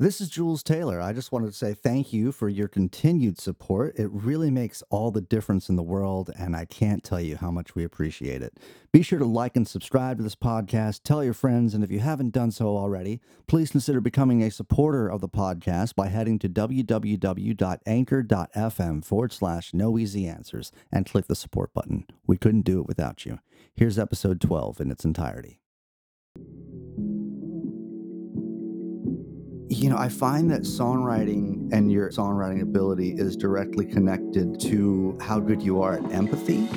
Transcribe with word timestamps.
This 0.00 0.20
is 0.22 0.30
Jules 0.30 0.62
Taylor. 0.62 0.98
I 0.98 1.12
just 1.12 1.30
wanted 1.30 1.48
to 1.48 1.52
say 1.52 1.74
thank 1.74 2.10
you 2.10 2.32
for 2.32 2.48
your 2.48 2.68
continued 2.68 3.38
support. 3.38 3.98
It 3.98 4.08
really 4.10 4.50
makes 4.50 4.82
all 4.88 5.10
the 5.10 5.20
difference 5.20 5.68
in 5.68 5.76
the 5.76 5.82
world, 5.82 6.30
and 6.38 6.56
I 6.56 6.64
can't 6.64 7.04
tell 7.04 7.20
you 7.20 7.36
how 7.36 7.50
much 7.50 7.74
we 7.74 7.84
appreciate 7.84 8.40
it. 8.40 8.56
Be 8.92 9.02
sure 9.02 9.18
to 9.18 9.26
like 9.26 9.56
and 9.56 9.68
subscribe 9.68 10.16
to 10.16 10.22
this 10.22 10.34
podcast, 10.34 11.02
tell 11.04 11.22
your 11.22 11.34
friends, 11.34 11.74
and 11.74 11.84
if 11.84 11.90
you 11.90 11.98
haven't 11.98 12.32
done 12.32 12.50
so 12.50 12.68
already, 12.68 13.20
please 13.46 13.72
consider 13.72 14.00
becoming 14.00 14.42
a 14.42 14.50
supporter 14.50 15.06
of 15.06 15.20
the 15.20 15.28
podcast 15.28 15.94
by 15.94 16.08
heading 16.08 16.38
to 16.38 16.48
www.anchor.fm 16.48 19.04
forward 19.04 19.32
slash 19.34 19.74
no 19.74 19.98
easy 19.98 20.26
answers 20.26 20.72
and 20.90 21.04
click 21.04 21.26
the 21.26 21.36
support 21.36 21.74
button. 21.74 22.06
We 22.26 22.38
couldn't 22.38 22.62
do 22.62 22.80
it 22.80 22.86
without 22.86 23.26
you. 23.26 23.40
Here's 23.74 23.98
episode 23.98 24.40
12 24.40 24.80
in 24.80 24.90
its 24.90 25.04
entirety. 25.04 25.60
You 29.80 29.88
know, 29.88 29.96
I 29.96 30.10
find 30.10 30.50
that 30.50 30.64
songwriting 30.64 31.72
and 31.72 31.90
your 31.90 32.10
songwriting 32.10 32.60
ability 32.60 33.12
is 33.12 33.34
directly 33.34 33.86
connected 33.86 34.60
to 34.60 35.16
how 35.22 35.40
good 35.40 35.62
you 35.62 35.80
are 35.80 35.94
at 35.94 36.12
empathy. 36.12 36.68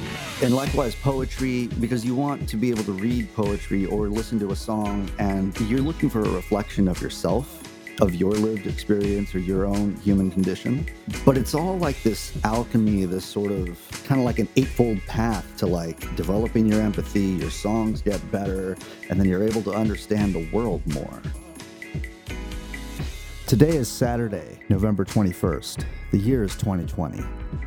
And 0.42 0.56
likewise, 0.56 0.96
poetry, 0.96 1.68
because 1.82 2.06
you 2.06 2.16
want 2.16 2.48
to 2.48 2.56
be 2.56 2.70
able 2.70 2.86
to 2.86 2.94
read 2.94 3.28
poetry 3.36 3.86
or 3.88 4.08
listen 4.08 4.40
to 4.40 4.52
a 4.52 4.56
song 4.56 5.12
and 5.20 5.60
you're 5.70 5.82
looking 5.82 6.10
for 6.10 6.22
a 6.22 6.30
reflection 6.30 6.88
of 6.88 7.02
yourself, 7.02 7.62
of 8.00 8.16
your 8.16 8.32
lived 8.32 8.68
experience 8.68 9.36
or 9.36 9.40
your 9.40 9.66
own 9.66 9.98
human 9.98 10.32
condition. 10.32 10.88
But 11.26 11.38
it's 11.38 11.54
all 11.54 11.78
like 11.78 12.02
this 12.04 12.32
alchemy, 12.46 13.04
this 13.04 13.26
sort 13.26 13.52
of 13.52 13.78
kind 14.06 14.22
of 14.22 14.26
like 14.26 14.40
an 14.40 14.48
eightfold 14.56 15.06
path 15.08 15.46
to 15.58 15.66
like 15.66 16.16
developing 16.16 16.68
your 16.68 16.80
empathy, 16.80 17.26
your 17.26 17.52
songs 17.52 18.02
get 18.02 18.32
better, 18.32 18.78
and 19.10 19.20
then 19.20 19.28
you're 19.28 19.44
able 19.44 19.62
to 19.64 19.74
understand 19.74 20.34
the 20.34 20.50
world 20.54 20.82
more. 20.94 21.22
Today 23.54 23.78
is 23.78 23.88
Saturday, 23.88 24.58
November 24.68 25.06
21st. 25.06 25.86
The 26.10 26.18
year 26.18 26.44
is 26.44 26.56
2020. 26.56 27.24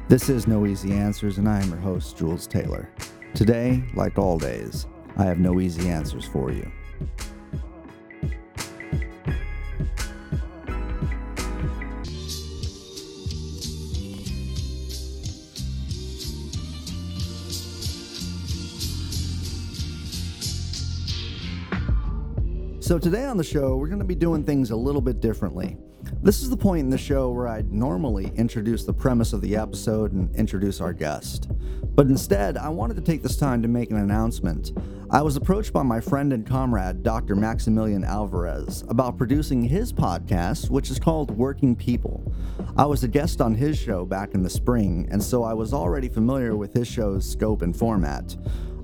This 0.08 0.28
is 0.28 0.48
No 0.48 0.66
Easy 0.66 0.92
Answers, 0.92 1.38
and 1.38 1.48
I 1.48 1.62
am 1.62 1.68
your 1.68 1.78
host, 1.78 2.16
Jules 2.16 2.48
Taylor. 2.48 2.90
Today, 3.34 3.84
like 3.94 4.18
all 4.18 4.36
days, 4.36 4.88
I 5.16 5.22
have 5.26 5.38
no 5.38 5.60
easy 5.60 5.88
answers 5.88 6.24
for 6.24 6.50
you. 6.50 6.68
So, 22.86 23.00
today 23.00 23.24
on 23.24 23.36
the 23.36 23.42
show, 23.42 23.76
we're 23.76 23.88
going 23.88 23.98
to 23.98 24.04
be 24.04 24.14
doing 24.14 24.44
things 24.44 24.70
a 24.70 24.76
little 24.76 25.00
bit 25.00 25.18
differently. 25.20 25.76
This 26.22 26.40
is 26.40 26.50
the 26.50 26.56
point 26.56 26.84
in 26.84 26.88
the 26.88 26.96
show 26.96 27.32
where 27.32 27.48
I'd 27.48 27.72
normally 27.72 28.30
introduce 28.36 28.84
the 28.84 28.92
premise 28.92 29.32
of 29.32 29.40
the 29.40 29.56
episode 29.56 30.12
and 30.12 30.32
introduce 30.36 30.80
our 30.80 30.92
guest. 30.92 31.50
But 31.82 32.06
instead, 32.06 32.56
I 32.56 32.68
wanted 32.68 32.94
to 32.94 33.02
take 33.02 33.24
this 33.24 33.36
time 33.36 33.60
to 33.62 33.66
make 33.66 33.90
an 33.90 33.96
announcement. 33.96 34.70
I 35.10 35.20
was 35.20 35.34
approached 35.34 35.72
by 35.72 35.82
my 35.82 36.00
friend 36.00 36.32
and 36.32 36.46
comrade, 36.46 37.02
Dr. 37.02 37.34
Maximillian 37.34 38.06
Alvarez, 38.06 38.84
about 38.88 39.18
producing 39.18 39.64
his 39.64 39.92
podcast, 39.92 40.70
which 40.70 40.88
is 40.88 41.00
called 41.00 41.32
Working 41.32 41.74
People. 41.74 42.32
I 42.76 42.84
was 42.84 43.02
a 43.02 43.08
guest 43.08 43.40
on 43.40 43.56
his 43.56 43.76
show 43.76 44.04
back 44.04 44.32
in 44.34 44.44
the 44.44 44.50
spring, 44.50 45.08
and 45.10 45.20
so 45.20 45.42
I 45.42 45.54
was 45.54 45.74
already 45.74 46.08
familiar 46.08 46.56
with 46.56 46.72
his 46.72 46.86
show's 46.86 47.28
scope 47.28 47.62
and 47.62 47.76
format. 47.76 48.36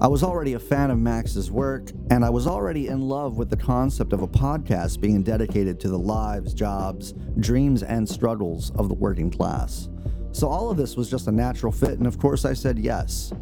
I 0.03 0.09
was 0.09 0.25
already 0.25 0.55
a 0.55 0.59
fan 0.59 0.91
of 0.91 0.99
Max's 0.99 1.49
work, 1.49 1.93
and 2.11 2.25
I 2.25 2.29
was 2.29 2.49
already 2.49 2.89
in 2.89 3.03
love 3.03 3.39
with 3.39 3.51
the 3.51 3.57
concept 3.57 4.13
of 4.13 4.21
a 4.21 4.27
podcast 4.27 5.01
being 5.01 5.23
dedicated 5.23 5.79
to 5.79 5.89
the 5.89 5.97
lives, 5.97 6.55
jobs, 6.55 7.15
dreams, 7.39 7.85
and 7.85 8.09
struggles 8.09 8.73
of 8.73 8.89
the 8.89 8.97
working 8.97 9.31
class. 9.31 9.89
So 10.33 10.49
all 10.49 10.73
of 10.73 10.77
this 10.77 10.97
was 10.97 11.09
just 11.09 11.29
a 11.29 11.31
natural 11.31 11.71
fit, 11.71 11.99
and 11.99 12.07
of 12.09 12.19
course 12.19 12.45
I 12.45 12.53
said 12.53 12.81
yes. 12.81 13.33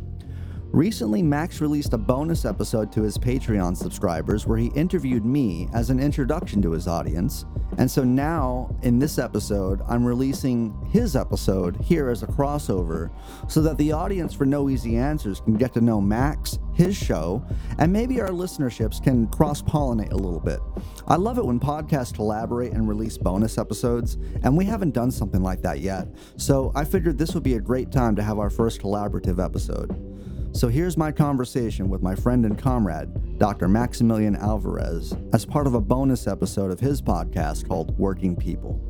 Recently, 0.72 1.20
Max 1.20 1.60
released 1.60 1.94
a 1.94 1.98
bonus 1.98 2.44
episode 2.44 2.92
to 2.92 3.02
his 3.02 3.18
Patreon 3.18 3.76
subscribers 3.76 4.46
where 4.46 4.56
he 4.56 4.68
interviewed 4.68 5.24
me 5.24 5.68
as 5.74 5.90
an 5.90 5.98
introduction 5.98 6.62
to 6.62 6.70
his 6.70 6.86
audience. 6.86 7.44
And 7.78 7.90
so 7.90 8.04
now, 8.04 8.72
in 8.82 9.00
this 9.00 9.18
episode, 9.18 9.80
I'm 9.88 10.04
releasing 10.04 10.72
his 10.92 11.16
episode 11.16 11.76
here 11.82 12.08
as 12.08 12.22
a 12.22 12.28
crossover 12.28 13.10
so 13.48 13.60
that 13.62 13.78
the 13.78 13.90
audience 13.90 14.32
for 14.32 14.46
No 14.46 14.70
Easy 14.70 14.96
Answers 14.96 15.40
can 15.40 15.54
get 15.54 15.74
to 15.74 15.80
know 15.80 16.00
Max, 16.00 16.60
his 16.72 16.96
show, 16.96 17.44
and 17.78 17.92
maybe 17.92 18.20
our 18.20 18.28
listenerships 18.28 19.02
can 19.02 19.26
cross 19.26 19.62
pollinate 19.62 20.12
a 20.12 20.16
little 20.16 20.40
bit. 20.40 20.60
I 21.08 21.16
love 21.16 21.38
it 21.38 21.44
when 21.44 21.58
podcasts 21.58 22.14
collaborate 22.14 22.72
and 22.72 22.88
release 22.88 23.18
bonus 23.18 23.58
episodes, 23.58 24.18
and 24.44 24.56
we 24.56 24.66
haven't 24.66 24.94
done 24.94 25.10
something 25.10 25.42
like 25.42 25.62
that 25.62 25.80
yet. 25.80 26.06
So 26.36 26.70
I 26.76 26.84
figured 26.84 27.18
this 27.18 27.34
would 27.34 27.42
be 27.42 27.54
a 27.54 27.60
great 27.60 27.90
time 27.90 28.14
to 28.16 28.22
have 28.22 28.38
our 28.38 28.50
first 28.50 28.80
collaborative 28.80 29.44
episode. 29.44 30.09
So 30.52 30.68
here's 30.68 30.96
my 30.96 31.12
conversation 31.12 31.88
with 31.88 32.02
my 32.02 32.14
friend 32.14 32.44
and 32.44 32.58
comrade, 32.58 33.38
Dr. 33.38 33.68
Maximillian 33.68 34.36
Alvarez, 34.38 35.14
as 35.32 35.46
part 35.46 35.66
of 35.66 35.74
a 35.74 35.80
bonus 35.80 36.26
episode 36.26 36.72
of 36.72 36.80
his 36.80 37.00
podcast 37.00 37.68
called 37.68 37.96
Working 37.98 38.34
People. 38.34 38.89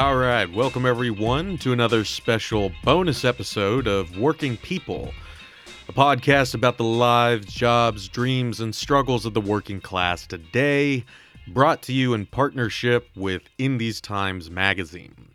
All 0.00 0.16
right, 0.16 0.50
welcome 0.50 0.86
everyone 0.86 1.58
to 1.58 1.74
another 1.74 2.06
special 2.06 2.72
bonus 2.82 3.22
episode 3.22 3.86
of 3.86 4.16
Working 4.16 4.56
People, 4.56 5.12
a 5.90 5.92
podcast 5.92 6.54
about 6.54 6.78
the 6.78 6.84
lives, 6.84 7.52
jobs, 7.52 8.08
dreams, 8.08 8.60
and 8.60 8.74
struggles 8.74 9.26
of 9.26 9.34
the 9.34 9.42
working 9.42 9.78
class 9.78 10.26
today, 10.26 11.04
brought 11.48 11.82
to 11.82 11.92
you 11.92 12.14
in 12.14 12.24
partnership 12.24 13.10
with 13.14 13.42
In 13.58 13.76
These 13.76 14.00
Times 14.00 14.50
magazine. 14.50 15.28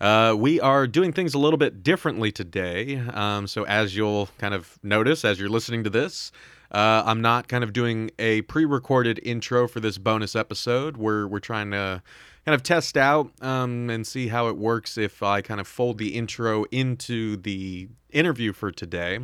Uh, 0.00 0.36
we 0.38 0.60
are 0.60 0.86
doing 0.86 1.12
things 1.12 1.34
a 1.34 1.38
little 1.38 1.58
bit 1.58 1.82
differently 1.82 2.30
today. 2.30 3.02
Um, 3.12 3.48
so, 3.48 3.64
as 3.64 3.96
you'll 3.96 4.28
kind 4.38 4.54
of 4.54 4.78
notice 4.84 5.24
as 5.24 5.40
you're 5.40 5.48
listening 5.48 5.82
to 5.82 5.90
this, 5.90 6.30
uh, 6.70 7.02
I'm 7.04 7.22
not 7.22 7.48
kind 7.48 7.64
of 7.64 7.72
doing 7.72 8.12
a 8.20 8.42
pre 8.42 8.66
recorded 8.66 9.18
intro 9.24 9.66
for 9.66 9.80
this 9.80 9.98
bonus 9.98 10.36
episode. 10.36 10.96
We're, 10.96 11.26
we're 11.26 11.40
trying 11.40 11.72
to 11.72 12.04
kind 12.46 12.54
of 12.54 12.62
test 12.62 12.96
out 12.96 13.30
um, 13.42 13.90
and 13.90 14.06
see 14.06 14.28
how 14.28 14.48
it 14.48 14.56
works 14.56 14.96
if 14.96 15.22
I 15.22 15.42
kind 15.42 15.60
of 15.60 15.66
fold 15.66 15.98
the 15.98 16.14
intro 16.14 16.64
into 16.70 17.36
the 17.36 17.88
interview 18.10 18.52
for 18.52 18.70
today. 18.70 19.18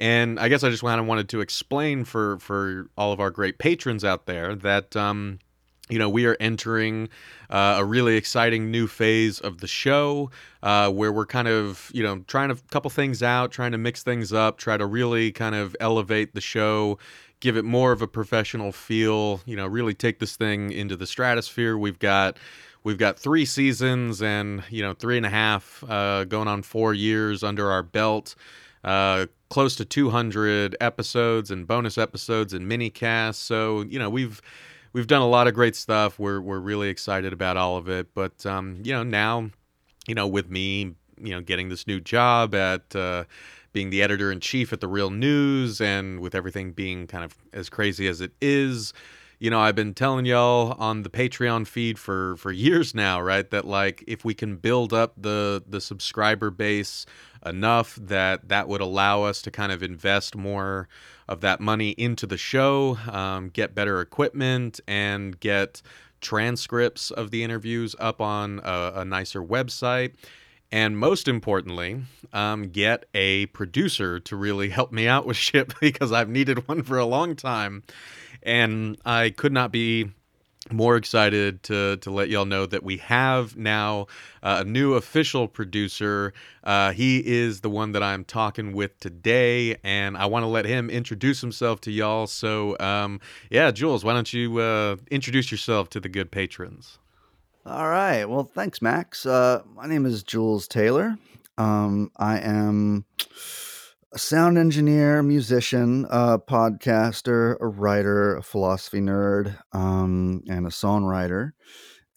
And 0.00 0.40
I 0.40 0.48
guess 0.48 0.64
I 0.64 0.70
just 0.70 0.82
kind 0.82 1.00
of 1.00 1.06
wanted 1.06 1.28
to 1.30 1.40
explain 1.40 2.04
for 2.04 2.38
for 2.38 2.90
all 2.96 3.12
of 3.12 3.20
our 3.20 3.30
great 3.30 3.58
patrons 3.58 4.04
out 4.04 4.26
there 4.26 4.54
that 4.56 4.96
um, 4.96 5.38
you 5.88 5.98
know 5.98 6.08
we 6.08 6.26
are 6.26 6.36
entering 6.38 7.08
uh, 7.50 7.76
a 7.78 7.84
really 7.84 8.16
exciting 8.16 8.70
new 8.70 8.86
phase 8.86 9.40
of 9.40 9.58
the 9.58 9.66
show 9.66 10.30
uh, 10.62 10.90
where 10.90 11.12
we're 11.12 11.26
kind 11.26 11.48
of 11.48 11.90
you 11.92 12.02
know 12.02 12.18
trying 12.28 12.48
to 12.48 12.56
couple 12.70 12.90
things 12.90 13.22
out, 13.22 13.50
trying 13.50 13.72
to 13.72 13.78
mix 13.78 14.02
things 14.02 14.32
up, 14.32 14.58
try 14.58 14.76
to 14.76 14.86
really 14.86 15.32
kind 15.32 15.54
of 15.54 15.76
elevate 15.80 16.34
the 16.34 16.40
show 16.40 16.98
give 17.40 17.56
it 17.56 17.64
more 17.64 17.92
of 17.92 18.02
a 18.02 18.08
professional 18.08 18.72
feel. 18.72 19.40
You 19.46 19.56
know, 19.56 19.66
really 19.66 19.94
take 19.94 20.18
this 20.18 20.36
thing 20.36 20.72
into 20.72 20.96
the 20.96 21.06
stratosphere. 21.06 21.76
We've 21.76 21.98
got 21.98 22.38
we've 22.84 22.98
got 22.98 23.18
three 23.18 23.44
seasons 23.44 24.22
and 24.22 24.62
you 24.70 24.82
know 24.82 24.92
three 24.92 25.16
and 25.16 25.26
a 25.26 25.30
half 25.30 25.84
uh, 25.88 26.24
going 26.24 26.48
on 26.48 26.62
four 26.62 26.94
years 26.94 27.42
under 27.42 27.70
our 27.70 27.82
belt. 27.82 28.34
Uh, 28.84 29.26
close 29.50 29.74
to 29.76 29.84
200 29.84 30.76
episodes 30.80 31.50
and 31.50 31.66
bonus 31.66 31.98
episodes 31.98 32.52
and 32.52 32.68
mini 32.68 32.90
casts. 32.90 33.42
So 33.42 33.82
you 33.82 33.98
know 33.98 34.10
we've 34.10 34.40
we've 34.92 35.06
done 35.06 35.22
a 35.22 35.28
lot 35.28 35.46
of 35.46 35.54
great 35.54 35.76
stuff. 35.76 36.18
We're 36.18 36.40
we're 36.40 36.60
really 36.60 36.88
excited 36.88 37.32
about 37.32 37.56
all 37.56 37.76
of 37.76 37.88
it. 37.88 38.14
But 38.14 38.44
um, 38.46 38.80
you 38.82 38.92
know 38.92 39.02
now, 39.02 39.50
you 40.06 40.14
know 40.14 40.26
with 40.26 40.50
me, 40.50 40.94
you 41.20 41.30
know 41.30 41.40
getting 41.40 41.68
this 41.68 41.86
new 41.86 42.00
job 42.00 42.54
at 42.54 42.94
uh, 42.94 43.24
being 43.72 43.90
the 43.90 44.02
editor 44.02 44.32
in 44.32 44.40
chief 44.40 44.72
at 44.72 44.80
the 44.80 44.88
Real 44.88 45.10
News 45.10 45.80
and 45.80 46.20
with 46.20 46.34
everything 46.34 46.72
being 46.72 47.06
kind 47.06 47.24
of 47.24 47.36
as 47.52 47.68
crazy 47.68 48.08
as 48.08 48.20
it 48.20 48.32
is, 48.40 48.92
you 49.38 49.50
know, 49.50 49.60
I've 49.60 49.76
been 49.76 49.94
telling 49.94 50.26
y'all 50.26 50.74
on 50.78 51.02
the 51.02 51.10
Patreon 51.10 51.66
feed 51.66 51.98
for 51.98 52.36
for 52.36 52.50
years 52.50 52.94
now, 52.94 53.20
right? 53.20 53.48
That 53.50 53.64
like 53.64 54.02
if 54.06 54.24
we 54.24 54.34
can 54.34 54.56
build 54.56 54.92
up 54.92 55.14
the 55.16 55.62
the 55.66 55.80
subscriber 55.80 56.50
base 56.50 57.06
enough 57.46 57.96
that 58.02 58.48
that 58.48 58.68
would 58.68 58.80
allow 58.80 59.22
us 59.22 59.40
to 59.42 59.50
kind 59.50 59.70
of 59.70 59.82
invest 59.82 60.34
more 60.34 60.88
of 61.28 61.40
that 61.42 61.60
money 61.60 61.90
into 61.90 62.26
the 62.26 62.36
show, 62.36 62.96
um, 63.10 63.48
get 63.50 63.74
better 63.74 64.00
equipment, 64.00 64.80
and 64.88 65.38
get 65.38 65.82
transcripts 66.20 67.12
of 67.12 67.30
the 67.30 67.44
interviews 67.44 67.94
up 68.00 68.20
on 68.20 68.60
a, 68.64 68.92
a 68.96 69.04
nicer 69.04 69.42
website. 69.42 70.14
And 70.70 70.98
most 70.98 71.28
importantly, 71.28 72.02
um, 72.32 72.68
get 72.68 73.06
a 73.14 73.46
producer 73.46 74.20
to 74.20 74.36
really 74.36 74.68
help 74.68 74.92
me 74.92 75.08
out 75.08 75.26
with 75.26 75.36
shit 75.48 75.74
because 75.80 76.12
I've 76.12 76.28
needed 76.28 76.68
one 76.68 76.82
for 76.82 76.98
a 76.98 77.06
long 77.06 77.36
time. 77.36 77.82
And 78.42 78.98
I 79.04 79.30
could 79.30 79.52
not 79.52 79.72
be 79.72 80.10
more 80.72 80.96
excited 80.96 81.62
to 81.62 81.96
to 81.98 82.10
let 82.10 82.28
y'all 82.28 82.44
know 82.44 82.66
that 82.66 82.82
we 82.82 82.98
have 82.98 83.56
now 83.56 84.06
uh, 84.42 84.58
a 84.60 84.64
new 84.64 84.94
official 84.94 85.48
producer. 85.48 86.32
Uh, 86.62 86.92
he 86.92 87.22
is 87.26 87.60
the 87.60 87.70
one 87.70 87.92
that 87.92 88.02
I'm 88.02 88.24
talking 88.24 88.72
with 88.72 88.98
today, 89.00 89.76
and 89.82 90.16
I 90.16 90.26
want 90.26 90.42
to 90.42 90.48
let 90.48 90.66
him 90.66 90.90
introduce 90.90 91.40
himself 91.40 91.80
to 91.82 91.90
y'all. 91.90 92.26
So, 92.26 92.76
um, 92.80 93.20
yeah, 93.50 93.70
Jules, 93.70 94.04
why 94.04 94.12
don't 94.12 94.32
you 94.32 94.58
uh, 94.58 94.96
introduce 95.10 95.50
yourself 95.50 95.88
to 95.90 96.00
the 96.00 96.08
good 96.08 96.30
patrons? 96.30 96.98
All 97.68 97.86
right. 97.86 98.24
Well, 98.24 98.44
thanks, 98.44 98.80
Max. 98.80 99.26
Uh, 99.26 99.60
my 99.74 99.86
name 99.86 100.06
is 100.06 100.22
Jules 100.22 100.66
Taylor. 100.66 101.18
Um, 101.58 102.10
I 102.16 102.38
am 102.38 103.04
a 104.10 104.18
sound 104.18 104.56
engineer, 104.56 105.22
musician, 105.22 106.06
a 106.08 106.38
podcaster, 106.38 107.58
a 107.60 107.66
writer, 107.66 108.36
a 108.36 108.42
philosophy 108.42 109.00
nerd, 109.00 109.58
um, 109.72 110.40
and 110.48 110.66
a 110.66 110.70
songwriter. 110.70 111.50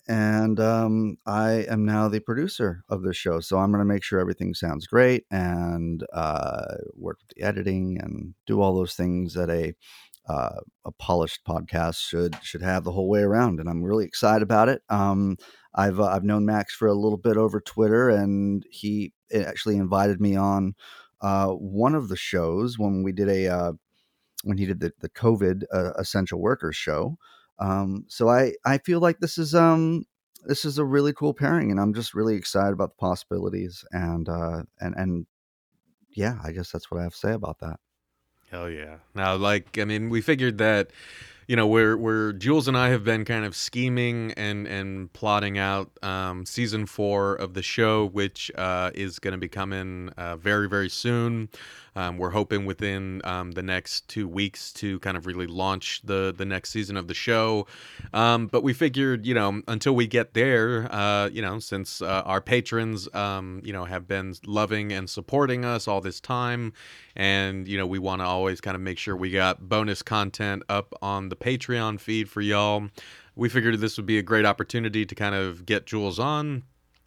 And 0.07 0.57
um, 0.62 1.18
I 1.25 1.65
am 1.69 1.83
now 1.83 2.07
the 2.07 2.21
producer 2.21 2.86
of 2.88 3.03
this 3.03 3.18
show. 3.18 3.42
So 3.42 3.57
I'm 3.57 3.71
going 3.71 3.80
to 3.80 3.94
make 3.94 4.03
sure 4.03 4.21
everything 4.21 4.53
sounds 4.53 4.88
great 4.88 5.25
and 5.31 6.01
uh, 6.13 6.75
work 6.95 7.18
with 7.19 7.36
the 7.36 7.45
editing 7.45 8.00
and 8.01 8.36
do 8.48 8.62
all 8.62 8.74
those 8.74 8.94
things 8.94 9.33
that 9.33 9.50
a 9.50 9.74
uh, 10.31 10.59
a 10.85 10.91
polished 10.93 11.41
podcast 11.45 11.99
should 11.99 12.37
should 12.41 12.61
have 12.61 12.83
the 12.83 12.91
whole 12.91 13.09
way 13.09 13.21
around. 13.21 13.59
And 13.59 13.69
I'm 13.69 13.83
really 13.83 14.05
excited 14.05 14.41
about 14.43 14.69
it. 14.69 14.81
Um, 14.89 15.37
I've 15.75 15.99
uh, 15.99 16.05
I've 16.05 16.23
known 16.23 16.45
Max 16.45 16.73
for 16.73 16.87
a 16.87 16.93
little 16.93 17.17
bit 17.17 17.37
over 17.37 17.59
Twitter, 17.59 18.09
and 18.09 18.65
he 18.69 19.13
actually 19.33 19.77
invited 19.77 20.21
me 20.21 20.35
on 20.35 20.73
uh, 21.21 21.49
one 21.49 21.95
of 21.95 22.07
the 22.09 22.15
shows 22.15 22.79
when 22.79 23.03
we 23.03 23.11
did 23.11 23.29
a 23.29 23.47
uh, 23.47 23.73
when 24.43 24.57
he 24.57 24.65
did 24.65 24.79
the, 24.79 24.91
the 24.99 25.09
COVID 25.09 25.63
uh, 25.73 25.91
essential 25.97 26.39
workers 26.39 26.75
show. 26.75 27.17
Um, 27.59 28.05
so 28.07 28.29
I 28.29 28.53
I 28.65 28.77
feel 28.79 28.99
like 28.99 29.19
this 29.19 29.37
is 29.37 29.53
um 29.53 30.05
this 30.45 30.65
is 30.65 30.77
a 30.77 30.85
really 30.85 31.13
cool 31.13 31.33
pairing, 31.33 31.71
and 31.71 31.79
I'm 31.79 31.93
just 31.93 32.13
really 32.13 32.35
excited 32.35 32.73
about 32.73 32.91
the 32.91 33.01
possibilities 33.01 33.85
and 33.91 34.27
uh, 34.29 34.63
and 34.79 34.95
and 34.95 35.25
yeah, 36.15 36.37
I 36.43 36.51
guess 36.51 36.71
that's 36.71 36.89
what 36.89 36.99
I 36.99 37.03
have 37.03 37.13
to 37.13 37.19
say 37.19 37.33
about 37.33 37.59
that. 37.59 37.79
Hell 38.51 38.69
yeah! 38.69 38.98
Now, 39.15 39.36
like, 39.36 39.80
I 39.80 39.86
mean, 39.86 40.09
we 40.09 40.19
figured 40.19 40.57
that 40.57 40.92
you 41.51 41.57
know, 41.57 41.68
where 41.68 41.98
where 41.98 42.31
Jules 42.31 42.69
and 42.69 42.77
I 42.77 42.92
have 42.92 43.03
been 43.03 43.25
kind 43.25 43.44
of 43.44 43.57
scheming 43.57 44.31
and 44.38 44.65
and 44.65 45.12
plotting 45.12 45.57
out 45.57 45.92
um, 46.01 46.45
season 46.45 46.86
four 46.86 47.36
of 47.36 47.56
the 47.56 47.62
show, 47.62 48.06
which 48.06 48.50
uh, 48.56 48.92
is 48.94 49.19
going 49.19 49.33
to 49.33 49.38
be 49.38 49.50
coming 49.50 50.12
uh, 50.15 50.38
very 50.38 50.69
very 50.69 50.88
soon. 50.88 51.50
Um, 51.95 52.18
we're 52.18 52.30
hoping 52.30 52.65
within 52.65 53.21
um, 53.25 53.51
the 53.51 53.62
next 53.62 54.07
two 54.07 54.27
weeks 54.27 54.71
to 54.74 55.00
kind 55.00 55.18
of 55.18 55.25
really 55.25 55.48
launch 55.48 56.01
the 56.03 56.33
the 56.36 56.45
next 56.45 56.69
season 56.69 56.95
of 56.95 57.07
the 57.07 57.13
show. 57.13 57.68
Um, 58.13 58.48
but 58.48 58.63
we 58.63 58.74
figured, 58.74 59.25
you 59.25 59.33
know, 59.33 59.62
until 59.68 59.94
we 59.94 60.07
get 60.07 60.33
there, 60.33 60.88
uh, 60.92 61.27
you 61.30 61.42
know, 61.42 61.59
since 61.59 62.01
uh, 62.01 62.24
our 62.25 62.39
patrons, 62.39 63.13
um, 63.13 63.62
you 63.63 63.74
know, 63.74 63.83
have 63.83 64.07
been 64.07 64.36
loving 64.45 64.94
and 64.94 65.09
supporting 65.09 65.65
us 65.65 65.88
all 65.88 66.00
this 66.00 66.21
time, 66.21 66.71
and 67.15 67.68
you 67.68 67.77
know, 67.77 67.86
we 67.86 68.00
want 68.00 68.21
to 68.21 68.25
always 68.25 68.62
kind 68.62 68.75
of 68.75 68.81
make 68.81 68.98
sure 68.98 69.15
we 69.15 69.31
got 69.31 69.68
bonus 69.68 70.01
content 70.01 70.63
up 70.69 70.94
on 71.01 71.27
the 71.27 71.36
Patreon 71.41 71.99
feed 71.99 72.29
for 72.29 72.41
y'all. 72.41 72.88
We 73.35 73.49
figured 73.49 73.79
this 73.79 73.97
would 73.97 74.05
be 74.05 74.17
a 74.17 74.23
great 74.23 74.45
opportunity 74.45 75.05
to 75.05 75.15
kind 75.15 75.35
of 75.35 75.65
get 75.65 75.85
Jules 75.85 76.19
on 76.19 76.63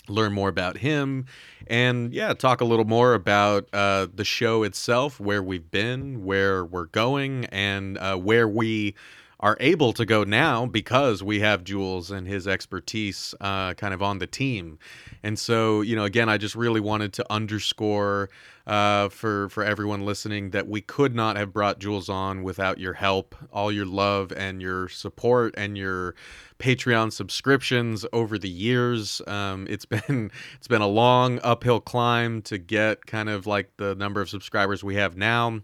learn 0.09 0.33
more 0.33 0.49
about 0.49 0.79
him 0.79 1.25
and 1.67 2.13
yeah 2.13 2.35
talk 2.35 2.61
a 2.61 2.65
little 2.65 2.85
more 2.85 3.15
about 3.15 3.69
uh, 3.73 4.07
the 4.13 4.25
show 4.25 4.63
itself 4.63 5.19
where 5.19 5.43
we've 5.43 5.71
been 5.71 6.25
where 6.25 6.65
we're 6.65 6.87
going 6.87 7.47
and 7.47 7.97
uh, 7.99 8.17
where 8.17 8.47
we 8.47 8.95
are 9.41 9.57
able 9.61 9.93
to 9.93 10.05
go 10.05 10.25
now 10.25 10.67
because 10.67 11.23
we 11.23 11.41
have 11.41 11.65
Jules 11.65 12.11
and 12.11 12.27
his 12.27 12.47
expertise 12.47 13.35
uh, 13.41 13.75
kind 13.75 13.93
of 13.93 14.03
on 14.03 14.19
the 14.19 14.27
team. 14.27 14.79
And 15.23 15.39
so, 15.39 15.81
you 15.81 15.97
know, 15.97 16.05
again, 16.05 16.29
I 16.29 16.39
just 16.39 16.55
really 16.55 16.81
wanted 16.81 17.13
to 17.15 17.33
underscore 17.33 18.31
uh, 18.67 19.11
for 19.11 19.49
for 19.51 19.63
everyone 19.63 20.07
listening 20.07 20.51
that 20.51 20.67
we 20.67 20.81
could 20.81 21.15
not 21.15 21.37
have 21.37 21.53
brought 21.53 21.79
Jules 21.79 22.09
on 22.09 22.43
without 22.43 22.79
your 22.79 22.95
help, 22.95 23.35
all 23.53 23.71
your 23.71 23.85
love 23.85 24.33
and 24.33 24.63
your 24.63 24.89
support 24.89 25.55
and 25.57 25.77
your 25.77 26.15
Patreon 26.59 27.13
subscriptions 27.13 28.07
over 28.13 28.39
the 28.39 28.49
years. 28.49 29.21
Um, 29.27 29.67
it's 29.69 29.85
been 30.07 30.31
it's 30.57 30.69
been 30.69 30.83
a 30.83 30.89
long 30.89 31.41
uphill 31.43 31.81
climb 31.81 32.41
to 32.43 32.57
get 32.57 33.05
kind 33.07 33.29
of 33.29 33.47
like 33.47 33.71
the 33.77 33.95
number 33.95 34.21
of 34.21 34.31
subscribers 34.31 34.83
we 34.83 34.95
have 34.95 35.17
now 35.17 35.61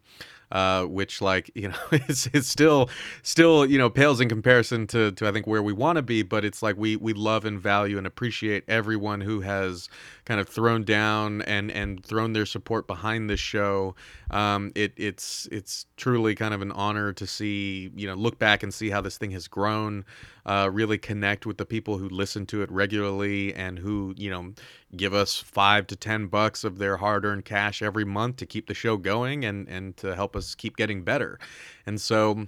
uh, 0.52 0.84
which 0.84 1.20
like 1.20 1.50
you 1.54 1.68
know 1.68 1.78
it's, 1.92 2.26
it's 2.32 2.48
still 2.48 2.90
still 3.22 3.66
you 3.66 3.78
know 3.78 3.90
pales 3.90 4.20
in 4.20 4.28
comparison 4.28 4.86
to 4.88 5.12
to 5.12 5.28
I 5.28 5.32
think 5.32 5.46
where 5.46 5.62
we 5.62 5.72
want 5.72 5.96
to 5.96 6.02
be, 6.02 6.22
but 6.22 6.44
it's 6.44 6.62
like 6.62 6.76
we 6.76 6.96
we 6.96 7.12
love 7.12 7.44
and 7.44 7.60
value 7.60 7.98
and 7.98 8.06
appreciate 8.06 8.64
everyone 8.68 9.20
who 9.20 9.40
has 9.40 9.88
kind 10.30 10.40
of 10.40 10.48
thrown 10.48 10.84
down 10.84 11.42
and 11.42 11.72
and 11.72 12.04
thrown 12.04 12.34
their 12.34 12.46
support 12.46 12.86
behind 12.86 13.28
this 13.28 13.40
show. 13.40 13.96
Um, 14.30 14.70
it 14.76 14.92
it's 14.96 15.48
it's 15.50 15.86
truly 15.96 16.36
kind 16.36 16.54
of 16.54 16.62
an 16.62 16.70
honor 16.70 17.12
to 17.14 17.26
see 17.26 17.90
you 17.96 18.06
know 18.06 18.14
look 18.14 18.38
back 18.38 18.62
and 18.62 18.72
see 18.72 18.90
how 18.90 19.00
this 19.00 19.18
thing 19.18 19.32
has 19.32 19.48
grown. 19.48 20.04
Uh, 20.46 20.70
really 20.72 20.98
connect 20.98 21.46
with 21.46 21.58
the 21.58 21.66
people 21.66 21.98
who 21.98 22.08
listen 22.08 22.46
to 22.46 22.62
it 22.62 22.70
regularly 22.70 23.52
and 23.54 23.80
who 23.80 24.14
you 24.16 24.30
know 24.30 24.52
give 24.96 25.12
us 25.12 25.34
five 25.36 25.88
to 25.88 25.96
ten 25.96 26.28
bucks 26.28 26.62
of 26.62 26.78
their 26.78 26.96
hard-earned 26.98 27.44
cash 27.44 27.82
every 27.82 28.04
month 28.04 28.36
to 28.36 28.46
keep 28.46 28.68
the 28.68 28.74
show 28.74 28.96
going 28.96 29.44
and 29.44 29.68
and 29.68 29.96
to 29.96 30.14
help 30.14 30.36
us 30.36 30.54
keep 30.54 30.76
getting 30.76 31.02
better. 31.02 31.40
And 31.86 32.00
so 32.00 32.46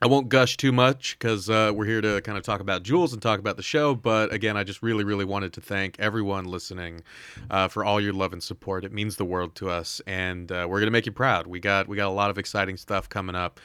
I 0.00 0.06
won't 0.06 0.28
gush 0.28 0.58
too 0.58 0.72
much 0.72 1.18
because 1.18 1.48
uh, 1.48 1.72
we're 1.74 1.86
here 1.86 2.02
to 2.02 2.20
kind 2.20 2.36
of 2.36 2.44
talk 2.44 2.60
about 2.60 2.82
Jules 2.82 3.14
and 3.14 3.22
talk 3.22 3.38
about 3.38 3.56
the 3.56 3.62
show. 3.62 3.94
But 3.94 4.32
again, 4.32 4.56
I 4.56 4.62
just 4.62 4.82
really, 4.82 5.04
really 5.04 5.24
wanted 5.24 5.54
to 5.54 5.62
thank 5.62 5.98
everyone 5.98 6.44
listening 6.44 7.02
uh, 7.50 7.68
for 7.68 7.82
all 7.82 7.98
your 7.98 8.12
love 8.12 8.34
and 8.34 8.42
support. 8.42 8.84
It 8.84 8.92
means 8.92 9.16
the 9.16 9.24
world 9.24 9.54
to 9.56 9.70
us, 9.70 10.02
and 10.06 10.52
uh, 10.52 10.66
we're 10.68 10.80
gonna 10.80 10.90
make 10.90 11.06
you 11.06 11.12
proud. 11.12 11.46
We 11.46 11.60
got 11.60 11.88
we 11.88 11.96
got 11.96 12.08
a 12.08 12.12
lot 12.12 12.30
of 12.30 12.36
exciting 12.36 12.76
stuff 12.76 13.08
coming 13.08 13.34
up 13.34 13.58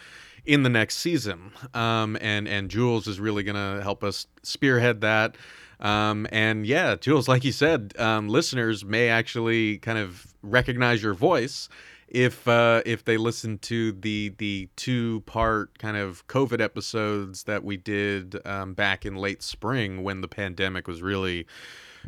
in 0.45 0.63
the 0.63 0.69
next 0.69 0.97
season, 0.97 1.51
um, 1.73 2.17
and 2.21 2.47
and 2.47 2.69
Jules 2.69 3.07
is 3.07 3.19
really 3.19 3.43
gonna 3.43 3.81
help 3.81 4.01
us 4.03 4.27
spearhead 4.41 5.01
that. 5.01 5.35
Um, 5.81 6.27
and 6.31 6.65
yeah, 6.65 6.95
Jules, 6.95 7.27
like 7.27 7.43
you 7.43 7.51
said, 7.51 7.93
um, 7.97 8.29
listeners 8.29 8.85
may 8.85 9.09
actually 9.09 9.79
kind 9.79 9.97
of 9.97 10.27
recognize 10.43 11.01
your 11.03 11.13
voice 11.15 11.67
if 12.11 12.45
uh, 12.45 12.81
if 12.85 13.05
they 13.05 13.17
listen 13.17 13.57
to 13.59 13.93
the 13.93 14.33
the 14.37 14.67
two 14.75 15.21
part 15.21 15.79
kind 15.79 15.95
of 15.95 16.27
COVID 16.27 16.61
episodes 16.61 17.43
that 17.43 17.63
we 17.63 17.77
did 17.77 18.35
um, 18.45 18.73
back 18.73 19.05
in 19.05 19.15
late 19.15 19.41
spring 19.41 20.03
when 20.03 20.19
the 20.19 20.27
pandemic 20.27 20.87
was 20.87 21.01
really 21.01 21.47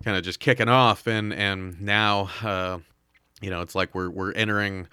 kind 0.03 0.17
of 0.17 0.23
just 0.23 0.41
kicking 0.41 0.67
off, 0.67 1.07
and 1.07 1.33
and 1.33 1.81
now 1.81 2.29
uh, 2.41 2.79
you 3.41 3.49
know 3.49 3.61
it's 3.61 3.75
like 3.75 3.95
we're 3.95 4.09
we're 4.09 4.33
entering. 4.33 4.87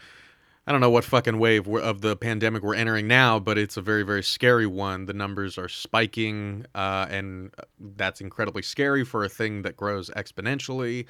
I 0.67 0.73
don't 0.73 0.81
know 0.81 0.90
what 0.90 1.02
fucking 1.02 1.38
wave 1.40 1.67
of 1.67 2.00
the 2.00 2.14
pandemic 2.14 2.62
we're 2.62 2.76
entering 2.76 3.09
now, 3.09 3.40
but 3.40 3.59
it's 3.59 3.76
a 3.76 3.83
very, 3.83 4.05
very 4.05 4.23
scary 4.23 4.67
one. 4.67 5.07
The 5.07 5.14
numbers 5.14 5.59
are 5.59 5.69
spiking, 5.69 6.64
uh, 6.76 7.07
and 7.11 7.52
that's 7.97 8.21
incredibly 8.21 8.62
scary 8.62 9.02
for 9.02 9.25
a 9.25 9.29
thing 9.29 9.62
that 9.62 9.76
grows 9.76 10.11
exponentially. 10.11 11.07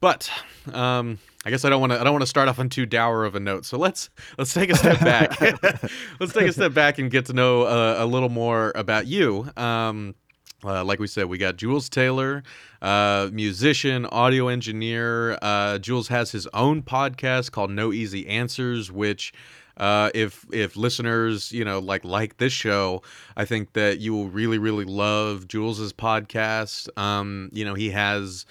But 0.00 0.30
um, 0.72 1.18
I 1.44 1.50
guess 1.50 1.64
I 1.64 1.70
don't 1.70 1.80
want 1.80 1.92
to. 1.92 2.00
I 2.00 2.04
don't 2.04 2.12
want 2.12 2.22
to 2.22 2.28
start 2.28 2.48
off 2.48 2.58
on 2.58 2.68
too 2.68 2.86
dour 2.86 3.24
of 3.24 3.34
a 3.34 3.40
note. 3.40 3.64
So 3.64 3.78
let's 3.78 4.10
let's 4.36 4.52
take 4.52 4.70
a 4.70 4.76
step 4.76 5.00
back. 5.00 5.40
let's 6.20 6.32
take 6.32 6.48
a 6.48 6.52
step 6.52 6.74
back 6.74 6.98
and 6.98 7.10
get 7.10 7.26
to 7.26 7.32
know 7.32 7.62
uh, 7.62 7.96
a 7.98 8.06
little 8.06 8.28
more 8.28 8.72
about 8.74 9.06
you. 9.06 9.48
Um, 9.56 10.14
uh, 10.64 10.84
like 10.84 10.98
we 10.98 11.06
said, 11.06 11.26
we 11.26 11.38
got 11.38 11.56
Jules 11.56 11.88
Taylor, 11.88 12.42
uh, 12.82 13.28
musician, 13.32 14.06
audio 14.06 14.48
engineer. 14.48 15.38
Uh, 15.40 15.78
Jules 15.78 16.08
has 16.08 16.32
his 16.32 16.46
own 16.48 16.82
podcast 16.82 17.52
called 17.52 17.70
No 17.70 17.92
Easy 17.92 18.26
Answers, 18.26 18.90
which 18.90 19.32
uh, 19.76 20.10
if 20.14 20.44
if 20.52 20.76
listeners 20.76 21.52
you 21.52 21.64
know 21.64 21.78
like 21.78 22.04
like 22.04 22.38
this 22.38 22.52
show 22.52 23.02
i 23.36 23.44
think 23.44 23.74
that 23.74 23.98
you 23.98 24.14
will 24.14 24.28
really 24.28 24.56
really 24.56 24.86
love 24.86 25.46
jules's 25.48 25.92
podcast 25.92 26.88
um, 26.98 27.50
you 27.52 27.62
know 27.62 27.74
he 27.74 27.90
has 27.90 28.46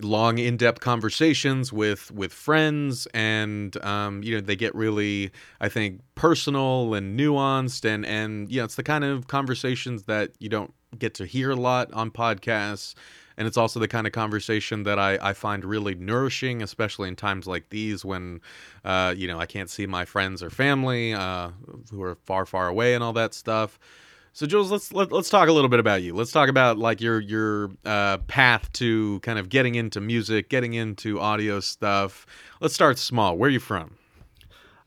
long 0.00 0.38
in-depth 0.38 0.80
conversations 0.80 1.72
with 1.72 2.10
with 2.10 2.32
friends 2.32 3.06
and 3.14 3.82
um, 3.84 4.22
you 4.22 4.34
know 4.34 4.40
they 4.40 4.56
get 4.56 4.74
really 4.74 5.30
i 5.60 5.68
think 5.68 6.00
personal 6.14 6.94
and 6.94 7.18
nuanced 7.18 7.84
and 7.84 8.06
and 8.06 8.50
you 8.50 8.58
know 8.58 8.64
it's 8.64 8.76
the 8.76 8.82
kind 8.82 9.04
of 9.04 9.26
conversations 9.26 10.04
that 10.04 10.30
you 10.38 10.48
don't 10.48 10.72
get 10.98 11.14
to 11.14 11.26
hear 11.26 11.50
a 11.50 11.56
lot 11.56 11.92
on 11.92 12.10
podcasts 12.10 12.94
and 13.36 13.48
it's 13.48 13.56
also 13.56 13.80
the 13.80 13.88
kind 13.88 14.06
of 14.06 14.12
conversation 14.12 14.82
that 14.84 14.98
I, 14.98 15.18
I 15.20 15.32
find 15.32 15.64
really 15.64 15.94
nourishing, 15.94 16.62
especially 16.62 17.08
in 17.08 17.16
times 17.16 17.46
like 17.46 17.70
these 17.70 18.04
when, 18.04 18.40
uh, 18.84 19.14
you 19.16 19.26
know, 19.26 19.38
I 19.40 19.46
can't 19.46 19.70
see 19.70 19.86
my 19.86 20.04
friends 20.04 20.42
or 20.42 20.50
family 20.50 21.14
uh, 21.14 21.50
who 21.90 22.02
are 22.02 22.16
far, 22.24 22.46
far 22.46 22.68
away 22.68 22.94
and 22.94 23.02
all 23.02 23.12
that 23.14 23.34
stuff. 23.34 23.78
So 24.34 24.46
Jules, 24.46 24.70
let's 24.72 24.92
let, 24.92 25.12
let's 25.12 25.28
talk 25.28 25.48
a 25.48 25.52
little 25.52 25.68
bit 25.68 25.78
about 25.78 26.02
you. 26.02 26.14
Let's 26.14 26.32
talk 26.32 26.48
about 26.48 26.78
like 26.78 27.00
your 27.02 27.20
your 27.20 27.70
uh, 27.84 28.18
path 28.18 28.72
to 28.74 29.20
kind 29.20 29.38
of 29.38 29.50
getting 29.50 29.74
into 29.74 30.00
music, 30.00 30.48
getting 30.48 30.72
into 30.72 31.20
audio 31.20 31.60
stuff. 31.60 32.26
Let's 32.60 32.74
start 32.74 32.98
small. 32.98 33.36
Where 33.36 33.48
are 33.48 33.52
you 33.52 33.60
from? 33.60 33.96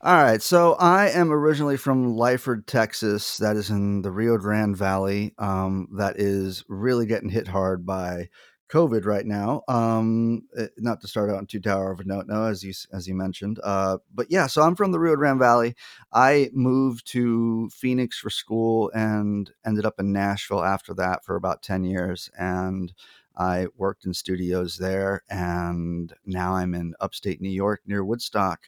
All 0.02 0.22
right, 0.22 0.42
so 0.42 0.74
I 0.74 1.10
am 1.10 1.32
originally 1.32 1.78
from 1.78 2.16
Lyford, 2.16 2.68
Texas. 2.68 3.38
That 3.38 3.56
is 3.56 3.72
in 3.72 4.04
the 4.04 4.12
Rio 4.12 4.38
Grande 4.38 4.78
Valley. 4.78 5.34
Um, 5.40 5.88
that 5.98 6.20
is 6.20 6.64
really 6.68 7.08
getting 7.08 7.30
hit 7.30 7.48
hard 7.48 7.86
by 7.88 8.30
COVID 8.70 9.06
right 9.06 9.26
now. 9.26 9.62
Um, 9.68 10.44
eh, 10.58 10.68
not 10.78 11.02
to 11.02 11.08
start 11.08 11.30
out 11.30 11.38
on 11.38 11.46
too 11.46 11.60
tower 11.60 11.92
of 11.92 12.00
a 12.00 12.04
note, 12.04 12.26
no, 12.28 12.46
as 12.46 12.64
you 12.64 12.74
as 12.92 13.08
you 13.08 13.16
mentioned. 13.16 13.60
Uh, 13.64 13.98
but 14.14 14.28
yeah, 14.30 14.48
so 14.48 14.62
I'm 14.64 14.76
from 14.76 14.92
the 14.92 15.00
Rio 15.00 15.16
Grande 15.16 15.40
Valley. 15.40 15.76
I 16.14 16.50
moved 16.54 17.08
to 17.12 17.70
Phoenix 17.70 18.18
for 18.18 18.30
school 18.30 18.92
and 18.96 19.52
ended 19.66 19.86
up 19.86 20.00
in 20.00 20.12
Nashville 20.12 20.64
after 20.64 20.94
that 20.96 21.24
for 21.24 21.36
about 21.36 21.62
ten 21.62 21.84
years, 21.84 22.30
and 22.38 22.94
I 23.38 23.68
worked 23.76 24.06
in 24.06 24.14
studios 24.14 24.78
there. 24.78 25.24
And 25.30 26.14
now 26.26 26.56
I'm 26.56 26.74
in 26.74 26.96
upstate 27.00 27.42
New 27.42 27.50
York 27.50 27.82
near 27.86 28.04
Woodstock. 28.04 28.62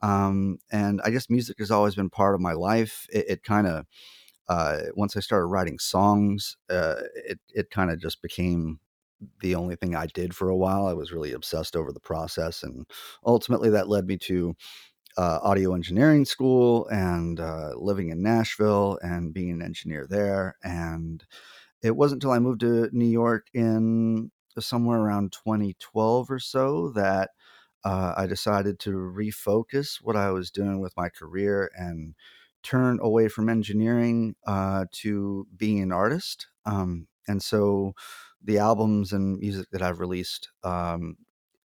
Um, 0.00 0.58
and 0.70 1.00
I 1.04 1.10
guess 1.10 1.30
music 1.30 1.58
has 1.58 1.70
always 1.70 1.94
been 1.94 2.10
part 2.10 2.34
of 2.34 2.40
my 2.40 2.52
life. 2.52 3.06
It, 3.12 3.26
it 3.28 3.42
kind 3.44 3.66
of 3.66 3.86
uh, 4.48 4.78
once 4.94 5.16
I 5.16 5.20
started 5.20 5.46
writing 5.46 5.78
songs, 5.78 6.56
uh, 6.68 6.96
it 7.14 7.38
it 7.54 7.70
kind 7.70 7.90
of 7.90 8.00
just 8.00 8.20
became 8.22 8.80
the 9.40 9.54
only 9.54 9.76
thing 9.76 9.94
I 9.94 10.06
did 10.06 10.34
for 10.34 10.48
a 10.48 10.56
while. 10.56 10.86
I 10.86 10.92
was 10.92 11.12
really 11.12 11.32
obsessed 11.32 11.76
over 11.76 11.92
the 11.92 12.00
process, 12.00 12.62
and 12.62 12.86
ultimately 13.24 13.70
that 13.70 13.88
led 13.88 14.06
me 14.06 14.18
to 14.18 14.54
uh, 15.16 15.38
audio 15.42 15.74
engineering 15.74 16.24
school 16.24 16.86
and 16.88 17.38
uh, 17.38 17.72
living 17.76 18.10
in 18.10 18.22
Nashville 18.22 18.98
and 19.02 19.34
being 19.34 19.50
an 19.50 19.62
engineer 19.62 20.06
there. 20.08 20.56
And 20.64 21.24
it 21.82 21.96
wasn't 21.96 22.22
until 22.22 22.34
I 22.34 22.38
moved 22.38 22.60
to 22.60 22.88
New 22.92 23.06
York 23.06 23.46
in 23.52 24.30
somewhere 24.58 24.98
around 24.98 25.32
2012 25.32 26.30
or 26.30 26.38
so 26.38 26.90
that 26.90 27.30
uh, 27.84 28.14
I 28.16 28.26
decided 28.26 28.78
to 28.80 28.90
refocus 28.90 29.96
what 30.00 30.16
I 30.16 30.30
was 30.30 30.50
doing 30.50 30.80
with 30.80 30.96
my 30.96 31.08
career 31.08 31.70
and 31.74 32.14
turn 32.62 32.98
away 33.02 33.28
from 33.28 33.48
engineering 33.48 34.36
uh, 34.46 34.86
to 34.92 35.46
being 35.56 35.82
an 35.82 35.92
artist. 35.92 36.46
Um, 36.64 37.08
and 37.26 37.42
so 37.42 37.94
the 38.44 38.58
albums 38.58 39.12
and 39.12 39.38
music 39.38 39.68
that 39.72 39.82
I've 39.82 40.00
released 40.00 40.50
um, 40.64 41.16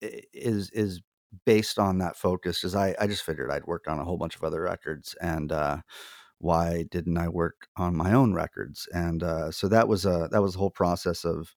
is 0.00 0.70
is 0.70 1.00
based 1.44 1.78
on 1.78 1.98
that 1.98 2.16
focus. 2.16 2.60
Because 2.60 2.74
I 2.74 2.94
I 2.98 3.06
just 3.06 3.22
figured 3.22 3.50
I'd 3.50 3.66
worked 3.66 3.88
on 3.88 3.98
a 3.98 4.04
whole 4.04 4.18
bunch 4.18 4.36
of 4.36 4.44
other 4.44 4.60
records, 4.62 5.14
and 5.20 5.52
uh, 5.52 5.78
why 6.38 6.84
didn't 6.90 7.18
I 7.18 7.28
work 7.28 7.68
on 7.76 7.96
my 7.96 8.12
own 8.12 8.34
records? 8.34 8.88
And 8.92 9.22
uh, 9.22 9.50
so 9.50 9.68
that 9.68 9.88
was 9.88 10.04
a 10.04 10.28
that 10.32 10.42
was 10.42 10.54
the 10.54 10.58
whole 10.60 10.70
process 10.70 11.24
of 11.24 11.54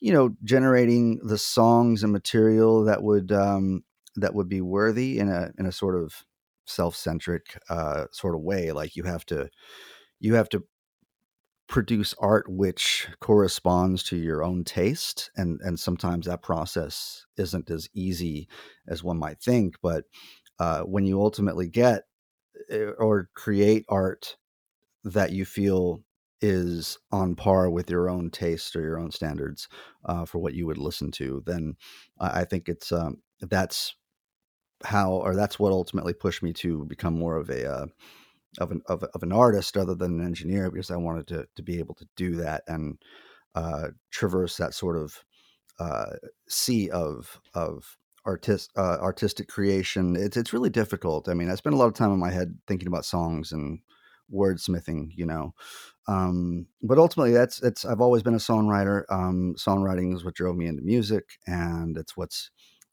you 0.00 0.12
know 0.12 0.30
generating 0.44 1.20
the 1.22 1.38
songs 1.38 2.02
and 2.02 2.12
material 2.12 2.84
that 2.84 3.02
would 3.02 3.32
um, 3.32 3.84
that 4.16 4.34
would 4.34 4.48
be 4.48 4.60
worthy 4.60 5.18
in 5.18 5.28
a 5.28 5.50
in 5.58 5.66
a 5.66 5.72
sort 5.72 5.96
of 5.96 6.24
self-centric 6.66 7.58
uh, 7.70 8.06
sort 8.12 8.34
of 8.34 8.40
way. 8.40 8.72
Like 8.72 8.96
you 8.96 9.04
have 9.04 9.24
to 9.26 9.48
you 10.20 10.34
have 10.34 10.48
to 10.50 10.64
produce 11.68 12.14
art 12.18 12.48
which 12.48 13.08
corresponds 13.20 14.02
to 14.02 14.16
your 14.16 14.42
own 14.44 14.64
taste 14.64 15.30
and 15.36 15.60
and 15.62 15.78
sometimes 15.78 16.26
that 16.26 16.42
process 16.42 17.26
isn't 17.36 17.70
as 17.70 17.88
easy 17.94 18.48
as 18.86 19.02
one 19.02 19.18
might 19.18 19.40
think 19.40 19.74
but 19.82 20.04
uh, 20.58 20.80
when 20.82 21.04
you 21.04 21.20
ultimately 21.20 21.68
get 21.68 22.04
eh, 22.70 22.90
or 22.98 23.28
create 23.34 23.84
art 23.88 24.36
that 25.04 25.32
you 25.32 25.44
feel 25.44 26.02
is 26.40 26.98
on 27.12 27.34
par 27.34 27.70
with 27.70 27.90
your 27.90 28.08
own 28.10 28.30
taste 28.30 28.76
or 28.76 28.82
your 28.82 28.98
own 28.98 29.10
standards 29.10 29.68
uh, 30.04 30.24
for 30.24 30.38
what 30.38 30.54
you 30.54 30.66
would 30.66 30.78
listen 30.78 31.10
to 31.10 31.42
then 31.46 31.74
i 32.20 32.44
think 32.44 32.68
it's 32.68 32.92
um, 32.92 33.22
that's 33.40 33.96
how 34.84 35.12
or 35.12 35.34
that's 35.34 35.58
what 35.58 35.72
ultimately 35.72 36.12
pushed 36.12 36.42
me 36.42 36.52
to 36.52 36.84
become 36.84 37.14
more 37.18 37.36
of 37.36 37.48
a 37.50 37.70
uh, 37.70 37.86
of 38.58 38.70
an 38.70 38.82
of, 38.86 39.02
of, 39.02 39.22
an 39.22 39.32
artist 39.32 39.76
other 39.76 39.94
than 39.94 40.20
an 40.20 40.26
engineer 40.26 40.70
because 40.70 40.90
I 40.90 40.96
wanted 40.96 41.26
to 41.28 41.46
to 41.54 41.62
be 41.62 41.78
able 41.78 41.94
to 41.96 42.06
do 42.16 42.36
that 42.36 42.62
and 42.66 42.98
uh, 43.54 43.88
traverse 44.10 44.56
that 44.56 44.74
sort 44.74 44.96
of 44.96 45.24
uh, 45.78 46.16
sea 46.48 46.90
of 46.90 47.40
of 47.54 47.96
artist 48.24 48.72
uh, 48.76 48.98
artistic 49.00 49.48
creation. 49.48 50.16
It's 50.16 50.36
it's 50.36 50.52
really 50.52 50.70
difficult. 50.70 51.28
I 51.28 51.34
mean, 51.34 51.50
I 51.50 51.54
spend 51.54 51.74
a 51.74 51.78
lot 51.78 51.86
of 51.88 51.94
time 51.94 52.12
in 52.12 52.18
my 52.18 52.30
head 52.30 52.58
thinking 52.66 52.88
about 52.88 53.04
songs 53.04 53.52
and 53.52 53.80
wordsmithing, 54.32 55.10
you 55.14 55.26
know. 55.26 55.54
Um, 56.08 56.66
but 56.82 56.98
ultimately, 56.98 57.32
that's 57.32 57.62
it's. 57.62 57.84
I've 57.84 58.00
always 58.00 58.22
been 58.22 58.34
a 58.34 58.38
songwriter. 58.38 59.04
Um, 59.10 59.54
songwriting 59.58 60.14
is 60.14 60.24
what 60.24 60.34
drove 60.34 60.56
me 60.56 60.66
into 60.66 60.82
music, 60.82 61.24
and 61.46 61.96
it's 61.96 62.16
what's 62.16 62.50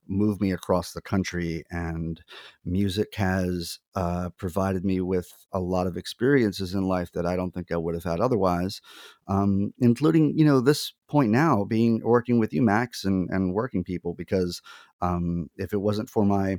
move 0.08 0.42
me 0.42 0.52
across 0.52 0.92
the 0.92 1.02
country 1.02 1.64
and 1.72 2.22
music 2.66 3.16
has 3.16 3.80
uh, 3.96 4.30
provided 4.38 4.84
me 4.84 5.02
with 5.02 5.32
a 5.52 5.60
lot 5.60 5.88
of 5.88 5.98
experiences 5.98 6.74
in 6.74 6.84
life 6.84 7.12
that 7.12 7.26
i 7.26 7.36
don't 7.36 7.54
think 7.54 7.72
i 7.72 7.78
would 7.78 7.96
have 7.96 8.04
had 8.04 8.20
otherwise 8.20 8.82
um, 9.28 9.74
including 9.80 10.38
you 10.38 10.46
know 10.46 10.60
this 10.60 10.94
point 11.08 11.32
now 11.32 11.64
being 11.64 12.02
working 12.04 12.40
with 12.40 12.54
you 12.54 12.62
max 12.62 13.06
and, 13.06 13.30
and 13.30 13.54
working 13.54 13.84
people 13.84 14.14
because 14.14 14.62
um, 15.02 15.50
if 15.58 15.74
it 15.74 15.82
wasn't 15.82 16.10
for 16.10 16.26
my 16.26 16.58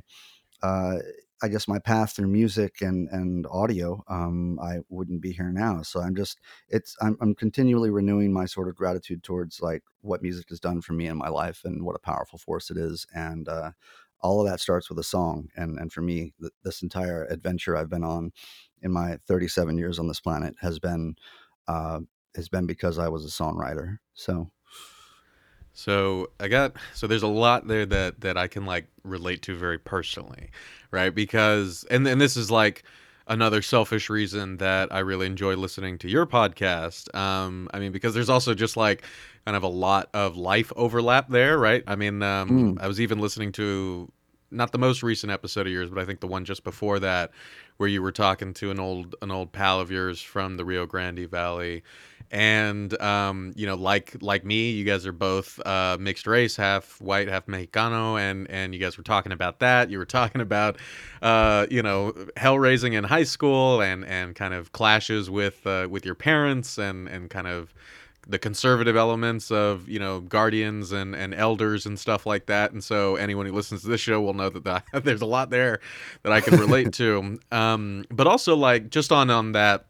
uh, 0.61 0.97
I 1.43 1.49
guess 1.49 1.67
my 1.67 1.79
path 1.79 2.15
through 2.15 2.27
music 2.27 2.81
and 2.81 3.09
and 3.09 3.45
audio, 3.47 4.03
um, 4.07 4.59
I 4.59 4.79
wouldn't 4.89 5.21
be 5.21 5.31
here 5.31 5.51
now. 5.51 5.81
So 5.81 5.99
I'm 5.99 6.15
just 6.15 6.39
it's 6.69 6.95
I'm, 7.01 7.17
I'm 7.21 7.35
continually 7.35 7.89
renewing 7.89 8.31
my 8.31 8.45
sort 8.45 8.69
of 8.69 8.75
gratitude 8.75 9.23
towards 9.23 9.61
like 9.61 9.83
what 10.01 10.21
music 10.21 10.49
has 10.49 10.59
done 10.59 10.81
for 10.81 10.93
me 10.93 11.07
in 11.07 11.17
my 11.17 11.29
life 11.29 11.61
and 11.65 11.83
what 11.83 11.95
a 11.95 11.99
powerful 11.99 12.39
force 12.39 12.71
it 12.71 12.77
is. 12.77 13.05
And 13.13 13.49
uh, 13.49 13.71
all 14.21 14.39
of 14.41 14.47
that 14.49 14.59
starts 14.59 14.89
with 14.89 14.99
a 14.99 15.03
song. 15.03 15.49
And 15.55 15.77
and 15.77 15.91
for 15.91 16.01
me, 16.01 16.33
th- 16.39 16.53
this 16.63 16.81
entire 16.81 17.25
adventure 17.25 17.75
I've 17.75 17.89
been 17.89 18.03
on 18.03 18.31
in 18.81 18.91
my 18.91 19.17
37 19.27 19.77
years 19.77 19.99
on 19.99 20.07
this 20.07 20.19
planet 20.21 20.55
has 20.61 20.79
been 20.79 21.15
uh, 21.67 21.99
has 22.35 22.49
been 22.49 22.65
because 22.65 22.97
I 22.97 23.09
was 23.09 23.25
a 23.25 23.29
songwriter. 23.43 23.97
So 24.13 24.51
so 25.77 26.29
I 26.39 26.47
got 26.47 26.77
so 26.93 27.05
there's 27.05 27.21
a 27.21 27.27
lot 27.27 27.67
there 27.67 27.85
that 27.85 28.21
that 28.21 28.37
I 28.37 28.47
can 28.47 28.65
like 28.65 28.87
relate 29.03 29.41
to 29.43 29.57
very 29.57 29.77
personally, 29.77 30.49
right? 30.95 31.13
Because 31.13 31.85
and 31.91 32.07
and 32.07 32.19
this 32.19 32.37
is 32.37 32.49
like 32.49 32.83
another 33.27 33.61
selfish 33.61 34.09
reason 34.09 34.57
that 34.57 34.93
I 34.93 34.99
really 34.99 35.25
enjoy 35.25 35.55
listening 35.55 35.97
to 35.99 36.09
your 36.09 36.25
podcast. 36.25 37.13
Um, 37.13 37.69
I 37.73 37.79
mean, 37.79 37.91
because 37.91 38.13
there's 38.13 38.29
also 38.29 38.53
just 38.53 38.77
like 38.77 39.03
kind 39.45 39.57
of 39.57 39.63
a 39.63 39.67
lot 39.67 40.09
of 40.13 40.37
life 40.37 40.71
overlap 40.75 41.29
there, 41.29 41.57
right? 41.57 41.83
I 41.85 41.95
mean, 41.95 42.23
um, 42.23 42.75
mm. 42.77 42.81
I 42.81 42.87
was 42.87 43.01
even 43.01 43.19
listening 43.19 43.51
to 43.53 44.11
not 44.51 44.71
the 44.71 44.77
most 44.77 45.03
recent 45.03 45.31
episode 45.31 45.67
of 45.67 45.73
yours, 45.73 45.89
but 45.89 45.99
I 45.99 46.05
think 46.05 46.21
the 46.21 46.27
one 46.27 46.45
just 46.45 46.63
before 46.63 46.99
that, 46.99 47.31
where 47.77 47.89
you 47.89 48.01
were 48.01 48.13
talking 48.13 48.53
to 48.55 48.71
an 48.71 48.79
old 48.79 49.15
an 49.21 49.31
old 49.31 49.51
pal 49.51 49.81
of 49.81 49.91
yours 49.91 50.21
from 50.21 50.55
the 50.55 50.63
Rio 50.63 50.85
Grande 50.85 51.29
Valley, 51.29 51.83
and 52.31 52.99
um, 53.01 53.53
you 53.55 53.65
know, 53.65 53.75
like 53.75 54.17
like 54.21 54.45
me, 54.45 54.71
you 54.71 54.83
guys 54.83 55.05
are 55.05 55.11
both 55.11 55.59
uh, 55.65 55.97
mixed 55.99 56.27
race, 56.27 56.55
half 56.55 56.99
white, 57.01 57.27
half 57.27 57.45
Mexicano, 57.47 58.19
and 58.19 58.49
and 58.49 58.73
you 58.73 58.79
guys 58.79 58.97
were 58.97 59.03
talking 59.03 59.31
about 59.31 59.59
that. 59.59 59.89
You 59.89 59.97
were 59.97 60.05
talking 60.05 60.41
about 60.41 60.77
uh, 61.21 61.67
you 61.69 61.81
know 61.81 62.13
hell 62.37 62.59
raising 62.59 62.93
in 62.93 63.03
high 63.03 63.23
school 63.23 63.81
and 63.81 64.05
and 64.05 64.35
kind 64.35 64.53
of 64.53 64.71
clashes 64.71 65.29
with 65.29 65.65
uh, 65.67 65.87
with 65.89 66.05
your 66.05 66.15
parents 66.15 66.77
and 66.77 67.07
and 67.07 67.29
kind 67.29 67.47
of 67.47 67.73
the 68.27 68.39
conservative 68.39 68.95
elements 68.95 69.51
of 69.51 69.87
you 69.87 69.99
know 69.99 70.19
guardians 70.19 70.91
and 70.91 71.15
and 71.15 71.33
elders 71.33 71.85
and 71.85 71.99
stuff 71.99 72.25
like 72.25 72.47
that 72.47 72.71
and 72.71 72.83
so 72.83 73.15
anyone 73.15 73.45
who 73.45 73.51
listens 73.51 73.81
to 73.83 73.87
this 73.87 74.01
show 74.01 74.19
will 74.19 74.33
know 74.33 74.49
that, 74.49 74.63
that 74.63 74.83
there's 75.03 75.21
a 75.21 75.25
lot 75.25 75.49
there 75.49 75.79
that 76.23 76.31
i 76.31 76.41
can 76.41 76.59
relate 76.59 76.91
to 76.93 77.39
um, 77.51 78.03
but 78.09 78.25
also 78.27 78.55
like 78.55 78.89
just 78.89 79.11
on 79.11 79.29
on 79.29 79.51
that 79.51 79.85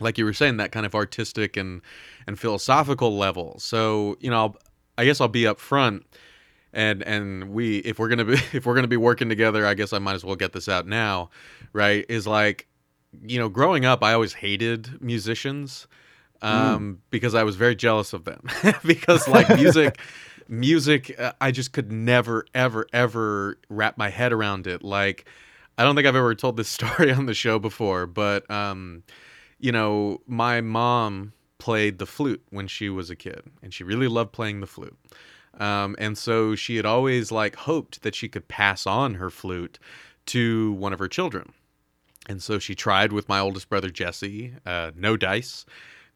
like 0.00 0.18
you 0.18 0.24
were 0.24 0.32
saying 0.32 0.56
that 0.56 0.72
kind 0.72 0.86
of 0.86 0.94
artistic 0.94 1.56
and 1.56 1.80
and 2.26 2.38
philosophical 2.38 3.16
level 3.16 3.58
so 3.58 4.16
you 4.20 4.30
know 4.30 4.36
I'll, 4.36 4.56
i 4.98 5.04
guess 5.04 5.20
i'll 5.20 5.28
be 5.28 5.46
up 5.46 5.60
front 5.60 6.04
and 6.72 7.02
and 7.02 7.50
we 7.50 7.78
if 7.78 7.98
we're 7.98 8.08
gonna 8.08 8.24
be 8.24 8.32
if 8.52 8.66
we're 8.66 8.74
gonna 8.74 8.88
be 8.88 8.96
working 8.96 9.28
together 9.28 9.66
i 9.66 9.74
guess 9.74 9.92
i 9.92 9.98
might 9.98 10.14
as 10.14 10.24
well 10.24 10.36
get 10.36 10.52
this 10.52 10.68
out 10.68 10.86
now 10.86 11.30
right 11.72 12.04
is 12.08 12.26
like 12.26 12.66
you 13.22 13.38
know 13.38 13.48
growing 13.48 13.84
up 13.84 14.02
i 14.02 14.12
always 14.12 14.34
hated 14.34 15.00
musicians 15.00 15.86
um, 16.44 16.96
mm. 16.96 16.98
because 17.10 17.34
I 17.34 17.42
was 17.42 17.56
very 17.56 17.74
jealous 17.74 18.12
of 18.12 18.24
them 18.24 18.42
because 18.84 19.26
like 19.26 19.48
music, 19.56 19.98
music, 20.48 21.18
uh, 21.18 21.32
I 21.40 21.50
just 21.50 21.72
could 21.72 21.90
never, 21.90 22.44
ever, 22.54 22.86
ever 22.92 23.58
wrap 23.70 23.96
my 23.96 24.10
head 24.10 24.32
around 24.32 24.66
it. 24.66 24.84
Like, 24.84 25.26
I 25.78 25.84
don't 25.84 25.96
think 25.96 26.06
I've 26.06 26.14
ever 26.14 26.34
told 26.34 26.56
this 26.56 26.68
story 26.68 27.10
on 27.10 27.26
the 27.26 27.34
show 27.34 27.58
before, 27.58 28.06
but 28.06 28.48
um, 28.50 29.02
you 29.64 29.72
know, 29.72 30.20
my 30.26 30.60
mom 30.60 31.32
played 31.56 31.96
the 31.96 32.04
flute 32.04 32.42
when 32.50 32.66
she 32.66 32.90
was 32.90 33.08
a 33.08 33.16
kid, 33.16 33.40
and 33.62 33.72
she 33.72 33.82
really 33.82 34.08
loved 34.08 34.30
playing 34.30 34.60
the 34.60 34.66
flute. 34.66 34.94
Um, 35.58 35.96
and 35.98 36.18
so 36.18 36.54
she 36.54 36.76
had 36.76 36.84
always 36.84 37.32
like 37.32 37.56
hoped 37.56 38.02
that 38.02 38.14
she 38.14 38.28
could 38.28 38.46
pass 38.46 38.86
on 38.86 39.14
her 39.14 39.30
flute 39.30 39.78
to 40.26 40.72
one 40.72 40.92
of 40.92 40.98
her 40.98 41.08
children. 41.08 41.54
And 42.28 42.42
so 42.42 42.58
she 42.58 42.74
tried 42.74 43.10
with 43.10 43.26
my 43.26 43.40
oldest 43.40 43.70
brother 43.70 43.88
Jesse, 43.88 44.52
uh, 44.66 44.90
no 44.94 45.16
dice 45.16 45.64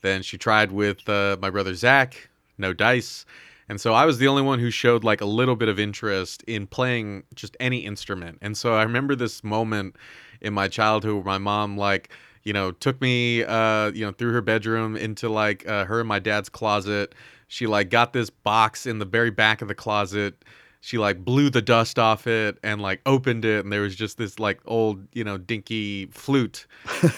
Then 0.02 0.20
she 0.22 0.36
tried 0.36 0.70
with 0.70 1.08
uh, 1.08 1.38
my 1.40 1.48
brother 1.48 1.74
Zach, 1.74 2.28
no 2.58 2.74
dice. 2.74 3.24
And 3.70 3.80
so 3.80 3.94
I 3.94 4.04
was 4.04 4.18
the 4.18 4.28
only 4.28 4.42
one 4.42 4.58
who 4.58 4.70
showed 4.70 5.04
like 5.04 5.22
a 5.22 5.26
little 5.26 5.56
bit 5.56 5.70
of 5.70 5.80
interest 5.80 6.42
in 6.46 6.66
playing 6.66 7.24
just 7.34 7.56
any 7.60 7.78
instrument. 7.78 8.40
And 8.42 8.58
so 8.58 8.74
I 8.74 8.82
remember 8.82 9.16
this 9.16 9.42
moment 9.42 9.96
in 10.42 10.52
my 10.52 10.68
childhood 10.68 11.14
where 11.14 11.24
my 11.24 11.38
mom 11.38 11.78
like 11.78 12.10
you 12.48 12.54
know 12.54 12.72
took 12.72 12.98
me 13.02 13.44
uh 13.44 13.90
you 13.90 14.06
know 14.06 14.10
through 14.10 14.32
her 14.32 14.40
bedroom 14.40 14.96
into 14.96 15.28
like 15.28 15.68
uh, 15.68 15.84
her 15.84 16.00
and 16.00 16.08
my 16.08 16.18
dad's 16.18 16.48
closet. 16.48 17.14
She 17.46 17.66
like 17.66 17.90
got 17.90 18.14
this 18.14 18.30
box 18.30 18.86
in 18.86 18.98
the 18.98 19.04
very 19.04 19.30
back 19.30 19.60
of 19.60 19.68
the 19.68 19.74
closet. 19.74 20.46
She 20.80 20.96
like 20.96 21.22
blew 21.22 21.50
the 21.50 21.60
dust 21.60 21.98
off 21.98 22.26
it 22.26 22.56
and 22.62 22.80
like 22.80 23.02
opened 23.04 23.44
it 23.44 23.64
and 23.64 23.70
there 23.70 23.82
was 23.82 23.94
just 23.94 24.16
this 24.16 24.38
like 24.38 24.60
old 24.64 25.06
you 25.12 25.24
know 25.24 25.36
dinky 25.36 26.06
flute 26.06 26.66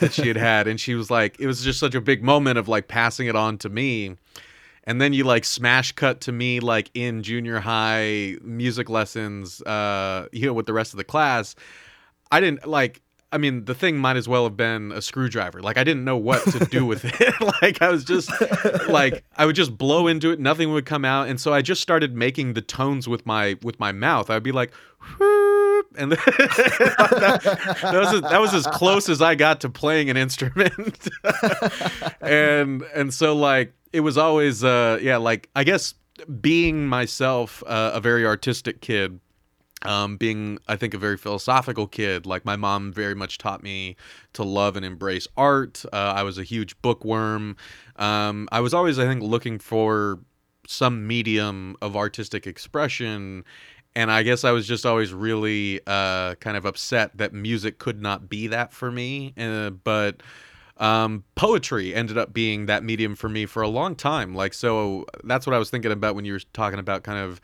that 0.00 0.12
she 0.12 0.26
had 0.26 0.36
had. 0.50 0.66
And 0.66 0.80
she 0.80 0.96
was 0.96 1.12
like 1.12 1.38
it 1.38 1.46
was 1.46 1.62
just 1.62 1.78
such 1.78 1.94
a 1.94 2.00
big 2.00 2.24
moment 2.24 2.58
of 2.58 2.66
like 2.66 2.88
passing 2.88 3.28
it 3.28 3.36
on 3.36 3.56
to 3.58 3.68
me. 3.68 4.16
And 4.82 5.00
then 5.00 5.12
you 5.12 5.22
like 5.22 5.44
smash 5.44 5.92
cut 5.92 6.20
to 6.22 6.32
me 6.32 6.58
like 6.58 6.90
in 6.92 7.22
junior 7.22 7.60
high 7.60 8.34
music 8.42 8.90
lessons 8.90 9.62
uh 9.62 10.26
you 10.32 10.46
know 10.46 10.54
with 10.54 10.66
the 10.66 10.72
rest 10.72 10.92
of 10.92 10.96
the 10.96 11.04
class. 11.04 11.54
I 12.32 12.40
didn't 12.40 12.66
like 12.66 13.00
I 13.32 13.38
mean, 13.38 13.64
the 13.64 13.74
thing 13.74 13.96
might 13.96 14.16
as 14.16 14.26
well 14.26 14.44
have 14.44 14.56
been 14.56 14.90
a 14.90 15.00
screwdriver. 15.00 15.60
Like 15.60 15.78
I 15.78 15.84
didn't 15.84 16.04
know 16.04 16.16
what 16.16 16.42
to 16.50 16.64
do 16.66 16.84
with 16.84 17.04
it. 17.20 17.34
like 17.62 17.80
I 17.80 17.90
was 17.90 18.04
just 18.04 18.30
like 18.88 19.24
I 19.36 19.46
would 19.46 19.56
just 19.56 19.76
blow 19.76 20.06
into 20.08 20.30
it, 20.30 20.40
nothing 20.40 20.72
would 20.72 20.86
come 20.86 21.04
out, 21.04 21.28
and 21.28 21.40
so 21.40 21.52
I 21.52 21.62
just 21.62 21.80
started 21.80 22.16
making 22.16 22.54
the 22.54 22.62
tones 22.62 23.06
with 23.06 23.24
my 23.26 23.56
with 23.62 23.78
my 23.78 23.92
mouth. 23.92 24.30
I'd 24.30 24.42
be 24.42 24.52
like, 24.52 24.72
Whoop, 25.18 25.86
and 25.96 26.12
that, 26.12 27.40
that, 27.82 27.94
was 27.94 28.20
that 28.22 28.40
was 28.40 28.52
as 28.52 28.66
close 28.66 29.08
as 29.08 29.22
I 29.22 29.34
got 29.34 29.60
to 29.60 29.68
playing 29.68 30.10
an 30.10 30.16
instrument. 30.16 31.08
and 32.20 32.82
and 32.94 33.14
so 33.14 33.34
like 33.34 33.72
it 33.92 34.00
was 34.00 34.18
always 34.18 34.62
uh 34.64 34.98
yeah 35.00 35.16
like 35.16 35.48
I 35.54 35.64
guess 35.64 35.94
being 36.40 36.86
myself 36.86 37.62
uh, 37.66 37.92
a 37.94 38.00
very 38.00 38.26
artistic 38.26 38.80
kid 38.80 39.20
um, 39.82 40.16
being 40.16 40.58
I 40.68 40.76
think 40.76 40.94
a 40.94 40.98
very 40.98 41.16
philosophical 41.16 41.86
kid. 41.86 42.26
Like 42.26 42.44
my 42.44 42.56
mom 42.56 42.92
very 42.92 43.14
much 43.14 43.38
taught 43.38 43.62
me 43.62 43.96
to 44.34 44.42
love 44.42 44.76
and 44.76 44.84
embrace 44.84 45.26
art. 45.36 45.84
Uh, 45.92 46.14
I 46.16 46.22
was 46.22 46.38
a 46.38 46.44
huge 46.44 46.80
bookworm. 46.82 47.56
Um, 47.96 48.48
I 48.52 48.60
was 48.60 48.74
always 48.74 48.98
I 48.98 49.06
think 49.06 49.22
looking 49.22 49.58
for 49.58 50.20
some 50.66 51.06
medium 51.06 51.76
of 51.82 51.96
artistic 51.96 52.46
expression. 52.46 53.44
And 53.96 54.12
I 54.12 54.22
guess 54.22 54.44
I 54.44 54.52
was 54.52 54.68
just 54.68 54.86
always 54.86 55.12
really 55.12 55.80
uh, 55.86 56.36
kind 56.36 56.56
of 56.56 56.64
upset 56.64 57.16
that 57.16 57.32
music 57.32 57.78
could 57.78 58.00
not 58.00 58.28
be 58.28 58.46
that 58.46 58.72
for 58.72 58.92
me. 58.92 59.34
Uh, 59.36 59.70
but 59.70 60.22
um, 60.76 61.24
poetry 61.34 61.92
ended 61.92 62.16
up 62.16 62.32
being 62.32 62.66
that 62.66 62.84
medium 62.84 63.16
for 63.16 63.28
me 63.28 63.46
for 63.46 63.62
a 63.62 63.68
long 63.68 63.96
time. 63.96 64.34
Like, 64.34 64.54
so 64.54 65.06
that's 65.24 65.44
what 65.44 65.54
I 65.54 65.58
was 65.58 65.70
thinking 65.70 65.90
about 65.90 66.14
when 66.14 66.24
you 66.24 66.34
were 66.34 66.40
talking 66.52 66.78
about 66.78 67.02
kind 67.02 67.18
of 67.18 67.40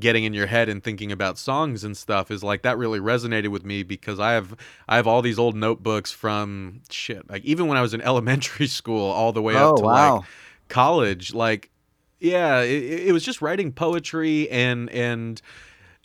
getting 0.00 0.24
in 0.24 0.32
your 0.34 0.46
head 0.46 0.68
and 0.68 0.82
thinking 0.82 1.12
about 1.12 1.38
songs 1.38 1.84
and 1.84 1.96
stuff 1.96 2.30
is 2.30 2.42
like 2.42 2.62
that 2.62 2.78
really 2.78 2.98
resonated 2.98 3.48
with 3.48 3.64
me 3.64 3.82
because 3.82 4.18
I 4.18 4.32
have 4.32 4.56
I 4.88 4.96
have 4.96 5.06
all 5.06 5.22
these 5.22 5.38
old 5.38 5.54
notebooks 5.54 6.10
from 6.10 6.82
shit 6.90 7.28
like 7.30 7.44
even 7.44 7.66
when 7.68 7.76
I 7.78 7.82
was 7.82 7.94
in 7.94 8.00
elementary 8.10 8.66
school 8.66 9.10
all 9.10 9.32
the 9.32 9.42
way 9.42 9.54
Oh, 9.56 9.70
up 9.70 9.76
to 9.76 9.82
wow. 9.82 10.16
like 10.16 10.24
college 10.68 11.34
like 11.34 11.70
yeah 12.18 12.60
it, 12.60 13.08
it 13.08 13.12
was 13.12 13.24
just 13.24 13.40
writing 13.42 13.72
poetry 13.72 14.48
and 14.50 14.88
and 14.90 15.40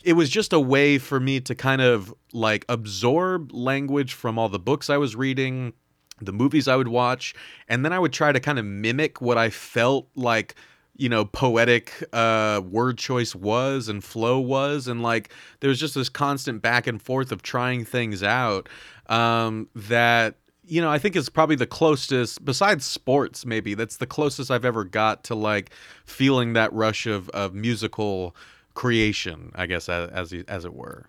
it 0.04 0.12
was 0.12 0.30
just 0.30 0.52
a 0.52 0.60
way 0.60 0.98
for 0.98 1.18
me 1.18 1.40
to 1.40 1.54
kind 1.54 1.82
of 1.82 2.14
like 2.32 2.64
absorb 2.68 3.52
language 3.52 4.14
from 4.14 4.38
all 4.38 4.48
the 4.48 4.58
books 4.58 4.88
I 4.90 4.98
was 4.98 5.16
reading 5.16 5.72
the 6.20 6.32
movies 6.32 6.66
I 6.66 6.76
would 6.76 6.88
watch, 6.88 7.34
and 7.68 7.84
then 7.84 7.92
I 7.92 7.98
would 7.98 8.12
try 8.12 8.32
to 8.32 8.40
kind 8.40 8.58
of 8.58 8.64
mimic 8.64 9.20
what 9.20 9.36
I 9.36 9.50
felt 9.50 10.08
like 10.14 10.54
you 10.96 11.08
know 11.08 11.24
poetic 11.24 11.92
uh 12.12 12.60
word 12.68 12.98
choice 12.98 13.34
was 13.34 13.88
and 13.88 14.02
flow 14.02 14.38
was 14.38 14.88
and 14.88 15.02
like 15.02 15.32
there 15.60 15.68
was 15.68 15.78
just 15.78 15.94
this 15.94 16.08
constant 16.08 16.62
back 16.62 16.86
and 16.86 17.02
forth 17.02 17.32
of 17.32 17.42
trying 17.42 17.84
things 17.84 18.22
out 18.22 18.68
um 19.08 19.68
that 19.74 20.36
you 20.64 20.80
know 20.80 20.90
i 20.90 20.98
think 20.98 21.14
is 21.16 21.28
probably 21.28 21.56
the 21.56 21.66
closest 21.66 22.44
besides 22.44 22.84
sports 22.84 23.46
maybe 23.46 23.74
that's 23.74 23.98
the 23.98 24.06
closest 24.06 24.50
i've 24.50 24.64
ever 24.64 24.84
got 24.84 25.22
to 25.24 25.34
like 25.34 25.70
feeling 26.04 26.54
that 26.54 26.72
rush 26.72 27.06
of 27.06 27.28
of 27.30 27.54
musical 27.54 28.34
creation 28.74 29.52
i 29.54 29.66
guess 29.66 29.88
as 29.88 30.32
as, 30.48 30.64
it 30.64 30.74
were 30.74 31.08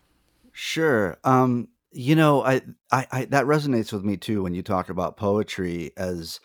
Sure. 0.60 1.20
Um, 1.24 1.68
you 1.92 2.16
know, 2.16 2.44
I, 2.44 2.64
I, 2.92 3.06
I 3.12 3.26
that 3.26 3.46
resonates 3.46 3.94
with 3.94 4.04
me 4.04 4.18
too 4.18 4.42
when 4.42 4.56
you 4.56 4.64
talk 4.64 4.90
about 4.90 5.16
poetry 5.16 5.92
as 5.98 6.40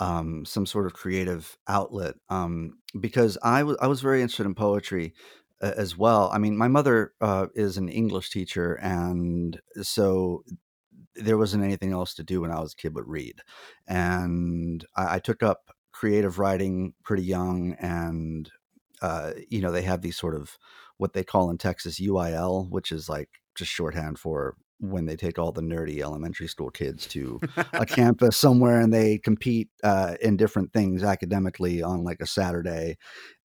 um, 0.00 0.44
some 0.44 0.66
sort 0.66 0.86
of 0.86 0.94
creative 0.94 1.56
outlet. 1.68 2.16
Um, 2.28 2.78
because 2.98 3.38
I 3.42 3.62
was 3.62 3.76
I 3.80 3.86
was 3.86 4.00
very 4.00 4.22
interested 4.22 4.46
in 4.46 4.54
poetry 4.54 5.14
uh, 5.62 5.72
as 5.76 5.96
well. 5.96 6.30
I 6.32 6.38
mean, 6.38 6.56
my 6.56 6.68
mother 6.68 7.12
uh, 7.20 7.46
is 7.54 7.76
an 7.76 7.88
English 7.88 8.30
teacher, 8.30 8.74
and 8.74 9.60
so 9.82 10.42
there 11.14 11.38
wasn't 11.38 11.64
anything 11.64 11.92
else 11.92 12.14
to 12.14 12.24
do 12.24 12.40
when 12.40 12.50
I 12.50 12.60
was 12.60 12.72
a 12.72 12.76
kid 12.76 12.94
but 12.94 13.06
read. 13.06 13.42
And 13.86 14.84
I, 14.96 15.16
I 15.16 15.18
took 15.18 15.42
up 15.42 15.70
creative 15.92 16.38
writing 16.38 16.94
pretty 17.04 17.24
young, 17.24 17.76
and 17.78 18.50
uh, 19.02 19.32
you 19.48 19.60
know, 19.60 19.70
they 19.70 19.82
have 19.82 20.02
these 20.02 20.16
sort 20.16 20.34
of 20.34 20.58
what 20.96 21.12
they 21.12 21.24
call 21.24 21.50
in 21.50 21.58
Texas 21.58 22.00
UIL, 22.00 22.68
which 22.70 22.90
is 22.90 23.08
like 23.08 23.28
just 23.54 23.70
shorthand 23.70 24.18
for 24.18 24.56
when 24.80 25.04
they 25.04 25.16
take 25.16 25.38
all 25.38 25.52
the 25.52 25.60
nerdy 25.60 26.00
elementary 26.00 26.48
school 26.48 26.70
kids 26.70 27.06
to 27.06 27.38
a 27.74 27.86
campus 27.86 28.36
somewhere 28.36 28.80
and 28.80 28.92
they 28.92 29.18
compete 29.18 29.68
uh, 29.84 30.14
in 30.22 30.36
different 30.36 30.72
things 30.72 31.02
academically 31.02 31.82
on 31.82 32.02
like 32.02 32.20
a 32.20 32.26
Saturday. 32.26 32.96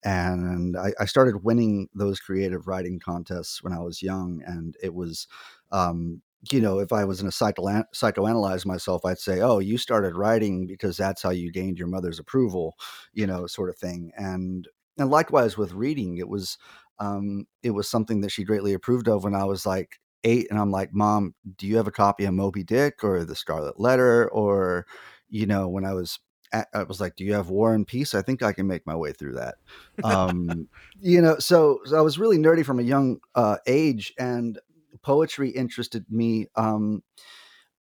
And 0.04 0.76
I, 0.76 0.92
I 0.98 1.04
started 1.04 1.44
winning 1.44 1.88
those 1.94 2.20
creative 2.20 2.66
writing 2.66 2.98
contests 2.98 3.62
when 3.62 3.72
I 3.72 3.80
was 3.80 4.02
young, 4.02 4.42
and 4.46 4.76
it 4.82 4.94
was. 4.94 5.26
Um, 5.72 6.22
you 6.52 6.60
know, 6.60 6.78
if 6.78 6.92
I 6.92 7.04
was 7.04 7.20
in 7.20 7.26
a 7.26 7.32
psycho 7.32 7.64
psychoanalyze 7.92 8.64
myself, 8.64 9.04
I'd 9.04 9.18
say, 9.18 9.40
"Oh, 9.40 9.58
you 9.58 9.78
started 9.78 10.14
writing 10.14 10.66
because 10.66 10.96
that's 10.96 11.22
how 11.22 11.30
you 11.30 11.50
gained 11.50 11.76
your 11.76 11.88
mother's 11.88 12.20
approval," 12.20 12.76
you 13.12 13.26
know, 13.26 13.48
sort 13.48 13.68
of 13.68 13.76
thing. 13.76 14.12
And 14.16 14.68
and 14.96 15.10
likewise 15.10 15.58
with 15.58 15.72
reading, 15.72 16.18
it 16.18 16.28
was 16.28 16.56
um, 16.98 17.46
it 17.62 17.70
was 17.70 17.88
something 17.88 18.20
that 18.20 18.30
she 18.30 18.44
greatly 18.44 18.74
approved 18.74 19.08
of 19.08 19.24
when 19.24 19.34
I 19.34 19.44
was 19.44 19.66
like 19.66 19.98
eight, 20.26 20.48
and 20.50 20.58
I'm 20.58 20.70
like, 20.70 20.92
"Mom, 20.92 21.34
do 21.56 21.66
you 21.66 21.76
have 21.78 21.86
a 21.86 21.92
copy 21.92 22.24
of 22.26 22.34
Moby 22.34 22.64
Dick 22.64 23.02
or 23.02 23.24
The 23.24 23.36
Scarlet 23.36 23.80
Letter?" 23.80 24.28
Or, 24.30 24.86
you 25.28 25.46
know, 25.46 25.68
when 25.68 25.84
I 25.84 25.94
was 25.94 26.18
I 26.52 26.82
was 26.84 27.00
like, 27.00 27.16
"Do 27.16 27.24
you 27.24 27.34
have 27.34 27.48
War 27.50 27.74
and 27.74 27.86
Peace?" 27.86 28.14
I 28.14 28.22
think 28.22 28.42
I 28.42 28.52
can 28.52 28.66
make 28.66 28.86
my 28.86 28.96
way 28.96 29.12
through 29.12 29.34
that. 29.34 29.56
Um, 30.04 30.68
you 31.00 31.20
know, 31.20 31.38
so, 31.38 31.80
so 31.84 31.96
I 31.96 32.02
was 32.02 32.18
really 32.18 32.38
nerdy 32.38 32.64
from 32.64 32.78
a 32.78 32.84
young 32.84 33.18
uh, 33.34 33.56
age, 33.66 34.12
and 34.18 34.58
poetry 35.02 35.50
interested 35.50 36.04
me. 36.10 36.46
Um, 36.54 37.02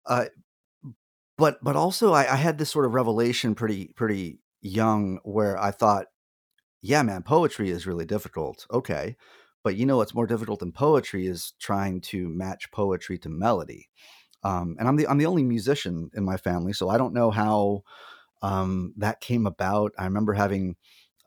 uh, 0.06 0.26
but 1.38 1.64
but 1.64 1.76
also 1.76 2.14
I, 2.14 2.34
I 2.34 2.36
had 2.36 2.58
this 2.58 2.70
sort 2.70 2.86
of 2.86 2.94
revelation 2.94 3.56
pretty 3.56 3.88
pretty 3.96 4.40
young 4.62 5.20
where 5.24 5.58
I 5.58 5.72
thought, 5.72 6.08
yeah, 6.82 7.04
man, 7.04 7.24
poetry 7.24 7.70
is 7.70 7.88
really 7.88 8.06
difficult. 8.06 8.66
Okay. 8.72 9.18
But 9.64 9.76
you 9.78 9.86
know 9.86 9.98
what's 9.98 10.14
more 10.14 10.28
difficult 10.28 10.60
than 10.60 10.72
poetry 10.72 11.28
is 11.28 11.54
trying 11.60 12.02
to 12.02 12.30
match 12.30 12.72
poetry 12.72 13.18
to 13.20 13.30
melody. 13.30 13.90
Um, 14.44 14.76
and 14.80 14.88
I'm 14.88 14.98
the 14.98 15.08
I'm 15.08 15.18
the 15.18 15.26
only 15.26 15.44
musician 15.44 16.12
in 16.14 16.26
my 16.26 16.38
family, 16.38 16.74
so 16.74 16.90
I 16.90 16.98
don't 16.98 17.14
know 17.14 17.32
how 17.32 17.84
um, 18.42 18.94
that 18.98 19.22
came 19.22 19.46
about. 19.48 19.94
I 19.98 20.06
remember 20.06 20.34
having 20.34 20.76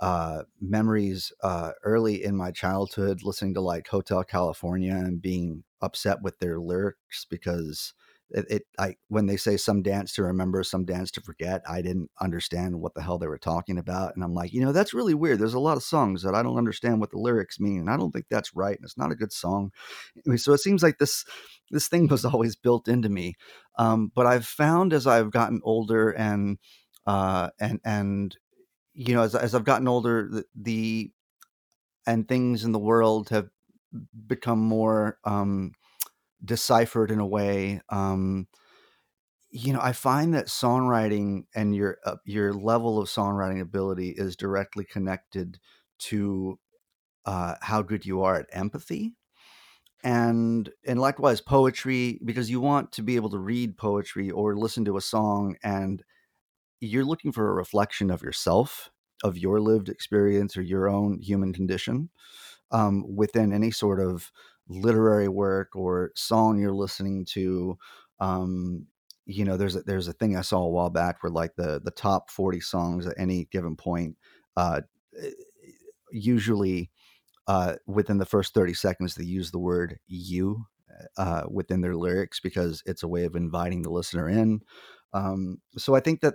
uh, 0.01 0.43
memories 0.61 1.33
uh, 1.43 1.73
early 1.85 2.23
in 2.23 2.37
my 2.37 2.51
childhood 2.51 3.23
listening 3.23 3.55
to 3.55 3.61
like 3.61 3.89
Hotel 3.89 4.23
California 4.25 4.95
and 4.95 5.23
being 5.23 5.65
upset 5.81 6.23
with 6.23 6.39
their 6.39 6.61
lyrics 6.61 7.27
because 7.31 7.95
it, 8.31 8.47
it 8.51 8.63
I 8.79 8.97
when 9.09 9.27
they 9.27 9.37
say 9.37 9.57
some 9.57 9.83
dance 9.83 10.13
to 10.15 10.23
remember, 10.23 10.63
some 10.63 10.85
dance 10.85 11.11
to 11.13 11.21
forget, 11.21 11.63
I 11.69 11.83
didn't 11.83 12.11
understand 12.21 12.81
what 12.81 12.95
the 12.95 13.03
hell 13.03 13.19
they 13.19 13.27
were 13.27 13.39
talking 13.39 13.79
about, 13.79 14.15
and 14.15 14.25
I'm 14.25 14.35
like, 14.35 14.53
you 14.53 14.61
know, 14.61 14.73
that's 14.73 14.95
really 14.95 15.15
weird. 15.15 15.39
There's 15.39 15.55
a 15.55 15.61
lot 15.61 15.77
of 15.77 15.83
songs 15.83 16.23
that 16.23 16.35
I 16.35 16.43
don't 16.43 16.59
understand 16.59 17.01
what 17.01 17.11
the 17.11 17.19
lyrics 17.19 17.61
mean, 17.61 17.81
and 17.81 17.91
I 17.91 17.97
don't 17.97 18.11
think 18.11 18.27
that's 18.31 18.55
right, 18.55 18.77
and 18.77 18.85
it's 18.85 18.99
not 18.99 19.13
a 19.13 19.17
good 19.17 19.33
song. 19.33 19.71
So 20.37 20.53
it 20.53 20.59
seems 20.59 20.83
like 20.83 20.99
this 20.99 21.25
this 21.71 21.89
thing 21.89 22.09
was 22.09 22.25
always 22.27 22.57
built 22.57 22.89
into 22.89 23.09
me, 23.09 23.35
um, 23.79 24.11
but 24.15 24.27
I've 24.27 24.47
found 24.47 24.93
as 24.93 25.07
I've 25.07 25.31
gotten 25.31 25.61
older 25.65 26.11
and 26.11 26.59
uh, 27.07 27.51
and 27.61 27.81
and 27.85 28.37
you 28.95 29.15
know, 29.15 29.23
as 29.23 29.35
as 29.35 29.55
I've 29.55 29.65
gotten 29.65 29.89
older, 29.89 30.29
the, 30.31 30.45
the 30.55 31.11
and 32.07 32.27
things 32.29 32.65
in 32.65 32.73
the 32.73 32.79
world 32.79 33.29
have 33.31 33.49
become 34.27 34.61
more 34.61 35.19
um, 35.25 35.73
deciphered 36.47 37.11
in 37.11 37.19
a 37.21 37.27
way. 37.27 37.81
Um, 37.91 38.49
you 39.51 39.73
know, 39.73 39.81
I 39.83 39.93
find 39.93 40.35
that 40.35 40.47
songwriting 40.49 41.45
and 41.55 41.75
your 41.75 41.99
uh, 42.05 42.17
your 42.25 42.53
level 42.53 42.99
of 43.01 43.09
songwriting 43.09 43.61
ability 43.61 44.15
is 44.17 44.37
directly 44.37 44.85
connected 44.85 45.59
to 45.99 46.59
uh, 47.25 47.55
how 47.63 47.83
good 47.83 48.07
you 48.07 48.23
are 48.23 48.37
at 48.37 48.47
empathy, 48.53 49.15
and 50.05 50.71
and 50.87 51.01
likewise 51.01 51.41
poetry, 51.41 52.21
because 52.25 52.51
you 52.51 52.61
want 52.61 52.93
to 52.93 53.03
be 53.03 53.17
able 53.17 53.31
to 53.31 53.39
read 53.39 53.79
poetry 53.79 54.31
or 54.31 54.57
listen 54.57 54.85
to 54.85 54.97
a 54.97 55.01
song 55.01 55.57
and 55.63 56.03
you're 56.81 57.05
looking 57.05 57.33
for 57.33 57.49
a 57.51 57.55
reflection 57.55 58.11
of 58.11 58.23
yourself, 58.23 58.91
of 59.25 59.39
your 59.39 59.61
lived 59.61 59.89
experience 59.89 60.57
or 60.57 60.63
your 60.63 60.89
own 60.89 61.19
human 61.21 61.53
condition 61.53 62.11
um, 62.71 63.05
within 63.17 63.53
any 63.53 63.71
sort 63.71 64.01
of 64.01 64.31
literary 64.69 65.29
work 65.29 65.75
or 65.77 66.13
song 66.17 66.59
you're 66.59 66.75
listening 66.75 67.25
to. 67.27 67.79
Um, 68.21 68.87
you 69.27 69.45
know, 69.45 69.57
there's 69.57 69.77
a, 69.77 69.83
there's 69.83 70.09
a 70.09 70.13
thing 70.13 70.37
I 70.37 70.43
saw 70.43 70.61
a 70.61 70.69
while 70.71 70.91
back 70.91 71.23
where 71.23 71.31
like 71.31 71.57
the 71.57 71.81
the 71.85 71.91
top 71.91 72.31
40 72.31 72.61
songs 72.61 73.07
at 73.07 73.15
any 73.19 73.47
given 73.51 73.77
point, 73.77 74.17
uh, 74.57 74.83
eh, 75.21 75.31
usually 76.13 76.91
uh, 77.49 77.75
within 77.87 78.19
the 78.19 78.27
first 78.27 78.55
30 78.55 78.75
seconds 78.75 79.15
they 79.15 79.25
use 79.25 79.51
the 79.51 79.59
word 79.59 79.99
"you" 80.09 80.67
uh, 81.17 81.45
within 81.51 81.81
their 81.81 81.97
lyrics 81.97 82.41
because 82.41 82.83
it's 82.87 83.03
a 83.03 83.09
way 83.09 83.25
of 83.25 83.37
inviting 83.37 83.83
the 83.83 83.91
listener 83.91 84.29
in. 84.29 84.61
Um, 85.13 85.61
so 85.77 85.95
I 85.95 86.01
think 86.01 86.21
that 86.23 86.35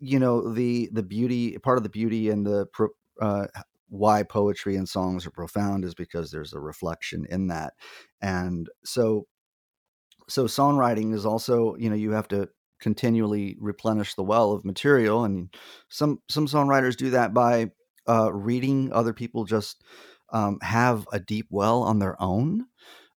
you 0.00 0.18
know 0.18 0.52
the 0.54 0.90
the 0.92 1.02
beauty 1.02 1.58
part 1.58 1.78
of 1.78 1.84
the 1.84 1.90
beauty 1.90 2.30
and 2.30 2.46
the 2.46 2.66
pro, 2.72 2.88
uh, 3.20 3.46
why 3.90 4.22
poetry 4.22 4.76
and 4.76 4.88
songs 4.88 5.26
are 5.26 5.30
profound 5.30 5.84
is 5.84 5.94
because 5.94 6.30
there's 6.30 6.54
a 6.54 6.60
reflection 6.60 7.26
in 7.28 7.48
that, 7.48 7.74
and 8.22 8.68
so 8.84 9.26
so 10.28 10.46
songwriting 10.46 11.12
is 11.14 11.26
also 11.26 11.76
you 11.76 11.90
know 11.90 11.96
you 11.96 12.12
have 12.12 12.28
to 12.28 12.48
continually 12.80 13.56
replenish 13.60 14.14
the 14.14 14.22
well 14.22 14.52
of 14.52 14.64
material 14.64 15.24
and 15.24 15.54
some 15.88 16.20
some 16.28 16.46
songwriters 16.46 16.96
do 16.96 17.10
that 17.10 17.34
by 17.34 17.70
uh, 18.08 18.32
reading 18.32 18.92
other 18.92 19.12
people 19.12 19.44
just 19.44 19.84
um, 20.32 20.58
have 20.62 21.06
a 21.12 21.20
deep 21.20 21.46
well 21.50 21.82
on 21.82 21.98
their 21.98 22.20
own. 22.22 22.66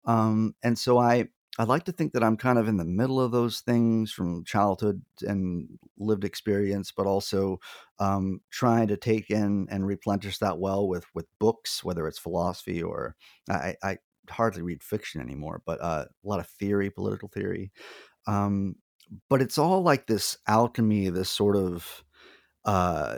Um, 0.04 0.54
and 0.62 0.78
so 0.78 0.98
I 0.98 1.28
I 1.61 1.64
like 1.64 1.85
to 1.85 1.92
think 1.92 2.14
that 2.14 2.25
I'm 2.25 2.38
kind 2.38 2.59
of 2.59 2.68
in 2.68 2.79
the 2.79 2.87
middle 2.87 3.20
of 3.20 3.33
those 3.33 3.61
things 3.61 4.11
from 4.12 4.44
childhood 4.44 5.03
and 5.20 5.68
lived 5.99 6.25
experience, 6.25 6.90
but 6.90 7.07
also 7.07 7.61
um, 7.99 8.40
trying 8.51 8.88
to 8.88 8.96
take 8.96 9.29
in 9.31 9.68
and 9.70 9.87
replenish 9.87 10.38
that 10.38 10.59
well 10.59 10.88
with 10.88 11.05
with 11.14 11.27
books, 11.38 11.85
whether 11.85 12.09
it's 12.09 12.18
philosophy 12.18 12.83
or 12.83 13.14
I, 13.51 13.75
I 13.83 13.99
hardly 14.31 14.62
read 14.62 14.83
fiction 14.83 15.20
anymore, 15.20 15.62
but 15.66 15.81
uh, 15.83 16.07
a 16.25 16.29
lot 16.29 16.40
of 16.40 16.46
theory, 16.49 16.88
political 16.90 17.29
theory. 17.29 17.73
Um, 18.27 18.77
but 19.29 19.42
it's 19.42 19.59
all 19.59 19.83
like 19.83 20.07
this 20.07 20.38
alchemy, 20.49 21.11
this 21.11 21.31
sort 21.31 21.57
of 21.57 22.05
uh 22.66 23.16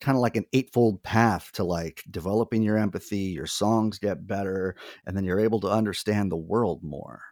kind 0.00 0.16
of 0.16 0.22
like 0.22 0.36
an 0.36 0.46
eightfold 0.52 1.02
path 1.02 1.50
to 1.52 1.64
like 1.64 2.04
developing 2.10 2.62
your 2.62 2.78
empathy 2.78 3.18
your 3.18 3.46
songs 3.46 3.98
get 3.98 4.26
better 4.26 4.76
and 5.06 5.16
then 5.16 5.24
you're 5.24 5.40
able 5.40 5.58
to 5.60 5.68
understand 5.68 6.30
the 6.30 6.36
world 6.36 6.80
more 6.84 7.22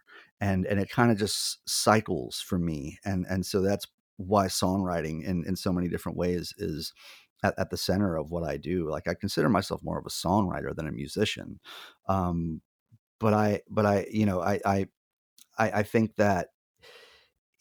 and 0.43 0.65
and 0.65 0.77
it 0.77 0.89
kind 0.89 1.09
of 1.09 1.17
just 1.17 1.59
cycles 1.67 2.41
for 2.41 2.59
me 2.59 2.99
and 3.05 3.25
and 3.29 3.45
so 3.45 3.61
that's 3.61 3.87
why 4.17 4.47
songwriting 4.47 5.23
in 5.23 5.43
in 5.47 5.55
so 5.55 5.71
many 5.71 5.87
different 5.87 6.17
ways 6.17 6.53
is 6.57 6.93
at, 7.43 7.53
at 7.57 7.69
the 7.69 7.77
center 7.77 8.17
of 8.17 8.29
what 8.29 8.43
i 8.43 8.57
do 8.57 8.89
like 8.89 9.07
i 9.07 9.13
consider 9.13 9.47
myself 9.47 9.81
more 9.83 9.97
of 9.97 10.05
a 10.05 10.09
songwriter 10.09 10.75
than 10.75 10.87
a 10.87 10.91
musician 10.91 11.59
um 12.09 12.61
but 13.19 13.33
i 13.33 13.61
but 13.69 13.85
i 13.85 14.05
you 14.11 14.25
know 14.25 14.41
i 14.41 14.59
i 14.65 14.85
i, 15.57 15.83
think 15.83 16.15
that 16.17 16.49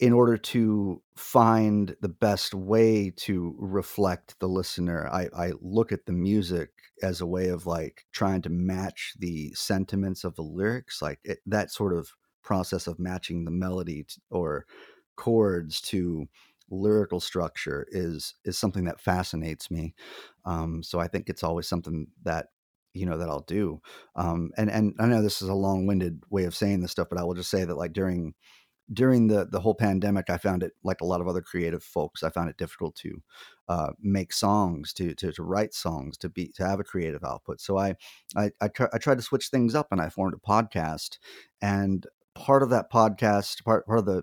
in 0.01 0.13
order 0.13 0.37
to 0.37 1.01
find 1.15 1.95
the 2.01 2.09
best 2.09 2.55
way 2.55 3.13
to 3.15 3.55
reflect 3.59 4.35
the 4.41 4.49
listener, 4.49 5.09
I, 5.13 5.29
I 5.37 5.53
look 5.61 5.93
at 5.93 6.07
the 6.07 6.13
music 6.13 6.71
as 7.03 7.21
a 7.21 7.27
way 7.27 7.51
of 7.51 7.67
like 7.67 8.07
trying 8.11 8.43
to 8.43 8.49
match 8.49 9.13
the 9.19 9.53
sentiments 9.55 10.25
of 10.25 10.35
the 10.35 10.43
lyrics, 10.43 11.01
like 11.03 11.21
it, 11.23 11.39
that 11.47 11.71
sort 11.71 11.97
of 11.97 12.09
process 12.43 12.87
of 12.87 12.99
matching 12.99 13.45
the 13.45 13.51
melody 13.51 14.07
or 14.31 14.67
chords 15.17 15.81
to 15.81 16.29
lyrical 16.71 17.21
structure 17.21 17.87
is 17.91 18.35
is 18.45 18.59
something 18.59 18.85
that 18.85 19.01
fascinates 19.01 19.71
me. 19.71 19.95
Um, 20.45 20.83
so 20.83 20.99
I 20.99 21.09
think 21.09 21.29
it's 21.29 21.43
always 21.43 21.69
something 21.69 22.07
that 22.25 22.47
you 22.95 23.07
know 23.07 23.19
that 23.19 23.29
I'll 23.29 23.41
do. 23.41 23.81
Um, 24.17 24.51
and 24.57 24.71
and 24.71 24.95
I 24.99 25.07
know 25.07 25.23
this 25.23 25.43
is 25.43 25.49
a 25.49 25.55
long 25.55 25.87
winded 25.87 26.23
way 26.31 26.45
of 26.45 26.55
saying 26.55 26.81
this 26.81 26.93
stuff, 26.93 27.09
but 27.11 27.19
I 27.19 27.25
will 27.25 27.35
just 27.35 27.51
say 27.51 27.65
that 27.65 27.77
like 27.77 27.93
during 27.93 28.35
during 28.93 29.29
the 29.29 29.47
the 29.51 29.61
whole 29.61 29.75
pandemic, 29.75 30.31
I 30.31 30.39
found 30.39 30.63
it 30.63 30.73
like 30.83 31.01
a 31.01 31.07
lot 31.07 31.21
of 31.21 31.29
other 31.29 31.43
creative 31.43 31.83
folks. 31.85 32.23
I 32.23 32.31
found 32.31 32.51
it 32.51 32.57
difficult 32.59 32.95
to 32.97 33.23
uh, 33.69 33.93
make 34.01 34.33
songs, 34.33 34.93
to, 34.95 35.15
to 35.15 35.33
to 35.33 35.43
write 35.43 35.75
songs, 35.75 36.19
to 36.19 36.29
be 36.29 36.49
to 36.57 36.67
have 36.67 36.81
a 36.81 36.85
creative 36.85 37.25
output. 37.25 37.61
So 37.61 37.79
I 37.79 37.95
I 38.37 38.51
I, 38.61 38.69
tr- 38.69 38.93
I 38.93 38.99
tried 38.99 39.19
to 39.19 39.23
switch 39.23 39.49
things 39.49 39.75
up, 39.75 39.89
and 39.91 40.01
I 40.01 40.09
formed 40.09 40.35
a 40.35 40.49
podcast. 40.49 41.19
And 41.61 42.07
part 42.35 42.63
of 42.63 42.71
that 42.71 42.91
podcast, 42.91 43.65
part 43.65 43.87
part 43.87 43.99
of 43.99 44.07
the 44.07 44.23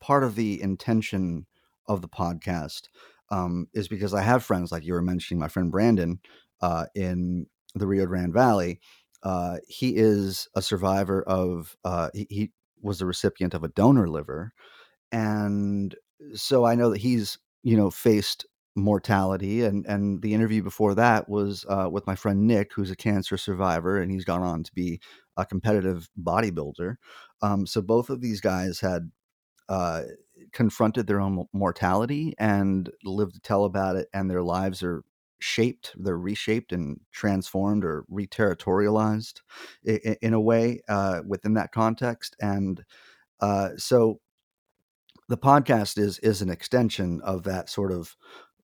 part 0.00 0.24
of 0.24 0.34
the 0.34 0.60
intention 0.62 1.46
of 1.86 2.02
the 2.02 2.08
podcast 2.08 2.82
um, 3.30 3.68
is 3.74 3.88
because 3.88 4.14
I 4.14 4.22
have 4.22 4.44
friends 4.44 4.72
like 4.72 4.84
you 4.84 4.94
were 4.94 5.02
mentioning, 5.02 5.40
my 5.40 5.48
friend 5.48 5.70
Brandon 5.70 6.20
uh, 6.60 6.86
in 6.94 7.46
the 7.74 7.86
Rio 7.86 8.06
Grande 8.06 8.32
Valley. 8.32 8.80
Uh, 9.22 9.58
he 9.68 9.96
is 9.96 10.48
a 10.54 10.62
survivor 10.62 11.22
of 11.22 11.76
uh, 11.84 12.08
he, 12.14 12.26
he 12.30 12.50
was 12.80 12.98
the 12.98 13.06
recipient 13.06 13.54
of 13.54 13.62
a 13.62 13.68
donor 13.68 14.08
liver, 14.08 14.52
and 15.12 15.94
so 16.34 16.64
I 16.64 16.74
know 16.74 16.90
that 16.90 17.00
he's 17.00 17.38
you 17.62 17.76
know 17.76 17.90
faced 17.90 18.46
mortality 18.76 19.64
and 19.64 19.84
and 19.86 20.22
the 20.22 20.32
interview 20.32 20.62
before 20.62 20.94
that 20.94 21.28
was 21.28 21.66
uh, 21.68 21.88
with 21.90 22.06
my 22.06 22.14
friend 22.14 22.46
Nick 22.46 22.72
who's 22.72 22.90
a 22.90 22.96
cancer 22.96 23.36
survivor 23.36 24.00
and 24.00 24.10
he's 24.10 24.24
gone 24.24 24.42
on 24.42 24.62
to 24.62 24.72
be 24.72 25.00
a 25.36 25.44
competitive 25.44 26.08
bodybuilder. 26.20 26.96
Um, 27.42 27.66
so 27.66 27.82
both 27.82 28.10
of 28.10 28.20
these 28.20 28.40
guys 28.40 28.80
had 28.80 29.10
uh, 29.68 30.02
confronted 30.52 31.06
their 31.06 31.20
own 31.20 31.46
mortality 31.52 32.34
and 32.38 32.90
lived 33.04 33.34
to 33.34 33.40
tell 33.40 33.64
about 33.64 33.96
it 33.96 34.08
and 34.12 34.30
their 34.30 34.42
lives 34.42 34.82
are 34.82 35.02
shaped 35.40 35.92
they're 35.96 36.18
reshaped 36.18 36.72
and 36.72 37.00
transformed 37.12 37.84
or 37.84 38.04
reterritorialized 38.12 39.40
in, 39.84 40.16
in 40.20 40.34
a 40.34 40.40
way 40.40 40.80
uh, 40.88 41.20
within 41.26 41.54
that 41.54 41.72
context 41.72 42.36
and 42.40 42.84
uh, 43.40 43.70
so 43.76 44.20
the 45.30 45.38
podcast 45.38 45.96
is 45.96 46.18
is 46.18 46.42
an 46.42 46.50
extension 46.50 47.20
of 47.22 47.44
that 47.44 47.70
sort 47.70 47.92
of 47.92 48.16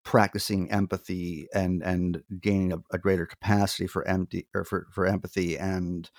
practicing 0.04 0.70
empathy 0.70 1.48
and 1.54 1.82
and 1.82 2.22
gaining 2.40 2.72
a, 2.72 2.78
a 2.92 2.98
greater 2.98 3.26
capacity 3.26 3.86
for 3.86 4.06
empty 4.08 4.48
or 4.54 4.64
for, 4.64 4.88
for 4.92 5.06
empathy 5.06 5.58
and 5.58 6.10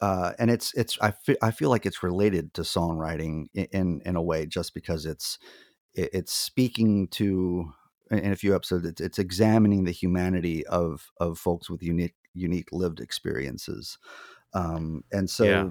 uh, 0.00 0.32
and 0.38 0.50
it's 0.50 0.74
it's 0.74 0.98
I 1.00 1.12
feel 1.12 1.36
I 1.42 1.50
feel 1.50 1.70
like 1.70 1.86
it's 1.86 2.02
related 2.02 2.54
to 2.54 2.62
songwriting 2.62 3.46
in 3.54 3.66
in, 3.72 4.02
in 4.04 4.16
a 4.16 4.22
way 4.22 4.46
just 4.46 4.74
because 4.74 5.06
it's 5.06 5.38
it, 5.94 6.10
it's 6.12 6.32
speaking 6.32 7.08
to 7.08 7.72
in 8.10 8.32
a 8.32 8.36
few 8.36 8.54
episodes 8.54 8.86
it's, 8.86 9.00
it's 9.00 9.18
examining 9.18 9.84
the 9.84 9.92
humanity 9.92 10.66
of 10.66 11.10
of 11.18 11.38
folks 11.38 11.70
with 11.70 11.82
unique 11.82 12.14
unique 12.34 12.68
lived 12.72 13.00
experiences 13.00 13.98
um, 14.54 15.04
and 15.12 15.30
so 15.30 15.46
Yeah. 15.46 15.70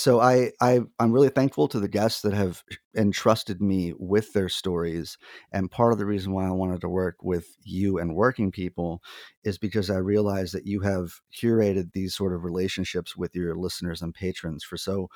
So 0.00 0.20
I, 0.20 0.52
I 0.60 0.80
i'm 0.98 1.12
really 1.12 1.28
thankful 1.28 1.68
to 1.68 1.78
the 1.78 1.88
guests 1.88 2.22
that 2.22 2.32
have 2.32 2.64
entrusted 2.96 3.60
me 3.60 3.92
with 3.98 4.32
their 4.32 4.48
stories 4.48 5.18
and 5.52 5.70
part 5.70 5.92
of 5.92 5.98
the 5.98 6.06
reason 6.06 6.32
why 6.32 6.46
i 6.46 6.50
wanted 6.50 6.80
to 6.80 6.88
work 6.88 7.16
with 7.22 7.46
you 7.62 7.98
and 7.98 8.16
working 8.16 8.50
people 8.50 9.02
is 9.44 9.58
because 9.58 9.90
i 9.90 9.96
realized 9.96 10.54
that 10.54 10.66
you 10.66 10.80
have 10.80 11.12
curated 11.36 11.92
these 11.92 12.14
sort 12.14 12.34
of 12.34 12.44
relationships 12.44 13.16
with 13.16 13.34
your 13.34 13.54
listeners 13.54 14.00
and 14.02 14.14
patrons 14.14 14.64
for 14.64 14.76
so 14.76 15.08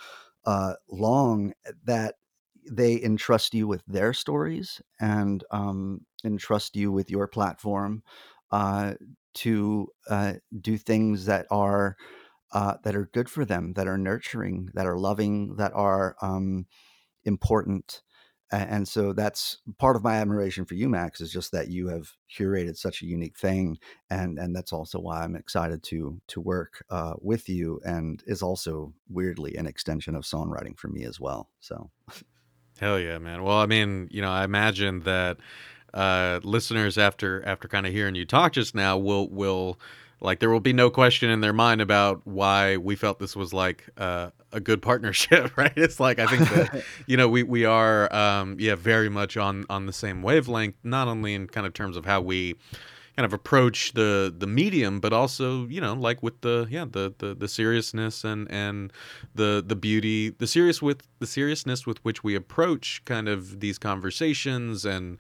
uh, 0.45 0.75
long 0.91 1.55
that 1.85 2.17
they 2.71 3.03
entrust 3.03 3.55
you 3.55 3.67
with 3.67 3.83
their 3.87 4.13
stories 4.13 4.83
and 5.01 5.45
um, 5.51 6.03
entrust 6.23 6.77
you 6.77 6.93
with 6.93 7.11
your 7.11 7.27
platform 7.27 8.03
uh, 8.51 8.93
to 9.33 9.89
uh, 10.11 10.35
do 10.61 10.77
things 10.77 11.25
that 11.27 11.47
are 11.51 11.97
uh, 12.55 12.75
that 12.85 12.97
are 12.97 13.11
good 13.13 13.29
for 13.29 13.45
them, 13.45 13.75
that 13.75 13.87
are 13.87 13.99
nurturing, 13.99 14.71
that 14.75 14.87
are 14.87 14.97
loving, 14.97 15.57
that 15.57 15.73
are 15.75 16.17
um, 16.23 16.67
important. 17.25 18.03
And 18.53 18.87
so 18.87 19.13
that's 19.13 19.59
part 19.79 19.97
of 19.97 20.05
my 20.05 20.15
admiration 20.15 20.65
for 20.65 20.75
you, 20.75 20.89
Max, 20.89 21.21
is 21.21 21.33
just 21.33 21.51
that 21.51 21.69
you 21.69 21.89
have 21.89 22.13
curated 22.33 22.77
such 22.77 23.03
a 23.03 23.07
unique 23.07 23.37
thing, 23.37 23.79
and 24.11 24.39
and 24.39 24.55
that's 24.55 24.73
also 24.73 25.01
why 25.01 25.25
I'm 25.25 25.35
excited 25.35 25.83
to 25.85 26.21
to 26.29 26.41
work 26.41 26.85
uh, 26.89 27.15
with 27.21 27.49
you, 27.49 27.81
and 27.85 28.23
is 28.27 28.43
also 28.43 28.95
weirdly 29.09 29.57
an 29.57 29.67
extension 29.67 30.15
of 30.15 30.23
songwriting 30.23 30.79
for 30.79 30.87
me 30.87 31.05
as 31.05 31.19
well. 31.19 31.51
So 31.59 31.91
Hell 32.81 32.99
yeah, 32.99 33.19
man. 33.19 33.43
Well, 33.43 33.59
I 33.59 33.67
mean, 33.67 34.09
you 34.11 34.21
know, 34.21 34.31
I 34.31 34.45
imagine 34.45 35.01
that 35.01 35.39
uh, 35.93 36.41
listeners 36.43 36.99
after 36.99 37.45
after 37.47 37.69
kind 37.69 37.87
of 37.87 37.93
hearing 37.93 38.15
you 38.15 38.27
talk 38.27 38.53
just 38.53 38.75
now 38.75 38.99
will 38.99 39.29
will 39.31 39.79
like 40.21 40.39
there 40.41 40.51
will 40.51 40.61
be 40.61 40.73
no 40.73 40.91
question 40.91 41.31
in 41.31 41.41
their 41.41 41.53
mind 41.53 41.81
about 41.81 42.23
why 42.25 42.77
we 42.77 42.97
felt 42.97 43.19
this 43.19 43.37
was 43.37 43.53
like 43.53 43.85
uh, 43.99 44.31
a 44.53 44.61
good 44.61 44.81
partnership, 44.83 45.55
right? 45.57 45.73
It's 45.77 46.01
like 46.01 46.19
I 46.19 46.27
think 46.27 46.49
that 46.51 46.85
you 47.07 47.17
know 47.17 47.29
we 47.29 47.43
we 47.43 47.65
are 47.65 48.15
um, 48.15 48.57
yeah 48.59 48.75
very 48.75 49.09
much 49.09 49.37
on 49.37 49.65
on 49.69 49.87
the 49.87 49.93
same 49.93 50.23
wavelength, 50.23 50.77
not 50.83 51.09
only 51.09 51.35
in 51.35 51.47
kind 51.47 51.67
of 51.67 51.75
terms 51.75 51.97
of 51.97 52.05
how 52.05 52.21
we 52.21 52.57
kind 53.17 53.25
of 53.25 53.33
approach 53.33 53.93
the 53.93 54.35
the 54.37 54.47
medium 54.47 54.99
but 54.99 55.13
also 55.13 55.67
you 55.69 55.81
know 55.81 55.95
like 55.95 56.21
with 56.23 56.41
the 56.41 56.67
yeah 56.69 56.85
the 56.85 57.15
the, 57.19 57.35
the 57.35 57.47
seriousness 57.47 58.25
and 58.25 58.51
and 58.51 58.93
the 59.35 59.63
the 59.65 59.77
beauty 59.77 60.31
the 60.31 60.47
serious 60.47 60.83
with 60.83 61.07
the 61.21 61.27
seriousness 61.27 61.87
with 61.87 62.05
which 62.05 62.25
we 62.25 62.35
approach 62.35 63.03
kind 63.05 63.29
of 63.29 63.61
these 63.61 63.79
conversations 63.79 64.85
and 64.85 65.19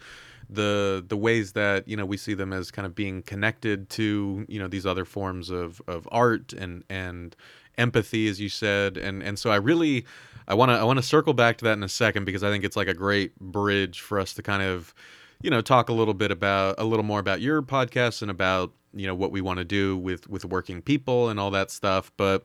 the 0.54 1.04
the 1.06 1.16
ways 1.16 1.52
that 1.52 1.86
you 1.88 1.96
know 1.96 2.04
we 2.04 2.16
see 2.16 2.34
them 2.34 2.52
as 2.52 2.70
kind 2.70 2.86
of 2.86 2.94
being 2.94 3.22
connected 3.22 3.88
to 3.90 4.44
you 4.48 4.58
know 4.58 4.68
these 4.68 4.86
other 4.86 5.04
forms 5.04 5.50
of 5.50 5.80
of 5.86 6.08
art 6.10 6.52
and 6.52 6.84
and 6.88 7.36
empathy 7.78 8.28
as 8.28 8.40
you 8.40 8.48
said. 8.48 8.96
And 8.96 9.22
and 9.22 9.38
so 9.38 9.50
I 9.50 9.56
really 9.56 10.04
I 10.48 10.54
want 10.54 10.70
to 10.70 10.74
I 10.74 10.84
want 10.84 10.98
to 10.98 11.02
circle 11.02 11.34
back 11.34 11.58
to 11.58 11.64
that 11.64 11.74
in 11.74 11.82
a 11.82 11.88
second 11.88 12.24
because 12.24 12.42
I 12.42 12.50
think 12.50 12.64
it's 12.64 12.76
like 12.76 12.88
a 12.88 12.94
great 12.94 13.38
bridge 13.38 14.00
for 14.00 14.18
us 14.18 14.32
to 14.34 14.42
kind 14.42 14.62
of 14.62 14.94
you 15.42 15.50
know 15.50 15.60
talk 15.60 15.88
a 15.88 15.92
little 15.92 16.14
bit 16.14 16.30
about 16.30 16.76
a 16.78 16.84
little 16.84 17.04
more 17.04 17.20
about 17.20 17.40
your 17.40 17.62
podcast 17.62 18.22
and 18.22 18.30
about 18.30 18.72
you 18.92 19.06
know 19.06 19.14
what 19.14 19.30
we 19.30 19.40
want 19.40 19.58
to 19.58 19.64
do 19.64 19.96
with 19.96 20.28
with 20.28 20.44
working 20.44 20.82
people 20.82 21.28
and 21.28 21.38
all 21.40 21.50
that 21.50 21.70
stuff. 21.70 22.12
But 22.16 22.44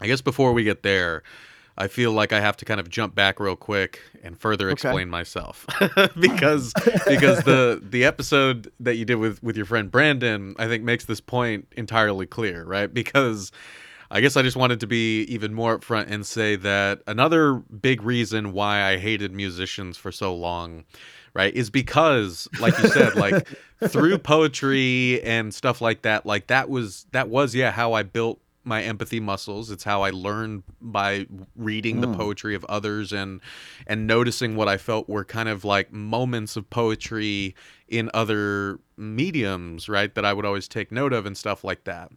I 0.00 0.06
guess 0.06 0.20
before 0.20 0.52
we 0.52 0.64
get 0.64 0.82
there 0.82 1.22
I 1.78 1.88
feel 1.88 2.12
like 2.12 2.32
I 2.32 2.40
have 2.40 2.56
to 2.58 2.64
kind 2.64 2.78
of 2.80 2.88
jump 2.90 3.14
back 3.14 3.40
real 3.40 3.56
quick 3.56 4.00
and 4.22 4.38
further 4.38 4.68
Okay. 4.70 4.88
explain 4.88 5.08
myself 5.08 5.66
because 6.20 6.72
because 7.08 7.42
the 7.44 7.80
the 7.82 8.04
episode 8.04 8.70
that 8.80 8.96
you 8.96 9.04
did 9.04 9.16
with 9.16 9.42
with 9.42 9.56
your 9.56 9.66
friend 9.66 9.90
Brandon 9.90 10.54
I 10.58 10.66
think 10.68 10.84
makes 10.84 11.04
this 11.06 11.20
point 11.20 11.66
entirely 11.76 12.26
clear, 12.26 12.64
right? 12.64 12.92
Because 12.92 13.52
I 14.10 14.20
guess 14.20 14.36
I 14.36 14.42
just 14.42 14.56
wanted 14.56 14.80
to 14.80 14.86
be 14.86 15.22
even 15.22 15.54
more 15.54 15.78
upfront 15.78 16.10
and 16.10 16.26
say 16.26 16.56
that 16.56 17.00
another 17.06 17.54
big 17.54 18.02
reason 18.02 18.52
why 18.52 18.82
I 18.82 18.98
hated 18.98 19.32
musicians 19.32 19.96
for 19.96 20.12
so 20.12 20.34
long, 20.34 20.84
right, 21.32 21.54
is 21.54 21.70
because 21.70 22.46
like 22.58 22.76
you 22.76 22.84
said, 22.84 23.14
like 23.16 23.48
through 23.88 24.18
poetry 24.18 25.22
and 25.22 25.54
stuff 25.54 25.80
like 25.80 26.02
that, 26.02 26.26
like 26.26 26.48
that 26.48 26.68
was 26.68 27.06
that 27.12 27.30
was 27.30 27.54
yeah 27.54 27.70
how 27.70 27.94
I 27.94 28.02
built 28.02 28.38
my 28.64 28.82
empathy 28.82 29.18
muscles. 29.20 29.70
It's 29.70 29.84
how 29.84 30.02
I 30.02 30.10
learned 30.10 30.62
by 30.80 31.26
reading 31.56 32.00
the 32.00 32.06
Mm. 32.06 32.16
poetry 32.16 32.54
of 32.54 32.64
others 32.66 33.12
and 33.12 33.40
and 33.86 34.06
noticing 34.06 34.54
what 34.56 34.68
I 34.68 34.76
felt 34.76 35.08
were 35.08 35.24
kind 35.24 35.48
of 35.48 35.64
like 35.64 35.92
moments 35.92 36.56
of 36.56 36.70
poetry 36.70 37.54
in 37.88 38.10
other 38.14 38.78
mediums, 38.96 39.88
right? 39.88 40.14
That 40.14 40.24
I 40.24 40.32
would 40.32 40.44
always 40.44 40.68
take 40.68 40.92
note 40.92 41.12
of 41.12 41.26
and 41.26 41.36
stuff 41.36 41.64
like 41.64 41.84
that. 41.84 42.10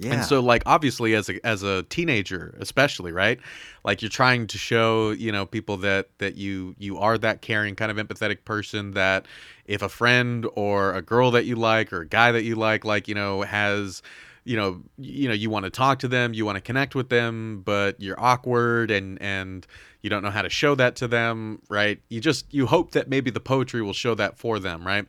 Yeah. 0.00 0.12
And 0.12 0.24
so 0.24 0.38
like 0.38 0.62
obviously 0.64 1.16
as 1.16 1.28
a 1.28 1.44
as 1.44 1.64
a 1.64 1.82
teenager 1.82 2.54
especially, 2.60 3.10
right? 3.10 3.40
Like 3.84 4.00
you're 4.00 4.08
trying 4.08 4.46
to 4.46 4.56
show, 4.56 5.10
you 5.10 5.32
know, 5.32 5.44
people 5.44 5.76
that 5.78 6.10
that 6.18 6.36
you 6.36 6.76
you 6.78 6.96
are 6.98 7.18
that 7.18 7.42
caring 7.42 7.74
kind 7.74 7.90
of 7.90 7.96
empathetic 7.96 8.44
person 8.44 8.92
that 8.92 9.26
if 9.64 9.82
a 9.82 9.88
friend 9.88 10.46
or 10.54 10.94
a 10.94 11.02
girl 11.02 11.32
that 11.32 11.46
you 11.46 11.56
like 11.56 11.92
or 11.92 12.02
a 12.02 12.06
guy 12.06 12.30
that 12.30 12.44
you 12.44 12.54
like 12.54 12.84
like, 12.84 13.08
you 13.08 13.14
know, 13.16 13.42
has 13.42 14.00
you 14.48 14.56
know, 14.56 14.82
you 14.96 15.28
know, 15.28 15.34
you 15.34 15.50
want 15.50 15.64
to 15.64 15.70
talk 15.70 15.98
to 15.98 16.08
them, 16.08 16.32
you 16.32 16.46
want 16.46 16.56
to 16.56 16.62
connect 16.62 16.94
with 16.94 17.10
them, 17.10 17.62
but 17.64 18.00
you're 18.00 18.18
awkward 18.18 18.90
and 18.90 19.20
and 19.20 19.66
you 20.00 20.08
don't 20.08 20.22
know 20.22 20.30
how 20.30 20.42
to 20.42 20.48
show 20.48 20.74
that 20.74 20.96
to 20.96 21.08
them, 21.08 21.60
right? 21.68 22.00
You 22.08 22.20
just 22.20 22.52
you 22.52 22.66
hope 22.66 22.92
that 22.92 23.08
maybe 23.08 23.30
the 23.30 23.40
poetry 23.40 23.82
will 23.82 23.92
show 23.92 24.14
that 24.14 24.38
for 24.38 24.58
them, 24.58 24.86
right? 24.86 25.06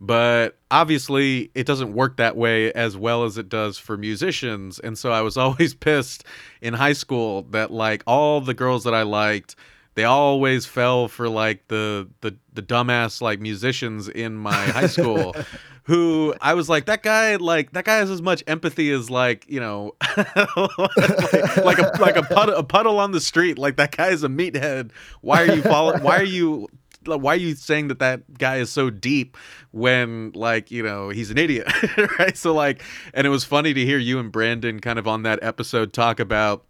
but 0.00 0.58
obviously 0.70 1.50
it 1.54 1.66
doesn't 1.66 1.94
work 1.94 2.18
that 2.18 2.36
way 2.36 2.70
as 2.72 2.96
well 2.96 3.24
as 3.24 3.38
it 3.38 3.48
does 3.48 3.78
for 3.78 3.96
musicians 3.96 4.78
and 4.80 4.98
so 4.98 5.10
i 5.10 5.22
was 5.22 5.36
always 5.44 5.74
pissed 5.74 6.24
in 6.60 6.74
high 6.74 6.92
school 6.92 7.42
that 7.44 7.70
like 7.70 8.02
all 8.06 8.40
the 8.40 8.54
girls 8.54 8.84
that 8.84 8.94
i 8.94 9.02
liked 9.02 9.56
they 9.94 10.04
always 10.04 10.66
fell 10.66 11.08
for 11.08 11.28
like 11.28 11.66
the 11.68 12.06
the, 12.20 12.36
the 12.52 12.62
dumbass 12.62 13.22
like 13.22 13.40
musicians 13.40 14.08
in 14.08 14.36
my 14.36 14.66
high 14.66 14.86
school 14.86 15.34
who 15.86 16.34
i 16.40 16.54
was 16.54 16.68
like 16.68 16.86
that 16.86 17.02
guy 17.02 17.36
like 17.36 17.72
that 17.72 17.84
guy 17.84 17.96
has 17.96 18.10
as 18.10 18.20
much 18.20 18.42
empathy 18.46 18.90
as 18.90 19.10
like 19.10 19.44
you 19.48 19.60
know 19.60 19.94
like, 20.16 21.56
like 21.56 21.78
a 21.78 21.92
like 22.00 22.16
a 22.16 22.22
puddle, 22.22 22.54
a 22.54 22.62
puddle 22.62 22.98
on 22.98 23.12
the 23.12 23.20
street. 23.20 23.58
Like 23.58 23.76
that 23.76 23.96
guy 23.96 24.08
is 24.08 24.24
a 24.24 24.28
meathead. 24.28 24.90
Why 25.20 25.42
are 25.42 25.54
you 25.54 25.62
following 25.62 26.02
why 26.02 26.16
are 26.16 26.24
you 26.24 26.68
why 27.04 27.34
are 27.34 27.36
you 27.36 27.54
saying 27.54 27.88
that 27.88 28.00
that 28.00 28.38
guy 28.38 28.56
is 28.56 28.70
so 28.70 28.90
deep 28.90 29.36
when 29.70 30.32
like 30.34 30.70
you 30.70 30.82
know 30.82 31.08
he's 31.10 31.30
an 31.30 31.38
idiot 31.38 31.66
right? 32.18 32.36
So 32.36 32.52
like 32.52 32.82
and 33.14 33.26
it 33.26 33.30
was 33.30 33.44
funny 33.44 33.72
to 33.74 33.84
hear 33.84 33.98
you 33.98 34.18
and 34.18 34.32
brandon 34.32 34.80
kind 34.80 34.98
of 34.98 35.06
on 35.06 35.22
that 35.22 35.38
episode 35.40 35.92
talk 35.92 36.18
about 36.18 36.64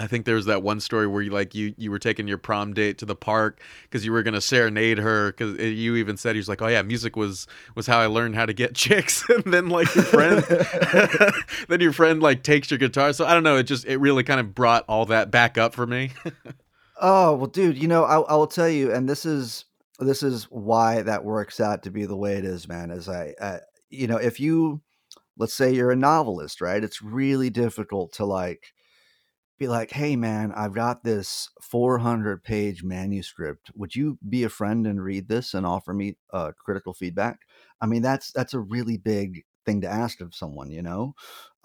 I 0.00 0.06
think 0.06 0.24
there 0.24 0.34
was 0.34 0.46
that 0.46 0.62
one 0.62 0.80
story 0.80 1.06
where 1.06 1.22
you 1.22 1.30
like 1.30 1.54
you 1.54 1.74
you 1.76 1.90
were 1.90 1.98
taking 1.98 2.26
your 2.26 2.38
prom 2.38 2.72
date 2.72 2.98
to 2.98 3.06
the 3.06 3.14
park 3.14 3.60
because 3.82 4.04
you 4.04 4.12
were 4.12 4.22
gonna 4.22 4.40
serenade 4.40 4.98
her 4.98 5.32
because 5.32 5.58
you 5.58 5.96
even 5.96 6.16
said 6.16 6.34
he 6.34 6.38
was 6.38 6.48
like 6.48 6.62
oh 6.62 6.68
yeah 6.68 6.82
music 6.82 7.16
was 7.16 7.46
was 7.74 7.86
how 7.86 7.98
I 7.98 8.06
learned 8.06 8.34
how 8.34 8.46
to 8.46 8.52
get 8.52 8.74
chicks 8.74 9.28
and 9.28 9.44
then 9.44 9.68
like 9.68 9.94
your 9.94 10.04
friend 10.04 10.42
then 11.68 11.80
your 11.80 11.92
friend 11.92 12.22
like 12.22 12.42
takes 12.42 12.70
your 12.70 12.78
guitar 12.78 13.12
so 13.12 13.26
I 13.26 13.34
don't 13.34 13.44
know 13.44 13.56
it 13.56 13.64
just 13.64 13.84
it 13.84 13.98
really 13.98 14.24
kind 14.24 14.40
of 14.40 14.54
brought 14.54 14.84
all 14.88 15.06
that 15.06 15.30
back 15.30 15.58
up 15.58 15.74
for 15.74 15.86
me 15.86 16.10
Oh 17.00 17.34
well, 17.34 17.46
dude. 17.46 17.78
You 17.80 17.88
know, 17.88 18.04
I, 18.04 18.20
I 18.20 18.34
will 18.36 18.46
tell 18.46 18.68
you, 18.68 18.92
and 18.92 19.08
this 19.08 19.24
is 19.24 19.64
this 19.98 20.22
is 20.22 20.44
why 20.44 21.02
that 21.02 21.24
works 21.24 21.58
out 21.58 21.82
to 21.84 21.90
be 21.90 22.04
the 22.04 22.16
way 22.16 22.34
it 22.34 22.44
is, 22.44 22.68
man. 22.68 22.90
Is 22.90 23.08
I, 23.08 23.34
uh, 23.40 23.58
you 23.88 24.06
know, 24.06 24.18
if 24.18 24.38
you, 24.38 24.82
let's 25.38 25.54
say 25.54 25.72
you're 25.72 25.90
a 25.90 25.96
novelist, 25.96 26.60
right? 26.60 26.84
It's 26.84 27.00
really 27.02 27.48
difficult 27.48 28.12
to 28.14 28.26
like 28.26 28.74
be 29.60 29.68
like, 29.68 29.92
hey, 29.92 30.16
man, 30.16 30.52
I've 30.56 30.74
got 30.74 31.04
this 31.04 31.50
400 31.60 32.42
page 32.42 32.82
manuscript. 32.82 33.70
Would 33.76 33.94
you 33.94 34.18
be 34.28 34.42
a 34.42 34.48
friend 34.48 34.86
and 34.86 35.04
read 35.04 35.28
this 35.28 35.54
and 35.54 35.64
offer 35.66 35.94
me 35.94 36.16
uh, 36.32 36.52
critical 36.58 36.94
feedback? 36.94 37.40
I 37.80 37.86
mean, 37.86 38.02
that's 38.02 38.32
that's 38.32 38.54
a 38.54 38.60
really 38.60 38.96
big 38.96 39.44
thing 39.66 39.82
to 39.82 39.88
ask 39.88 40.20
of 40.20 40.34
someone, 40.34 40.70
you 40.72 40.82
know. 40.82 41.14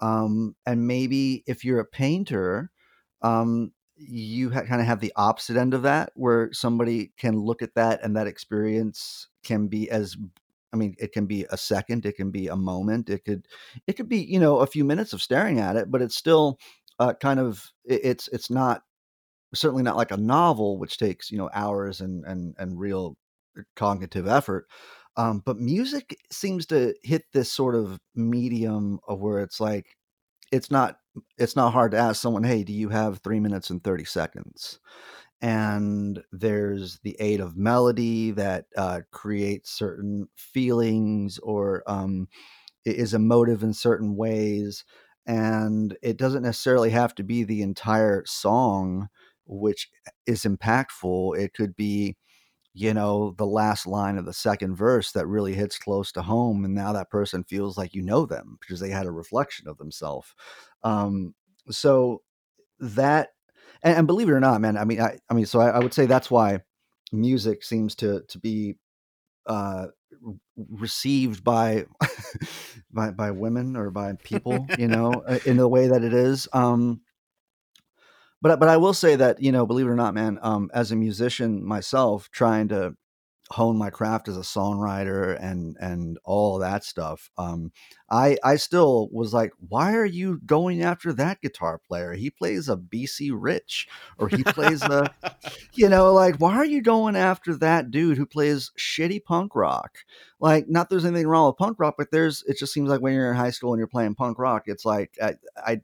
Um, 0.00 0.54
and 0.66 0.86
maybe 0.86 1.42
if 1.46 1.64
you're 1.64 1.80
a 1.80 1.86
painter, 1.86 2.70
um, 3.22 3.72
you 3.96 4.50
ha- 4.50 4.62
kind 4.62 4.80
of 4.80 4.86
have 4.86 5.00
the 5.00 5.12
opposite 5.16 5.56
end 5.56 5.72
of 5.72 5.82
that 5.82 6.12
where 6.14 6.52
somebody 6.52 7.12
can 7.16 7.40
look 7.40 7.62
at 7.62 7.74
that 7.74 8.04
and 8.04 8.14
that 8.14 8.26
experience 8.26 9.28
can 9.42 9.68
be 9.68 9.90
as 9.90 10.16
i 10.72 10.76
mean 10.76 10.94
it 10.98 11.12
can 11.12 11.24
be 11.24 11.46
a 11.50 11.56
second 11.56 12.04
it 12.04 12.16
can 12.16 12.30
be 12.30 12.48
a 12.48 12.56
moment 12.56 13.08
it 13.08 13.24
could 13.24 13.46
it 13.86 13.94
could 13.94 14.08
be 14.08 14.18
you 14.18 14.38
know 14.38 14.58
a 14.58 14.66
few 14.66 14.84
minutes 14.84 15.14
of 15.14 15.22
staring 15.22 15.58
at 15.60 15.76
it 15.76 15.90
but 15.90 16.02
it's 16.02 16.16
still 16.16 16.58
uh, 16.98 17.14
kind 17.14 17.40
of 17.40 17.72
it- 17.84 18.02
it's 18.04 18.28
it's 18.28 18.50
not 18.50 18.82
certainly 19.54 19.82
not 19.82 19.96
like 19.96 20.10
a 20.10 20.16
novel 20.16 20.78
which 20.78 20.98
takes 20.98 21.30
you 21.30 21.38
know 21.38 21.50
hours 21.54 22.00
and 22.00 22.24
and 22.26 22.54
and 22.58 22.78
real 22.78 23.16
cognitive 23.76 24.28
effort 24.28 24.66
um, 25.16 25.42
but 25.46 25.58
music 25.58 26.16
seems 26.30 26.66
to 26.66 26.94
hit 27.02 27.24
this 27.32 27.50
sort 27.52 27.74
of 27.74 27.98
medium 28.14 28.98
of 29.08 29.20
where 29.20 29.40
it's 29.40 29.60
like 29.60 29.96
it's 30.52 30.70
not 30.70 30.98
it's 31.38 31.56
not 31.56 31.72
hard 31.72 31.92
to 31.92 31.98
ask 31.98 32.20
someone 32.22 32.44
hey 32.44 32.64
do 32.64 32.72
you 32.72 32.88
have 32.90 33.18
three 33.18 33.40
minutes 33.40 33.70
and 33.70 33.82
30 33.84 34.04
seconds? 34.04 34.80
And 35.42 36.22
there's 36.32 36.98
the 37.00 37.16
aid 37.20 37.40
of 37.40 37.56
melody 37.56 38.30
that 38.32 38.66
uh, 38.76 39.02
creates 39.12 39.70
certain 39.70 40.28
feelings 40.36 41.38
or 41.38 41.82
um, 41.86 42.28
is 42.84 43.14
emotive 43.14 43.62
in 43.62 43.72
certain 43.74 44.16
ways 44.16 44.84
and 45.26 45.96
it 46.02 46.16
doesn't 46.16 46.42
necessarily 46.42 46.90
have 46.90 47.14
to 47.14 47.24
be 47.24 47.44
the 47.44 47.62
entire 47.62 48.24
song 48.26 49.08
which 49.46 49.90
is 50.26 50.42
impactful 50.42 51.38
it 51.38 51.52
could 51.54 51.74
be 51.76 52.16
you 52.74 52.92
know 52.92 53.34
the 53.38 53.46
last 53.46 53.86
line 53.86 54.18
of 54.18 54.26
the 54.26 54.32
second 54.32 54.76
verse 54.76 55.12
that 55.12 55.26
really 55.26 55.54
hits 55.54 55.78
close 55.78 56.12
to 56.12 56.22
home 56.22 56.64
and 56.64 56.74
now 56.74 56.92
that 56.92 57.10
person 57.10 57.42
feels 57.44 57.78
like 57.78 57.94
you 57.94 58.02
know 58.02 58.26
them 58.26 58.58
because 58.60 58.80
they 58.80 58.90
had 58.90 59.06
a 59.06 59.12
reflection 59.12 59.66
of 59.68 59.78
themselves 59.78 60.34
um 60.82 61.34
so 61.70 62.22
that 62.80 63.30
and, 63.82 63.98
and 63.98 64.06
believe 64.06 64.28
it 64.28 64.32
or 64.32 64.40
not 64.40 64.60
man 64.60 64.76
i 64.76 64.84
mean 64.84 65.00
i, 65.00 65.18
I 65.30 65.34
mean 65.34 65.46
so 65.46 65.60
I, 65.60 65.70
I 65.70 65.78
would 65.78 65.94
say 65.94 66.06
that's 66.06 66.30
why 66.30 66.60
music 67.12 67.64
seems 67.64 67.94
to 67.96 68.22
to 68.28 68.38
be 68.38 68.76
uh 69.46 69.86
received 70.56 71.44
by 71.44 71.84
by 72.92 73.10
by 73.10 73.30
women 73.30 73.76
or 73.76 73.90
by 73.90 74.14
people 74.24 74.66
you 74.78 74.88
know 74.88 75.22
in 75.44 75.56
the 75.56 75.68
way 75.68 75.88
that 75.88 76.02
it 76.02 76.14
is 76.14 76.48
um 76.52 77.00
but 78.42 78.60
but 78.60 78.68
I 78.68 78.76
will 78.76 78.94
say 78.94 79.16
that 79.16 79.42
you 79.42 79.50
know, 79.50 79.66
believe 79.66 79.86
it 79.86 79.90
or 79.90 79.96
not, 79.96 80.14
man, 80.14 80.38
um, 80.42 80.70
as 80.74 80.92
a 80.92 80.96
musician 80.96 81.64
myself, 81.64 82.30
trying 82.30 82.68
to 82.68 82.94
hone 83.50 83.76
my 83.76 83.90
craft 83.90 84.28
as 84.28 84.36
a 84.36 84.40
songwriter 84.40 85.40
and 85.40 85.76
and 85.80 86.18
all 86.24 86.58
that 86.58 86.84
stuff, 86.84 87.30
um, 87.38 87.72
I 88.10 88.36
I 88.44 88.56
still 88.56 89.08
was 89.12 89.32
like, 89.32 89.52
why 89.68 89.94
are 89.94 90.06
you 90.06 90.40
going 90.44 90.82
after 90.82 91.12
that 91.12 91.40
guitar 91.40 91.78
player? 91.78 92.14
He 92.14 92.30
plays 92.30 92.68
a 92.68 92.76
BC 92.76 93.30
Rich, 93.32 93.88
or 94.18 94.28
he 94.28 94.42
plays 94.42 94.82
a, 94.82 95.12
you 95.74 95.88
know, 95.88 96.12
like 96.12 96.36
why 96.36 96.56
are 96.56 96.64
you 96.64 96.82
going 96.82 97.16
after 97.16 97.54
that 97.56 97.90
dude 97.90 98.18
who 98.18 98.26
plays 98.26 98.72
shitty 98.78 99.24
punk 99.24 99.54
rock? 99.54 99.98
Like, 100.40 100.68
not 100.68 100.90
there's 100.90 101.04
anything 101.04 101.28
wrong 101.28 101.46
with 101.46 101.56
punk 101.56 101.78
rock, 101.78 101.94
but 101.98 102.10
there's 102.10 102.42
it 102.46 102.58
just 102.58 102.72
seems 102.72 102.88
like 102.88 103.00
when 103.00 103.14
you're 103.14 103.30
in 103.30 103.36
high 103.36 103.50
school 103.50 103.72
and 103.72 103.78
you're 103.78 103.86
playing 103.86 104.14
punk 104.14 104.38
rock, 104.38 104.64
it's 104.66 104.84
like 104.84 105.16
I, 105.22 105.34
I 105.56 105.80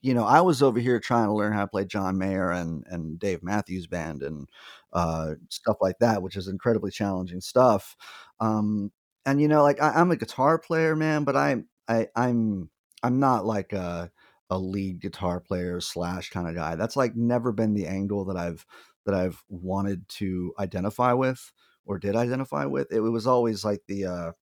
you 0.00 0.14
know, 0.14 0.24
I 0.24 0.40
was 0.40 0.62
over 0.62 0.78
here 0.78 1.00
trying 1.00 1.26
to 1.26 1.34
learn 1.34 1.52
how 1.52 1.62
to 1.62 1.66
play 1.66 1.84
John 1.84 2.18
Mayer 2.18 2.50
and 2.50 2.84
and 2.88 3.18
Dave 3.18 3.42
Matthews 3.42 3.86
Band 3.86 4.22
and 4.22 4.48
uh, 4.92 5.34
stuff 5.50 5.76
like 5.80 5.98
that, 6.00 6.22
which 6.22 6.36
is 6.36 6.48
incredibly 6.48 6.90
challenging 6.90 7.40
stuff. 7.40 7.96
Um, 8.40 8.92
and 9.26 9.40
you 9.40 9.48
know, 9.48 9.62
like 9.62 9.80
I, 9.82 9.90
I'm 9.90 10.10
a 10.10 10.16
guitar 10.16 10.58
player, 10.58 10.96
man, 10.96 11.24
but 11.24 11.36
I 11.36 11.56
I 11.88 12.08
I'm 12.16 12.70
I'm 13.02 13.20
not 13.20 13.46
like 13.46 13.72
a 13.72 14.10
a 14.50 14.58
lead 14.58 15.00
guitar 15.00 15.40
player 15.40 15.80
slash 15.80 16.30
kind 16.30 16.48
of 16.48 16.54
guy. 16.54 16.74
That's 16.76 16.96
like 16.96 17.14
never 17.16 17.52
been 17.52 17.74
the 17.74 17.86
angle 17.86 18.24
that 18.26 18.36
I've 18.36 18.64
that 19.06 19.14
I've 19.14 19.42
wanted 19.48 20.08
to 20.10 20.54
identify 20.58 21.12
with 21.12 21.52
or 21.86 21.98
did 21.98 22.16
identify 22.16 22.64
with. 22.66 22.92
It, 22.92 23.00
was 23.00 23.26
always 23.26 23.64
like 23.64 23.82
the 23.88 24.04
uh, 24.06 24.32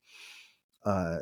uh, 0.84 1.18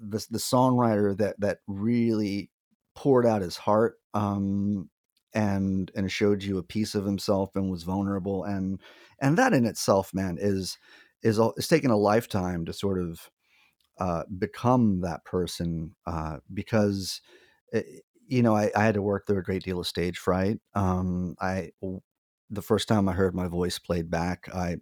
the 0.00 0.24
the 0.30 0.38
songwriter 0.38 1.16
that 1.18 1.40
that 1.40 1.58
really 1.66 2.50
poured 2.94 3.26
out 3.26 3.42
his 3.42 3.56
heart 3.56 3.96
um, 4.14 4.88
and 5.36 5.92
and 5.94 6.10
showed 6.10 6.42
you 6.42 6.58
a 6.58 6.62
piece 6.64 6.94
of 6.94 7.04
himself 7.04 7.54
and 7.54 7.70
was 7.70 7.84
vulnerable 7.84 8.42
and 8.42 8.80
and 9.20 9.38
that 9.38 9.52
in 9.52 9.64
itself, 9.64 10.12
man, 10.12 10.38
is 10.40 10.78
is 11.22 11.38
it's 11.56 11.68
taken 11.68 11.90
a 11.90 11.96
lifetime 11.96 12.64
to 12.66 12.72
sort 12.72 12.98
of 13.00 13.30
uh, 13.98 14.24
become 14.38 15.00
that 15.00 15.24
person 15.24 15.94
uh, 16.06 16.38
because 16.52 17.20
it, 17.72 17.86
eh, 17.88 17.98
you 18.28 18.42
know 18.42 18.56
I, 18.56 18.70
I, 18.74 18.84
had 18.84 18.94
to 18.94 19.02
work 19.02 19.26
through 19.26 19.38
a 19.38 19.42
great 19.42 19.62
deal 19.62 19.78
of 19.78 19.86
stage 19.86 20.18
fright. 20.18 20.58
Um, 20.74 21.36
I 21.40 21.70
the 22.50 22.62
first 22.62 22.88
time 22.88 23.08
I 23.08 23.12
heard 23.12 23.34
my 23.34 23.46
voice 23.46 23.78
played 23.78 24.10
back, 24.10 24.48
I 24.54 24.76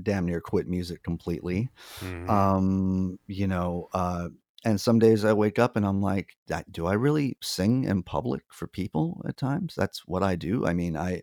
damn 0.00 0.26
near 0.26 0.40
quit 0.40 0.68
music 0.68 1.02
completely. 1.02 1.68
Mm-hmm. 2.00 2.30
Um, 2.30 3.18
you 3.26 3.46
know, 3.46 3.88
uh, 3.92 4.28
and 4.64 4.80
some 4.80 4.98
days 4.98 5.24
I 5.24 5.32
wake 5.32 5.58
up 5.58 5.76
and 5.76 5.86
I'm 5.86 6.02
like, 6.02 6.36
do 6.70 6.86
I 6.86 6.92
really 6.92 7.36
sing 7.40 7.84
in 7.84 8.02
public 8.02 8.42
for 8.50 8.66
people 8.66 9.24
at 9.26 9.36
times? 9.36 9.74
That's 9.74 10.06
what 10.06 10.22
I 10.22 10.36
do. 10.36 10.66
I 10.66 10.74
mean, 10.74 10.96
I, 10.96 11.22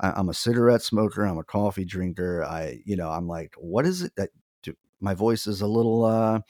I 0.00 0.18
am 0.18 0.28
a 0.28 0.34
cigarette 0.34 0.82
smoker. 0.82 1.24
I'm 1.24 1.38
a 1.38 1.44
coffee 1.44 1.84
drinker. 1.84 2.44
I, 2.44 2.80
you 2.84 2.96
know, 2.96 3.10
I'm 3.10 3.26
like, 3.26 3.54
what 3.58 3.86
is 3.86 4.02
it 4.02 4.12
that 4.16 4.30
do, 4.62 4.74
my 5.00 5.14
voice 5.14 5.46
is 5.46 5.60
a 5.60 5.66
little, 5.66 6.04
uh, 6.04 6.40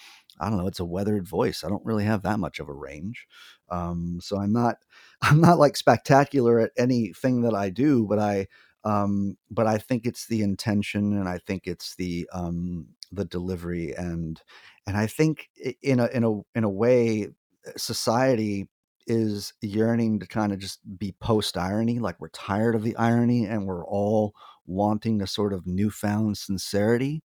I 0.41 0.51
don't 0.51 0.59
know. 0.59 0.67
It's 0.67 0.81
a 0.81 0.85
weathered 0.85 1.27
voice. 1.27 1.65
I 1.65 1.69
don't 1.69 1.85
really 1.85 2.05
have 2.05 2.23
that 2.23 2.39
much 2.39 2.61
of 2.61 2.69
a 2.69 2.75
range. 2.75 3.27
Um, 3.71 4.19
so 4.23 4.39
I'm 4.39 4.53
not, 4.53 4.77
I'm 5.23 5.41
not 5.41 5.59
like 5.59 5.77
spectacular 5.77 6.61
at 6.61 6.73
anything 6.77 7.43
that 7.43 7.55
I 7.55 7.71
do, 7.71 8.07
but 8.07 8.19
I, 8.19 8.49
um, 8.85 9.37
but 9.51 9.67
I 9.67 9.79
think 9.79 10.07
it's 10.07 10.27
the 10.27 10.43
intention 10.43 11.17
and 11.19 11.29
I 11.29 11.39
think 11.39 11.67
it's 11.67 11.95
the, 11.97 12.29
um, 12.33 12.87
the 13.13 13.25
delivery 13.25 13.95
and, 13.97 14.41
and 14.87 14.97
I 14.97 15.07
think 15.07 15.49
in 15.83 16.01
a, 16.01 16.07
in 16.07 16.25
a, 16.25 16.41
in 16.55 16.65
a 16.65 16.71
way, 16.71 17.29
society 17.77 18.69
is 19.07 19.55
yearning 19.63 20.21
to 20.21 20.27
kind 20.27 20.53
of 20.53 20.59
just 20.59 20.81
be 20.99 21.15
post 21.21 21.57
irony, 21.57 21.99
like 21.99 22.21
we're 22.21 22.29
tired 22.29 22.75
of 22.75 22.83
the 22.83 22.97
irony 22.97 23.47
and 23.47 23.67
we're 23.67 23.85
all 23.87 24.35
wanting 24.67 25.23
a 25.23 25.27
sort 25.27 25.53
of 25.53 25.67
newfound 25.67 26.37
sincerity. 26.37 27.23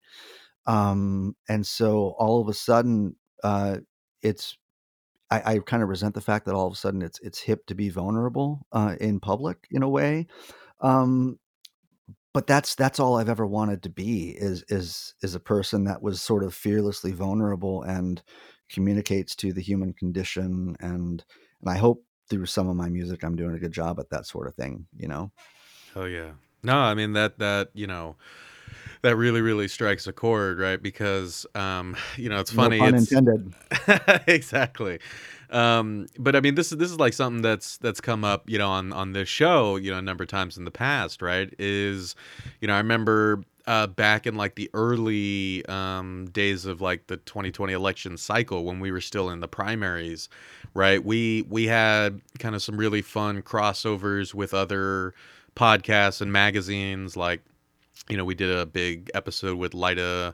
Um, 0.65 1.35
and 1.49 1.67
so 1.67 2.15
all 2.17 2.41
of 2.41 2.47
a 2.47 2.53
sudden, 2.53 3.17
uh, 3.43 3.77
it's 4.21 4.57
I, 5.29 5.55
I 5.55 5.59
kind 5.59 5.83
of 5.83 5.89
resent 5.89 6.13
the 6.13 6.21
fact 6.21 6.45
that 6.45 6.55
all 6.55 6.67
of 6.67 6.73
a 6.73 6.77
sudden 6.77 7.01
it's 7.01 7.19
it's 7.19 7.39
hip 7.39 7.65
to 7.65 7.75
be 7.75 7.89
vulnerable 7.89 8.65
uh, 8.71 8.95
in 9.01 9.19
public 9.19 9.67
in 9.71 9.83
a 9.83 9.89
way. 9.89 10.27
Um, 10.79 11.39
but 12.33 12.47
that's 12.47 12.75
that's 12.75 12.99
all 12.99 13.17
I've 13.17 13.29
ever 13.29 13.45
wanted 13.45 13.83
to 13.83 13.89
be 13.89 14.29
is 14.31 14.63
is 14.67 15.13
is 15.21 15.35
a 15.35 15.39
person 15.39 15.85
that 15.85 16.01
was 16.01 16.21
sort 16.21 16.43
of 16.43 16.53
fearlessly 16.53 17.11
vulnerable 17.11 17.83
and 17.83 18.21
communicates 18.69 19.35
to 19.35 19.53
the 19.53 19.61
human 19.61 19.93
condition 19.93 20.75
and 20.79 21.23
and 21.61 21.69
I 21.69 21.77
hope 21.77 22.03
through 22.29 22.47
some 22.47 22.67
of 22.67 22.75
my 22.75 22.89
music 22.89 23.23
I'm 23.23 23.35
doing 23.35 23.55
a 23.55 23.59
good 23.59 23.71
job 23.71 23.99
at 23.99 24.09
that 24.09 24.25
sort 24.25 24.47
of 24.47 24.55
thing, 24.55 24.87
you 24.97 25.07
know. 25.07 25.31
Oh 25.95 26.05
yeah. 26.05 26.31
No, 26.63 26.77
I 26.77 26.93
mean 26.93 27.13
that 27.13 27.39
that, 27.39 27.69
you 27.73 27.87
know, 27.87 28.15
that 29.01 29.15
really 29.15 29.41
really 29.41 29.67
strikes 29.67 30.07
a 30.07 30.13
chord, 30.13 30.59
right? 30.59 30.81
Because 30.81 31.45
um, 31.55 31.95
you 32.17 32.29
know, 32.29 32.39
it's 32.39 32.51
funny. 32.51 32.79
No 32.79 32.85
pun 32.85 32.95
it's 32.95 33.11
intended. 33.11 33.53
exactly. 34.27 34.99
Um, 35.53 36.07
but 36.17 36.35
I 36.35 36.39
mean, 36.41 36.55
this 36.55 36.71
is 36.71 36.79
this 36.79 36.89
is 36.89 36.99
like 36.99 37.13
something 37.13 37.43
that's 37.43 37.77
that's 37.77 38.01
come 38.01 38.23
up, 38.23 38.49
you 38.49 38.57
know, 38.57 38.69
on 38.69 38.91
on 38.91 39.13
this 39.13 39.29
show, 39.29 39.75
you 39.75 39.91
know, 39.91 39.99
a 39.99 40.01
number 40.01 40.23
of 40.23 40.29
times 40.29 40.57
in 40.57 40.65
the 40.65 40.71
past, 40.71 41.21
right? 41.21 41.53
Is, 41.59 42.15
you 42.59 42.67
know, 42.67 42.73
I 42.73 42.77
remember 42.77 43.43
uh, 43.67 43.87
back 43.87 44.27
in 44.27 44.35
like 44.35 44.55
the 44.55 44.69
early 44.73 45.65
um, 45.67 46.27
days 46.31 46.65
of 46.65 46.81
like 46.81 47.07
the 47.07 47.17
2020 47.17 47.71
election 47.71 48.17
cycle 48.17 48.65
when 48.65 48.79
we 48.79 48.91
were 48.91 48.99
still 48.99 49.29
in 49.29 49.39
the 49.39 49.47
primaries, 49.47 50.27
right? 50.73 51.03
We 51.03 51.45
we 51.47 51.67
had 51.67 52.19
kind 52.39 52.55
of 52.55 52.63
some 52.63 52.75
really 52.75 53.03
fun 53.03 53.43
crossovers 53.43 54.33
with 54.33 54.53
other 54.53 55.13
podcasts 55.55 56.19
and 56.19 56.33
magazines. 56.33 57.15
Like, 57.15 57.41
you 58.09 58.17
know, 58.17 58.25
we 58.25 58.33
did 58.35 58.49
a 58.49 58.65
big 58.65 59.11
episode 59.13 59.57
with 59.57 59.73
Lyta 59.73 60.33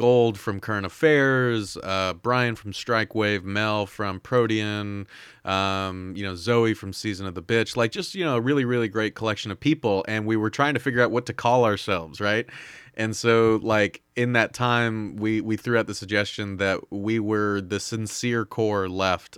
Gold 0.00 0.38
from 0.38 0.60
Current 0.60 0.86
Affairs, 0.86 1.76
uh, 1.82 2.14
Brian 2.14 2.56
from 2.56 2.72
Strike 2.72 3.14
Wave, 3.14 3.44
Mel 3.44 3.84
from 3.84 4.18
Protean, 4.18 5.06
um, 5.44 6.14
you 6.16 6.22
know, 6.22 6.34
Zoe 6.34 6.72
from 6.72 6.94
Season 6.94 7.26
of 7.26 7.34
the 7.34 7.42
Bitch. 7.42 7.76
Like, 7.76 7.92
just, 7.92 8.14
you 8.14 8.24
know, 8.24 8.36
a 8.36 8.40
really, 8.40 8.64
really 8.64 8.88
great 8.88 9.14
collection 9.14 9.50
of 9.50 9.60
people. 9.60 10.02
And 10.08 10.24
we 10.24 10.38
were 10.38 10.48
trying 10.48 10.72
to 10.72 10.80
figure 10.80 11.02
out 11.02 11.10
what 11.10 11.26
to 11.26 11.34
call 11.34 11.66
ourselves, 11.66 12.18
right? 12.18 12.46
And 12.94 13.14
so, 13.14 13.60
like, 13.62 14.00
in 14.16 14.32
that 14.32 14.54
time, 14.54 15.16
we, 15.16 15.42
we 15.42 15.58
threw 15.58 15.76
out 15.76 15.86
the 15.86 15.94
suggestion 15.94 16.56
that 16.56 16.80
we 16.90 17.20
were 17.20 17.60
the 17.60 17.78
sincere 17.78 18.46
core 18.46 18.88
left. 18.88 19.36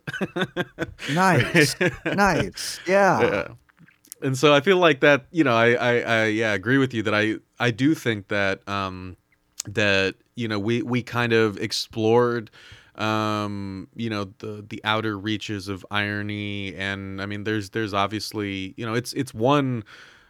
nice. 1.12 1.74
nice. 2.06 2.78
Yeah. 2.86 3.20
yeah 3.20 3.48
and 4.22 4.38
so 4.38 4.54
I 4.54 4.60
feel 4.60 4.76
like 4.76 5.00
that, 5.00 5.26
you 5.32 5.42
know, 5.42 5.56
I, 5.56 5.72
I, 5.72 5.98
I, 5.98 6.24
yeah, 6.26 6.52
agree 6.52 6.78
with 6.78 6.94
you 6.94 7.02
that 7.02 7.14
I, 7.14 7.38
I 7.58 7.72
do 7.72 7.96
think 7.96 8.28
that, 8.28 8.66
um, 8.68 9.16
that 9.64 10.14
you 10.34 10.48
know 10.48 10.58
we 10.58 10.82
we 10.82 11.02
kind 11.02 11.32
of 11.32 11.56
explored 11.58 12.50
um 12.96 13.88
you 13.96 14.10
know 14.10 14.24
the 14.38 14.64
the 14.68 14.80
outer 14.84 15.18
reaches 15.18 15.68
of 15.68 15.84
irony. 15.90 16.74
And 16.74 17.22
i 17.22 17.26
mean 17.26 17.44
there's 17.44 17.70
there's 17.70 17.94
obviously 17.94 18.74
you 18.76 18.84
know 18.84 18.94
it's 18.94 19.12
it's 19.14 19.32
one 19.32 19.84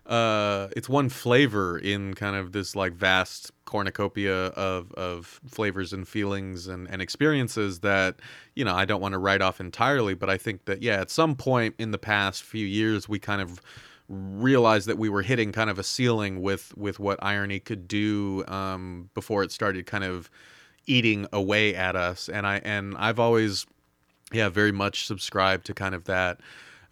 uh 0.07 0.69
it's 0.77 0.89
one 0.89 1.09
flavor 1.09 1.79
in 1.79 2.15
kind 2.15 2.37
of 2.37 2.53
this 2.53 2.75
like 2.75 2.93
vast 2.93 3.53
cornucopia 3.65 4.47
of 4.49 4.93
of 4.93 5.41
flavors 5.49 5.93
and 5.93 6.07
feelings 6.07 6.67
and 6.67 6.91
and 6.91 7.01
experiences 7.01 7.81
that 7.81 8.17
you 8.55 8.65
know 8.65 8.75
I 8.75 8.85
don't 8.85 9.01
want 9.01 9.13
to 9.13 9.19
write 9.19 9.41
off 9.41 9.61
entirely. 9.61 10.15
But 10.15 10.29
I 10.29 10.37
think 10.37 10.67
that 10.67 10.83
yeah 10.83 11.01
at 11.01 11.11
some 11.11 11.35
point 11.37 11.75
in 11.79 11.91
the 11.91 11.99
past 11.99 12.43
few 12.43 12.67
years 12.67 13.09
we 13.09 13.19
kind 13.19 13.41
of 13.41 13.61
realized 14.13 14.87
that 14.89 14.99
we 14.99 15.09
were 15.09 15.23
hitting 15.23 15.53
kind 15.53 15.71
of 15.71 15.79
a 15.79 15.83
ceiling 15.83 16.43
with 16.43 16.77
with 16.77 16.99
what 16.99 17.19
irony 17.23 17.59
could 17.59 17.89
do 17.89 18.45
um, 18.47 19.09
before 19.15 19.43
it 19.43 19.51
started 19.51 19.87
kind 19.87 20.05
of 20.05 20.31
eating 20.87 21.27
away 21.33 21.75
at 21.75 21.97
us. 21.97 22.29
And 22.29 22.47
i 22.47 22.61
and 22.65 22.97
i've 22.99 23.19
always 23.19 23.67
yeah 24.33 24.49
very 24.49 24.73
much 24.73 25.07
subscribed 25.07 25.65
to 25.67 25.75
kind 25.75 25.95
of 25.95 26.05
that 26.05 26.41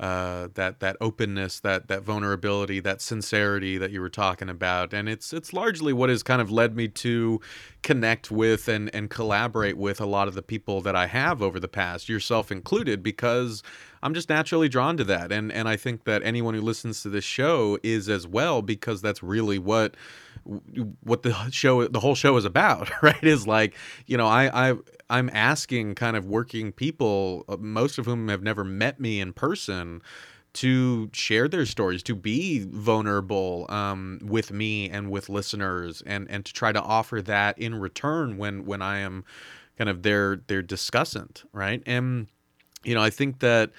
uh, 0.01 0.49
that 0.55 0.81
that 0.81 0.97
openness, 1.03 1.61
that 1.61 1.89
that 1.89 2.03
vulnerability, 2.03 2.81
that 2.81 3.03
sincerity 3.03 3.77
that 3.77 3.91
you 3.91 4.01
were 4.01 4.09
talking 4.09 4.49
about, 4.49 4.95
and 4.95 5.11
it's 5.11 5.31
it's 5.35 5.53
largely 5.53 5.93
what 5.93 6.09
has 6.09 6.23
kind 6.23 6.41
of 6.41 6.51
led 6.51 6.75
me 6.75 6.89
to 6.89 7.39
connect 7.83 8.31
with 8.31 8.67
and 8.67 8.93
and 8.95 9.11
collaborate 9.11 9.77
with 9.77 10.01
a 10.01 10.07
lot 10.07 10.27
of 10.27 10.33
the 10.33 10.41
people 10.41 10.81
that 10.81 10.97
I 10.97 11.07
have 11.07 11.43
over 11.43 11.61
the 11.61 11.69
past, 11.69 12.09
yourself 12.09 12.51
included, 12.51 13.03
because 13.03 13.63
I'm 14.03 14.15
just 14.15 14.29
naturally 14.29 14.69
drawn 14.69 14.97
to 14.97 15.05
that. 15.05 15.33
And 15.33 15.53
and 15.53 15.69
I 15.69 15.77
think 15.77 16.05
that 16.05 16.23
anyone 16.23 16.55
who 16.55 16.61
listens 16.61 17.03
to 17.03 17.09
this 17.09 17.25
show 17.25 17.79
is 17.83 18.09
as 18.09 18.27
well 18.27 18.63
because 18.63 19.03
that's 19.03 19.23
really 19.23 19.59
what 19.59 19.95
what 21.03 21.23
the 21.23 21.35
show 21.51 21.87
the 21.87 22.01
whole 22.01 22.15
show 22.15 22.37
is 22.37 22.45
about, 22.45 22.91
right? 23.03 23.23
Is 23.23 23.47
like, 23.47 23.75
you 24.07 24.17
know, 24.17 24.27
I 24.27 24.71
I 24.71 24.75
I'm 25.09 25.31
asking 25.33 25.97
kind 25.97 26.17
of 26.17 26.25
working 26.27 26.73
people, 26.73 27.45
uh, 27.49 27.57
most 27.59 27.99
of 27.99 28.07
whom 28.07 28.29
have 28.29 28.43
never 28.43 28.65
met 28.65 29.01
me 29.01 29.21
in 29.21 29.33
person, 29.33 30.03
to 30.53 31.11
share 31.13 31.49
their 31.49 31.67
stories, 31.67 32.03
to 32.05 32.15
be 32.15 32.67
vulnerable 32.69 33.67
um, 33.69 34.21
with 34.23 34.51
me 34.51 34.89
and 34.89 35.11
with 35.11 35.29
listeners, 35.29 36.03
and 36.07 36.29
and 36.31 36.45
to 36.47 36.53
try 36.53 36.73
to 36.73 36.81
offer 36.81 37.21
that 37.23 37.59
in 37.59 37.75
return 37.75 38.39
when 38.39 38.65
when 38.65 38.83
I 38.83 38.99
am 38.99 39.25
kind 39.77 39.91
of 39.91 40.03
their 40.03 40.37
their 40.47 40.63
discussant, 40.63 41.45
right? 41.53 41.83
And 41.87 42.29
you 42.85 42.95
know, 42.95 43.03
I 43.03 43.11
think 43.11 43.41
that 43.41 43.71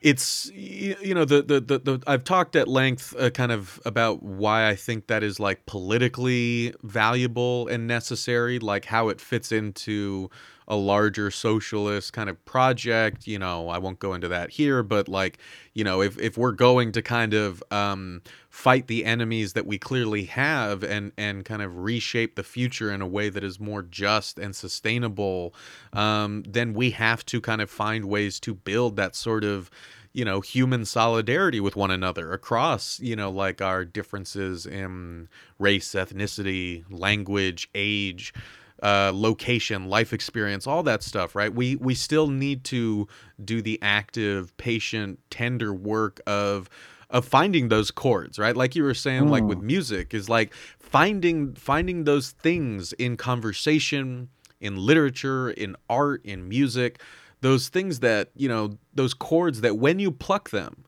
it's 0.00 0.50
you 0.52 1.14
know 1.14 1.24
the 1.24 1.42
the 1.42 1.60
the, 1.60 1.78
the 1.78 2.02
I've 2.06 2.24
talked 2.24 2.56
at 2.56 2.66
length 2.66 3.14
uh, 3.18 3.30
kind 3.30 3.52
of 3.52 3.80
about 3.84 4.22
why 4.22 4.68
I 4.68 4.74
think 4.74 5.06
that 5.06 5.22
is 5.22 5.38
like 5.38 5.64
politically 5.66 6.74
valuable 6.82 7.68
and 7.68 7.86
necessary 7.86 8.58
like 8.58 8.84
how 8.84 9.08
it 9.08 9.20
fits 9.20 9.52
into 9.52 10.28
a 10.66 10.74
larger 10.76 11.30
socialist 11.30 12.12
kind 12.12 12.28
of 12.28 12.44
project. 12.44 13.28
You 13.28 13.38
know 13.38 13.68
I 13.68 13.78
won't 13.78 14.00
go 14.00 14.12
into 14.14 14.28
that 14.28 14.50
here 14.50 14.82
but 14.82 15.08
like 15.08 15.38
you 15.72 15.84
know 15.84 16.02
if 16.02 16.18
if 16.18 16.36
we're 16.36 16.52
going 16.52 16.90
to 16.92 17.02
kind 17.02 17.32
of 17.32 17.62
um 17.70 18.22
fight 18.52 18.86
the 18.86 19.06
enemies 19.06 19.54
that 19.54 19.64
we 19.64 19.78
clearly 19.78 20.24
have 20.24 20.84
and 20.84 21.10
and 21.16 21.42
kind 21.42 21.62
of 21.62 21.78
reshape 21.78 22.36
the 22.36 22.42
future 22.42 22.92
in 22.92 23.00
a 23.00 23.06
way 23.06 23.30
that 23.30 23.42
is 23.42 23.58
more 23.58 23.80
just 23.82 24.38
and 24.38 24.54
sustainable 24.54 25.54
um, 25.94 26.44
then 26.46 26.74
we 26.74 26.90
have 26.90 27.24
to 27.24 27.40
kind 27.40 27.62
of 27.62 27.70
find 27.70 28.04
ways 28.04 28.38
to 28.38 28.54
build 28.54 28.94
that 28.94 29.16
sort 29.16 29.42
of 29.42 29.70
you 30.12 30.22
know 30.22 30.42
human 30.42 30.84
solidarity 30.84 31.60
with 31.60 31.76
one 31.76 31.90
another 31.90 32.30
across 32.30 33.00
you 33.00 33.16
know 33.16 33.30
like 33.30 33.62
our 33.62 33.86
differences 33.86 34.66
in 34.66 35.26
race 35.58 35.88
ethnicity 35.92 36.84
language 36.90 37.70
age 37.74 38.34
uh, 38.82 39.12
location, 39.14 39.88
life 39.88 40.12
experience, 40.12 40.66
all 40.66 40.82
that 40.82 41.04
stuff, 41.04 41.36
right? 41.36 41.54
We 41.54 41.76
we 41.76 41.94
still 41.94 42.26
need 42.26 42.64
to 42.64 43.06
do 43.44 43.62
the 43.62 43.78
active, 43.80 44.56
patient, 44.56 45.20
tender 45.30 45.72
work 45.72 46.20
of 46.26 46.68
of 47.12 47.24
finding 47.24 47.68
those 47.68 47.90
chords, 47.92 48.38
right? 48.38 48.56
Like 48.56 48.74
you 48.74 48.82
were 48.82 48.94
saying, 48.94 49.28
like 49.28 49.44
with 49.48 49.58
Mm. 49.60 49.62
music, 49.74 50.14
is 50.14 50.28
like 50.28 50.52
finding 50.78 51.54
finding 51.54 52.04
those 52.04 52.30
things 52.32 52.92
in 52.94 53.16
conversation, 53.16 54.28
in 54.60 54.76
literature, 54.76 55.50
in 55.50 55.76
art, 55.88 56.24
in 56.24 56.48
music, 56.48 57.00
those 57.42 57.68
things 57.68 58.00
that 58.00 58.30
you 58.34 58.48
know, 58.48 58.78
those 58.94 59.14
chords 59.14 59.60
that 59.60 59.76
when 59.78 59.98
you 59.98 60.10
pluck 60.10 60.50
them, 60.50 60.84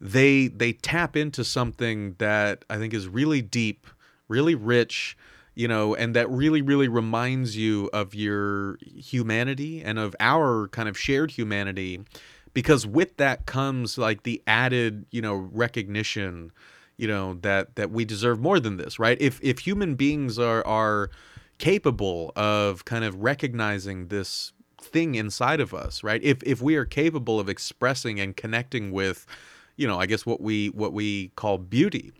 they 0.00 0.48
they 0.48 0.72
tap 0.72 1.16
into 1.16 1.44
something 1.44 2.14
that 2.18 2.64
I 2.70 2.78
think 2.78 2.94
is 2.94 3.06
really 3.06 3.42
deep, 3.42 3.86
really 4.28 4.54
rich, 4.54 5.16
you 5.54 5.68
know, 5.68 5.94
and 5.94 6.16
that 6.16 6.30
really 6.30 6.62
really 6.62 6.88
reminds 6.88 7.56
you 7.56 7.90
of 7.92 8.14
your 8.14 8.78
humanity 8.82 9.82
and 9.82 9.98
of 9.98 10.16
our 10.20 10.68
kind 10.68 10.88
of 10.88 10.96
shared 10.96 11.32
humanity 11.32 12.00
because 12.54 12.86
with 12.86 13.16
that 13.18 13.46
comes 13.46 13.98
like 13.98 14.22
the 14.24 14.42
added, 14.46 15.06
you 15.10 15.22
know, 15.22 15.34
recognition, 15.34 16.52
you 16.96 17.08
know, 17.08 17.34
that 17.42 17.76
that 17.76 17.90
we 17.90 18.04
deserve 18.04 18.40
more 18.40 18.60
than 18.60 18.76
this, 18.76 18.98
right? 18.98 19.18
If 19.20 19.40
if 19.42 19.60
human 19.60 19.94
beings 19.94 20.38
are 20.38 20.66
are 20.66 21.10
capable 21.58 22.32
of 22.36 22.84
kind 22.84 23.04
of 23.04 23.16
recognizing 23.16 24.08
this 24.08 24.52
thing 24.80 25.14
inside 25.14 25.60
of 25.60 25.74
us, 25.74 26.02
right? 26.02 26.22
If 26.22 26.42
if 26.42 26.60
we 26.62 26.76
are 26.76 26.84
capable 26.84 27.38
of 27.38 27.48
expressing 27.48 28.18
and 28.20 28.36
connecting 28.36 28.90
with 28.92 29.26
you 29.76 29.86
know, 29.88 29.98
I 29.98 30.06
guess 30.06 30.26
what 30.26 30.40
we 30.42 30.68
what 30.68 30.92
we 30.92 31.28
call 31.36 31.56
beauty, 31.58 32.12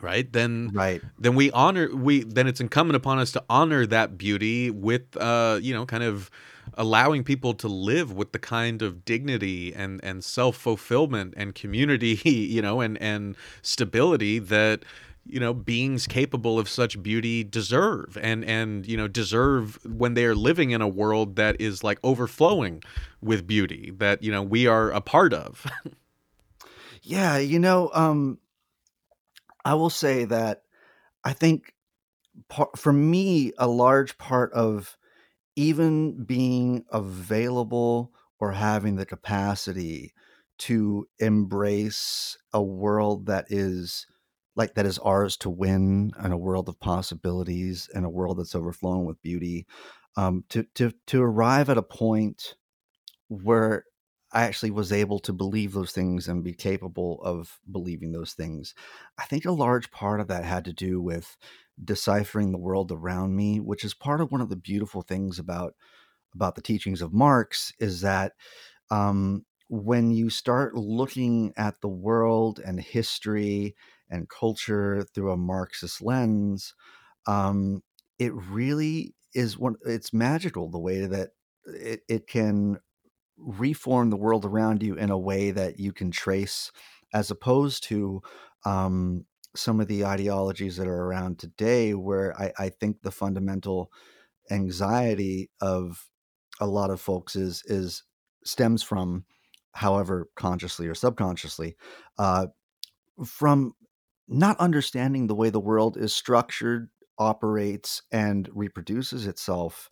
right? 0.00 0.30
Then 0.32 0.72
Right. 0.72 1.02
then 1.18 1.34
we 1.34 1.50
honor 1.52 1.94
we 1.94 2.24
then 2.24 2.46
it's 2.46 2.60
incumbent 2.60 2.96
upon 2.96 3.18
us 3.18 3.32
to 3.32 3.44
honor 3.48 3.86
that 3.86 4.18
beauty 4.18 4.70
with 4.70 5.16
uh 5.16 5.58
you 5.60 5.74
know 5.74 5.86
kind 5.86 6.02
of 6.04 6.30
allowing 6.78 7.24
people 7.24 7.52
to 7.52 7.68
live 7.68 8.12
with 8.12 8.32
the 8.32 8.38
kind 8.38 8.80
of 8.80 9.04
dignity 9.04 9.74
and 9.74 10.00
and 10.02 10.24
self-fulfillment 10.24 11.34
and 11.36 11.54
community 11.54 12.20
you 12.24 12.62
know 12.62 12.80
and 12.80 12.96
and 13.02 13.36
stability 13.60 14.38
that 14.38 14.84
you 15.26 15.38
know 15.38 15.52
beings 15.52 16.06
capable 16.06 16.58
of 16.58 16.68
such 16.68 17.02
beauty 17.02 17.44
deserve 17.44 18.16
and 18.22 18.44
and 18.46 18.86
you 18.86 18.96
know 18.96 19.06
deserve 19.08 19.78
when 19.84 20.14
they 20.14 20.24
are 20.24 20.34
living 20.34 20.70
in 20.70 20.80
a 20.80 20.88
world 20.88 21.36
that 21.36 21.60
is 21.60 21.84
like 21.84 21.98
overflowing 22.02 22.82
with 23.20 23.46
beauty 23.46 23.92
that 23.98 24.22
you 24.22 24.32
know 24.32 24.42
we 24.42 24.66
are 24.66 24.90
a 24.90 25.00
part 25.00 25.34
of. 25.34 25.66
Yeah, 27.02 27.38
you 27.38 27.58
know, 27.58 27.90
um, 27.94 28.38
I 29.64 29.72
will 29.74 29.88
say 29.88 30.26
that 30.26 30.64
I 31.24 31.32
think 31.32 31.72
for 32.76 32.92
me, 32.92 33.52
a 33.56 33.66
large 33.66 34.18
part 34.18 34.52
of 34.52 34.97
even 35.58 36.22
being 36.22 36.84
available 36.92 38.12
or 38.38 38.52
having 38.52 38.94
the 38.94 39.04
capacity 39.04 40.14
to 40.56 41.04
embrace 41.18 42.38
a 42.52 42.62
world 42.62 43.26
that 43.26 43.46
is 43.48 44.06
like 44.54 44.74
that 44.74 44.86
is 44.86 45.00
ours 45.00 45.36
to 45.36 45.50
win 45.50 46.12
and 46.16 46.32
a 46.32 46.38
world 46.38 46.68
of 46.68 46.78
possibilities 46.78 47.90
and 47.92 48.06
a 48.06 48.08
world 48.08 48.38
that's 48.38 48.54
overflowing 48.54 49.04
with 49.04 49.20
beauty 49.20 49.66
um, 50.16 50.44
to 50.48 50.62
to 50.74 50.92
to 51.08 51.20
arrive 51.20 51.68
at 51.68 51.76
a 51.76 51.82
point 51.82 52.54
where 53.28 53.84
I 54.32 54.42
actually 54.42 54.70
was 54.70 54.92
able 54.92 55.18
to 55.20 55.32
believe 55.32 55.72
those 55.72 55.92
things 55.92 56.28
and 56.28 56.44
be 56.44 56.52
capable 56.52 57.20
of 57.22 57.58
believing 57.70 58.12
those 58.12 58.34
things. 58.34 58.74
I 59.18 59.24
think 59.24 59.44
a 59.44 59.52
large 59.52 59.90
part 59.90 60.20
of 60.20 60.28
that 60.28 60.44
had 60.44 60.66
to 60.66 60.72
do 60.72 61.00
with 61.00 61.36
deciphering 61.84 62.52
the 62.52 62.58
world 62.58 62.92
around 62.92 63.36
me, 63.36 63.60
which 63.60 63.84
is 63.84 63.94
part 63.94 64.20
of 64.20 64.30
one 64.32 64.40
of 64.40 64.48
the 64.48 64.56
beautiful 64.56 65.02
things 65.02 65.38
about 65.38 65.74
about 66.34 66.54
the 66.54 66.62
teachings 66.62 67.00
of 67.00 67.12
Marx 67.12 67.72
is 67.80 68.02
that 68.02 68.32
um, 68.90 69.44
when 69.68 70.10
you 70.10 70.30
start 70.30 70.74
looking 70.74 71.52
at 71.56 71.80
the 71.80 71.88
world 71.88 72.60
and 72.64 72.80
history 72.80 73.74
and 74.10 74.28
culture 74.28 75.04
through 75.14 75.32
a 75.32 75.36
Marxist 75.36 76.02
lens, 76.02 76.74
um, 77.26 77.82
it 78.18 78.32
really 78.34 79.14
is 79.34 79.58
one. 79.58 79.76
It's 79.84 80.12
magical 80.12 80.70
the 80.70 80.78
way 80.78 81.06
that 81.06 81.30
it, 81.66 82.00
it 82.08 82.26
can 82.26 82.78
reform 83.36 84.10
the 84.10 84.16
world 84.16 84.44
around 84.44 84.82
you 84.82 84.94
in 84.94 85.10
a 85.10 85.18
way 85.18 85.50
that 85.50 85.78
you 85.78 85.92
can 85.92 86.10
trace, 86.10 86.72
as 87.12 87.30
opposed 87.30 87.84
to 87.84 88.22
um, 88.64 89.24
some 89.56 89.80
of 89.80 89.88
the 89.88 90.04
ideologies 90.04 90.76
that 90.76 90.86
are 90.86 91.04
around 91.04 91.38
today, 91.38 91.94
where 91.94 92.38
I, 92.40 92.52
I 92.58 92.68
think 92.68 93.02
the 93.02 93.10
fundamental 93.10 93.90
anxiety 94.50 95.50
of 95.60 96.08
a 96.60 96.66
lot 96.66 96.90
of 96.90 97.00
folks 97.00 97.36
is 97.36 97.62
is 97.66 98.04
stems 98.44 98.82
from, 98.82 99.24
however 99.72 100.28
consciously 100.36 100.86
or 100.86 100.94
subconsciously, 100.94 101.76
uh, 102.18 102.46
from 103.24 103.74
not 104.28 104.58
understanding 104.60 105.26
the 105.26 105.34
way 105.34 105.50
the 105.50 105.60
world 105.60 105.96
is 105.96 106.14
structured, 106.14 106.90
operates, 107.18 108.02
and 108.12 108.48
reproduces 108.52 109.26
itself. 109.26 109.88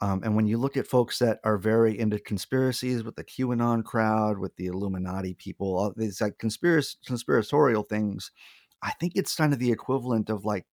Um, 0.00 0.22
and 0.22 0.36
when 0.36 0.46
you 0.46 0.58
look 0.58 0.76
at 0.76 0.86
folks 0.86 1.18
that 1.18 1.40
are 1.42 1.58
very 1.58 1.98
into 1.98 2.20
conspiracies 2.20 3.02
with 3.02 3.16
the 3.16 3.24
QAnon 3.24 3.82
crowd, 3.82 4.38
with 4.38 4.54
the 4.56 4.66
Illuminati 4.66 5.34
people, 5.34 5.76
all 5.76 5.92
these 5.96 6.20
like 6.20 6.38
conspiracy 6.38 6.98
conspiratorial 7.04 7.82
things, 7.82 8.30
I 8.82 8.92
think 9.00 9.14
it's 9.16 9.34
kind 9.36 9.52
of 9.52 9.58
the 9.58 9.72
equivalent 9.72 10.30
of 10.30 10.44
like 10.44 10.66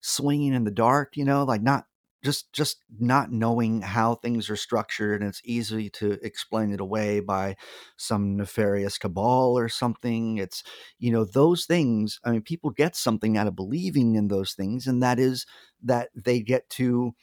swinging 0.00 0.54
in 0.54 0.64
the 0.64 0.70
dark, 0.70 1.16
you 1.16 1.24
know, 1.24 1.44
like 1.44 1.62
not 1.62 1.86
just 2.24 2.52
just 2.52 2.78
not 2.98 3.30
knowing 3.32 3.82
how 3.82 4.14
things 4.14 4.48
are 4.48 4.56
structured 4.56 5.20
and 5.20 5.28
it's 5.28 5.42
easy 5.44 5.90
to 5.90 6.12
explain 6.22 6.72
it 6.72 6.80
away 6.80 7.20
by 7.20 7.54
some 7.98 8.36
nefarious 8.36 8.96
cabal 8.98 9.58
or 9.58 9.68
something. 9.68 10.38
It's 10.38 10.62
you 10.98 11.12
know, 11.12 11.24
those 11.24 11.66
things, 11.66 12.20
I 12.24 12.30
mean 12.32 12.42
people 12.42 12.70
get 12.70 12.96
something 12.96 13.36
out 13.36 13.46
of 13.46 13.56
believing 13.56 14.14
in 14.16 14.28
those 14.28 14.54
things 14.54 14.86
and 14.86 15.02
that 15.02 15.18
is 15.18 15.46
that 15.82 16.10
they 16.14 16.40
get 16.40 16.70
to 16.70 17.14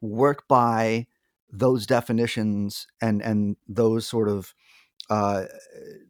work 0.00 0.46
by 0.48 1.06
those 1.50 1.86
definitions 1.86 2.86
and 3.00 3.22
and 3.22 3.56
those 3.68 4.06
sort 4.06 4.28
of 4.28 4.54
uh, 5.10 5.44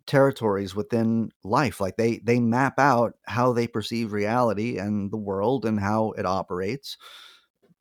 territories 0.06 0.74
within 0.74 1.30
life. 1.44 1.80
Like 1.80 1.96
they 1.96 2.18
they 2.18 2.40
map 2.40 2.78
out 2.78 3.14
how 3.26 3.52
they 3.52 3.66
perceive 3.68 4.12
reality 4.12 4.78
and 4.78 5.10
the 5.10 5.16
world 5.18 5.64
and 5.64 5.80
how 5.80 6.12
it 6.12 6.26
operates 6.26 6.96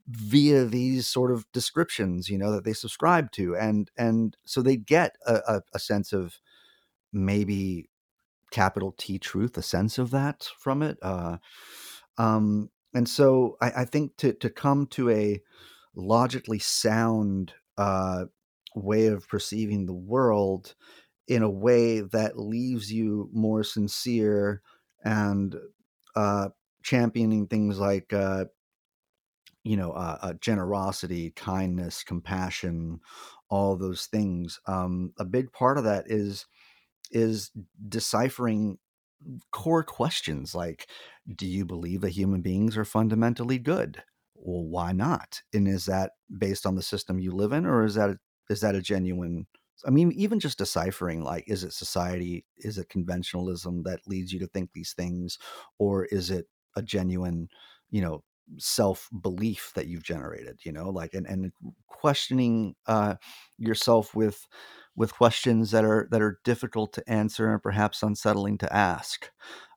via 0.07 0.65
these 0.65 1.07
sort 1.07 1.32
of 1.32 1.45
descriptions, 1.51 2.30
you 2.30 2.38
know, 2.38 2.51
that 2.51 2.63
they 2.63 2.74
subscribe 2.74 3.32
to, 3.34 3.55
and 3.55 3.91
and 3.97 4.38
so 4.45 4.61
they 4.61 4.78
get 4.78 5.15
a, 5.26 5.36
a, 5.47 5.61
a 5.74 5.80
sense 5.80 6.13
of 6.13 6.39
maybe 7.13 7.89
capital 8.51 8.93
T 8.97 9.20
truth, 9.20 9.57
a 9.57 9.61
sense 9.63 9.97
of 9.97 10.11
that 10.11 10.49
from 10.59 10.84
it. 10.84 10.97
Uh, 11.01 11.38
um, 12.18 12.70
and 12.93 13.07
so 13.07 13.57
I, 13.61 13.72
I 13.78 13.86
think 13.86 14.18
to 14.18 14.34
to 14.34 14.49
come 14.49 14.88
to 14.88 15.09
a 15.09 15.41
logically 15.95 16.59
sound 16.59 17.53
uh, 17.78 18.26
way 18.76 19.07
of 19.07 19.28
perceiving 19.28 19.86
the 19.86 19.93
world 19.93 20.76
in 21.28 21.43
a 21.43 21.49
way 21.49 22.01
that 22.01 22.39
leaves 22.39 22.91
you 22.91 23.30
more 23.34 23.63
sincere 23.63 24.61
and 25.03 25.55
uh, 26.15 26.49
championing 26.84 27.47
things 27.47 27.80
like 27.80 28.13
uh, 28.13 28.45
you 29.63 29.78
know 29.78 29.91
uh, 29.91 30.17
uh, 30.21 30.34
generosity, 30.39 31.32
kindness, 31.32 32.03
compassion, 32.03 32.99
all 33.49 33.75
those 33.75 34.05
things. 34.05 34.59
Um, 34.65 35.13
a 35.19 35.25
big 35.25 35.51
part 35.51 35.78
of 35.78 35.84
that 35.84 36.05
is 36.07 36.45
is 37.11 37.51
deciphering 37.88 38.78
core 39.51 39.84
questions 39.84 40.53
like 40.53 40.88
do 41.36 41.47
you 41.47 41.65
believe 41.65 42.01
that 42.01 42.11
human 42.11 42.41
beings 42.41 42.78
are 42.78 42.86
fundamentally 42.86 43.57
good 43.57 44.03
well 44.36 44.63
why 44.63 44.91
not 44.91 45.41
and 45.53 45.67
is 45.67 45.86
that 45.86 46.11
based 46.38 46.65
on 46.67 46.75
the 46.75 46.84
system 46.84 47.19
you 47.19 47.32
live 47.32 47.51
in 47.51 47.65
or 47.65 47.84
is 47.84 47.95
that 47.95 48.15
is 48.49 48.61
that 48.61 48.75
a 48.75 48.82
genuine 48.82 49.47
i 49.86 49.89
mean 49.89 50.11
even 50.13 50.39
just 50.39 50.57
deciphering 50.57 51.23
like 51.23 51.43
is 51.47 51.63
it 51.63 51.73
society 51.73 52.45
is 52.57 52.78
it 52.78 52.89
conventionalism 52.89 53.84
that 53.84 53.99
leads 54.07 54.32
you 54.34 54.39
to 54.39 54.47
think 54.47 54.71
these 54.73 54.93
things 54.93 55.38
or 55.78 56.05
is 56.05 56.30
it 56.32 56.47
a 56.75 56.82
genuine 56.82 57.47
you 57.89 58.01
know 58.01 58.23
self 58.57 59.09
belief 59.21 59.71
that 59.75 59.88
you've 59.88 60.03
generated 60.03 60.59
you 60.63 60.71
know 60.71 60.89
like 60.89 61.13
and 61.13 61.28
and 61.28 61.51
questioning 61.88 62.75
uh 62.88 63.15
yourself 63.57 64.15
with 64.15 64.47
with 64.95 65.13
questions 65.13 65.71
that 65.71 65.84
are 65.84 66.07
that 66.11 66.21
are 66.21 66.39
difficult 66.43 66.93
to 66.93 67.03
answer 67.09 67.51
and 67.51 67.61
perhaps 67.61 68.01
unsettling 68.01 68.57
to 68.57 68.73
ask 68.73 69.32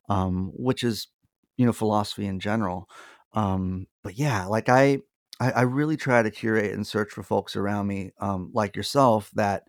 um 0.09 0.53
which 0.55 0.83
is 0.85 1.09
you 1.57 1.67
know 1.67 1.73
philosophy 1.73 2.27
in 2.27 2.39
general 2.41 2.89
um 3.35 3.87
but 4.03 4.17
yeah 4.17 4.45
like 4.47 4.69
i 4.69 4.99
i, 5.41 5.51
I 5.51 5.61
really 5.63 5.97
try 5.97 6.23
to 6.23 6.31
curate 6.31 6.73
and 6.75 6.87
search 6.87 7.13
for 7.13 7.23
folks 7.23 7.57
around 7.57 7.87
me 7.87 8.13
um 8.21 8.51
like 8.55 8.77
yourself 8.77 9.31
that 9.35 9.65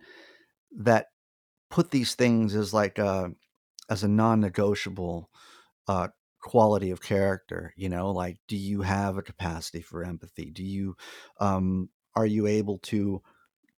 that 0.78 1.06
put 1.70 1.90
these 1.90 2.14
things 2.14 2.54
as 2.54 2.74
like 2.74 2.98
a 2.98 3.32
as 3.90 4.04
a 4.04 4.08
non-negotiable 4.08 5.30
uh 5.88 6.08
quality 6.42 6.90
of 6.90 7.02
character 7.02 7.74
you 7.76 7.88
know 7.88 8.10
like 8.12 8.38
do 8.48 8.56
you 8.56 8.82
have 8.82 9.16
a 9.18 9.22
capacity 9.22 9.82
for 9.82 10.04
empathy 10.04 10.50
do 10.50 10.64
you 10.64 10.96
um 11.40 11.88
are 12.16 12.26
you 12.26 12.46
able 12.46 12.78
to 12.78 13.22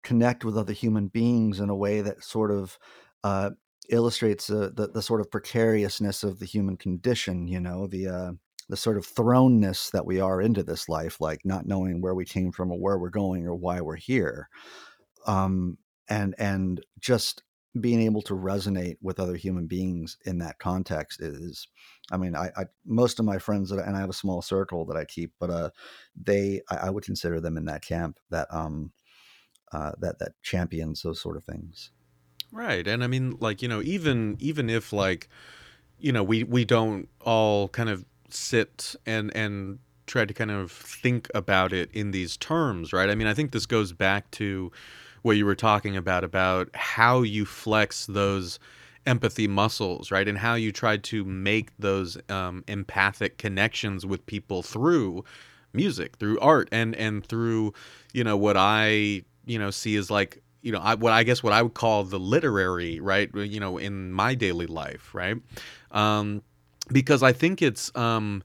connect 0.03 0.45
with 0.45 0.59
other 0.59 0.73
human 0.73 1.09
beings 1.09 1.61
in 1.61 1.71
a 1.71 1.77
way 1.77 2.01
that 2.01 2.25
sort 2.25 2.51
of 2.51 2.79
uh 3.25 3.51
illustrates 3.91 4.51
uh, 4.51 4.71
the 4.75 4.89
the 4.89 5.03
sort 5.03 5.21
of 5.21 5.31
precariousness 5.31 6.23
of 6.23 6.39
the 6.39 6.47
human 6.47 6.77
condition. 6.77 7.49
You 7.49 7.61
know, 7.61 7.87
the 7.89 8.09
uh, 8.09 8.33
the 8.69 8.77
sort 8.77 8.97
of 8.97 9.07
thrownness 9.07 9.91
that 9.91 10.07
we 10.07 10.21
are 10.21 10.41
into 10.41 10.63
this 10.63 10.89
life, 10.89 11.21
like 11.21 11.45
not 11.45 11.67
knowing 11.67 12.01
where 12.01 12.15
we 12.15 12.25
came 12.25 12.53
from 12.53 12.71
or 12.71 12.79
where 12.79 12.99
we're 12.99 13.11
going 13.11 13.47
or 13.47 13.55
why 13.55 13.81
we're 13.81 13.97
here, 13.97 14.49
um, 15.27 15.79
and 16.09 16.35
and 16.39 16.85
just 16.99 17.43
being 17.81 18.03
able 18.03 18.21
to 18.21 18.35
resonate 18.35 18.99
with 19.01 19.19
other 19.19 19.37
human 19.37 19.67
beings 19.67 20.19
in 20.27 20.37
that 20.37 20.59
context 20.59 21.23
is 21.23 21.67
i 22.11 22.19
mean 22.19 22.37
i, 22.37 22.51
I 22.55 22.67
most 22.85 23.19
of 23.19 23.25
my 23.25 23.39
friends 23.39 23.71
that, 23.71 23.87
and 23.87 23.97
i 23.97 24.01
have 24.01 24.11
a 24.11 24.13
small 24.13 24.43
circle 24.43 24.85
that 24.85 24.97
i 24.99 25.07
keep 25.07 25.33
but 25.39 25.49
uh 25.49 25.71
they 26.15 26.61
I, 26.69 26.77
I 26.77 26.91
would 26.91 27.03
consider 27.03 27.41
them 27.41 27.57
in 27.57 27.65
that 27.65 27.81
camp 27.81 28.21
that 28.29 28.53
um 28.53 28.93
uh 29.73 29.93
that 30.01 30.19
that 30.19 30.33
champions 30.43 31.03
those 31.03 31.21
sort 31.21 31.39
of 31.39 31.45
things 31.45 31.93
Right. 32.53 32.87
And 32.87 33.03
I 33.03 33.07
mean 33.07 33.39
like, 33.41 33.63
you 33.63 33.69
know, 33.69 33.81
even 33.83 34.37
even 34.39 34.69
if 34.69 34.93
like, 34.93 35.29
you 35.99 36.13
know, 36.13 36.23
we 36.23 36.45
we 36.45 36.65
don't 36.65 37.09
all 37.21 37.69
kind 37.69 37.89
of 37.89 38.05
sit 38.33 38.95
and 39.07 39.35
and 39.37 39.79
try 40.07 40.25
to 40.25 40.35
kind 40.35 40.51
of 40.51 40.71
think 40.71 41.29
about 41.35 41.73
it 41.73 41.91
in 41.93 42.11
these 42.11 42.37
terms, 42.37 42.93
right? 42.93 43.09
I 43.09 43.15
mean, 43.15 43.27
I 43.27 43.35
think 43.35 43.53
this 43.53 43.67
goes 43.67 43.93
back 43.93 44.31
to 44.33 44.71
what 45.23 45.37
you 45.37 45.47
were 45.47 45.55
talking 45.55 45.97
about 45.97 46.25
about 46.25 46.69
how 46.75 47.23
you 47.23 47.45
flex 47.45 48.07
those 48.07 48.59
empathy 49.07 49.49
muscles, 49.49 50.11
right? 50.11 50.29
And 50.29 50.39
how 50.39 50.55
you 50.55 50.73
try 50.73 50.97
to 50.97 51.25
make 51.25 51.71
those 51.79 52.19
um, 52.29 52.65
empathic 52.69 53.39
connections 53.39 54.05
with 54.05 54.25
people 54.27 54.63
through 54.63 55.25
music, 55.73 56.17
through 56.17 56.39
art, 56.41 56.69
and 56.73 56.95
and 56.97 57.25
through, 57.25 57.73
you 58.13 58.25
know, 58.25 58.37
what 58.37 58.57
I 58.57 59.23
you 59.45 59.59
know 59.59 59.71
see 59.71 59.97
as 59.97 60.11
like 60.11 60.43
you 60.63 60.73
know 60.73 60.81
I, 60.81 60.95
what 60.95 61.13
I 61.13 61.23
guess 61.23 61.43
what 61.43 61.53
I 61.53 61.63
would 61.63 61.75
call 61.75 62.05
the 62.05 62.19
literary, 62.19 63.01
right? 63.01 63.31
You 63.35 63.61
know, 63.61 63.79
in 63.79 64.13
my 64.13 64.35
daily 64.35 64.67
life, 64.67 65.15
right? 65.15 65.37
Um, 65.91 66.43
because 66.93 67.23
I 67.23 67.33
think 67.33 67.63
it's 67.63 67.95
um, 67.97 68.43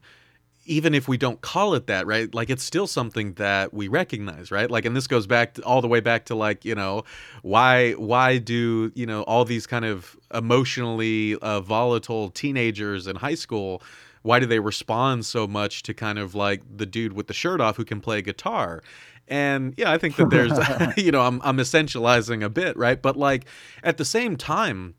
even 0.68 0.94
if 0.94 1.08
we 1.08 1.16
don't 1.16 1.40
call 1.40 1.74
it 1.74 1.86
that, 1.86 2.06
right? 2.06 2.32
Like 2.34 2.50
it's 2.50 2.62
still 2.62 2.86
something 2.86 3.32
that 3.34 3.72
we 3.72 3.88
recognize, 3.88 4.50
right? 4.50 4.70
Like, 4.70 4.84
and 4.84 4.94
this 4.94 5.06
goes 5.06 5.26
back 5.26 5.54
to, 5.54 5.62
all 5.62 5.80
the 5.80 5.88
way 5.88 6.00
back 6.00 6.26
to 6.26 6.34
like, 6.34 6.64
you 6.64 6.74
know, 6.74 7.04
why 7.42 7.92
why 7.92 8.38
do 8.38 8.92
you 8.94 9.06
know 9.06 9.22
all 9.22 9.44
these 9.44 9.66
kind 9.66 9.84
of 9.84 10.16
emotionally 10.32 11.36
uh, 11.36 11.60
volatile 11.60 12.30
teenagers 12.30 13.06
in 13.06 13.16
high 13.16 13.34
school? 13.34 13.82
Why 14.22 14.40
do 14.40 14.46
they 14.46 14.60
respond 14.60 15.24
so 15.24 15.46
much 15.46 15.82
to 15.84 15.94
kind 15.94 16.18
of 16.18 16.34
like 16.34 16.62
the 16.76 16.86
dude 16.86 17.14
with 17.14 17.28
the 17.28 17.34
shirt 17.34 17.60
off 17.60 17.76
who 17.76 17.84
can 17.84 18.00
play 18.00 18.20
guitar? 18.20 18.82
And 19.26 19.74
yeah, 19.76 19.92
I 19.92 19.98
think 19.98 20.16
that 20.16 20.30
there's, 20.30 20.52
you 21.02 21.10
know, 21.10 21.22
I'm 21.22 21.40
I'm 21.42 21.56
essentializing 21.56 22.44
a 22.44 22.50
bit, 22.50 22.76
right? 22.76 23.00
But 23.00 23.16
like 23.16 23.46
at 23.82 23.96
the 23.96 24.04
same 24.04 24.36
time, 24.36 24.94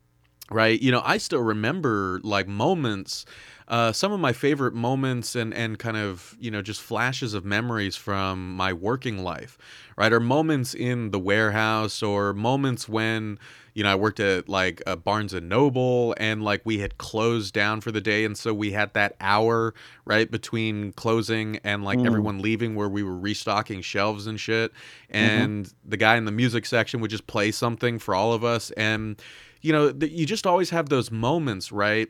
right? 0.51 0.79
You 0.81 0.91
know, 0.91 1.01
I 1.05 1.17
still 1.17 1.41
remember 1.41 2.19
like 2.23 2.47
moments 2.47 3.25
uh, 3.67 3.91
some 3.91 4.11
of 4.11 4.19
my 4.19 4.33
favorite 4.33 4.73
moments 4.73 5.35
and 5.35 5.53
and 5.53 5.77
kind 5.77 5.95
of 5.95 6.35
you 6.39 6.49
know 6.49 6.61
just 6.61 6.81
flashes 6.81 7.33
of 7.35 7.45
memories 7.45 7.95
from 7.95 8.55
my 8.55 8.73
working 8.73 9.19
life, 9.23 9.57
right? 9.95 10.11
Are 10.11 10.19
moments 10.19 10.73
in 10.73 11.11
the 11.11 11.19
warehouse 11.19 12.01
or 12.01 12.33
moments 12.33 12.89
when 12.89 13.37
you 13.75 13.83
know 13.83 13.91
I 13.91 13.95
worked 13.95 14.19
at 14.19 14.49
like 14.49 14.81
a 14.87 14.95
Barnes 14.97 15.35
and 15.35 15.47
Noble 15.47 16.15
and 16.17 16.43
like 16.43 16.61
we 16.65 16.79
had 16.79 16.97
closed 16.97 17.53
down 17.53 17.79
for 17.81 17.91
the 17.91 18.01
day, 18.01 18.25
and 18.25 18.35
so 18.35 18.55
we 18.55 18.71
had 18.71 18.91
that 18.95 19.15
hour 19.21 19.75
right 20.03 20.29
between 20.31 20.91
closing 20.93 21.57
and 21.63 21.83
like 21.83 21.99
Mm. 21.99 22.07
everyone 22.07 22.41
leaving 22.41 22.73
where 22.73 22.89
we 22.89 23.03
were 23.03 23.17
restocking 23.17 23.81
shelves 23.81 24.25
and 24.25 24.39
shit, 24.39 24.71
hmm 25.11 25.11
and 25.11 25.71
the 25.85 25.97
guy 25.97 26.17
in 26.17 26.25
the 26.25 26.31
music 26.31 26.65
section 26.65 27.01
would 27.01 27.11
just 27.11 27.27
play 27.27 27.51
something 27.51 27.99
for 27.99 28.15
all 28.15 28.33
of 28.33 28.43
us 28.43 28.71
and 28.71 29.21
you 29.61 29.71
know 29.73 29.91
th- 29.91 30.11
you 30.11 30.25
just 30.25 30.45
always 30.47 30.69
have 30.71 30.89
those 30.89 31.11
moments 31.11 31.71
right? 31.71 32.09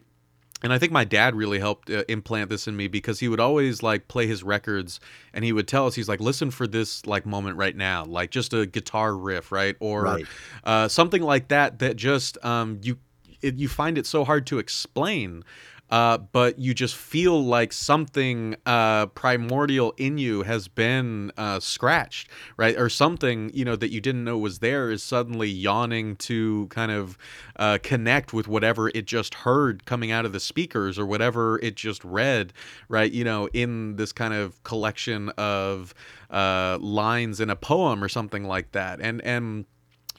And 0.62 0.74
I 0.74 0.78
think 0.78 0.92
my 0.92 1.06
dad 1.06 1.36
really 1.36 1.58
helped 1.60 1.90
uh, 1.90 2.04
implant 2.10 2.50
this 2.50 2.68
in 2.68 2.76
me 2.76 2.90
because 2.90 3.22
he 3.22 3.30
would 3.30 3.40
always 3.40 3.82
like 3.82 4.10
play 4.10 4.28
his 4.28 4.44
records 4.44 5.00
and 5.34 5.46
he 5.46 5.54
would 5.54 5.70
tell 5.70 5.88
us 5.88 5.96
he's 5.96 6.10
like 6.10 6.20
listen 6.20 6.52
for 6.52 6.68
this 6.68 7.06
like 7.06 7.26
moment 7.26 7.56
right 7.56 7.74
now 7.76 8.04
like 8.04 8.30
just 8.30 8.54
a 8.54 8.66
guitar 8.66 9.16
riff 9.16 9.54
right? 9.54 9.78
Or 9.80 10.04
Right. 10.04 10.26
uh, 10.66 10.88
something 10.90 11.22
like 11.22 11.48
that 11.48 11.80
that 11.80 11.96
just 11.96 12.38
um, 12.44 12.80
you 12.84 12.98
it, 13.42 13.56
you 13.56 13.70
find 13.70 13.98
it 13.98 14.06
so 14.06 14.26
hard 14.26 14.46
to 14.48 14.60
explain 14.60 15.46
uh, 15.90 16.18
but 16.18 16.60
you 16.60 16.74
just 16.74 16.96
feel 16.96 17.44
like 17.44 17.74
something 17.74 18.56
uh, 18.66 19.08
primordial 19.08 19.94
in 19.98 20.18
you 20.18 20.44
has 20.44 20.68
been 20.68 21.32
uh, 21.38 21.60
scratched, 21.60 22.30
right? 22.58 22.78
Or 22.78 22.90
something 22.90 23.52
you 23.54 23.66
know 23.66 23.76
that 23.76 23.92
you 23.92 24.02
didn't 24.02 24.24
know 24.24 24.38
was 24.38 24.60
there 24.60 24.92
is 24.92 25.02
suddenly 25.02 25.50
yawning 25.50 26.16
to 26.18 26.68
kind 26.68 26.92
of 26.92 27.18
uh, 27.56 27.80
connect 27.82 28.34
with 28.34 28.48
whatever 28.48 28.90
it 28.90 29.06
just 29.06 29.34
heard 29.34 29.86
coming 29.86 30.12
out 30.12 30.26
of 30.26 30.32
the 30.32 30.40
speakers 30.40 31.00
or 31.00 31.06
whatever 31.06 31.60
it 31.60 31.76
just 31.76 32.04
read, 32.04 32.54
right? 32.88 33.12
You 33.12 33.24
know, 33.24 33.48
in 33.54 33.96
this 33.96 34.12
kind 34.12 34.34
of 34.34 34.62
collection 34.64 35.30
of 35.38 35.94
uh, 36.30 36.78
lines 36.80 37.40
in 37.40 37.50
a 37.50 37.56
poem 37.56 38.04
or 38.04 38.10
something 38.10 38.44
like 38.44 38.72
that, 38.74 39.00
and 39.02 39.22
and 39.24 39.66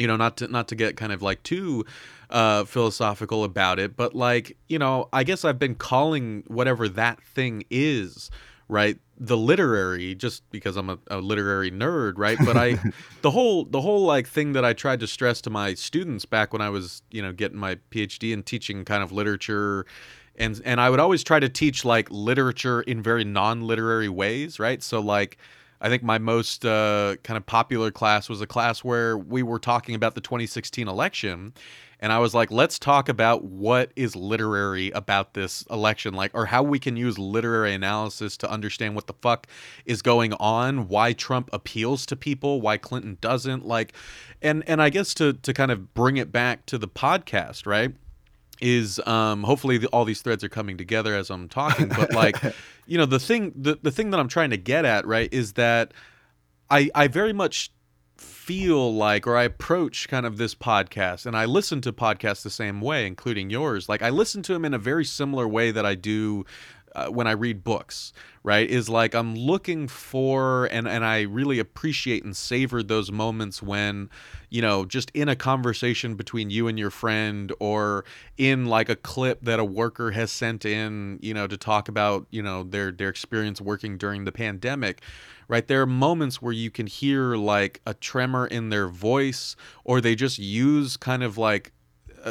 you 0.01 0.07
know 0.07 0.17
not 0.17 0.39
to 0.39 0.49
not 0.49 0.67
to 0.69 0.75
get 0.75 0.97
kind 0.97 1.13
of 1.13 1.23
like 1.23 1.43
too 1.43 1.85
uh 2.31 2.65
philosophical 2.65 3.45
about 3.45 3.79
it 3.79 3.97
but 3.97 4.15
like 4.15 4.57
you 4.69 4.79
know 4.79 5.09
i 5.13 5.23
guess 5.23 5.45
i've 5.45 5.59
been 5.59 5.75
calling 5.75 6.43
whatever 6.47 6.89
that 6.89 7.23
thing 7.23 7.63
is 7.71 8.31
right 8.69 8.99
the 9.19 9.37
literary 9.37 10.15
just 10.15 10.43
because 10.51 10.77
i'm 10.77 10.89
a, 10.89 10.99
a 11.11 11.21
literary 11.21 11.71
nerd 11.71 12.15
right? 12.17 12.39
But 12.45 12.57
i 12.57 12.79
the 13.23 13.31
whole 13.31 13.65
the 13.65 13.81
whole 13.81 14.07
like 14.07 14.27
thing 14.27 14.55
that 14.55 14.65
i 14.65 14.73
tried 14.73 15.01
to 15.01 15.07
stress 15.07 15.41
to 15.43 15.51
my 15.51 15.75
students 15.75 16.25
back 16.25 16.53
when 16.53 16.63
i 16.63 16.71
was 16.71 17.03
you 17.11 17.21
know 17.21 17.33
getting 17.33 17.59
my 17.59 17.77
phd 17.91 18.33
and 18.33 18.47
teaching 18.47 18.85
kind 18.85 19.03
of 19.03 19.13
literature 19.13 19.85
and 20.37 20.63
and 20.65 20.81
i 20.81 20.89
would 20.89 21.01
always 21.01 21.23
try 21.23 21.39
to 21.39 21.49
teach 21.49 21.85
like 21.85 22.09
literature 22.11 22.81
in 22.81 23.03
very 23.03 23.25
non-literary 23.25 24.09
ways 24.09 24.59
right? 24.59 24.83
So 24.83 25.01
like 25.01 25.37
I 25.81 25.89
think 25.89 26.03
my 26.03 26.19
most 26.19 26.65
uh, 26.65 27.17
kind 27.23 27.37
of 27.37 27.47
popular 27.47 27.91
class 27.91 28.29
was 28.29 28.41
a 28.41 28.47
class 28.47 28.85
where 28.85 29.17
we 29.17 29.43
were 29.43 29.59
talking 29.59 29.95
about 29.95 30.15
the 30.15 30.21
2016 30.21 30.89
election. 30.89 31.55
And 32.03 32.13
I 32.13 32.19
was 32.19 32.35
like, 32.35 32.51
let's 32.51 32.79
talk 32.79 33.11
about 33.11 33.45
what 33.45 33.93
is 33.95 34.17
literary 34.17 34.91
about 34.91 35.35
this 35.35 35.63
election, 35.71 36.15
like, 36.15 36.31
or 36.35 36.47
how 36.47 36.63
we 36.63 36.79
can 36.79 36.97
use 36.97 37.19
literary 37.19 37.75
analysis 37.75 38.39
to 38.39 38.51
understand 38.51 38.95
what 38.95 39.07
the 39.07 39.13
fuck 39.13 39.47
is 39.85 40.01
going 40.01 40.33
on, 40.35 40.89
why 40.89 41.13
Trump 41.13 41.51
appeals 41.53 42.07
to 42.07 42.17
people, 42.17 42.63
why 42.63 42.79
Clinton 42.79 43.19
doesn't, 43.21 43.67
like, 43.67 43.93
and 44.41 44.65
and 44.67 44.81
I 44.81 44.89
guess 44.89 45.13
to 45.15 45.35
to 45.35 45.53
kind 45.53 45.71
of 45.71 45.93
bring 45.93 46.17
it 46.17 46.33
back 46.33 46.65
to 46.67 46.79
the 46.79 46.89
podcast, 46.89 47.67
right? 47.67 47.93
Is 48.61 49.01
um 49.07 49.43
hopefully 49.43 49.79
the, 49.79 49.87
all 49.89 50.05
these 50.05 50.23
threads 50.23 50.45
are 50.45 50.49
coming 50.49 50.77
together 50.77 51.15
as 51.15 51.31
I'm 51.31 51.49
talking 51.49 51.89
but 51.89 52.13
like 52.13 52.37
you 52.87 52.99
know 52.99 53.07
the 53.07 53.19
thing 53.19 53.53
the, 53.57 53.79
the 53.83 53.91
thing 53.91 54.11
that 54.11 54.21
I'm 54.21 54.29
trying 54.29 54.51
to 54.51 54.57
get 54.57 54.85
at 54.85 55.07
right 55.07 55.33
is 55.33 55.55
that 55.55 55.93
I 56.71 56.91
I 56.95 57.09
very 57.09 57.33
much 57.33 57.73
feel 58.17 58.95
like 58.95 59.27
or 59.27 59.37
I 59.37 59.45
approach 59.45 60.09
kind 60.09 60.27
of 60.27 60.37
this 60.37 60.55
podcast 60.55 61.25
and 61.25 61.37
I 61.37 61.47
listen 61.47 61.81
to 61.83 61.93
podcasts 61.93 62.43
the 62.43 62.51
same 62.51 62.81
way 62.81 63.07
including 63.07 63.49
yours. 63.49 63.89
Like 63.89 64.03
I 64.03 64.11
listen 64.11 64.43
to 64.43 64.53
them 64.53 64.65
in 64.65 64.75
a 64.75 64.79
very 64.79 65.05
similar 65.05 65.49
way 65.49 65.71
that 65.71 65.87
I 65.87 65.95
do 65.95 66.45
uh, 66.95 67.09
when 67.09 67.27
I 67.27 67.33
read 67.33 67.63
books, 67.65 68.13
right? 68.43 68.69
Is 68.69 68.89
like 68.89 69.15
I'm 69.15 69.35
looking 69.35 69.89
for 69.89 70.67
and 70.67 70.89
and 70.89 71.05
I 71.05 71.23
really 71.23 71.59
appreciate 71.59 72.25
and 72.25 72.37
savor 72.37 72.83
those 72.83 73.13
moments 73.13 73.63
when, 73.63 74.11
you 74.49 74.63
know, 74.63 74.85
just 74.85 75.11
in 75.13 75.29
a 75.29 75.37
conversation 75.37 76.15
between 76.15 76.51
you 76.51 76.69
and 76.69 76.79
your 76.79 76.91
friend 76.91 77.53
or 77.61 78.05
in 78.37 78.67
like 78.67 78.89
a 78.89 78.97
clip 78.97 79.43
that 79.43 79.61
a 79.61 79.65
worker 79.65 80.11
has 80.13 80.31
sent 80.31 80.65
in, 80.65 81.19
you 81.23 81.35
know, 81.35 81.47
to 81.47 81.57
talk 81.57 81.89
about, 81.89 82.27
you 82.31 82.43
know, 82.43 82.63
their 82.63 82.91
their 82.93 83.09
experience 83.09 83.61
working 83.61 83.97
during 83.97 84.25
the 84.25 84.33
pandemic. 84.33 85.03
Right, 85.49 85.67
there 85.67 85.83
are 85.83 85.87
moments 85.87 86.41
where 86.41 86.53
you 86.53 86.71
can 86.71 86.87
hear 86.87 87.35
like 87.35 87.81
a 87.85 87.93
tremor 87.93 88.47
in 88.47 88.69
their 88.69 88.87
voice, 88.87 89.57
or 89.83 90.01
they 90.01 90.15
just 90.15 90.39
use 90.39 90.97
kind 90.97 91.25
of 91.25 91.37
like 91.37 91.73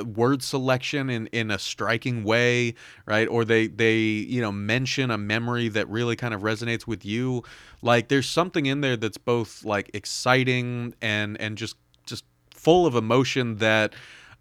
word 0.03 0.43
selection 0.43 1.09
in 1.09 1.27
in 1.27 1.51
a 1.51 1.59
striking 1.59 2.23
way 2.23 2.75
right? 3.05 3.27
Or 3.27 3.45
they 3.45 3.67
they 3.67 3.97
you 3.97 4.41
know 4.41 4.51
mention 4.51 5.11
a 5.11 5.17
memory 5.17 5.67
that 5.69 5.89
really 5.89 6.15
kind 6.15 6.33
of 6.33 6.41
resonates 6.41 6.87
with 6.87 7.05
you. 7.05 7.43
Like 7.81 8.07
there's 8.07 8.29
something 8.29 8.65
in 8.65 8.81
there 8.81 8.97
that's 8.97 9.17
both 9.17 9.65
like 9.65 9.89
exciting 9.93 10.93
and 11.01 11.39
and 11.41 11.57
just 11.57 11.75
just 12.05 12.23
full 12.53 12.85
of 12.85 12.95
emotion 12.95 13.57
that 13.57 13.93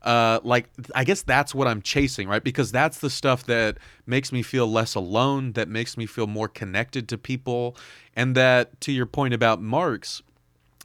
uh 0.02 0.38
like 0.44 0.68
i 0.94 1.02
guess 1.02 1.22
that's 1.22 1.52
what 1.52 1.66
i'm 1.66 1.82
chasing 1.82 2.28
right? 2.28 2.44
Because 2.44 2.70
that's 2.70 2.98
the 2.98 3.10
stuff 3.10 3.44
that 3.46 3.78
makes 4.06 4.30
me 4.30 4.42
feel 4.42 4.70
less 4.70 4.94
alone 4.94 5.52
that 5.52 5.68
makes 5.68 5.96
me 5.96 6.06
feel 6.06 6.26
more 6.28 6.48
connected 6.48 7.08
to 7.08 7.18
people. 7.18 7.76
And 8.14 8.34
that 8.34 8.80
to 8.82 8.92
your 8.92 9.06
point 9.06 9.34
about 9.34 9.60
marx 9.60 10.22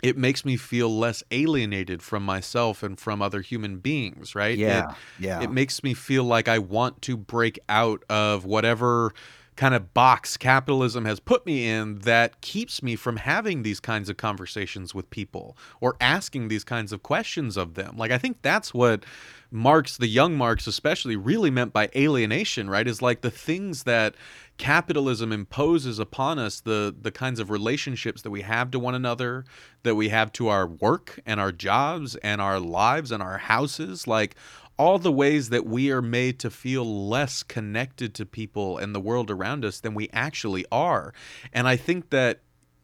it 0.03 0.17
makes 0.17 0.43
me 0.43 0.57
feel 0.57 0.95
less 0.95 1.23
alienated 1.31 2.03
from 2.03 2.23
myself 2.23 2.83
and 2.83 2.99
from 2.99 3.21
other 3.21 3.41
human 3.41 3.77
beings, 3.77 4.35
right? 4.35 4.57
It 4.57 4.59
Yeah, 4.59 4.95
yeah. 5.17 5.41
it 5.41 5.49
makes 5.49 5.81
me 5.81 5.93
feel 5.93 6.25
like 6.25 6.47
I 6.47 6.59
want 6.59 7.01
to 7.03 7.17
break 7.17 7.57
out 7.69 8.03
of 8.09 8.45
whatever 8.45 9.13
kind 9.55 9.75
of 9.75 9.93
box 9.93 10.35
capitalism 10.35 11.05
has 11.05 11.19
put 11.19 11.45
me 11.45 11.67
in 11.67 11.99
that 11.99 12.41
keeps 12.41 12.81
me 12.81 12.95
from 12.95 13.17
having 13.17 13.63
these 13.63 13.79
kinds 13.79 14.09
of 14.09 14.17
conversations 14.17 14.95
with 14.95 15.09
people 15.09 15.55
or 15.79 15.95
asking 16.01 16.47
these 16.47 16.63
kinds 16.63 16.91
of 16.91 17.03
questions 17.03 17.55
of 17.55 17.75
them. 17.75 17.95
Like 17.95 18.11
I 18.11 18.17
think 18.17 18.41
that's 18.41 18.73
what 18.73 19.05
Marx, 19.51 19.97
the 19.97 20.07
young 20.07 20.35
Marx 20.35 20.65
especially, 20.65 21.15
really 21.15 21.51
meant 21.51 21.71
by 21.71 21.89
alienation, 21.95 22.69
right? 22.69 22.87
Is 22.87 23.01
like 23.01 23.21
the 23.21 23.31
things 23.31 23.83
that 23.83 24.15
capitalism 24.57 25.31
imposes 25.31 25.99
upon 25.99 26.39
us, 26.39 26.59
the 26.61 26.95
the 26.99 27.11
kinds 27.11 27.39
of 27.39 27.49
relationships 27.49 28.21
that 28.21 28.29
we 28.29 28.41
have 28.41 28.71
to 28.71 28.79
one 28.79 28.95
another, 28.95 29.45
that 29.83 29.95
we 29.95 30.09
have 30.09 30.31
to 30.33 30.47
our 30.47 30.67
work 30.67 31.19
and 31.25 31.39
our 31.39 31.51
jobs 31.51 32.15
and 32.17 32.39
our 32.41 32.59
lives 32.59 33.11
and 33.11 33.23
our 33.23 33.37
houses, 33.37 34.07
like 34.07 34.35
all 34.77 34.97
the 34.99 35.11
ways 35.11 35.49
that 35.49 35.65
we 35.65 35.91
are 35.91 36.01
made 36.01 36.39
to 36.39 36.49
feel 36.49 37.07
less 37.07 37.43
connected 37.43 38.13
to 38.15 38.25
people 38.25 38.77
and 38.77 38.93
the 38.95 38.99
world 38.99 39.29
around 39.29 39.63
us 39.63 39.79
than 39.79 39.93
we 39.93 40.09
actually 40.11 40.65
are. 40.71 41.13
And 41.51 41.67
I 41.67 41.75
think 41.75 42.09
that 42.09 42.41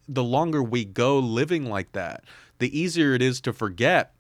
the 0.08 0.24
longer 0.24 0.62
we 0.62 0.86
go 0.86 1.20
living 1.20 1.66
like 1.66 1.92
that, 1.94 2.24
the 2.60 2.78
easier 2.78 3.14
it 3.14 3.22
is 3.22 3.42
to 3.42 3.54
forget, 3.54 4.14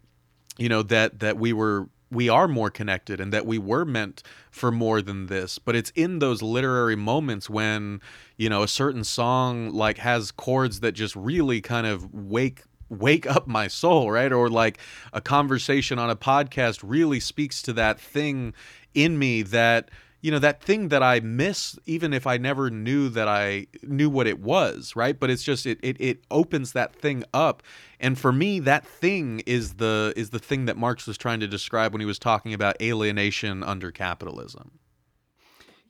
you 0.58 0.70
know, 0.70 0.84
that 0.84 1.20
that 1.20 1.38
we 1.38 1.54
were 1.54 1.89
we 2.12 2.30
are 2.30 2.47
more 2.47 2.70
connected 2.70 3.20
and 3.20 3.32
that 3.34 3.45
we 3.45 3.57
were 3.57 3.86
meant 3.86 4.24
for 4.51 4.72
more 4.72 5.01
than 5.01 5.28
this. 5.28 5.60
But 5.60 5.76
it's 5.76 5.91
in 5.91 6.20
those 6.20 6.41
literary 6.41 6.95
moments 6.95 7.49
when 7.49 8.01
you 8.38 8.49
know 8.49 8.64
a 8.64 8.68
certain 8.68 9.03
song 9.03 9.72
like 9.72 9.97
has 9.99 10.32
chords 10.32 10.80
that 10.80 10.93
just 10.93 11.16
really 11.16 11.62
kind 11.62 11.88
of 11.88 12.14
wake 12.14 12.64
wake 12.89 13.28
up 13.28 13.47
my 13.47 13.68
soul 13.68 14.12
right? 14.12 14.32
Or 14.32 14.49
like 14.49 14.80
a 15.14 15.22
conversation 15.22 15.99
on 15.99 16.10
a 16.10 16.16
podcast 16.16 16.82
really 16.84 17.20
speaks 17.20 17.62
to 17.64 17.74
that 17.74 17.99
thing 17.99 18.53
in 18.93 19.20
me 19.20 19.43
that 19.43 19.89
you 20.22 20.32
know 20.32 20.39
that 20.39 20.61
thing 20.61 20.89
that 20.89 21.01
i 21.01 21.20
miss 21.20 21.78
even 21.86 22.13
if 22.13 22.28
i 22.28 22.38
never 22.38 22.70
knew 22.70 23.09
that 23.09 23.28
i 23.28 23.65
knew 23.84 24.09
what 24.09 24.28
it 24.28 24.39
was 24.39 24.95
right? 24.95 25.20
But 25.20 25.30
it's 25.30 25.43
just 25.43 25.65
it, 25.65 25.80
it 25.82 25.97
it 25.99 26.24
opens 26.32 26.74
that 26.74 26.93
thing 26.93 27.24
up. 27.34 27.63
And 27.99 28.17
for 28.17 28.32
me 28.32 28.59
that 28.61 28.86
thing 28.86 29.41
is 29.45 29.76
the 29.76 30.13
is 30.15 30.30
the 30.30 30.39
thing 30.39 30.65
that 30.65 30.78
marx 30.78 31.07
was 31.07 31.17
trying 31.17 31.39
to 31.39 31.47
describe 31.47 31.93
when 31.93 32.01
he 32.01 32.05
was 32.05 32.20
talking 32.20 32.53
about 32.53 32.82
alienation 32.82 33.63
under 33.63 33.91
capitalism. 33.91 34.80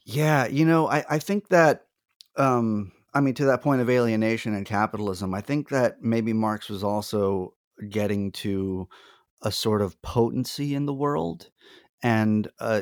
Yeah 0.05 0.47
you 0.47 0.65
know 0.65 0.87
i 0.89 1.03
i 1.09 1.19
think 1.19 1.49
that 1.49 1.85
um 2.35 2.91
i 3.13 3.19
mean 3.19 3.33
to 3.35 3.45
that 3.45 3.61
point 3.61 3.81
of 3.81 3.89
alienation 3.89 4.53
and 4.53 4.65
capitalism 4.65 5.33
i 5.33 5.41
think 5.41 5.69
that 5.69 6.01
maybe 6.01 6.33
marx 6.33 6.69
was 6.69 6.83
also 6.83 7.53
getting 7.89 8.31
to 8.31 8.87
a 9.41 9.51
sort 9.51 9.81
of 9.81 10.01
potency 10.01 10.75
in 10.75 10.85
the 10.85 10.93
world 10.93 11.49
and 12.01 12.47
uh, 12.59 12.81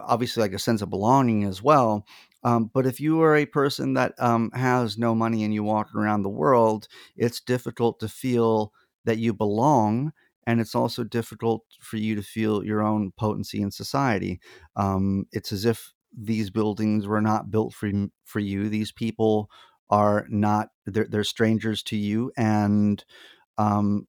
obviously 0.00 0.42
like 0.42 0.52
a 0.52 0.58
sense 0.58 0.82
of 0.82 0.90
belonging 0.90 1.44
as 1.44 1.62
well. 1.62 2.06
Um, 2.44 2.70
but 2.72 2.86
if 2.86 3.00
you 3.00 3.20
are 3.22 3.36
a 3.36 3.46
person 3.46 3.94
that 3.94 4.14
um, 4.18 4.50
has 4.52 4.96
no 4.96 5.14
money 5.14 5.42
and 5.44 5.52
you 5.52 5.64
walk 5.64 5.94
around 5.94 6.22
the 6.22 6.28
world, 6.28 6.86
it's 7.16 7.40
difficult 7.40 7.98
to 8.00 8.08
feel 8.08 8.72
that 9.04 9.18
you 9.18 9.32
belong. 9.32 10.12
And 10.46 10.60
it's 10.60 10.74
also 10.74 11.04
difficult 11.04 11.64
for 11.80 11.96
you 11.98 12.14
to 12.14 12.22
feel 12.22 12.64
your 12.64 12.82
own 12.82 13.12
potency 13.18 13.60
in 13.60 13.70
society. 13.70 14.40
Um, 14.76 15.26
it's 15.32 15.52
as 15.52 15.64
if 15.64 15.92
these 16.16 16.48
buildings 16.50 17.06
were 17.06 17.20
not 17.20 17.50
built 17.50 17.74
for 17.74 17.90
for 18.24 18.40
you. 18.40 18.68
These 18.68 18.92
people 18.92 19.50
are 19.90 20.26
not 20.30 20.68
they're, 20.86 21.06
they're 21.08 21.24
strangers 21.24 21.82
to 21.84 21.96
you, 21.96 22.32
and 22.36 23.04
um, 23.58 24.06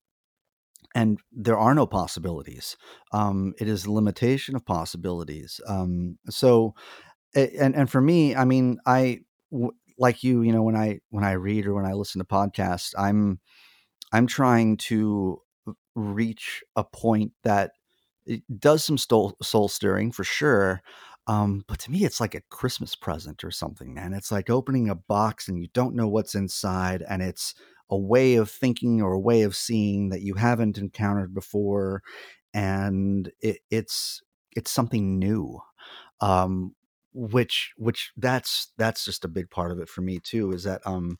and 1.00 1.20
there 1.32 1.58
are 1.58 1.74
no 1.74 1.86
possibilities. 1.88 2.76
Um, 3.14 3.54
it 3.58 3.70
is 3.70 3.86
a 3.86 3.92
limitation 3.92 4.56
of 4.56 4.66
possibilities. 4.66 5.62
Um, 5.66 6.18
so, 6.30 6.76
and 7.34 7.74
and 7.76 7.90
for 7.90 8.02
me, 8.02 8.36
I 8.36 8.44
mean, 8.44 8.80
I 8.86 9.22
like 9.98 10.24
you, 10.24 10.42
you 10.42 10.52
know, 10.52 10.64
when 10.64 10.76
I 10.76 11.00
when 11.10 11.24
I 11.24 11.34
read 11.34 11.66
or 11.68 11.74
when 11.74 11.86
I 11.86 11.94
listen 11.94 12.20
to 12.20 12.26
podcasts, 12.26 12.94
I'm 12.98 13.40
I'm 14.12 14.28
trying 14.28 14.78
to 14.90 15.42
reach 15.96 16.64
a 16.76 16.84
point 16.84 17.32
that 17.44 17.72
does 18.60 18.84
some 18.84 18.98
soul, 18.98 19.36
soul 19.42 19.68
stirring 19.68 20.12
for 20.12 20.24
sure. 20.24 20.82
Um, 21.28 21.64
but 21.68 21.80
to 21.80 21.92
me, 21.92 22.06
it's 22.06 22.20
like 22.20 22.36
a 22.36 22.42
Christmas 22.50 22.96
present 22.96 23.44
or 23.44 23.52
something, 23.52 23.94
man. 23.94 24.14
It's 24.14 24.32
like 24.32 24.50
opening 24.50 24.90
a 24.90 24.96
box 24.96 25.48
and 25.48 25.60
you 25.60 25.68
don't 25.74 25.96
know 25.96 26.08
what's 26.08 26.36
inside, 26.36 27.04
and 27.08 27.22
it's 27.22 27.54
a 27.90 27.98
way 27.98 28.36
of 28.36 28.50
thinking 28.52 29.02
or 29.02 29.14
a 29.14 29.20
way 29.20 29.42
of 29.42 29.56
seeing 29.56 30.10
that 30.10 30.22
you 30.22 30.36
haven't 30.36 30.78
encountered 30.78 31.34
before 31.34 32.02
and 32.54 33.32
it, 33.42 33.60
it's 33.70 34.22
it's 34.56 34.72
something 34.72 35.20
new 35.20 35.60
um 36.22 36.74
which 37.14 37.74
which 37.78 38.12
that's 38.18 38.72
that's 38.78 39.06
just 39.06 39.26
a 39.26 39.30
big 39.30 39.50
part 39.50 39.72
of 39.72 39.80
it 39.80 39.90
for 39.90 40.02
me 40.02 40.20
too 40.20 40.52
is 40.52 40.64
that 40.64 40.82
um 40.86 41.18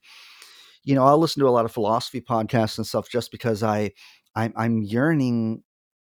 you 0.84 0.96
know 0.96 1.06
i'll 1.06 1.18
listen 1.18 1.42
to 1.42 1.48
a 1.48 1.52
lot 1.52 1.66
of 1.66 1.72
philosophy 1.72 2.22
podcasts 2.22 2.78
and 2.78 2.88
stuff 2.88 3.10
just 3.10 3.32
because 3.32 3.64
i 3.64 3.92
i'm, 4.36 4.54
I'm 4.56 4.82
yearning 4.82 5.64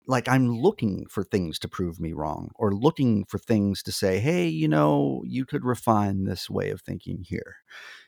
like 0.06 0.28
i'm 0.28 0.48
looking 0.50 1.06
for 1.10 1.24
things 1.24 1.58
to 1.60 1.68
prove 1.68 2.00
me 2.00 2.12
wrong 2.12 2.50
or 2.56 2.74
looking 2.74 3.24
for 3.26 3.38
things 3.38 3.82
to 3.84 3.92
say 3.92 4.18
hey 4.18 4.46
you 4.48 4.68
know 4.68 5.22
you 5.26 5.44
could 5.44 5.64
refine 5.64 6.24
this 6.24 6.50
way 6.50 6.70
of 6.70 6.80
thinking 6.82 7.24
here 7.26 7.56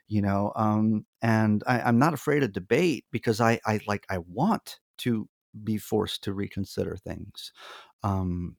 you 0.09 0.23
know 0.23 0.53
um, 0.57 1.05
and 1.23 1.63
I, 1.67 1.81
i'm 1.83 1.99
not 1.99 2.15
afraid 2.15 2.43
of 2.43 2.53
debate 2.53 3.05
because 3.13 3.41
i 3.41 3.61
i 3.67 3.81
like 3.87 4.07
i 4.11 4.19
want 4.19 4.81
to 4.99 5.29
be 5.65 5.79
forced 5.79 6.25
to 6.25 6.33
reconsider 6.33 6.97
things 6.97 7.53
um, 8.03 8.57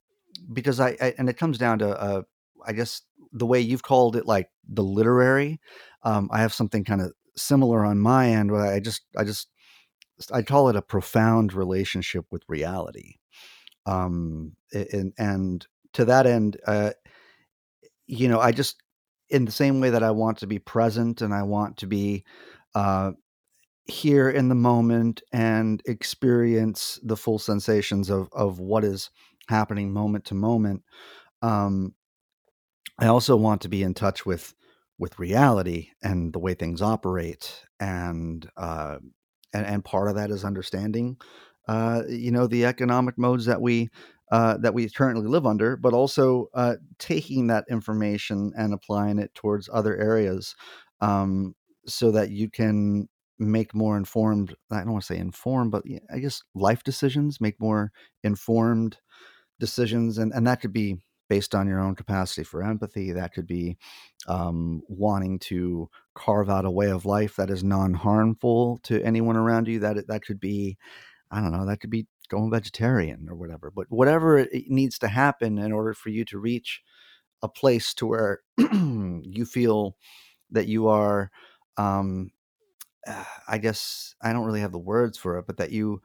because 0.52 0.80
I, 0.80 0.98
I, 1.02 1.14
and 1.18 1.30
it 1.30 1.38
comes 1.38 1.58
down 1.58 1.80
to 1.80 1.90
uh, 2.00 2.22
i 2.66 2.74
guess 2.74 3.02
the 3.32 3.46
way 3.46 3.60
you've 3.60 3.84
called 3.84 4.16
it 4.16 4.26
like 4.26 4.50
the 4.68 4.84
literary 4.84 5.60
um, 6.04 6.30
i 6.32 6.42
have 6.42 6.54
something 6.54 6.84
kind 6.84 7.02
of 7.02 7.14
similar 7.36 7.84
on 7.86 8.00
my 8.00 8.30
end 8.30 8.52
where 8.52 8.66
i 8.66 8.80
just 8.80 9.02
i 9.18 9.24
just 9.24 9.50
i 10.32 10.42
call 10.42 10.70
it 10.70 10.76
a 10.76 10.82
profound 10.82 11.54
relationship 11.54 12.26
with 12.32 12.44
reality 12.48 13.16
um, 13.86 14.54
and 14.74 15.14
and 15.18 15.68
to 15.94 16.06
that 16.06 16.28
end 16.28 16.58
uh, 16.68 16.92
you 18.08 18.28
know 18.28 18.40
i 18.40 18.52
just 18.52 18.82
in 19.30 19.46
the 19.46 19.52
same 19.52 19.80
way 19.80 19.90
that 19.92 20.04
I 20.04 20.12
want 20.12 20.40
to 20.40 20.48
be 20.48 20.60
present 20.60 21.22
and 21.22 21.34
I 21.34 21.44
want 21.44 21.78
to 21.78 21.88
be 21.88 22.24
uh, 22.76 23.12
here 23.86 24.30
in 24.30 24.50
the 24.50 24.56
moment 24.56 25.22
and 25.32 25.82
experience 25.86 27.00
the 27.04 27.18
full 27.18 27.40
sensations 27.40 28.10
of 28.10 28.30
of 28.34 28.60
what 28.60 28.84
is 28.84 29.10
happening 29.48 29.92
moment 29.92 30.26
to 30.26 30.36
moment. 30.36 30.84
Um, 31.42 31.96
I 33.00 33.08
also 33.08 33.36
want 33.36 33.62
to 33.62 33.70
be 33.70 33.84
in 33.84 33.94
touch 33.94 34.26
with 34.26 34.54
with 34.98 35.18
reality 35.18 35.90
and 36.04 36.34
the 36.34 36.40
way 36.40 36.54
things 36.54 36.82
operate, 36.82 37.66
and 37.80 38.48
uh, 38.58 38.98
and 39.54 39.66
and 39.66 39.86
part 39.86 40.10
of 40.10 40.16
that 40.16 40.30
is 40.30 40.44
understanding, 40.46 41.18
uh, 41.68 42.04
you 42.08 42.32
know, 42.32 42.48
the 42.48 42.66
economic 42.66 43.18
modes 43.18 43.46
that 43.46 43.62
we 43.62 43.90
uh, 44.32 44.58
that 44.58 44.74
we 44.74 44.90
currently 44.90 45.28
live 45.28 45.46
under, 45.46 45.76
but 45.76 45.94
also 45.94 46.50
uh, 46.54 46.76
taking 47.00 47.48
that 47.48 47.66
information 47.70 48.52
and 48.58 48.74
applying 48.74 49.20
it 49.20 49.34
towards 49.34 49.70
other 49.72 49.98
areas 49.98 50.56
um, 51.02 51.56
so 51.88 52.12
that 52.12 52.30
you 52.30 52.50
can 52.50 53.08
make 53.40 53.74
more 53.74 53.98
informed, 53.98 54.54
I 54.72 54.80
don't 54.80 54.92
want 54.92 55.04
to 55.04 55.14
say 55.14 55.20
informed, 55.20 55.72
but 55.72 55.84
I 56.14 56.20
guess 56.20 56.44
life 56.54 56.84
decisions, 56.84 57.40
make 57.42 57.60
more 57.60 57.92
informed 58.24 58.98
decisions. 59.60 60.18
And, 60.18 60.34
and 60.34 60.46
that 60.46 60.62
could 60.62 60.74
be 60.74 60.98
based 61.30 61.56
on 61.56 61.68
your 61.68 61.80
own 61.80 61.96
capacity 61.96 62.44
for 62.44 62.64
empathy. 62.64 63.12
That 63.14 63.34
could 63.34 63.48
be 63.48 63.78
um, 64.28 64.82
wanting 64.88 65.40
to 65.40 65.90
carve 66.16 66.50
out 66.50 66.66
a 66.66 66.72
way 66.72 66.90
of 66.90 67.06
life 67.06 67.36
that 67.38 67.50
is 67.50 67.64
non 67.64 67.94
harmful 67.94 68.80
to 68.84 69.02
anyone 69.04 69.38
around 69.38 69.68
you. 69.68 69.80
That, 69.80 70.08
that 70.08 70.26
could 70.26 70.40
be, 70.40 70.78
I 71.32 71.40
don't 71.40 71.52
know, 71.52 71.66
that 71.68 71.80
could 71.80 71.92
be 71.92 72.08
going 72.30 72.52
vegetarian 72.52 73.28
or 73.30 73.36
whatever. 73.36 73.72
But 73.72 73.88
whatever 73.90 74.38
it 74.38 74.70
needs 74.70 75.00
to 75.00 75.08
happen 75.08 75.58
in 75.58 75.72
order 75.72 75.94
for 75.94 76.10
you 76.10 76.26
to 76.26 76.40
reach 76.40 76.82
a 77.42 77.50
place 77.50 77.94
to 77.96 78.06
where 78.06 78.40
you 78.58 79.46
feel 79.46 79.96
that 80.52 80.68
you 80.68 80.88
are, 80.88 81.32
um, 81.78 82.32
I 83.48 83.58
guess 83.58 84.16
I 84.22 84.34
don't 84.34 84.46
really 84.46 84.62
have 84.62 84.72
the 84.72 84.78
words 84.78 85.18
for 85.18 85.38
it, 85.38 85.48
but 85.48 85.58
that 85.58 85.72
you, 85.72 86.02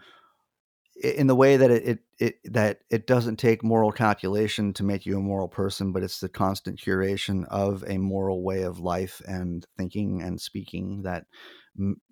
in 1.03 1.27
the 1.27 1.35
way 1.35 1.57
that 1.57 1.70
it, 1.70 1.85
it, 1.85 1.99
it 2.20 2.53
that 2.53 2.79
it 2.89 3.07
doesn't 3.07 3.37
take 3.37 3.64
moral 3.64 3.91
calculation 3.91 4.72
to 4.75 4.85
make 4.85 5.05
you 5.05 5.18
a 5.18 5.20
moral 5.20 5.49
person, 5.49 5.93
but 5.93 6.05
it's 6.05 6.20
the 6.20 6.29
constant 6.29 6.79
curation 6.79 7.45
of 7.49 7.85
a 7.89 7.99
moral 7.99 8.45
way 8.45 8.62
of 8.62 8.79
life 8.79 9.20
and 9.27 9.66
thinking 9.77 10.22
and 10.22 10.41
speaking 10.41 11.03
that 11.03 11.27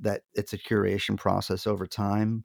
that 0.01 0.23
it's 0.35 0.53
a 0.53 0.59
curation 0.59 1.17
process 1.17 1.67
over 1.67 1.87
time. 1.87 2.45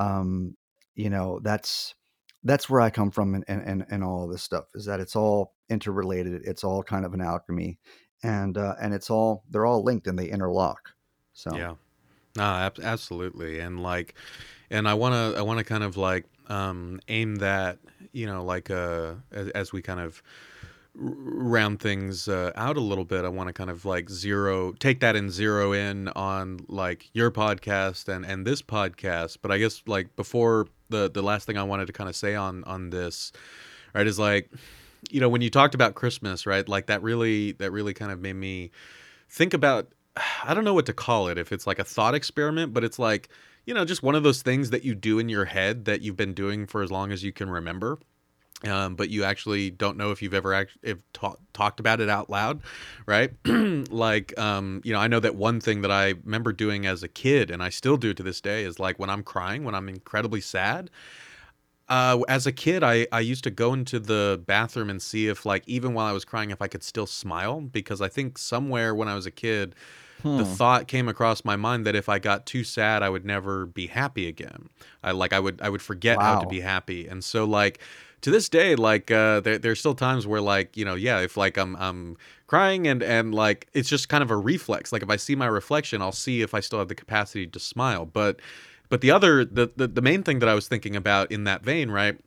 Um, 0.00 0.56
you 0.96 1.10
know 1.10 1.40
that's 1.42 1.94
that's 2.42 2.68
where 2.68 2.80
I 2.80 2.90
come 2.90 3.10
from 3.10 3.34
and 3.34 3.44
and 3.48 3.86
and 3.88 4.04
all 4.04 4.24
of 4.24 4.30
this 4.30 4.42
stuff 4.42 4.64
is 4.74 4.84
that 4.86 5.00
it's 5.00 5.14
all 5.14 5.54
interrelated. 5.68 6.42
It's 6.44 6.64
all 6.64 6.82
kind 6.82 7.04
of 7.04 7.14
an 7.14 7.20
alchemy, 7.20 7.78
and 8.22 8.56
uh, 8.58 8.74
and 8.80 8.92
it's 8.94 9.10
all 9.10 9.44
they're 9.50 9.66
all 9.66 9.84
linked 9.84 10.06
and 10.06 10.18
they 10.18 10.28
interlock. 10.28 10.90
So 11.32 11.54
yeah, 11.54 11.74
no, 12.36 12.42
ab- 12.42 12.80
absolutely, 12.82 13.60
and 13.60 13.82
like, 13.82 14.14
and 14.70 14.88
I 14.88 14.94
wanna 14.94 15.34
I 15.36 15.42
wanna 15.42 15.64
kind 15.64 15.84
of 15.84 15.96
like 15.96 16.24
um, 16.48 17.00
aim 17.08 17.36
that 17.36 17.78
you 18.12 18.26
know 18.26 18.44
like 18.44 18.70
uh 18.70 19.14
as, 19.32 19.48
as 19.50 19.72
we 19.72 19.82
kind 19.82 20.00
of 20.00 20.22
round 20.98 21.80
things 21.80 22.28
uh, 22.28 22.52
out 22.56 22.76
a 22.76 22.80
little 22.80 23.04
bit, 23.04 23.24
I 23.24 23.28
want 23.28 23.48
to 23.48 23.52
kind 23.52 23.70
of 23.70 23.84
like 23.84 24.08
zero, 24.08 24.72
take 24.72 25.00
that 25.00 25.14
and 25.14 25.30
zero 25.30 25.72
in 25.72 26.08
on 26.08 26.60
like 26.68 27.10
your 27.12 27.30
podcast 27.30 28.08
and 28.08 28.24
and 28.24 28.46
this 28.46 28.62
podcast. 28.62 29.38
But 29.42 29.52
I 29.52 29.58
guess 29.58 29.82
like 29.86 30.14
before 30.16 30.66
the 30.88 31.10
the 31.10 31.22
last 31.22 31.46
thing 31.46 31.58
I 31.58 31.62
wanted 31.62 31.86
to 31.86 31.92
kind 31.92 32.08
of 32.08 32.16
say 32.16 32.34
on 32.34 32.64
on 32.64 32.90
this, 32.90 33.32
right, 33.94 34.06
is 34.06 34.18
like, 34.18 34.50
you 35.10 35.20
know, 35.20 35.28
when 35.28 35.42
you 35.42 35.50
talked 35.50 35.74
about 35.74 35.94
Christmas, 35.94 36.46
right, 36.46 36.68
like 36.68 36.86
that 36.86 37.02
really 37.02 37.52
that 37.52 37.70
really 37.70 37.94
kind 37.94 38.12
of 38.12 38.20
made 38.20 38.36
me 38.36 38.70
think 39.28 39.54
about. 39.54 39.88
I 40.44 40.54
don't 40.54 40.64
know 40.64 40.72
what 40.72 40.86
to 40.86 40.94
call 40.94 41.28
it. 41.28 41.36
If 41.36 41.52
it's 41.52 41.66
like 41.66 41.78
a 41.78 41.84
thought 41.84 42.14
experiment, 42.14 42.72
but 42.72 42.84
it's 42.84 42.98
like 42.98 43.28
you 43.66 43.74
know 43.74 43.84
just 43.84 44.02
one 44.02 44.14
of 44.14 44.22
those 44.22 44.40
things 44.42 44.70
that 44.70 44.84
you 44.84 44.94
do 44.94 45.18
in 45.18 45.28
your 45.28 45.44
head 45.44 45.84
that 45.84 46.00
you've 46.00 46.16
been 46.16 46.32
doing 46.32 46.66
for 46.66 46.82
as 46.82 46.90
long 46.90 47.12
as 47.12 47.22
you 47.22 47.32
can 47.32 47.50
remember 47.50 47.98
um, 48.64 48.96
but 48.96 49.10
you 49.10 49.22
actually 49.24 49.70
don't 49.70 49.96
know 49.96 50.10
if 50.12 50.22
you've 50.22 50.34
ever 50.34 50.54
act- 50.54 50.78
if 50.82 50.98
ta- 51.12 51.36
talked 51.52 51.78
about 51.78 52.00
it 52.00 52.08
out 52.08 52.30
loud, 52.30 52.62
right? 53.06 53.32
like, 53.44 54.36
um, 54.38 54.80
you 54.84 54.92
know, 54.92 54.98
I 54.98 55.08
know 55.08 55.20
that 55.20 55.34
one 55.36 55.60
thing 55.60 55.82
that 55.82 55.90
I 55.90 56.14
remember 56.24 56.52
doing 56.52 56.86
as 56.86 57.02
a 57.02 57.08
kid, 57.08 57.50
and 57.50 57.62
I 57.62 57.68
still 57.68 57.96
do 57.96 58.14
to 58.14 58.22
this 58.22 58.40
day, 58.40 58.64
is 58.64 58.78
like 58.78 58.98
when 58.98 59.10
I'm 59.10 59.22
crying, 59.22 59.64
when 59.64 59.74
I'm 59.74 59.88
incredibly 59.88 60.40
sad. 60.40 60.90
Uh, 61.88 62.18
as 62.28 62.46
a 62.48 62.52
kid, 62.52 62.82
I, 62.82 63.06
I 63.12 63.20
used 63.20 63.44
to 63.44 63.50
go 63.50 63.72
into 63.72 64.00
the 64.00 64.42
bathroom 64.44 64.90
and 64.90 65.00
see 65.00 65.28
if, 65.28 65.46
like, 65.46 65.62
even 65.68 65.94
while 65.94 66.06
I 66.06 66.12
was 66.12 66.24
crying, 66.24 66.50
if 66.50 66.60
I 66.60 66.66
could 66.66 66.82
still 66.82 67.06
smile. 67.06 67.60
Because 67.60 68.00
I 68.00 68.08
think 68.08 68.38
somewhere 68.38 68.92
when 68.92 69.06
I 69.06 69.14
was 69.14 69.24
a 69.24 69.30
kid, 69.30 69.76
the 70.36 70.44
Hmm. 70.44 70.44
thought 70.44 70.88
came 70.88 71.08
across 71.08 71.44
my 71.44 71.56
mind 71.56 71.86
that 71.86 71.94
if 71.96 72.08
I 72.08 72.18
got 72.18 72.46
too 72.46 72.64
sad, 72.64 73.02
I 73.02 73.10
would 73.10 73.24
never 73.24 73.66
be 73.66 73.88
happy 73.88 74.28
again. 74.28 74.68
I 75.02 75.12
like 75.12 75.32
I 75.32 75.40
would 75.40 75.62
I 75.62 75.68
would 75.70 75.82
forget 75.82 76.22
how 76.22 76.36
to 76.36 76.46
be 76.46 76.60
happy, 76.60 77.08
and 77.08 77.24
so 77.24 77.44
like 77.44 77.80
to 78.22 78.30
this 78.30 78.48
day, 78.48 78.74
like 78.74 79.10
uh, 79.10 79.40
there 79.40 79.58
there's 79.58 79.78
still 79.78 79.94
times 79.94 80.26
where 80.26 80.40
like 80.40 80.76
you 80.76 80.84
know 80.84 80.94
yeah, 80.94 81.20
if 81.20 81.36
like 81.36 81.56
I'm 81.56 81.76
I'm 81.76 82.16
crying 82.46 82.86
and 82.86 83.02
and 83.02 83.34
like 83.34 83.68
it's 83.72 83.88
just 83.88 84.08
kind 84.08 84.22
of 84.22 84.30
a 84.30 84.36
reflex. 84.36 84.92
Like 84.92 85.02
if 85.02 85.10
I 85.10 85.16
see 85.16 85.34
my 85.34 85.46
reflection, 85.46 86.02
I'll 86.02 86.12
see 86.12 86.42
if 86.42 86.54
I 86.54 86.60
still 86.60 86.78
have 86.78 86.88
the 86.88 86.94
capacity 86.94 87.46
to 87.46 87.58
smile. 87.58 88.06
But 88.06 88.40
but 88.88 89.00
the 89.00 89.10
other 89.10 89.44
the 89.44 89.70
the, 89.76 89.86
the 89.86 90.02
main 90.02 90.22
thing 90.22 90.38
that 90.40 90.48
I 90.48 90.54
was 90.54 90.68
thinking 90.68 90.96
about 90.96 91.30
in 91.30 91.44
that 91.44 91.62
vein, 91.62 91.90
right, 91.90 92.18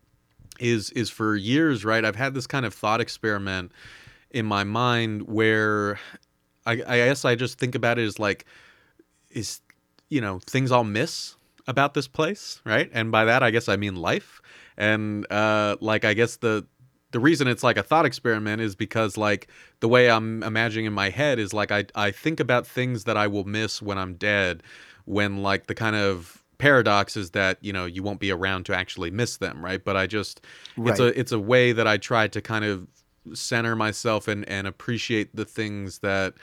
is 0.59 0.91
is 0.91 1.09
for 1.09 1.35
years, 1.35 1.83
right, 1.85 2.03
I've 2.03 2.15
had 2.15 2.33
this 2.33 2.47
kind 2.47 2.65
of 2.65 2.73
thought 2.73 3.01
experiment 3.01 3.71
in 4.31 4.45
my 4.45 4.63
mind 4.63 5.23
where 5.23 5.99
I, 6.65 6.73
I 6.73 6.97
guess 6.97 7.25
I 7.25 7.35
just 7.35 7.57
think 7.57 7.75
about 7.75 7.97
it 7.97 8.05
as 8.05 8.19
like, 8.19 8.45
is 9.31 9.61
you 10.09 10.21
know 10.21 10.39
things 10.39 10.71
I'll 10.71 10.83
miss 10.83 11.35
about 11.67 11.93
this 11.93 12.07
place, 12.07 12.61
right? 12.65 12.89
And 12.93 13.11
by 13.11 13.25
that 13.25 13.43
I 13.43 13.51
guess 13.51 13.69
I 13.69 13.75
mean 13.75 13.95
life. 13.95 14.41
And 14.79 15.31
uh, 15.31 15.75
like 15.81 16.05
I 16.05 16.15
guess 16.15 16.37
the 16.37 16.65
the 17.11 17.19
reason 17.19 17.47
it's 17.47 17.63
like 17.63 17.77
a 17.77 17.83
thought 17.83 18.05
experiment 18.05 18.61
is 18.61 18.75
because 18.75 19.17
like 19.17 19.47
the 19.81 19.87
way 19.87 20.09
I'm 20.09 20.41
imagining 20.43 20.85
in 20.85 20.93
my 20.93 21.09
head 21.09 21.37
is 21.37 21.53
like 21.53 21.71
I 21.71 21.85
I 21.93 22.11
think 22.11 22.39
about 22.39 22.65
things 22.65 23.03
that 23.03 23.17
I 23.17 23.27
will 23.27 23.43
miss 23.43 23.81
when 23.81 23.97
I'm 23.97 24.15
dead, 24.15 24.63
when 25.05 25.43
like 25.43 25.67
the 25.67 25.75
kind 25.75 25.95
of 25.95 26.43
paradox 26.59 27.15
is 27.17 27.31
that 27.31 27.57
you 27.61 27.73
know 27.73 27.85
you 27.85 28.03
won't 28.03 28.19
be 28.19 28.31
around 28.31 28.65
to 28.65 28.75
actually 28.75 29.11
miss 29.11 29.37
them, 29.37 29.63
right? 29.63 29.83
But 29.83 29.97
I 29.97 30.07
just 30.07 30.41
it's 30.91 30.99
a 30.99 31.19
it's 31.19 31.31
a 31.33 31.39
way 31.39 31.73
that 31.73 31.87
I 31.87 31.97
try 31.97 32.27
to 32.29 32.41
kind 32.41 32.63
of 32.63 32.87
center 33.33 33.75
myself 33.75 34.27
and 34.27 34.47
and 34.47 34.65
appreciate 34.65 35.35
the 35.35 35.45
things 35.45 35.99
that 35.99 36.35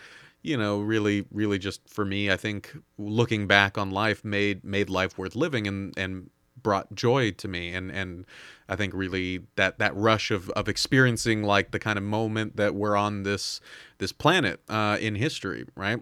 you 0.43 0.57
know 0.57 0.81
really 0.81 1.25
really 1.31 1.59
just 1.59 1.89
for 1.89 2.05
me 2.05 2.31
I 2.31 2.37
think 2.37 2.77
looking 2.99 3.47
back 3.47 3.79
on 3.79 3.91
life 3.91 4.25
made 4.25 4.63
made 4.63 4.91
life 4.91 5.17
worth 5.17 5.35
living 5.37 5.67
and 5.67 5.97
and 5.97 6.31
brought 6.67 6.93
joy 6.95 7.31
to 7.31 7.47
me. 7.47 7.73
And 7.73 7.93
and 7.93 8.25
I 8.69 8.75
think 8.75 8.93
really 8.93 9.47
that 9.55 9.79
that 9.79 9.95
rush 9.95 10.33
of 10.33 10.51
of 10.51 10.69
experiencing 10.69 11.45
like 11.45 11.71
the 11.71 11.79
kind 11.79 11.97
of 11.97 12.03
moment 12.03 12.57
that 12.57 12.75
we're 12.75 12.97
on 12.97 13.23
this 13.23 13.61
this 13.99 14.11
planet 14.11 14.59
uh 14.69 14.99
in 15.01 15.15
history 15.15 15.65
right? 15.77 16.01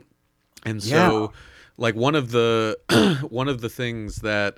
And 0.65 0.83
Yeah. 0.83 1.11
so 1.11 1.33
like 1.77 1.95
one 1.95 2.15
of 2.15 2.31
the 2.31 2.79
one 3.29 3.49
of 3.49 3.61
the 3.61 3.69
things 3.69 4.17
that 4.23 4.57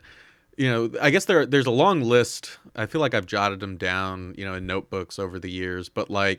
you 0.57 0.71
know 0.71 0.83
i 1.03 1.11
guess 1.11 1.25
there 1.25 1.45
there's 1.45 1.67
a 1.67 1.79
long 1.85 2.01
list. 2.01 2.59
I 2.77 2.87
feel 2.87 3.01
like 3.01 3.15
i've 3.15 3.27
jotted 3.27 3.59
them 3.61 3.77
down 3.77 4.35
you 4.39 4.45
know 4.47 4.55
in 4.55 4.65
notebooks 4.67 5.19
over 5.19 5.41
the 5.41 5.51
years. 5.51 5.89
But 5.89 6.09
like 6.09 6.39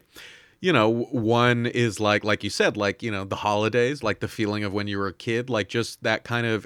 you 0.61 0.71
know 0.71 0.89
one 1.11 1.65
is 1.65 1.99
like 1.99 2.23
like 2.23 2.41
you 2.45 2.49
said 2.49 2.77
like 2.77 3.03
you 3.03 3.11
know 3.11 3.25
the 3.25 3.41
holidays 3.47 4.01
like 4.01 4.19
the 4.21 4.27
feeling 4.39 4.63
of 4.63 4.71
when 4.71 4.87
you 4.87 4.97
were 5.01 5.07
a 5.07 5.13
kid 5.27 5.49
like 5.49 5.67
just 5.67 6.01
that 6.03 6.23
kind 6.23 6.47
of 6.47 6.65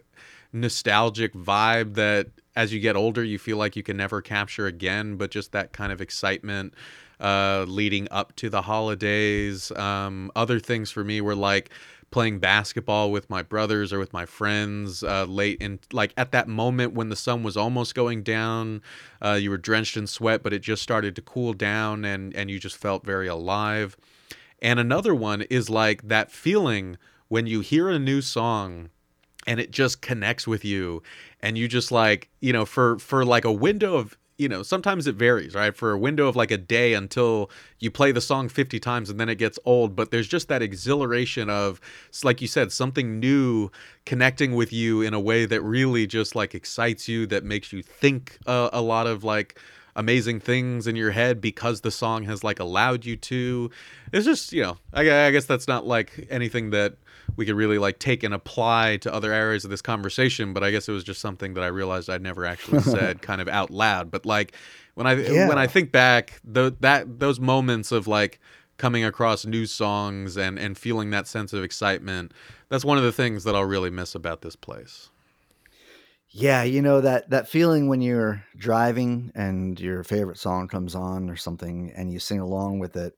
nostalgic 0.54 1.34
vibe 1.34 1.96
that 1.96 2.28
as 2.56 2.74
you 2.74 2.80
get 2.80 2.96
older 2.96 3.24
you 3.24 3.40
feel 3.40 3.58
like 3.58 3.76
you 3.76 3.84
can 3.84 3.98
never 3.98 4.22
capture 4.22 4.68
again 4.68 5.16
but 5.16 5.32
just 5.32 5.52
that 5.52 5.72
kind 5.72 5.92
of 5.92 6.02
excitement 6.02 6.74
uh 7.20 7.66
leading 7.68 8.08
up 8.12 8.36
to 8.36 8.50
the 8.50 8.64
holidays. 8.64 9.72
Um 9.72 10.32
other 10.36 10.60
things 10.60 10.92
for 10.92 11.04
me 11.04 11.22
were 11.22 11.36
like 11.36 11.70
playing 12.12 12.40
basketball 12.40 13.10
with 13.10 13.30
my 13.30 13.42
brothers 13.42 13.94
or 13.94 13.98
with 13.98 14.12
my 14.12 14.26
friends 14.26 15.02
uh, 15.02 15.24
late 15.24 15.62
in 15.62 15.80
like 15.94 16.14
at 16.18 16.34
that 16.34 16.48
moment 16.48 16.94
when 16.94 17.08
the 17.08 17.16
sun 17.16 17.42
was 17.42 17.56
almost 17.56 17.96
going 17.96 18.22
down 18.22 18.82
uh, 19.22 19.32
you 19.42 19.50
were 19.50 19.58
drenched 19.58 19.96
in 19.96 20.06
sweat 20.06 20.44
but 20.44 20.52
it 20.52 20.62
just 20.62 20.84
started 20.84 21.16
to 21.16 21.22
cool 21.22 21.54
down 21.54 22.04
and 22.04 22.36
and 22.36 22.52
you 22.52 22.60
just 22.60 22.78
felt 22.78 23.06
very 23.06 23.28
alive. 23.28 23.96
And 24.62 24.80
another 24.80 25.16
one 25.16 25.42
is 25.44 25.70
like 25.70 26.08
that 26.08 26.32
feeling 26.32 26.98
when 27.30 27.48
you 27.48 27.62
hear 27.62 27.90
a 27.90 27.98
new 27.98 28.22
song 28.22 28.90
and 29.48 29.60
it 29.60 29.72
just 29.72 30.02
connects 30.02 30.46
with 30.46 30.64
you 30.64 31.02
and 31.42 31.58
you 31.58 31.68
just 31.68 31.92
like 31.92 32.30
you 32.40 32.54
know 32.54 32.66
for 32.66 33.00
for 33.00 33.26
like 33.26 33.46
a 33.46 33.52
window 33.52 33.96
of 33.96 34.18
you 34.38 34.50
know 34.50 34.64
sometimes 34.64 35.06
it 35.06 35.16
varies 35.16 35.54
right? 35.54 35.76
For 35.76 35.92
a 35.92 35.98
window 35.98 36.28
of 36.28 36.36
like 36.36 36.50
a 36.52 36.58
day 36.58 36.94
until 36.94 37.52
you 37.80 37.92
play 37.92 38.12
the 38.12 38.22
song 38.22 38.50
50 38.50 38.80
times 38.80 39.10
and 39.10 39.20
then 39.20 39.30
it 39.30 39.36
gets 39.36 39.60
old 39.66 39.96
but 39.96 40.12
there's 40.12 40.28
just 40.28 40.48
that 40.48 40.62
exhilaration 40.62 41.50
of 41.50 41.80
like 42.24 42.42
you 42.42 42.48
said 42.48 42.72
something 42.72 43.20
new 43.20 43.70
connecting 44.06 44.56
with 44.56 44.74
you 44.74 45.02
in 45.02 45.14
a 45.14 45.20
way 45.20 45.46
that 45.46 45.62
really 45.62 46.08
just 46.08 46.36
like 46.36 46.56
excites 46.56 47.08
you 47.08 47.28
that 47.28 47.44
makes 47.44 47.72
you 47.72 47.84
think 47.84 48.40
uh, 48.48 48.70
a 48.74 48.82
lot 48.82 49.06
of 49.06 49.24
like 49.24 49.60
amazing 49.96 50.40
things 50.40 50.88
in 50.88 50.96
your 50.96 51.12
head 51.12 51.42
because 51.42 51.82
the 51.82 51.92
song 51.92 52.24
has 52.24 52.44
like 52.44 52.60
allowed 52.60 53.06
you 53.06 53.16
to. 53.18 53.70
It's 54.14 54.26
just 54.26 54.52
you 54.52 54.62
know 54.62 54.78
i, 54.94 55.02
I 55.02 55.32
guess 55.32 55.46
that's 55.46 55.68
not 55.68 55.86
like 55.86 56.28
anything 56.30 56.72
that 56.72 56.96
we 57.36 57.46
could 57.46 57.56
really 57.56 57.78
like 57.78 58.00
take 58.00 58.24
and 58.24 58.34
apply 58.34 58.98
to 58.98 59.14
other 59.14 59.32
areas 59.32 59.64
of 59.64 59.70
this 59.70 59.82
conversation 59.82 60.54
but 60.54 60.64
i 60.64 60.72
guess 60.72 60.90
it 60.90 60.92
was 60.92 61.04
just 61.04 61.22
something 61.22 61.54
that 61.54 61.64
i 61.64 61.68
realized 61.68 62.10
i'd 62.10 62.22
never 62.22 62.46
actually 62.46 62.82
said 62.82 63.22
kind 63.22 63.42
of 63.42 63.48
out 63.48 63.72
loud. 63.72 64.12
But 64.12 64.26
like 64.26 64.54
when 64.96 65.08
i 65.08 65.16
when 65.16 65.58
i 65.58 65.68
think 65.68 65.92
back 65.92 66.42
the 66.44 66.76
that 66.82 67.20
those 67.20 67.40
moments 67.40 67.92
of 67.92 68.08
like 68.08 68.40
coming 68.78 69.04
across 69.04 69.46
new 69.46 69.66
songs 69.66 70.38
and 70.38 70.58
and 70.58 70.78
feeling 70.78 71.12
that 71.12 71.28
sense 71.28 71.54
of 71.54 71.64
excitement 71.64 72.34
that's 72.70 72.84
one 72.84 72.98
of 72.98 73.04
the 73.04 73.12
things 73.12 73.44
that 73.44 73.56
i'll 73.56 73.64
really 73.64 73.92
miss 73.92 74.16
about 74.16 74.42
this 74.42 74.56
place 74.56 75.11
Yeah, 76.34 76.64
you 76.64 76.82
know 76.82 77.02
that 77.02 77.30
that 77.32 77.48
feeling 77.50 77.88
when 77.90 78.02
you're 78.02 78.44
driving 78.58 79.32
and 79.36 79.80
your 79.80 80.04
favorite 80.04 80.38
song 80.38 80.68
comes 80.68 80.96
on 80.96 81.30
or 81.30 81.36
something 81.36 81.92
and 81.96 82.12
you 82.12 82.20
sing 82.20 82.40
along 82.40 82.80
with 82.80 82.96
it. 82.96 83.14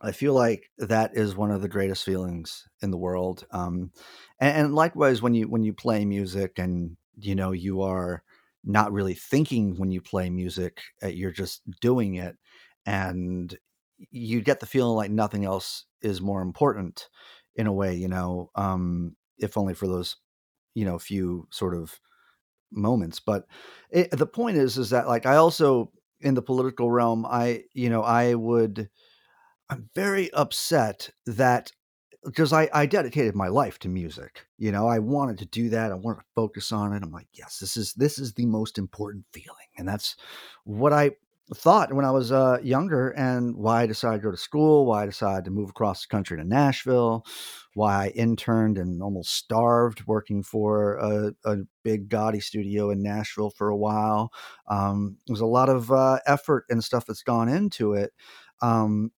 I 0.00 0.12
feel 0.12 0.34
like 0.34 0.70
that 0.78 1.16
is 1.16 1.34
one 1.36 1.50
of 1.50 1.62
the 1.62 1.68
greatest 1.68 2.04
feelings 2.04 2.68
in 2.82 2.90
the 2.90 2.96
world. 2.98 3.44
Um, 3.50 3.90
and, 4.40 4.66
and 4.66 4.74
likewise, 4.74 5.22
when 5.22 5.34
you 5.34 5.48
when 5.48 5.62
you 5.62 5.72
play 5.72 6.04
music 6.04 6.58
and 6.58 6.96
you 7.18 7.34
know 7.34 7.52
you 7.52 7.82
are 7.82 8.22
not 8.64 8.92
really 8.92 9.14
thinking 9.14 9.76
when 9.76 9.90
you 9.90 10.00
play 10.00 10.30
music, 10.30 10.80
uh, 11.02 11.08
you're 11.08 11.32
just 11.32 11.62
doing 11.80 12.14
it, 12.16 12.36
and 12.86 13.56
you 14.10 14.40
get 14.40 14.60
the 14.60 14.66
feeling 14.66 14.96
like 14.96 15.10
nothing 15.10 15.44
else 15.44 15.84
is 16.02 16.20
more 16.20 16.42
important 16.42 17.08
in 17.56 17.66
a 17.66 17.72
way. 17.72 17.94
You 17.94 18.08
know, 18.08 18.50
um, 18.54 19.16
if 19.38 19.56
only 19.58 19.74
for 19.74 19.88
those 19.88 20.16
you 20.74 20.84
know 20.84 20.98
few 20.98 21.48
sort 21.50 21.74
of 21.74 21.98
moments 22.70 23.20
but 23.20 23.46
it, 23.90 24.10
the 24.10 24.26
point 24.26 24.56
is 24.56 24.78
is 24.78 24.90
that 24.90 25.08
like 25.08 25.26
i 25.26 25.36
also 25.36 25.90
in 26.20 26.34
the 26.34 26.42
political 26.42 26.90
realm 26.90 27.26
i 27.26 27.62
you 27.72 27.88
know 27.88 28.02
i 28.02 28.34
would 28.34 28.88
i'm 29.70 29.88
very 29.94 30.30
upset 30.32 31.10
that 31.26 31.72
because 32.24 32.52
I, 32.52 32.68
I 32.74 32.86
dedicated 32.86 33.36
my 33.36 33.48
life 33.48 33.78
to 33.80 33.88
music 33.88 34.46
you 34.58 34.72
know 34.72 34.86
i 34.88 34.98
wanted 34.98 35.38
to 35.38 35.46
do 35.46 35.68
that 35.70 35.92
i 35.92 35.94
wanted 35.94 36.20
to 36.20 36.26
focus 36.34 36.72
on 36.72 36.92
it 36.92 37.02
i'm 37.02 37.12
like 37.12 37.28
yes 37.32 37.58
this 37.58 37.76
is 37.76 37.94
this 37.94 38.18
is 38.18 38.34
the 38.34 38.46
most 38.46 38.76
important 38.76 39.24
feeling 39.32 39.68
and 39.76 39.88
that's 39.88 40.16
what 40.64 40.92
i 40.92 41.12
thought 41.54 41.92
when 41.92 42.04
i 42.04 42.10
was 42.10 42.30
uh, 42.30 42.58
younger 42.62 43.10
and 43.10 43.56
why 43.56 43.82
i 43.82 43.86
decided 43.86 44.18
to 44.18 44.22
go 44.22 44.30
to 44.30 44.36
school 44.36 44.84
why 44.86 45.02
i 45.02 45.06
decided 45.06 45.44
to 45.44 45.50
move 45.50 45.70
across 45.70 46.02
the 46.02 46.08
country 46.08 46.36
to 46.36 46.44
nashville 46.44 47.24
why 47.74 48.06
i 48.06 48.08
interned 48.08 48.76
and 48.76 49.02
almost 49.02 49.34
starved 49.34 50.06
working 50.06 50.42
for 50.42 50.96
a, 50.96 51.32
a 51.44 51.56
big 51.84 52.08
gaudy 52.08 52.40
studio 52.40 52.90
in 52.90 53.02
nashville 53.02 53.50
for 53.50 53.68
a 53.70 53.76
while. 53.76 54.30
Um, 54.68 55.16
there's 55.26 55.40
a 55.40 55.46
lot 55.46 55.70
of 55.70 55.90
uh, 55.90 56.18
effort 56.26 56.64
and 56.68 56.84
stuff 56.84 57.06
that's 57.06 57.22
gone 57.22 57.48
into 57.48 57.94
it. 57.94 58.12
Um, 58.60 59.10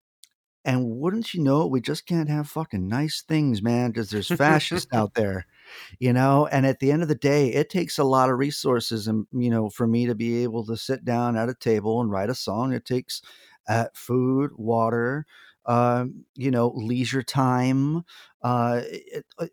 and 0.66 0.86
wouldn't 0.90 1.34
you 1.34 1.42
know 1.42 1.64
it, 1.64 1.72
we 1.72 1.82
just 1.82 2.06
can't 2.06 2.30
have 2.30 2.50
fucking 2.50 2.88
nice 2.88 3.22
things, 3.22 3.62
man, 3.62 3.92
because 3.92 4.10
there's 4.10 4.30
fascists 4.30 4.88
out 4.94 5.14
there, 5.14 5.46
you 6.00 6.14
know. 6.14 6.48
And 6.48 6.66
at 6.66 6.80
the 6.80 6.92
end 6.92 7.02
of 7.02 7.08
the 7.08 7.16
day, 7.16 7.50
it 7.54 7.70
takes 7.70 7.98
a 7.98 8.04
lot 8.04 8.30
of 8.30 8.38
resources, 8.38 9.08
and 9.08 9.28
you 9.32 9.50
know, 9.50 9.70
for 9.70 9.88
me 9.88 10.06
to 10.08 10.16
be 10.16 10.44
able 10.44 10.66
to 10.66 10.78
sit 10.78 11.06
down 11.06 11.38
at 11.38 11.50
a 11.50 11.54
table 11.54 12.02
and 12.02 12.12
write 12.12 12.30
a 12.30 12.36
song, 12.36 12.74
it 12.74 12.86
takes 12.86 13.22
at 13.68 13.96
food, 13.96 14.52
water, 14.56 15.26
um, 15.66 16.26
you 16.36 16.52
know, 16.52 16.72
leisure 16.76 17.24
time, 17.24 18.04
uh, 18.42 18.82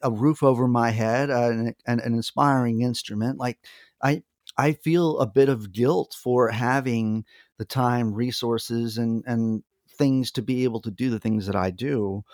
a 0.03 0.11
roof 0.11 0.43
over 0.43 0.67
my 0.67 0.91
head, 0.91 1.31
uh, 1.31 1.51
and, 1.51 1.75
and 1.87 2.01
an 2.01 2.15
inspiring 2.15 2.81
instrument. 2.81 3.39
Like 3.39 3.59
I, 4.03 4.23
I 4.57 4.73
feel 4.73 5.19
a 5.19 5.27
bit 5.27 5.49
of 5.49 5.73
guilt 5.73 6.17
for 6.21 6.49
having 6.51 7.25
the 7.59 7.65
time, 7.65 8.15
resources, 8.15 8.99
and 8.99 9.23
and 9.27 9.63
things 9.97 10.33
to 10.33 10.43
be 10.43 10.65
able 10.65 10.81
to 10.83 10.91
do 10.91 11.11
the 11.11 11.21
things 11.21 11.47
that 11.47 11.57
I 11.57 11.71
do. 11.71 12.25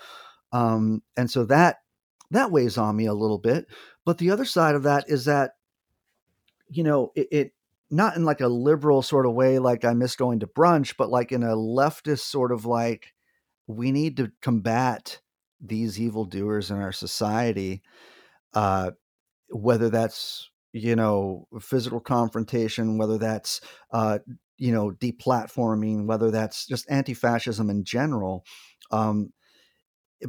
Um, 0.52 1.02
and 1.16 1.30
so 1.30 1.44
that 1.46 1.78
that 2.30 2.50
weighs 2.50 2.78
on 2.78 2.96
me 2.96 3.06
a 3.06 3.14
little 3.14 3.38
bit. 3.38 3.66
But 4.04 4.18
the 4.18 4.30
other 4.30 4.44
side 4.44 4.74
of 4.74 4.84
that 4.84 5.04
is 5.08 5.26
that, 5.26 5.52
you 6.68 6.82
know, 6.82 7.12
it, 7.14 7.28
it 7.30 7.52
not 7.90 8.16
in 8.16 8.24
like 8.24 8.40
a 8.40 8.48
liberal 8.48 9.02
sort 9.02 9.26
of 9.26 9.34
way, 9.34 9.58
like 9.58 9.84
I 9.84 9.92
miss 9.92 10.16
going 10.16 10.40
to 10.40 10.46
brunch, 10.46 10.94
but 10.96 11.10
like 11.10 11.30
in 11.30 11.42
a 11.42 11.54
leftist 11.54 12.20
sort 12.20 12.50
of 12.50 12.64
like, 12.64 13.12
we 13.66 13.92
need 13.92 14.16
to 14.16 14.32
combat 14.40 15.20
these 15.60 16.00
evildoers 16.00 16.70
in 16.70 16.78
our 16.78 16.92
society, 16.92 17.82
uh, 18.54 18.92
whether 19.50 19.90
that's 19.90 20.50
you 20.72 20.96
know 20.96 21.46
physical 21.60 22.00
confrontation, 22.00 22.98
whether 22.98 23.18
that's 23.18 23.60
uh, 23.92 24.18
you 24.62 24.72
know 24.72 24.92
deplatforming, 24.92 26.06
whether 26.06 26.30
that's 26.30 26.66
just 26.66 26.86
anti-fascism 26.90 27.70
in 27.70 27.84
general. 27.84 28.44
Um, 28.90 29.32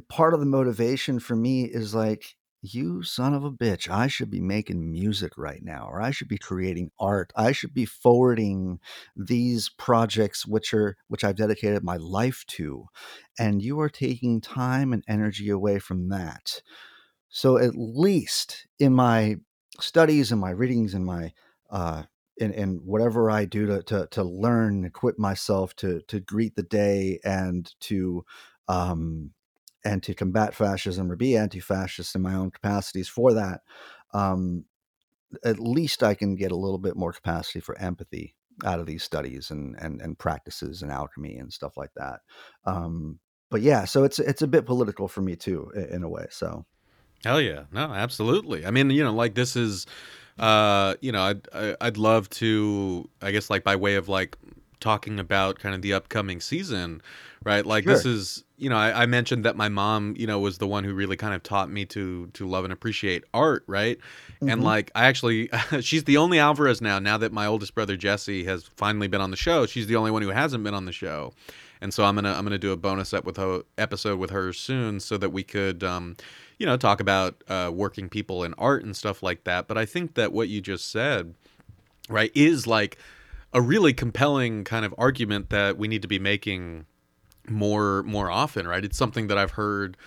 part 0.09 0.33
of 0.33 0.39
the 0.39 0.45
motivation 0.45 1.19
for 1.19 1.35
me 1.35 1.63
is 1.65 1.93
like 1.93 2.35
you 2.65 3.03
son 3.03 3.33
of 3.33 3.43
a 3.43 3.51
bitch 3.51 3.89
i 3.89 4.07
should 4.07 4.29
be 4.29 4.39
making 4.39 4.89
music 4.89 5.37
right 5.37 5.61
now 5.63 5.85
or 5.91 6.01
i 6.01 6.11
should 6.11 6.29
be 6.29 6.37
creating 6.37 6.89
art 6.97 7.31
i 7.35 7.51
should 7.51 7.73
be 7.73 7.85
forwarding 7.85 8.79
these 9.17 9.69
projects 9.77 10.47
which 10.47 10.73
are 10.73 10.95
which 11.09 11.23
i've 11.25 11.35
dedicated 11.35 11.83
my 11.83 11.97
life 11.97 12.45
to 12.47 12.85
and 13.37 13.61
you 13.61 13.79
are 13.81 13.89
taking 13.89 14.39
time 14.39 14.93
and 14.93 15.03
energy 15.09 15.49
away 15.49 15.77
from 15.77 16.07
that 16.07 16.61
so 17.29 17.57
at 17.57 17.75
least 17.75 18.67
in 18.79 18.93
my 18.93 19.35
studies 19.79 20.31
and 20.31 20.41
my 20.41 20.51
readings 20.51 20.93
and 20.93 21.05
my 21.05 21.31
uh 21.71 22.03
and, 22.39 22.53
and 22.53 22.81
whatever 22.83 23.29
I 23.29 23.45
do 23.45 23.65
to, 23.67 23.83
to, 23.83 24.07
to 24.11 24.23
learn, 24.23 24.85
equip 24.85 25.19
myself 25.19 25.75
to, 25.77 26.01
to 26.07 26.19
greet 26.19 26.55
the 26.55 26.63
day 26.63 27.19
and 27.23 27.71
to, 27.81 28.25
um, 28.67 29.31
and 29.85 30.01
to 30.03 30.13
combat 30.13 30.55
fascism 30.55 31.11
or 31.11 31.15
be 31.15 31.35
anti-fascist 31.35 32.15
in 32.15 32.21
my 32.21 32.33
own 32.33 32.51
capacities 32.51 33.09
for 33.09 33.33
that, 33.33 33.61
um, 34.13 34.65
at 35.43 35.59
least 35.59 36.03
I 36.03 36.13
can 36.13 36.35
get 36.35 36.51
a 36.51 36.57
little 36.57 36.77
bit 36.77 36.95
more 36.95 37.11
capacity 37.11 37.59
for 37.59 37.77
empathy 37.77 38.35
out 38.63 38.79
of 38.79 38.85
these 38.85 39.01
studies 39.03 39.49
and 39.49 39.75
and 39.79 39.99
and 39.99 40.17
practices 40.17 40.83
and 40.83 40.91
alchemy 40.91 41.37
and 41.37 41.51
stuff 41.51 41.75
like 41.75 41.89
that. 41.95 42.19
Um, 42.65 43.19
but 43.49 43.61
yeah, 43.61 43.85
so 43.85 44.03
it's 44.03 44.19
it's 44.19 44.41
a 44.41 44.47
bit 44.47 44.65
political 44.65 45.07
for 45.07 45.21
me 45.21 45.35
too, 45.35 45.71
in 45.91 46.03
a 46.03 46.09
way. 46.09 46.27
So, 46.29 46.65
hell 47.25 47.41
yeah, 47.41 47.63
no, 47.71 47.91
absolutely. 47.91 48.65
I 48.65 48.71
mean, 48.71 48.89
you 48.91 49.03
know, 49.03 49.13
like 49.13 49.35
this 49.35 49.55
is, 49.55 49.85
uh, 50.39 50.95
you 51.01 51.11
know, 51.11 51.21
I'd 51.23 51.75
I'd 51.81 51.97
love 51.97 52.29
to, 52.31 53.09
I 53.21 53.31
guess, 53.31 53.49
like 53.49 53.63
by 53.63 53.75
way 53.75 53.95
of 53.95 54.09
like 54.09 54.37
talking 54.79 55.17
about 55.17 55.59
kind 55.59 55.73
of 55.73 55.81
the 55.81 55.93
upcoming 55.93 56.41
season, 56.41 57.01
right? 57.43 57.65
Like 57.65 57.85
sure. 57.85 57.93
this 57.93 58.05
is, 58.05 58.43
you 58.57 58.69
know, 58.69 58.75
I, 58.75 59.03
I, 59.03 59.05
mentioned 59.05 59.45
that 59.45 59.55
my 59.55 59.69
mom, 59.69 60.13
you 60.17 60.27
know, 60.27 60.39
was 60.39 60.57
the 60.57 60.67
one 60.67 60.83
who 60.83 60.93
really 60.93 61.15
kind 61.15 61.33
of 61.33 61.41
taught 61.41 61.69
me 61.71 61.85
to 61.85 62.27
to 62.27 62.47
love 62.47 62.65
and 62.65 62.73
appreciate 62.73 63.23
art, 63.33 63.63
right? 63.67 63.97
Mm-hmm. 63.97 64.49
And 64.49 64.63
like 64.63 64.91
I 64.93 65.05
actually, 65.05 65.49
she's 65.81 66.03
the 66.03 66.17
only 66.17 66.37
Alvarez 66.37 66.81
now. 66.81 66.99
Now 66.99 67.17
that 67.17 67.31
my 67.31 67.45
oldest 67.45 67.73
brother 67.75 67.95
Jesse 67.95 68.43
has 68.43 68.65
finally 68.75 69.07
been 69.07 69.21
on 69.21 69.31
the 69.31 69.37
show, 69.37 69.65
she's 69.65 69.87
the 69.87 69.95
only 69.95 70.11
one 70.11 70.21
who 70.21 70.29
hasn't 70.29 70.63
been 70.63 70.73
on 70.73 70.85
the 70.85 70.91
show. 70.91 71.33
And 71.79 71.93
so 71.93 72.03
I'm 72.03 72.15
gonna 72.15 72.33
I'm 72.33 72.43
gonna 72.43 72.57
do 72.57 72.71
a 72.71 72.77
bonus 72.77 73.13
up 73.13 73.25
with 73.25 73.37
her, 73.37 73.63
episode 73.77 74.19
with 74.19 74.29
her 74.31 74.53
soon, 74.53 74.99
so 74.99 75.17
that 75.17 75.31
we 75.31 75.43
could, 75.43 75.83
um, 75.83 76.15
you 76.63 76.67
know, 76.67 76.77
talk 76.77 77.01
about 77.01 77.43
uh, 77.49 77.69
working 77.73 78.07
people 78.07 78.41
in 78.45 78.53
art 78.53 78.85
and 78.85 78.95
stuff 78.95 79.21
like 79.21 79.43
that. 79.43 79.67
But 79.67 79.77
I 79.77 79.85
think 79.85 80.13
that 80.13 80.31
what 80.31 80.47
you 80.47 80.61
just 80.61 80.89
said, 80.89 81.35
right, 82.07 82.31
is 82.33 82.65
like 82.65 82.97
a 83.51 83.61
really 83.61 83.91
compelling 83.91 84.63
kind 84.63 84.85
of 84.85 84.95
argument 84.97 85.49
that 85.49 85.77
we 85.77 85.89
need 85.89 86.01
to 86.03 86.07
be 86.07 86.19
making 86.19 86.85
more 87.49 88.01
more 88.03 88.31
often, 88.31 88.65
right? 88.65 88.85
It's 88.85 88.97
something 88.97 89.27
that 89.27 89.37
I've 89.37 89.51
heard 89.51 89.97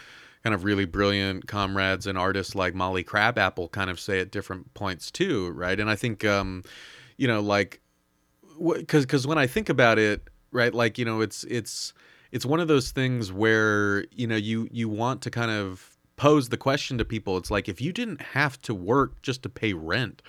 kind 0.44 0.54
of 0.54 0.64
really 0.64 0.86
brilliant 0.86 1.46
comrades 1.46 2.06
and 2.06 2.16
artists 2.16 2.54
like 2.54 2.74
Molly 2.74 3.04
Crabapple 3.04 3.68
kind 3.68 3.90
of 3.90 4.00
say 4.00 4.18
at 4.20 4.30
different 4.30 4.72
points 4.72 5.10
too, 5.10 5.50
right? 5.50 5.78
And 5.78 5.90
I 5.90 5.94
think 5.94 6.24
um, 6.24 6.62
you 7.18 7.28
know, 7.28 7.42
like 7.42 7.82
because 8.58 9.04
because 9.04 9.26
when 9.26 9.36
I 9.36 9.46
think 9.46 9.68
about 9.68 9.98
it, 9.98 10.26
right, 10.52 10.72
like 10.72 10.96
you 10.96 11.04
know, 11.04 11.20
it's 11.20 11.44
it's 11.44 11.92
it's 12.32 12.46
one 12.46 12.60
of 12.60 12.68
those 12.68 12.92
things 12.92 13.30
where 13.30 14.06
you 14.10 14.26
know 14.26 14.36
you 14.36 14.70
you 14.72 14.88
want 14.88 15.20
to 15.20 15.30
kind 15.30 15.50
of 15.50 15.95
pose 16.16 16.48
the 16.48 16.56
question 16.56 16.98
to 16.98 17.04
people. 17.04 17.36
It's 17.36 17.50
like 17.50 17.68
if 17.68 17.80
you 17.80 17.92
didn't 17.92 18.20
have 18.20 18.60
to 18.62 18.74
work 18.74 19.20
just 19.22 19.42
to 19.42 19.48
pay 19.48 19.72
rent, 19.72 20.22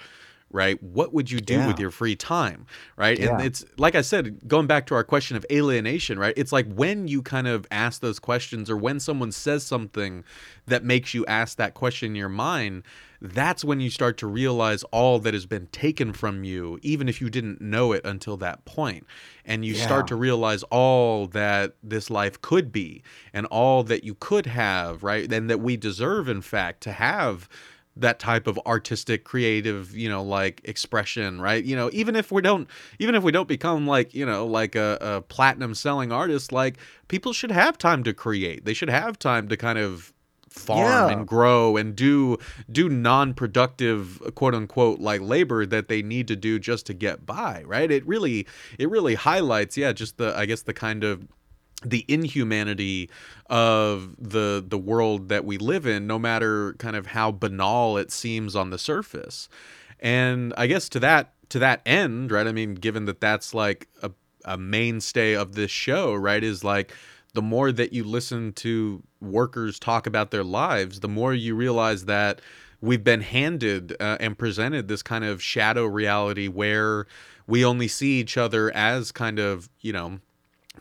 right? 0.49 0.81
What 0.81 1.13
would 1.13 1.29
you 1.29 1.39
do 1.39 1.55
yeah. 1.55 1.67
with 1.67 1.79
your 1.79 1.91
free 1.91 2.15
time, 2.15 2.65
right? 2.95 3.19
Yeah. 3.19 3.33
And 3.37 3.41
it's 3.45 3.65
like 3.77 3.95
I 3.95 4.01
said, 4.01 4.47
going 4.47 4.67
back 4.67 4.85
to 4.87 4.95
our 4.95 5.03
question 5.03 5.35
of 5.35 5.45
alienation, 5.51 6.19
right? 6.19 6.33
It's 6.37 6.51
like 6.51 6.71
when 6.71 7.07
you 7.07 7.21
kind 7.21 7.47
of 7.47 7.67
ask 7.71 8.01
those 8.01 8.19
questions 8.19 8.69
or 8.69 8.77
when 8.77 8.99
someone 8.99 9.31
says 9.31 9.63
something 9.63 10.23
that 10.65 10.83
makes 10.83 11.13
you 11.13 11.25
ask 11.25 11.57
that 11.57 11.73
question 11.73 12.11
in 12.11 12.15
your 12.15 12.29
mind, 12.29 12.83
that's 13.21 13.63
when 13.63 13.79
you 13.79 13.89
start 13.89 14.17
to 14.17 14.27
realize 14.27 14.83
all 14.83 15.19
that 15.19 15.33
has 15.33 15.45
been 15.45 15.67
taken 15.67 16.13
from 16.13 16.43
you, 16.43 16.79
even 16.81 17.09
if 17.09 17.21
you 17.21 17.29
didn't 17.29 17.61
know 17.61 17.91
it 17.91 18.05
until 18.05 18.37
that 18.37 18.65
point. 18.65 19.05
And 19.45 19.65
you 19.65 19.73
yeah. 19.73 19.83
start 19.83 20.07
to 20.07 20.15
realize 20.15 20.63
all 20.63 21.27
that 21.27 21.73
this 21.81 22.09
life 22.09 22.41
could 22.41 22.71
be 22.71 23.01
and 23.33 23.45
all 23.47 23.83
that 23.83 24.03
you 24.03 24.15
could 24.15 24.45
have, 24.45 25.03
right? 25.03 25.31
And 25.31 25.49
that 25.49 25.59
we 25.59 25.77
deserve, 25.77 26.27
in 26.27 26.41
fact, 26.41 26.81
to 26.81 26.91
have 26.91 27.49
that 28.01 28.19
type 28.19 28.47
of 28.47 28.59
artistic 28.65 29.23
creative 29.23 29.95
you 29.95 30.07
know 30.07 30.21
like 30.21 30.61
expression 30.63 31.41
right 31.41 31.63
you 31.63 31.75
know 31.75 31.89
even 31.93 32.15
if 32.15 32.31
we 32.31 32.41
don't 32.41 32.67
even 32.99 33.15
if 33.15 33.23
we 33.23 33.31
don't 33.31 33.47
become 33.47 33.87
like 33.87 34.13
you 34.13 34.25
know 34.25 34.45
like 34.45 34.75
a, 34.75 34.97
a, 35.01 35.21
platinum 35.21 35.73
selling 35.73 36.11
artist 36.11 36.51
like 36.51 36.77
people 37.07 37.33
should 37.33 37.51
have 37.51 37.77
time 37.77 38.03
to 38.03 38.13
create 38.13 38.65
they 38.65 38.73
should 38.73 38.89
have 38.89 39.17
time 39.17 39.47
to 39.47 39.57
kind 39.57 39.79
of 39.79 40.13
farm 40.57 41.09
yeah. 41.09 41.17
and 41.17 41.27
grow 41.27 41.77
and 41.77 41.95
do 41.95 42.37
do 42.71 42.89
non-productive 42.89 44.21
quote 44.35 44.55
unquote 44.55 44.99
like 44.99 45.21
labor 45.21 45.65
that 45.65 45.87
they 45.87 46.01
need 46.01 46.27
to 46.27 46.35
do 46.35 46.59
just 46.59 46.85
to 46.85 46.93
get 46.93 47.25
by 47.25 47.63
right 47.65 47.91
it 47.91 48.05
really 48.07 48.47
it 48.77 48.89
really 48.89 49.15
highlights 49.15 49.77
yeah 49.77 49.91
just 49.91 50.17
the 50.17 50.35
i 50.37 50.45
guess 50.45 50.61
the 50.63 50.73
kind 50.73 51.03
of 51.03 51.27
the 51.85 52.03
inhumanity 52.07 53.09
of 53.49 54.15
the 54.17 54.63
the 54.67 54.77
world 54.77 55.29
that 55.29 55.45
we 55.45 55.57
live 55.57 55.85
in 55.85 56.07
no 56.07 56.17
matter 56.17 56.73
kind 56.79 56.95
of 56.95 57.07
how 57.07 57.31
banal 57.31 57.97
it 57.97 58.11
seems 58.11 58.55
on 58.55 58.71
the 58.71 58.79
surface 58.79 59.47
and 59.99 60.53
i 60.57 60.65
guess 60.65 60.89
to 60.89 60.99
that 60.99 61.33
to 61.49 61.59
that 61.59 61.81
end 61.85 62.31
right 62.31 62.47
i 62.47 62.51
mean 62.51 62.73
given 62.73 63.05
that 63.05 63.21
that's 63.21 63.53
like 63.53 63.87
a, 64.01 64.09
a 64.45 64.57
mainstay 64.57 65.35
of 65.35 65.53
this 65.53 65.69
show 65.69 66.15
right 66.15 66.43
is 66.43 66.63
like 66.63 66.93
the 67.33 67.41
more 67.43 67.71
that 67.71 67.93
you 67.93 68.03
listen 68.03 68.51
to 68.53 69.03
workers 69.21 69.79
talk 69.79 70.07
about 70.07 70.31
their 70.31 70.43
lives 70.43 70.99
the 70.99 71.07
more 71.07 71.33
you 71.33 71.55
realize 71.55 72.05
that 72.05 72.41
we've 72.81 73.03
been 73.03 73.21
handed 73.21 73.95
uh, 73.99 74.17
and 74.19 74.37
presented 74.37 74.87
this 74.87 75.01
kind 75.01 75.23
of 75.23 75.41
shadow 75.41 75.85
reality 75.85 76.47
where 76.47 77.07
we 77.47 77.63
only 77.65 77.87
see 77.87 78.19
each 78.19 78.37
other 78.37 78.71
as 78.75 79.11
kind 79.11 79.39
of 79.39 79.69
you 79.81 79.93
know 79.93 80.19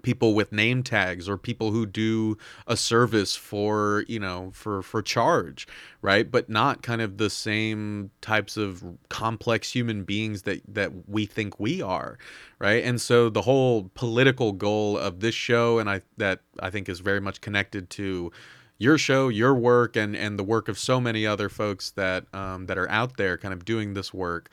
people 0.03 0.35
with 0.35 0.53
name 0.53 0.83
tags 0.83 1.29
or 1.29 1.37
people 1.37 1.71
who 1.71 1.87
do 1.87 2.37
a 2.67 2.77
service 2.77 3.35
for 3.37 4.05
you 4.09 4.19
know 4.19 4.51
for 4.53 4.83
for 4.83 5.03
charge 5.03 5.67
right? 6.03 6.31
But 6.31 6.49
not 6.49 6.83
kind 6.83 7.01
of 7.01 7.19
the 7.19 7.31
same 7.31 8.11
types 8.21 8.57
of 8.57 8.85
complex 9.09 9.73
human 9.73 10.05
beings 10.05 10.43
that 10.43 10.63
that 10.69 11.09
we 11.09 11.27
think 11.27 11.59
we 11.59 11.83
are 11.83 12.19
right? 12.59 12.85
And 12.85 13.01
so 13.01 13.29
the 13.29 13.43
whole 13.43 13.91
political 13.95 14.53
goal 14.53 14.97
of 14.97 15.21
this 15.21 15.35
show 15.35 15.79
and 15.79 15.89
i 15.91 16.01
that 16.17 16.41
i 16.61 16.71
think 16.71 16.89
is 16.89 17.01
very 17.01 17.21
much 17.21 17.41
connected 17.41 17.91
to 17.91 18.31
your 18.79 18.99
show 18.99 19.29
your 19.29 19.55
work 19.55 19.97
and 19.97 20.15
and 20.17 20.39
the 20.39 20.45
work 20.45 20.69
of 20.69 20.79
so 20.79 21.01
many 21.01 21.27
other 21.27 21.49
folks 21.49 21.91
that 21.93 22.25
um, 22.35 22.67
that 22.67 22.79
are 22.79 22.89
out 22.91 23.17
there 23.17 23.37
kind 23.37 23.55
of 23.55 23.65
doing 23.65 23.95
this 23.95 24.13
work 24.13 24.51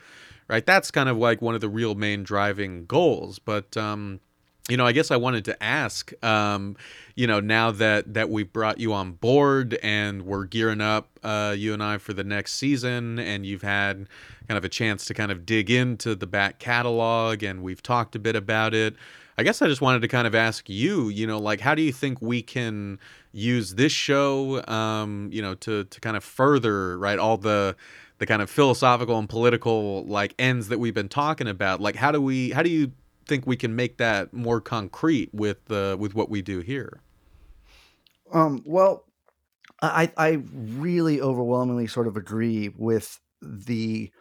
right? 0.49 0.65
That's 0.65 0.91
kind 0.91 1.07
of 1.07 1.17
like 1.17 1.41
one 1.41 1.55
of 1.55 1.61
the 1.61 1.69
real 1.69 1.95
main 1.95 2.23
driving 2.23 2.85
goals 2.85 3.39
but 3.39 3.75
um 3.77 4.19
you 4.69 4.77
know, 4.77 4.85
I 4.85 4.93
guess 4.93 5.11
I 5.11 5.17
wanted 5.17 5.43
to 5.45 5.61
ask, 5.61 6.13
um, 6.23 6.77
you 7.15 7.27
know, 7.27 7.41
now 7.41 7.71
that 7.71 8.13
that 8.13 8.29
we've 8.29 8.51
brought 8.51 8.79
you 8.79 8.93
on 8.93 9.11
board 9.11 9.77
and 9.83 10.21
we're 10.21 10.45
gearing 10.45 10.79
up, 10.79 11.09
uh, 11.21 11.53
you 11.57 11.73
and 11.73 11.83
I, 11.83 11.97
for 11.97 12.13
the 12.13 12.23
next 12.23 12.53
season, 12.53 13.19
and 13.19 13.45
you've 13.45 13.61
had 13.61 14.07
kind 14.47 14.57
of 14.57 14.63
a 14.63 14.69
chance 14.69 15.05
to 15.05 15.13
kind 15.13 15.31
of 15.31 15.45
dig 15.45 15.69
into 15.69 16.15
the 16.15 16.27
back 16.27 16.59
catalog, 16.59 17.43
and 17.43 17.61
we've 17.61 17.83
talked 17.83 18.15
a 18.15 18.19
bit 18.19 18.37
about 18.37 18.73
it. 18.73 18.95
I 19.37 19.43
guess 19.43 19.61
I 19.61 19.67
just 19.67 19.81
wanted 19.81 20.01
to 20.03 20.07
kind 20.07 20.27
of 20.27 20.35
ask 20.35 20.69
you, 20.69 21.09
you 21.09 21.27
know, 21.27 21.39
like 21.39 21.59
how 21.59 21.75
do 21.75 21.81
you 21.81 21.91
think 21.91 22.21
we 22.21 22.41
can 22.41 22.99
use 23.33 23.75
this 23.75 23.91
show, 23.91 24.63
um, 24.67 25.29
you 25.33 25.41
know, 25.41 25.55
to 25.55 25.83
to 25.83 25.99
kind 25.99 26.15
of 26.15 26.23
further 26.23 26.97
right 26.97 27.19
all 27.19 27.37
the 27.37 27.75
the 28.19 28.25
kind 28.25 28.41
of 28.41 28.49
philosophical 28.49 29.19
and 29.19 29.27
political 29.27 30.05
like 30.05 30.33
ends 30.39 30.69
that 30.69 30.79
we've 30.79 30.93
been 30.93 31.09
talking 31.09 31.49
about. 31.49 31.81
Like 31.81 31.97
how 31.97 32.13
do 32.13 32.21
we 32.21 32.51
how 32.51 32.63
do 32.63 32.69
you 32.69 32.93
think 33.25 33.47
we 33.47 33.55
can 33.55 33.75
make 33.75 33.97
that 33.97 34.33
more 34.33 34.61
concrete 34.61 35.33
with 35.33 35.71
uh, 35.71 35.97
with 35.99 36.15
what 36.15 36.29
we 36.29 36.41
do 36.41 36.59
here? 36.59 37.01
Um, 38.31 38.63
well, 38.65 39.05
I 39.81 40.11
I 40.17 40.43
really 40.53 41.21
overwhelmingly 41.21 41.87
sort 41.87 42.07
of 42.07 42.17
agree 42.17 42.69
with 42.69 43.19
the 43.41 44.11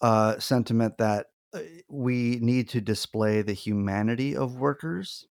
uh, 0.00 0.38
sentiment 0.38 0.98
that 0.98 1.28
uh, 1.54 1.60
we 1.88 2.38
need 2.40 2.68
to 2.70 2.80
display 2.80 3.42
the 3.42 3.52
humanity 3.52 4.36
of 4.36 4.56
workers, 4.56 5.26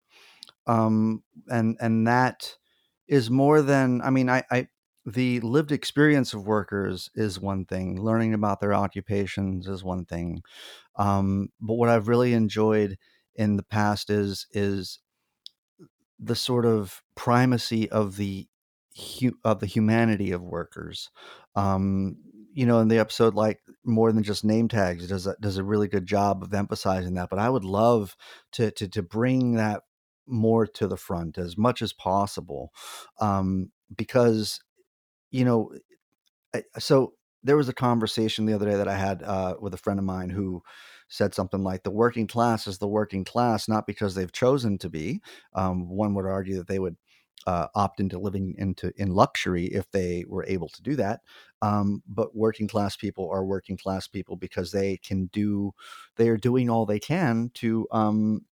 um, 0.67 1.23
and 1.49 1.77
and 1.81 2.07
that 2.07 2.57
is 3.09 3.31
more 3.31 3.63
than 3.63 4.01
I 4.03 4.11
mean 4.11 4.31
I, 4.31 4.45
I 4.51 4.69
the 5.07 5.41
lived 5.41 5.73
experience 5.73 6.33
of 6.33 6.47
workers 6.47 7.11
is 7.15 7.41
one 7.41 7.65
thing 7.65 8.01
learning 8.01 8.33
about 8.33 8.61
their 8.61 8.75
occupations 8.75 9.67
is 9.67 9.85
one 9.85 10.05
thing 10.05 10.43
um, 10.97 11.49
but 11.61 11.75
what 11.75 11.89
i've 11.89 12.09
really 12.09 12.33
enjoyed 12.33 12.97
in 13.35 13.57
the 13.57 13.63
past 13.63 14.11
is 14.11 14.47
is 14.53 15.01
the 16.19 16.37
sort 16.37 16.65
of 16.65 17.03
primacy 17.15 17.91
of 17.91 18.17
the 18.17 18.47
hu- 19.21 19.39
of 19.45 19.61
the 19.61 19.67
humanity 19.67 20.33
of 20.33 20.43
workers 20.43 21.11
um, 21.57 22.17
you 22.55 22.65
know 22.65 22.81
in 22.81 22.89
the 22.89 22.99
episode 22.99 23.35
like 23.35 23.61
more 23.85 24.13
than 24.13 24.23
just 24.23 24.45
name 24.45 24.69
tags 24.69 25.07
does 25.07 25.27
a, 25.27 25.37
does 25.41 25.59
a 25.59 25.65
really 25.65 25.89
good 25.89 26.07
job 26.07 26.43
of 26.43 26.55
emphasizing 26.55 27.15
that 27.15 27.29
but 27.29 27.39
i 27.39 27.51
would 27.51 27.65
love 27.65 28.17
to 28.53 28.71
to 28.71 28.89
to 28.89 29.03
bring 29.03 29.55
that 29.55 29.83
more 30.27 30.67
to 30.67 30.87
the 30.87 30.97
front 30.97 31.37
as 31.37 31.59
much 31.59 31.83
as 31.83 31.93
possible 31.93 32.73
um, 33.21 33.71
because 33.95 34.61
you 35.35 35.45
know 35.45 35.71
so 36.79 37.15
there 37.43 37.57
was 37.57 37.69
a 37.69 37.75
conversation 37.75 38.47
the 38.47 38.55
other 38.55 38.71
day 38.71 38.77
that 38.77 38.89
i 38.89 38.97
had 38.97 39.23
uh, 39.23 39.55
with 39.61 39.75
a 39.75 39.79
friend 39.79 39.99
of 39.99 40.05
mine 40.05 40.31
who 40.31 40.63
said 41.09 41.35
something 41.35 41.63
like 41.63 41.83
the 41.83 41.91
working 41.91 42.27
class 42.27 42.67
is 42.67 42.79
the 42.79 42.89
working 42.89 43.25
class 43.25 43.69
not 43.69 43.87
because 43.87 44.15
they've 44.15 44.33
chosen 44.33 44.79
to 44.79 44.89
be. 44.89 45.21
Um, 45.55 45.89
one 45.89 46.15
would 46.15 46.27
argue 46.27 46.57
that 46.57 46.67
they 46.67 46.79
would 46.79 46.97
uh, 47.47 47.67
opt 47.75 48.01
into 48.01 48.19
living 48.19 48.55
into 48.59 48.91
in 48.97 49.11
luxury 49.11 49.67
if 49.67 49.91
they 49.91 50.25
were 50.27 50.45
able 50.47 50.69
to 50.69 50.83
do 50.83 50.97
that. 50.97 51.21
Um, 51.61 52.03
but 52.09 52.35
working 52.35 52.69
class 52.69 52.97
people 52.97 53.31
are 53.31 53.45
working 53.45 53.77
class 53.77 54.09
people 54.09 54.37
because 54.37 54.73
they 54.73 54.97
can 54.99 55.27
do 55.27 55.73
they 56.17 56.29
are 56.29 56.37
doing 56.39 56.71
all 56.71 56.87
they 56.87 57.01
can 57.01 57.51
to 57.55 57.87
um, 57.93 58.43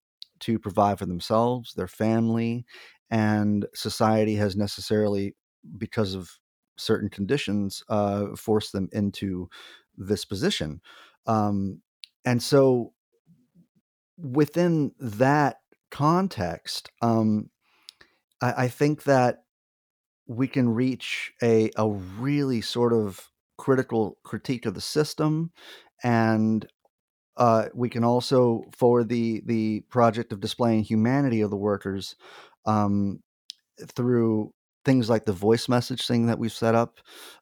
to 0.41 0.59
provide 0.59 0.99
for 0.99 1.07
themselves 1.07 1.73
their 1.75 1.89
family 1.89 2.65
and 3.11 3.67
society 3.75 4.35
has 4.37 4.57
necessarily 4.57 5.35
because 5.79 6.15
of 6.15 6.39
certain 6.77 7.09
conditions 7.09 7.83
uh, 7.89 8.27
forced 8.37 8.73
them 8.73 8.89
into 8.93 9.49
this 9.97 10.25
position 10.25 10.81
um, 11.27 11.81
and 12.25 12.43
so 12.43 12.93
within 14.19 14.93
that 14.99 15.57
context 15.91 16.91
um, 17.03 17.51
I, 18.41 18.65
I 18.65 18.69
think 18.69 19.05
that 19.05 19.45
we 20.27 20.49
can 20.49 20.69
reach 20.69 21.33
a 21.43 21.71
a 21.77 21.89
really 21.89 22.61
sort 22.61 22.93
of 22.93 23.29
critical 23.59 24.19
critique 24.25 24.67
of 24.67 24.75
the 24.75 24.81
system 24.81 25.53
and 26.03 26.67
uh, 27.37 27.69
we 27.75 27.89
can 27.89 28.05
also 28.05 28.65
forward 28.77 29.09
the 29.09 29.43
the 29.47 29.81
project 29.89 30.33
of 30.33 30.41
displaying 30.41 30.83
humanity 30.83 31.41
of 31.41 31.51
the 31.51 31.57
workers 31.57 32.17
um, 32.67 33.21
through 33.89 34.53
things 34.85 35.09
like 35.09 35.25
the 35.25 35.33
voice 35.33 35.69
message 35.69 36.07
thing 36.07 36.27
that 36.27 36.39
we've 36.39 36.53
set 36.53 36.75
up 36.75 36.99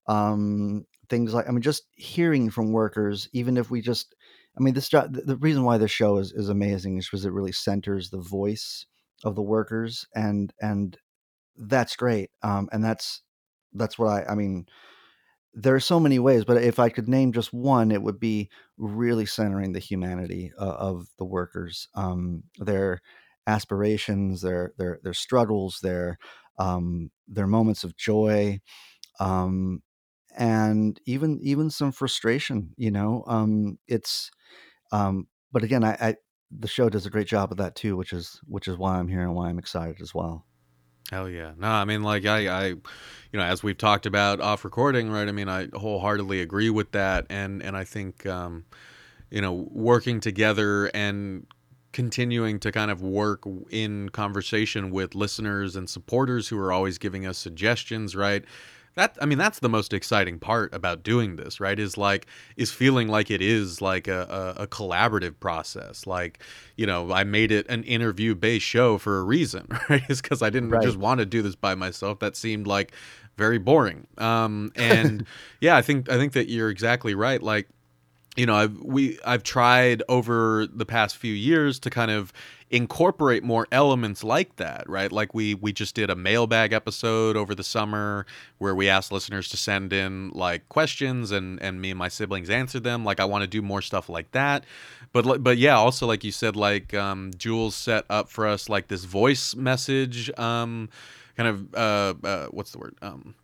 um, 0.06 0.84
things 1.08 1.34
like 1.34 1.48
i 1.48 1.50
mean 1.50 1.62
just 1.62 1.84
hearing 1.92 2.50
from 2.50 2.72
workers 2.72 3.28
even 3.32 3.56
if 3.56 3.70
we 3.70 3.80
just 3.80 4.14
i 4.58 4.62
mean 4.62 4.74
this 4.74 4.88
jo- 4.88 5.08
the 5.10 5.22
the 5.22 5.36
reason 5.36 5.64
why 5.64 5.78
this 5.78 5.90
show 5.90 6.16
is, 6.18 6.32
is 6.32 6.48
amazing 6.48 6.98
is 6.98 7.06
because 7.06 7.24
it 7.24 7.32
really 7.32 7.52
centers 7.52 8.10
the 8.10 8.20
voice 8.20 8.86
of 9.24 9.34
the 9.34 9.42
workers 9.42 10.06
and 10.14 10.52
and 10.60 10.96
that's 11.56 11.96
great 11.96 12.30
um, 12.42 12.68
and 12.72 12.84
that's 12.84 13.22
that's 13.74 13.98
what 13.98 14.08
i 14.08 14.32
i 14.32 14.34
mean 14.34 14.66
there 15.54 15.74
are 15.74 15.80
so 15.80 15.98
many 15.98 16.18
ways, 16.18 16.44
but 16.44 16.62
if 16.62 16.78
I 16.78 16.88
could 16.88 17.08
name 17.08 17.32
just 17.32 17.52
one, 17.52 17.90
it 17.90 18.02
would 18.02 18.20
be 18.20 18.50
really 18.78 19.26
centering 19.26 19.72
the 19.72 19.80
humanity 19.80 20.52
uh, 20.58 20.64
of 20.64 21.08
the 21.18 21.24
workers, 21.24 21.88
um, 21.94 22.44
their 22.58 23.00
aspirations, 23.46 24.42
their 24.42 24.72
their 24.78 25.00
their 25.02 25.14
struggles, 25.14 25.80
their 25.82 26.18
um, 26.60 27.10
their 27.26 27.48
moments 27.48 27.82
of 27.82 27.96
joy, 27.96 28.60
um, 29.18 29.82
and 30.38 31.00
even 31.06 31.40
even 31.42 31.70
some 31.70 31.90
frustration. 31.90 32.74
You 32.76 32.92
know, 32.92 33.24
um, 33.26 33.78
it's 33.88 34.30
um, 34.92 35.26
but 35.50 35.64
again, 35.64 35.82
I, 35.82 35.96
I 36.00 36.14
the 36.56 36.68
show 36.68 36.88
does 36.88 37.06
a 37.06 37.10
great 37.10 37.26
job 37.26 37.50
of 37.50 37.58
that 37.58 37.74
too, 37.74 37.96
which 37.96 38.12
is 38.12 38.40
which 38.46 38.68
is 38.68 38.76
why 38.76 38.98
I'm 38.98 39.08
here 39.08 39.22
and 39.22 39.34
why 39.34 39.48
I'm 39.48 39.58
excited 39.58 40.00
as 40.00 40.14
well. 40.14 40.46
Hell 41.10 41.28
yeah. 41.28 41.54
No, 41.56 41.66
I 41.66 41.84
mean, 41.84 42.04
like, 42.04 42.24
I, 42.24 42.48
I, 42.48 42.66
you 42.68 42.78
know, 43.32 43.42
as 43.42 43.64
we've 43.64 43.76
talked 43.76 44.06
about 44.06 44.40
off 44.40 44.64
recording, 44.64 45.10
right? 45.10 45.26
I 45.26 45.32
mean, 45.32 45.48
I 45.48 45.66
wholeheartedly 45.74 46.40
agree 46.40 46.70
with 46.70 46.92
that. 46.92 47.26
And, 47.28 47.64
and 47.64 47.76
I 47.76 47.82
think, 47.82 48.26
um, 48.26 48.64
you 49.28 49.40
know, 49.40 49.66
working 49.72 50.20
together 50.20 50.86
and 50.94 51.48
continuing 51.92 52.60
to 52.60 52.72
kind 52.72 52.90
of 52.90 53.02
work 53.02 53.42
in 53.70 54.08
conversation 54.10 54.90
with 54.90 55.14
listeners 55.14 55.76
and 55.76 55.88
supporters 55.88 56.48
who 56.48 56.58
are 56.58 56.72
always 56.72 56.98
giving 56.98 57.26
us 57.26 57.38
suggestions, 57.38 58.14
right? 58.14 58.44
That 58.96 59.16
I 59.22 59.26
mean 59.26 59.38
that's 59.38 59.60
the 59.60 59.68
most 59.68 59.92
exciting 59.92 60.40
part 60.40 60.74
about 60.74 61.04
doing 61.04 61.36
this, 61.36 61.60
right? 61.60 61.78
Is 61.78 61.96
like 61.96 62.26
is 62.56 62.72
feeling 62.72 63.06
like 63.06 63.30
it 63.30 63.40
is 63.40 63.80
like 63.80 64.08
a, 64.08 64.54
a, 64.58 64.62
a 64.64 64.66
collaborative 64.66 65.38
process. 65.38 66.06
Like, 66.08 66.40
you 66.76 66.86
know, 66.86 67.12
I 67.12 67.22
made 67.22 67.52
it 67.52 67.66
an 67.68 67.84
interview 67.84 68.34
based 68.34 68.66
show 68.66 68.98
for 68.98 69.20
a 69.20 69.22
reason, 69.22 69.68
right? 69.88 70.02
Is 70.10 70.20
because 70.20 70.42
I 70.42 70.50
didn't 70.50 70.70
Right. 70.70 70.80
just 70.80 70.96
want 70.96 71.20
to 71.20 71.26
do 71.26 71.40
this 71.40 71.54
by 71.54 71.74
myself. 71.76 72.18
That 72.18 72.34
seemed 72.36 72.66
like 72.66 72.92
very 73.36 73.58
boring. 73.58 74.06
Um, 74.18 74.72
and 74.74 75.24
yeah, 75.60 75.76
I 75.76 75.82
think 75.82 76.10
I 76.10 76.16
think 76.16 76.32
that 76.32 76.48
you're 76.48 76.70
exactly 76.70 77.14
right. 77.14 77.40
Like 77.42 77.68
you 78.36 78.46
know 78.46 78.54
i've 78.54 78.76
we 78.80 79.18
i've 79.24 79.42
tried 79.42 80.02
over 80.08 80.66
the 80.66 80.86
past 80.86 81.16
few 81.16 81.34
years 81.34 81.78
to 81.78 81.90
kind 81.90 82.10
of 82.10 82.32
incorporate 82.70 83.42
more 83.42 83.66
elements 83.72 84.22
like 84.22 84.56
that 84.56 84.88
right? 84.88 85.10
Like 85.10 85.34
we 85.34 85.54
we 85.54 85.72
just 85.72 85.94
did 85.94 86.08
a 86.08 86.14
mailbag 86.14 86.72
episode 86.72 87.36
over 87.36 87.54
the 87.54 87.64
summer 87.64 88.26
where 88.58 88.74
we 88.74 88.88
asked 88.88 89.10
listeners 89.10 89.48
to 89.48 89.56
send 89.56 89.92
in 89.92 90.30
like 90.30 90.68
questions 90.68 91.32
and 91.32 91.60
and 91.60 91.80
me 91.80 91.90
and 91.90 91.98
my 91.98 92.08
siblings 92.08 92.48
answered 92.48 92.84
them. 92.84 93.04
Like 93.04 93.20
i 93.20 93.24
want 93.24 93.42
to 93.42 93.48
do 93.48 93.60
more 93.60 93.82
stuff 93.82 94.08
like 94.08 94.30
that. 94.32 94.64
But 95.12 95.42
but 95.42 95.58
yeah 95.58 95.74
also 95.76 96.06
like 96.06 96.22
you 96.22 96.32
said 96.32 96.54
like 96.54 96.94
um 96.94 97.32
jules 97.36 97.74
set 97.74 98.04
up 98.08 98.28
for 98.28 98.46
us 98.46 98.68
like 98.68 98.88
this 98.88 99.04
voice 99.04 99.56
message 99.56 100.30
um 100.38 100.88
kind 101.36 101.48
of 101.48 101.74
uh, 101.74 102.14
uh 102.26 102.46
what's 102.46 102.70
the 102.70 102.78
word? 102.78 102.94
Um 103.02 103.34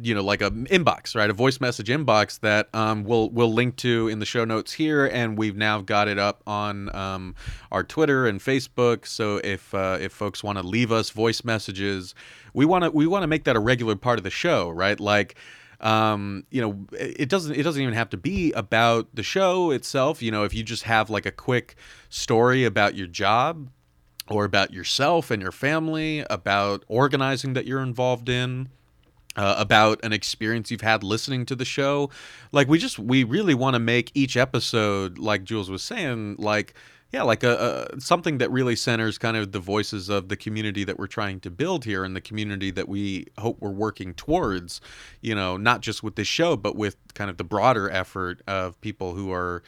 you 0.00 0.14
know 0.14 0.22
like 0.22 0.42
a 0.42 0.50
inbox 0.50 1.14
right? 1.14 1.28
A 1.28 1.32
voice 1.32 1.60
message 1.60 1.88
inbox 1.88 2.40
that 2.40 2.68
um, 2.74 3.04
we'll 3.04 3.30
we'll 3.30 3.52
link 3.52 3.76
to 3.76 4.08
in 4.08 4.18
the 4.18 4.26
show 4.26 4.44
notes 4.44 4.72
here 4.72 5.06
and 5.06 5.36
we've 5.38 5.56
now 5.56 5.80
got 5.80 6.08
it 6.08 6.18
up 6.18 6.42
on 6.46 6.94
um, 6.94 7.34
our 7.70 7.82
twitter 7.82 8.26
and 8.26 8.40
facebook. 8.40 9.06
So 9.06 9.40
if 9.44 9.74
uh, 9.74 9.98
if 10.00 10.12
folks 10.12 10.42
want 10.42 10.58
to 10.58 10.66
leave 10.66 10.92
us 10.92 11.10
voice 11.10 11.44
messages 11.44 12.14
we 12.54 12.64
want 12.64 12.84
to 12.84 12.90
we 12.90 13.06
want 13.06 13.22
to 13.22 13.26
make 13.26 13.44
that 13.44 13.56
a 13.56 13.60
regular 13.60 13.96
part 13.96 14.18
of 14.18 14.24
the 14.24 14.30
show 14.30 14.70
right? 14.70 14.98
Like 14.98 15.36
um, 15.80 16.44
you 16.50 16.60
know 16.60 16.86
it 16.92 17.28
doesn't 17.28 17.54
it 17.54 17.62
doesn't 17.62 17.82
even 17.82 17.94
have 17.94 18.10
to 18.10 18.16
be 18.16 18.52
about 18.52 19.08
the 19.14 19.22
show 19.22 19.70
itself. 19.70 20.22
You 20.22 20.30
know 20.30 20.44
if 20.44 20.54
you 20.54 20.62
just 20.62 20.84
have 20.84 21.10
like 21.10 21.26
a 21.26 21.32
quick 21.32 21.76
story 22.08 22.64
about 22.64 22.94
your 22.94 23.06
job 23.06 23.70
or 24.28 24.44
about 24.44 24.72
yourself 24.72 25.30
and 25.30 25.42
your 25.42 25.52
family 25.52 26.24
about 26.30 26.84
organizing 26.88 27.54
that 27.54 27.66
you're 27.66 27.82
involved 27.82 28.28
in 28.28 28.68
uh, 29.36 29.54
about 29.58 30.04
an 30.04 30.12
experience 30.12 30.70
you've 30.70 30.80
had 30.80 31.02
listening 31.02 31.46
to 31.46 31.54
the 31.54 31.64
show. 31.64 32.10
Like 32.52 32.68
we 32.68 32.78
just 32.78 32.98
we 32.98 33.24
really 33.24 33.54
want 33.54 33.74
to 33.74 33.80
make 33.80 34.10
each 34.14 34.36
episode, 34.36 35.18
like 35.18 35.44
Jules 35.44 35.70
was 35.70 35.82
saying, 35.82 36.36
like 36.38 36.74
yeah, 37.12 37.22
like 37.22 37.44
a, 37.44 37.88
a 37.92 38.00
something 38.00 38.38
that 38.38 38.50
really 38.50 38.74
centers 38.74 39.18
kind 39.18 39.36
of 39.36 39.52
the 39.52 39.60
voices 39.60 40.08
of 40.08 40.30
the 40.30 40.36
community 40.36 40.82
that 40.84 40.98
we're 40.98 41.06
trying 41.06 41.40
to 41.40 41.50
build 41.50 41.84
here 41.84 42.04
and 42.04 42.16
the 42.16 42.22
community 42.22 42.70
that 42.70 42.88
we 42.88 43.26
hope 43.38 43.58
we're 43.60 43.70
working 43.70 44.14
towards. 44.14 44.80
You 45.20 45.34
know, 45.34 45.58
not 45.58 45.82
just 45.82 46.02
with 46.02 46.16
this 46.16 46.26
show, 46.26 46.56
but 46.56 46.74
with 46.74 46.96
kind 47.12 47.28
of 47.28 47.36
the 47.36 47.44
broader 47.44 47.90
effort 47.90 48.40
of 48.46 48.80
people 48.80 49.14
who 49.14 49.30
are 49.30 49.62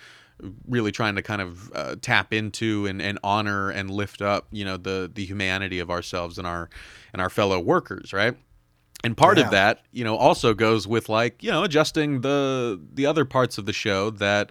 really 0.67 0.91
trying 0.91 1.15
to 1.17 1.23
kind 1.23 1.43
of 1.43 1.71
uh, 1.75 1.97
tap 2.01 2.33
into 2.33 2.87
and, 2.87 3.01
and 3.01 3.19
honor 3.23 3.71
and 3.71 3.89
lift 3.89 4.21
up 4.21 4.47
you 4.51 4.65
know 4.65 4.77
the 4.77 5.11
the 5.15 5.25
humanity 5.25 5.79
of 5.79 5.91
ourselves 5.91 6.39
and 6.39 6.47
our 6.47 6.69
and 7.13 7.23
our 7.23 7.31
fellow 7.31 7.61
workers 7.61 8.13
right 8.13 8.37
and 9.03 9.17
part 9.17 9.39
Yeah. 9.39 9.45
of 9.45 9.51
that 9.51 9.83
you 9.93 10.05
know 10.05 10.17
also 10.17 10.55
goes 10.55 10.87
with 10.87 11.09
like 11.09 11.43
you 11.43 11.51
know 11.51 11.65
adjusting 11.65 12.21
the 12.21 12.81
the 12.95 13.07
other 13.07 13.25
parts 13.25 13.59
of 13.59 13.67
the 13.67 13.73
show 13.73 14.11
that 14.11 14.51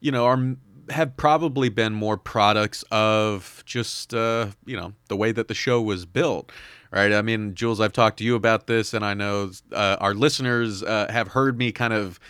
you 0.00 0.10
know 0.10 0.24
are 0.26 0.56
have 0.90 1.16
probably 1.16 1.68
been 1.68 1.92
more 1.94 2.16
products 2.16 2.84
of 2.90 3.62
just 3.66 4.14
uh 4.14 4.48
you 4.66 4.76
know 4.76 4.92
the 5.08 5.16
way 5.16 5.32
that 5.32 5.48
the 5.48 5.54
show 5.54 5.80
was 5.82 6.06
built 6.06 6.52
right 6.92 7.12
i 7.12 7.20
mean 7.22 7.54
jules 7.54 7.80
i've 7.80 7.92
talked 7.92 8.18
to 8.18 8.24
you 8.24 8.34
about 8.36 8.66
this 8.68 8.94
and 8.94 9.04
i 9.04 9.12
know 9.12 9.50
uh, 9.72 9.96
our 10.00 10.14
listeners 10.14 10.82
uh, 10.84 11.06
have 11.10 11.28
heard 11.28 11.58
me 11.58 11.72
kind 11.72 11.92
of 11.92 12.20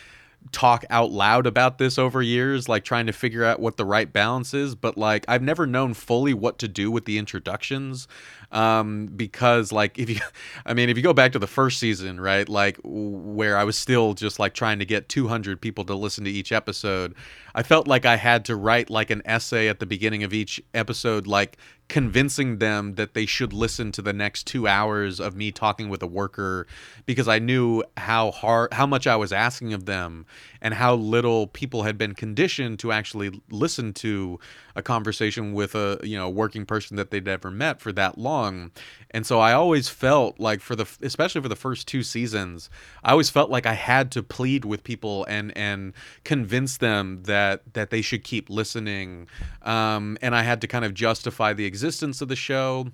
talk 0.52 0.84
out 0.90 1.10
loud 1.10 1.44
about 1.44 1.78
this 1.78 1.98
over 1.98 2.22
years, 2.22 2.68
like 2.68 2.84
trying 2.84 3.06
to 3.06 3.12
figure 3.12 3.44
out 3.44 3.58
what 3.58 3.76
the 3.76 3.84
right 3.84 4.12
balance 4.12 4.54
is. 4.54 4.76
But 4.76 4.96
like, 4.96 5.24
I've 5.26 5.42
never 5.42 5.66
known 5.66 5.92
fully 5.92 6.34
what 6.34 6.58
to 6.60 6.68
do 6.68 6.88
with 6.88 7.04
the 7.04 7.18
introductions 7.18 8.06
um, 8.52 9.06
because 9.06 9.72
like 9.72 9.98
if 9.98 10.08
you, 10.08 10.20
I 10.66 10.74
mean, 10.74 10.88
if 10.88 10.96
you 10.96 11.02
go 11.02 11.12
back 11.12 11.32
to 11.32 11.38
the 11.38 11.46
first 11.46 11.78
season, 11.78 12.20
right, 12.20 12.48
like 12.48 12.78
where 12.82 13.56
I 13.56 13.64
was 13.64 13.76
still 13.76 14.14
just 14.14 14.38
like 14.38 14.54
trying 14.54 14.78
to 14.78 14.84
get 14.84 15.08
200 15.08 15.60
people 15.60 15.84
to 15.84 15.94
listen 15.94 16.24
to 16.24 16.30
each 16.30 16.52
episode, 16.52 17.14
I 17.54 17.62
felt 17.62 17.88
like 17.88 18.04
I 18.04 18.16
had 18.16 18.44
to 18.46 18.56
write 18.56 18.90
like 18.90 19.10
an 19.10 19.22
essay 19.24 19.68
at 19.68 19.80
the 19.80 19.86
beginning 19.86 20.22
of 20.22 20.32
each 20.32 20.60
episode, 20.74 21.26
like 21.26 21.56
convincing 21.88 22.58
them 22.58 22.96
that 22.96 23.14
they 23.14 23.26
should 23.26 23.52
listen 23.52 23.92
to 23.92 24.02
the 24.02 24.12
next 24.12 24.46
two 24.46 24.66
hours 24.66 25.20
of 25.20 25.36
me 25.36 25.52
talking 25.52 25.88
with 25.88 26.02
a 26.02 26.06
worker 26.06 26.66
because 27.06 27.28
I 27.28 27.38
knew 27.38 27.84
how 27.96 28.32
hard, 28.32 28.72
how 28.72 28.86
much 28.86 29.06
I 29.06 29.14
was 29.14 29.32
asking 29.32 29.72
of 29.72 29.86
them 29.86 30.26
and 30.60 30.74
how 30.74 30.94
little 30.96 31.46
people 31.46 31.84
had 31.84 31.96
been 31.96 32.14
conditioned 32.14 32.80
to 32.80 32.90
actually 32.90 33.40
listen 33.50 33.92
to 33.94 34.40
a 34.74 34.82
conversation 34.82 35.52
with 35.52 35.74
a, 35.74 35.98
you 36.02 36.18
know, 36.18 36.28
working 36.28 36.66
person 36.66 36.96
that 36.96 37.10
they'd 37.10 37.24
never 37.24 37.50
met 37.50 37.80
for 37.80 37.92
that 37.92 38.18
long. 38.18 38.72
And 39.12 39.24
so 39.24 39.38
I 39.38 39.52
always 39.52 39.88
felt 39.88 40.40
like 40.40 40.60
for 40.60 40.74
the, 40.74 40.86
especially 41.02 41.40
for 41.40 41.48
the 41.48 41.56
first 41.56 41.86
two 41.86 42.02
seasons, 42.02 42.68
I 43.04 43.12
always 43.12 43.30
felt 43.30 43.48
like 43.48 43.64
I 43.64 43.72
had 43.74 44.10
to 44.12 44.22
plead 44.22 44.64
with 44.64 44.82
people 44.82 45.24
and, 45.26 45.56
and 45.56 45.94
convince 46.24 46.78
them 46.78 47.22
that, 47.22 47.62
that 47.74 47.90
they 47.90 48.02
should 48.02 48.24
keep 48.24 48.50
listening. 48.50 49.28
Um, 49.62 50.18
and 50.20 50.34
I 50.34 50.42
had 50.42 50.60
to 50.62 50.66
kind 50.66 50.84
of 50.84 50.92
justify 50.92 51.52
the 51.52 51.64
existence 51.76 52.22
of 52.22 52.28
the 52.28 52.36
show. 52.36 52.88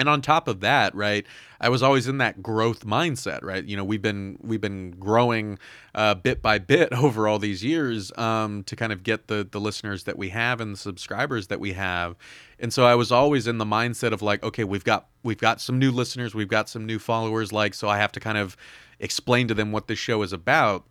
And 0.00 0.08
on 0.08 0.22
top 0.22 0.48
of 0.48 0.58
that 0.58 0.92
right 0.96 1.24
i 1.60 1.68
was 1.68 1.80
always 1.80 2.08
in 2.08 2.18
that 2.18 2.42
growth 2.42 2.84
mindset 2.84 3.44
right? 3.44 3.64
You 3.64 3.76
know 3.76 3.84
we've 3.84 4.02
been 4.02 4.38
we've 4.42 4.60
been 4.60 4.90
growing 4.90 5.56
uh, 5.94 6.14
bit 6.14 6.42
by 6.42 6.58
bit 6.58 6.92
over 7.04 7.28
all 7.28 7.38
these 7.38 7.62
years 7.62 8.10
um, 8.18 8.64
to 8.64 8.74
kind 8.74 8.92
of 8.92 9.04
get 9.04 9.28
the 9.28 9.46
the 9.48 9.60
listeners 9.60 10.02
that 10.04 10.18
we 10.18 10.30
have 10.30 10.60
and 10.60 10.72
the 10.72 10.78
subscribers 10.78 11.46
that 11.46 11.60
we 11.60 11.74
have. 11.74 12.16
And 12.58 12.72
so 12.72 12.84
i 12.84 12.96
was 12.96 13.12
always 13.12 13.46
in 13.46 13.58
the 13.58 13.64
mindset 13.64 14.12
of 14.12 14.20
like 14.20 14.42
okay 14.42 14.64
we've 14.64 14.82
got 14.82 15.06
we've 15.22 15.38
got 15.38 15.60
some 15.60 15.78
new 15.78 15.92
listeners 15.92 16.34
we've 16.34 16.48
got 16.48 16.68
some 16.68 16.86
new 16.86 16.98
followers 16.98 17.52
like 17.52 17.72
so 17.74 17.88
i 17.88 17.98
have 17.98 18.10
to 18.12 18.20
kind 18.20 18.38
of 18.38 18.56
explain 18.98 19.46
to 19.46 19.54
them 19.54 19.70
what 19.70 19.86
this 19.86 19.98
show 20.00 20.22
is 20.22 20.32
about 20.32 20.84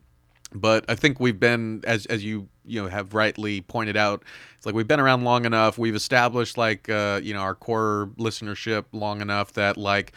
but 0.53 0.85
I 0.87 0.95
think 0.95 1.19
we've 1.19 1.39
been 1.39 1.83
as 1.85 2.05
as 2.07 2.23
you 2.23 2.47
you 2.65 2.81
know 2.81 2.87
have 2.89 3.13
rightly 3.13 3.61
pointed 3.61 3.97
out 3.97 4.23
it's 4.63 4.65
like 4.65 4.75
we've 4.75 4.87
been 4.87 5.01
around 5.01 5.25
long 5.25 5.43
enough. 5.43 5.77
We've 5.77 5.93
established 5.93 6.57
like 6.57 6.87
uh, 6.87 7.19
you 7.21 7.33
know 7.33 7.41
our 7.41 7.53
core 7.53 8.09
listenership 8.17 8.85
long 8.93 9.19
enough 9.19 9.51
that 9.53 9.75
like 9.75 10.13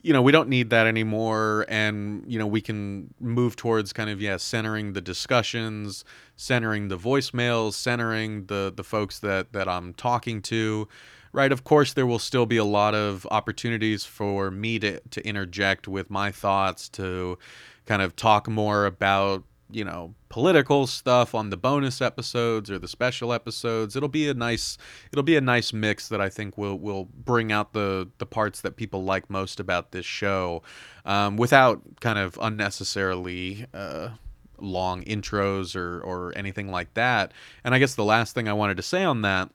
you 0.00 0.14
know 0.14 0.22
we 0.22 0.32
don't 0.32 0.48
need 0.48 0.70
that 0.70 0.86
anymore. 0.86 1.66
And 1.68 2.24
you 2.26 2.38
know 2.38 2.46
we 2.46 2.62
can 2.62 3.12
move 3.20 3.54
towards 3.54 3.92
kind 3.92 4.08
of 4.08 4.18
yeah 4.18 4.38
centering 4.38 4.94
the 4.94 5.02
discussions 5.02 6.06
centering 6.36 6.88
the 6.88 6.96
voicemails 6.96 7.74
centering 7.74 8.46
the 8.46 8.72
the 8.74 8.82
folks 8.82 9.18
that 9.18 9.52
that 9.52 9.68
I'm 9.68 9.92
talking 9.92 10.40
to. 10.42 10.88
Right 11.34 11.52
of 11.52 11.64
course 11.64 11.92
there 11.92 12.06
will 12.06 12.18
still 12.18 12.46
be 12.46 12.56
a 12.56 12.64
lot 12.64 12.94
of 12.94 13.26
opportunities 13.30 14.06
for 14.06 14.50
me 14.50 14.78
to 14.78 15.00
to 15.00 15.26
interject 15.26 15.86
with 15.86 16.08
my 16.08 16.30
thoughts 16.32 16.88
to 16.90 17.38
kind 17.84 18.00
of 18.00 18.16
talk 18.16 18.48
more 18.48 18.86
about 18.86 19.44
you 19.72 19.84
know 19.84 20.14
political 20.28 20.86
stuff 20.86 21.34
on 21.34 21.50
the 21.50 21.56
bonus 21.56 22.00
episodes 22.00 22.70
or 22.70 22.78
the 22.78 22.88
special 22.88 23.32
episodes. 23.32 23.96
It'll 23.96 24.08
be 24.08 24.28
a 24.28 24.34
nice 24.34 24.78
it'll 25.12 25.22
be 25.22 25.36
a 25.36 25.40
nice 25.40 25.72
mix 25.72 26.08
that 26.08 26.20
i 26.20 26.28
think 26.28 26.56
will 26.56 26.78
will 26.78 27.04
bring 27.04 27.52
out 27.52 27.72
the 27.72 28.08
the 28.18 28.26
parts 28.26 28.60
that 28.62 28.76
people 28.76 29.04
like 29.04 29.28
most 29.28 29.60
about 29.60 29.92
this 29.92 30.06
show 30.06 30.62
um, 31.04 31.36
without 31.36 31.82
kind 32.00 32.18
of 32.18 32.38
unnecessarily 32.40 33.66
uh, 33.74 34.10
long 34.58 35.02
intros 35.04 35.76
or 35.76 36.00
or 36.00 36.32
anything 36.36 36.70
like 36.70 36.94
that. 36.94 37.32
And 37.64 37.74
i 37.74 37.78
guess 37.78 37.94
the 37.94 38.04
last 38.04 38.34
thing 38.34 38.48
i 38.48 38.52
wanted 38.52 38.76
to 38.76 38.82
say 38.82 39.04
on 39.04 39.22
that 39.22 39.50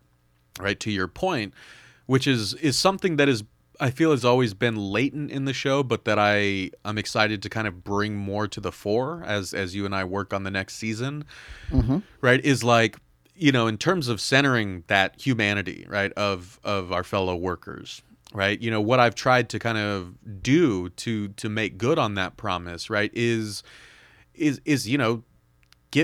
right 0.60 0.80
to 0.80 0.92
your 0.92 1.08
point 1.08 1.54
which 2.08 2.26
is 2.26 2.54
is 2.56 2.78
something 2.78 3.18
that 3.18 3.30
is 3.30 3.44
I 3.80 3.92
feel 3.92 4.12
has 4.12 4.26
always 4.26 4.54
been 4.54 4.76
latent 4.76 5.32
in 5.32 5.46
the 5.46 5.54
show, 5.54 5.84
but 5.84 6.06
that 6.06 6.18
I 6.20 6.72
I'm 6.86 6.98
excited 6.98 7.42
to 7.44 7.50
kind 7.50 7.68
of 7.68 7.84
bring 7.84 8.16
more 8.16 8.48
to 8.48 8.60
the 8.60 8.72
fore 8.72 9.24
as 9.26 9.54
as 9.54 9.76
you 9.76 9.86
and 9.86 9.96
I 9.96 10.04
work 10.04 10.34
on 10.34 10.44
the 10.44 10.52
next 10.52 10.76
season. 10.76 11.26
Mm-hmm. 11.70 12.00
Right? 12.22 12.44
Is 12.44 12.64
like 12.64 12.98
you 13.38 13.52
know 13.52 13.68
in 13.68 13.78
terms 13.78 14.08
of 14.08 14.20
centering 14.20 14.84
that 14.88 15.20
humanity 15.22 15.86
right 15.88 16.12
of 16.14 16.60
of 16.64 16.92
our 16.92 17.04
fellow 17.04 17.36
workers 17.36 18.02
right 18.34 18.60
you 18.62 18.72
know 18.72 18.82
what 18.82 19.00
i've 19.00 19.16
tried 19.16 19.48
to 19.50 19.60
kind 19.60 19.78
of 19.78 20.16
do 20.42 20.90
to 20.90 21.30
to 21.30 21.48
make 21.48 21.78
good 21.78 22.00
on 22.00 22.16
that 22.16 22.36
promise 22.36 22.90
right 22.90 23.12
is 23.14 23.64
is 24.34 24.60
is 24.66 24.88
you 24.88 24.98
know 24.98 25.24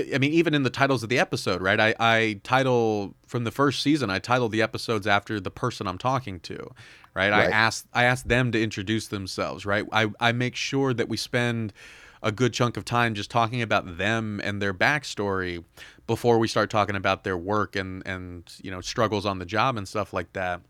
get 0.02 0.14
i 0.14 0.18
mean 0.18 0.32
even 0.32 0.54
in 0.54 0.62
the 0.62 0.70
titles 0.70 1.02
of 1.02 1.08
the 1.08 1.18
episode 1.18 1.60
right 1.60 1.80
i 1.80 1.94
i 1.98 2.40
title 2.42 3.14
from 3.26 3.44
the 3.44 3.50
first 3.50 3.82
season 3.82 4.10
i 4.10 4.18
title 4.18 4.48
the 4.48 4.62
episodes 4.62 5.06
after 5.06 5.40
the 5.40 5.50
person 5.50 5.86
i'm 5.86 5.98
talking 5.98 6.38
to 6.40 6.70
right? 7.14 7.30
right? 7.30 7.48
I 7.48 7.50
ask 7.50 7.86
I 7.92 8.04
ask 8.04 8.26
them 8.26 8.52
to 8.52 8.62
introduce 8.62 9.08
themselves, 9.08 9.64
right? 9.64 9.86
I, 9.92 10.08
I 10.20 10.32
make 10.32 10.56
sure 10.56 10.92
that 10.92 11.08
we 11.08 11.16
spend 11.16 11.72
a 12.22 12.32
good 12.32 12.52
chunk 12.52 12.76
of 12.76 12.84
time 12.84 13.14
just 13.14 13.30
talking 13.30 13.62
about 13.62 13.98
them 13.98 14.40
and 14.42 14.60
their 14.60 14.74
backstory 14.74 15.62
before 16.06 16.38
we 16.38 16.48
start 16.48 16.70
talking 16.70 16.96
about 16.96 17.24
their 17.24 17.36
work 17.36 17.76
and 17.76 18.06
and 18.06 18.52
you 18.62 18.70
know 18.70 18.80
struggles 18.80 19.24
on 19.24 19.38
the 19.38 19.46
job 19.46 19.76
and 19.76 19.88
stuff 19.88 20.12
like 20.12 20.32
that. 20.32 20.60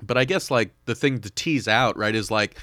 But 0.00 0.16
I 0.16 0.24
guess 0.24 0.50
like 0.50 0.70
the 0.84 0.94
thing 0.94 1.20
to 1.20 1.30
tease 1.30 1.66
out, 1.66 1.96
right, 1.96 2.14
is 2.14 2.30
like 2.30 2.58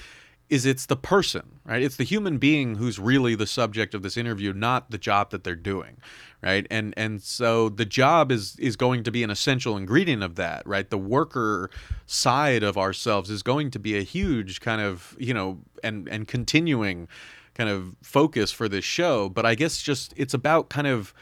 is 0.49 0.65
it's 0.65 0.85
the 0.85 0.95
person, 0.95 1.59
right? 1.65 1.81
It's 1.81 1.95
the 1.95 2.03
human 2.03 2.37
being 2.37 2.75
who's 2.75 2.99
really 2.99 3.35
the 3.35 3.47
subject 3.47 3.93
of 3.93 4.03
this 4.03 4.15
interview, 4.15 4.53
not 4.53 4.91
the 4.91 4.97
job 4.97 5.31
that 5.31 5.43
they're 5.43 5.55
doing, 5.55 5.97
right? 6.41 6.67
And 6.69 6.93
and 6.95 7.21
so 7.21 7.69
the 7.69 7.85
job 7.85 8.31
is 8.31 8.55
is 8.59 8.75
going 8.75 9.03
to 9.03 9.11
be 9.11 9.23
an 9.23 9.29
essential 9.29 9.75
ingredient 9.75 10.23
of 10.23 10.35
that, 10.35 10.65
right? 10.67 10.89
The 10.89 10.97
worker 10.97 11.69
side 12.05 12.63
of 12.63 12.77
ourselves 12.77 13.29
is 13.29 13.41
going 13.41 13.71
to 13.71 13.79
be 13.79 13.97
a 13.97 14.03
huge 14.03 14.61
kind 14.61 14.81
of, 14.81 15.15
you 15.19 15.33
know, 15.33 15.59
and 15.83 16.07
and 16.07 16.27
continuing 16.27 17.07
kind 17.55 17.69
of 17.69 17.95
focus 18.03 18.51
for 18.51 18.69
this 18.69 18.85
show, 18.85 19.29
but 19.29 19.45
I 19.45 19.55
guess 19.55 19.81
just 19.81 20.13
it's 20.15 20.33
about 20.33 20.69
kind 20.69 20.87
of 20.87 21.13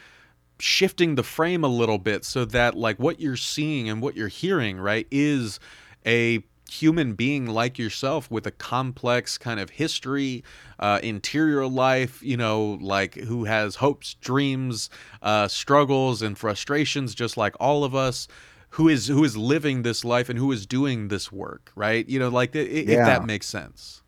shifting 0.58 1.14
the 1.14 1.22
frame 1.22 1.64
a 1.64 1.68
little 1.68 1.98
bit 1.98 2.24
so 2.24 2.44
that 2.44 2.74
like 2.74 2.98
what 2.98 3.20
you're 3.20 3.36
seeing 3.36 3.88
and 3.88 4.02
what 4.02 4.16
you're 4.16 4.28
hearing, 4.28 4.78
right, 4.78 5.06
is 5.10 5.58
a 6.06 6.42
human 6.80 7.14
being 7.14 7.46
like 7.46 7.78
yourself 7.78 8.30
with 8.30 8.46
a 8.46 8.50
complex 8.50 9.38
kind 9.38 9.60
of 9.60 9.70
history, 9.70 10.44
uh, 10.78 10.98
interior 11.02 11.66
life, 11.66 12.22
you 12.22 12.36
know, 12.36 12.78
like 12.80 13.14
who 13.14 13.44
has 13.44 13.76
hopes, 13.76 14.14
dreams, 14.14 14.90
uh, 15.22 15.48
struggles, 15.48 16.22
and 16.22 16.36
frustrations, 16.36 17.14
just 17.14 17.36
like 17.36 17.54
all 17.60 17.84
of 17.84 17.94
us. 17.94 18.28
Who 18.70 18.88
is 18.88 19.06
who 19.06 19.22
is 19.22 19.36
living 19.36 19.82
this 19.82 20.04
life 20.04 20.28
and 20.28 20.36
who 20.36 20.50
is 20.50 20.66
doing 20.66 21.06
this 21.06 21.30
work, 21.30 21.70
right? 21.76 22.08
You 22.08 22.18
know, 22.18 22.28
like 22.28 22.56
it, 22.56 22.88
yeah. 22.88 22.98
if 22.98 23.06
that 23.06 23.24
makes 23.24 23.46
sense. 23.46 24.02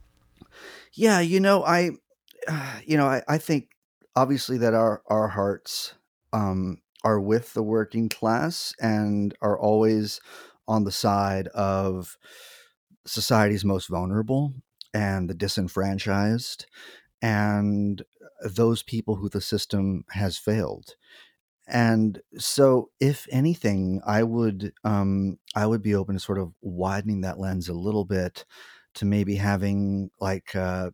Yeah, 0.93 1.21
you 1.21 1.39
know, 1.39 1.63
I, 1.63 1.91
uh, 2.49 2.81
you 2.85 2.97
know, 2.97 3.07
I, 3.07 3.23
I 3.29 3.39
think 3.39 3.69
obviously 4.17 4.59
that 4.59 4.75
our 4.75 5.03
our 5.07 5.29
hearts 5.29 5.95
um, 6.33 6.79
are 7.05 7.21
with 7.21 7.55
the 7.55 7.63
working 7.63 8.09
class 8.09 8.75
and 8.81 9.37
are 9.41 9.57
always 9.57 10.21
on 10.67 10.83
the 10.83 10.93
side 10.93 11.47
of 11.49 12.19
society's 13.07 13.65
most 13.65 13.89
vulnerable 13.89 14.55
and 14.95 15.29
the 15.29 15.35
disenfranchised 15.35 16.67
and 17.23 18.03
those 18.43 18.83
people 18.83 19.17
who 19.17 19.29
the 19.29 19.41
system 19.41 20.05
has 20.11 20.37
failed. 20.37 20.97
And 21.69 22.21
so 22.39 22.91
if 23.01 23.27
anything 23.33 24.01
i 24.07 24.23
would 24.23 24.73
um 24.85 25.39
i 25.57 25.67
would 25.67 25.83
be 25.83 25.97
open 25.97 26.15
to 26.15 26.21
sort 26.21 26.39
of 26.39 26.53
widening 26.63 27.23
that 27.23 27.41
lens 27.41 27.69
a 27.69 27.75
little 27.75 28.05
bit 28.05 28.45
to 28.95 29.05
maybe 29.05 29.35
having 29.37 30.11
like 30.21 30.55
uh 30.55 30.91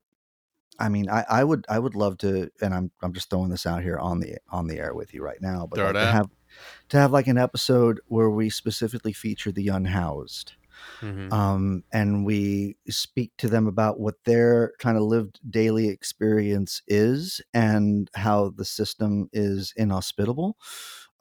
I 0.78 0.88
mean, 0.88 1.08
I, 1.10 1.24
I 1.28 1.44
would 1.44 1.64
I 1.68 1.78
would 1.78 1.94
love 1.94 2.18
to, 2.18 2.50
and 2.60 2.74
I'm 2.74 2.90
I'm 3.02 3.12
just 3.12 3.30
throwing 3.30 3.50
this 3.50 3.66
out 3.66 3.82
here 3.82 3.98
on 3.98 4.20
the 4.20 4.38
on 4.50 4.66
the 4.66 4.78
air 4.78 4.94
with 4.94 5.14
you 5.14 5.22
right 5.22 5.40
now, 5.40 5.66
but 5.70 5.78
like 5.86 5.96
to 6.06 6.12
have 6.12 6.30
to 6.90 6.96
have 6.98 7.12
like 7.12 7.26
an 7.26 7.38
episode 7.38 8.00
where 8.06 8.30
we 8.30 8.50
specifically 8.50 9.12
feature 9.12 9.52
the 9.52 9.68
unhoused, 9.68 10.54
Mm-hmm. 11.00 11.32
Um, 11.32 11.84
and 11.92 12.24
we 12.24 12.76
speak 12.88 13.32
to 13.38 13.48
them 13.48 13.66
about 13.66 13.98
what 13.98 14.14
their 14.24 14.72
kind 14.78 14.96
of 14.96 15.04
lived 15.04 15.40
daily 15.48 15.88
experience 15.88 16.82
is 16.86 17.40
and 17.52 18.10
how 18.14 18.50
the 18.50 18.64
system 18.64 19.28
is 19.32 19.72
inhospitable, 19.76 20.56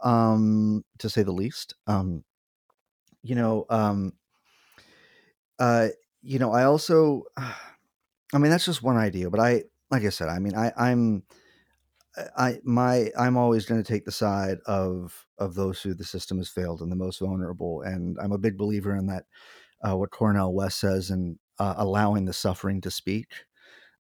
um, 0.03 0.83
to 0.99 1.09
say 1.09 1.23
the 1.23 1.31
least. 1.31 1.73
Um, 1.87 2.23
you 3.23 3.35
know, 3.35 3.65
um, 3.69 4.13
uh, 5.59 5.89
you 6.21 6.39
know, 6.39 6.51
I 6.51 6.63
also, 6.63 7.23
I 7.37 8.37
mean, 8.37 8.51
that's 8.51 8.65
just 8.65 8.83
one 8.83 8.97
idea, 8.97 9.29
but 9.29 9.39
I, 9.39 9.63
like 9.89 10.03
I 10.03 10.09
said, 10.09 10.29
I 10.29 10.39
mean, 10.39 10.55
I, 10.55 10.71
I'm, 10.77 11.23
I 12.37 12.59
my 12.63 13.09
I'm 13.17 13.37
always 13.37 13.65
going 13.65 13.81
to 13.81 13.87
take 13.93 14.05
the 14.05 14.11
side 14.11 14.57
of 14.65 15.25
of 15.37 15.55
those 15.55 15.81
who 15.81 15.93
the 15.93 16.03
system 16.03 16.37
has 16.37 16.49
failed 16.49 16.81
and 16.81 16.91
the 16.91 16.95
most 16.95 17.19
vulnerable, 17.19 17.81
and 17.81 18.17
I'm 18.21 18.33
a 18.33 18.37
big 18.37 18.57
believer 18.57 18.95
in 18.95 19.07
that 19.07 19.25
uh, 19.83 19.97
what 19.97 20.11
Cornel 20.11 20.53
West 20.53 20.79
says 20.79 21.09
and 21.09 21.37
uh, 21.59 21.75
allowing 21.77 22.25
the 22.25 22.33
suffering 22.33 22.81
to 22.81 22.91
speak. 22.91 23.27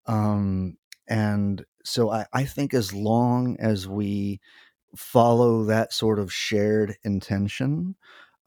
Um, 0.07 0.77
and 1.07 1.65
so 1.83 2.11
I, 2.11 2.25
I 2.33 2.45
think 2.45 2.73
as 2.73 2.93
long 2.93 3.57
as 3.59 3.87
we 3.87 4.41
follow 4.95 5.65
that 5.65 5.93
sort 5.93 6.19
of 6.19 6.33
shared 6.33 6.97
intention 7.03 7.95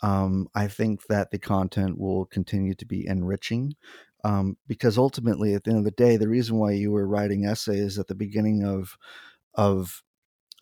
um, 0.03 0.49
I 0.55 0.69
think 0.69 1.07
that 1.09 1.31
the 1.31 1.39
content 1.39 1.99
will 1.99 2.27
continue 2.27 2.75
to 2.75 2.87
be 2.87 3.07
enriching 3.07 3.75
um, 4.25 4.57
because 4.67 4.99
ultimately, 4.99 5.55
at 5.55 5.65
the 5.65 5.71
end 5.71 5.79
of 5.81 5.85
the 5.85 5.91
day, 5.93 6.17
the 6.17 6.29
reason 6.29 6.57
why 6.57 6.73
you 6.73 6.91
were 6.93 7.07
writing 7.07 7.45
essays 7.45 7.99
at 7.99 8.09
the 8.09 8.15
beginning 8.15 8.65
of 8.65 8.97
of 9.55 10.03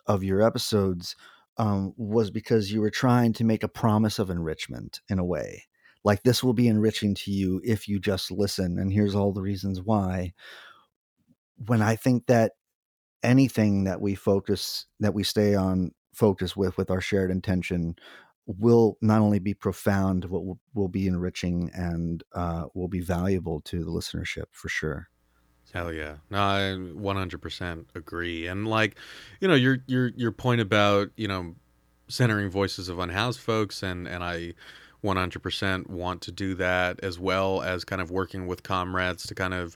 of 0.07 0.23
your 0.23 0.41
episodes 0.41 1.15
um, 1.57 1.93
was 1.97 2.31
because 2.31 2.71
you 2.71 2.81
were 2.81 2.89
trying 2.89 3.33
to 3.33 3.43
make 3.43 3.63
a 3.63 3.67
promise 3.67 4.19
of 4.19 4.29
enrichment 4.29 5.01
in 5.09 5.19
a 5.19 5.25
way. 5.25 5.63
Like 6.03 6.23
this 6.23 6.43
will 6.43 6.53
be 6.53 6.67
enriching 6.67 7.13
to 7.15 7.31
you 7.31 7.61
if 7.63 7.87
you 7.87 7.99
just 7.99 8.31
listen, 8.31 8.79
and 8.79 8.91
here's 8.91 9.15
all 9.15 9.33
the 9.33 9.41
reasons 9.41 9.81
why. 9.81 10.33
When 11.67 11.81
I 11.81 11.95
think 11.95 12.25
that 12.27 12.53
anything 13.23 13.83
that 13.83 14.01
we 14.01 14.15
focus 14.15 14.87
that 14.99 15.13
we 15.13 15.23
stay 15.23 15.53
on 15.53 15.91
focus 16.13 16.57
with 16.57 16.75
with 16.77 16.89
our 16.89 17.01
shared 17.01 17.31
intention 17.31 17.95
will 18.47 18.97
not 19.01 19.21
only 19.21 19.39
be 19.39 19.53
profound, 19.53 20.23
but 20.29 20.41
will, 20.41 20.59
will 20.73 20.87
be 20.87 21.07
enriching 21.07 21.69
and 21.73 22.23
uh, 22.33 22.65
will 22.73 22.87
be 22.87 22.99
valuable 22.99 23.61
to 23.61 23.83
the 23.83 23.91
listenership 23.91 24.45
for 24.51 24.67
sure. 24.67 25.10
Hell 25.73 25.93
yeah. 25.93 26.17
No, 26.29 26.39
I 26.39 26.59
100% 26.75 27.85
agree. 27.95 28.47
And 28.47 28.67
like, 28.67 28.97
you 29.39 29.47
know, 29.47 29.53
your 29.55 29.77
your 29.87 30.07
your 30.09 30.31
point 30.31 30.61
about, 30.61 31.11
you 31.15 31.27
know, 31.27 31.55
centering 32.07 32.49
voices 32.49 32.89
of 32.89 32.99
unhoused 32.99 33.39
folks 33.39 33.81
and 33.81 34.07
and 34.07 34.23
I 34.23 34.53
100% 35.03 35.89
want 35.89 36.21
to 36.21 36.31
do 36.31 36.53
that 36.55 36.99
as 37.01 37.17
well 37.17 37.61
as 37.61 37.83
kind 37.83 38.01
of 38.01 38.11
working 38.11 38.47
with 38.47 38.63
comrades 38.63 39.25
to 39.27 39.35
kind 39.35 39.53
of 39.53 39.75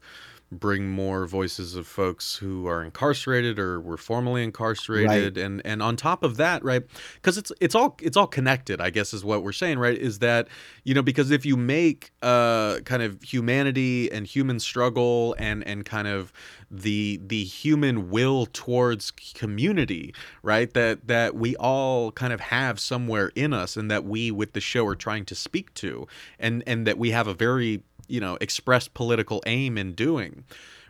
bring 0.51 0.87
more 0.87 1.25
voices 1.25 1.75
of 1.75 1.87
folks 1.87 2.35
who 2.35 2.67
are 2.67 2.83
incarcerated 2.83 3.57
or 3.57 3.81
were 3.81 3.97
formerly 3.97 4.43
incarcerated 4.43 5.37
right. 5.37 5.43
and 5.43 5.61
and 5.65 5.81
on 5.81 5.95
top 5.95 6.23
of 6.23 6.37
that 6.37 6.63
right 6.63 6.83
because 7.15 7.37
it's 7.37 7.51
it's 7.59 7.73
all 7.73 7.97
it's 8.01 8.15
all 8.15 8.27
connected 8.27 8.79
i 8.79 8.89
guess 8.89 9.13
is 9.13 9.25
what 9.25 9.43
we're 9.43 9.51
saying 9.51 9.79
right 9.79 9.97
is 9.97 10.19
that 10.19 10.47
you 10.83 10.93
know 10.93 11.01
because 11.01 11.31
if 11.31 11.45
you 11.45 11.57
make 11.57 12.11
uh 12.21 12.79
kind 12.81 13.01
of 13.01 13.21
humanity 13.23 14.11
and 14.11 14.27
human 14.27 14.59
struggle 14.59 15.35
and 15.39 15.65
and 15.67 15.85
kind 15.85 16.07
of 16.07 16.31
the 16.69 17.19
the 17.25 17.43
human 17.43 18.09
will 18.09 18.45
towards 18.45 19.11
community 19.11 20.13
right 20.43 20.73
that 20.73 21.07
that 21.07 21.35
we 21.35 21.55
all 21.55 22.11
kind 22.11 22.31
of 22.31 22.39
have 22.39 22.79
somewhere 22.79 23.31
in 23.35 23.51
us 23.51 23.75
and 23.75 23.89
that 23.89 24.05
we 24.05 24.29
with 24.29 24.53
the 24.53 24.61
show 24.61 24.85
are 24.85 24.95
trying 24.95 25.25
to 25.25 25.33
speak 25.33 25.73
to 25.73 26.07
and 26.39 26.63
and 26.67 26.85
that 26.85 26.97
we 26.97 27.11
have 27.11 27.27
a 27.27 27.33
very 27.33 27.81
you 28.07 28.19
know 28.19 28.37
expressed 28.41 28.93
political 28.93 29.41
aim 29.45 29.77
in 29.77 29.93
doing 29.93 30.43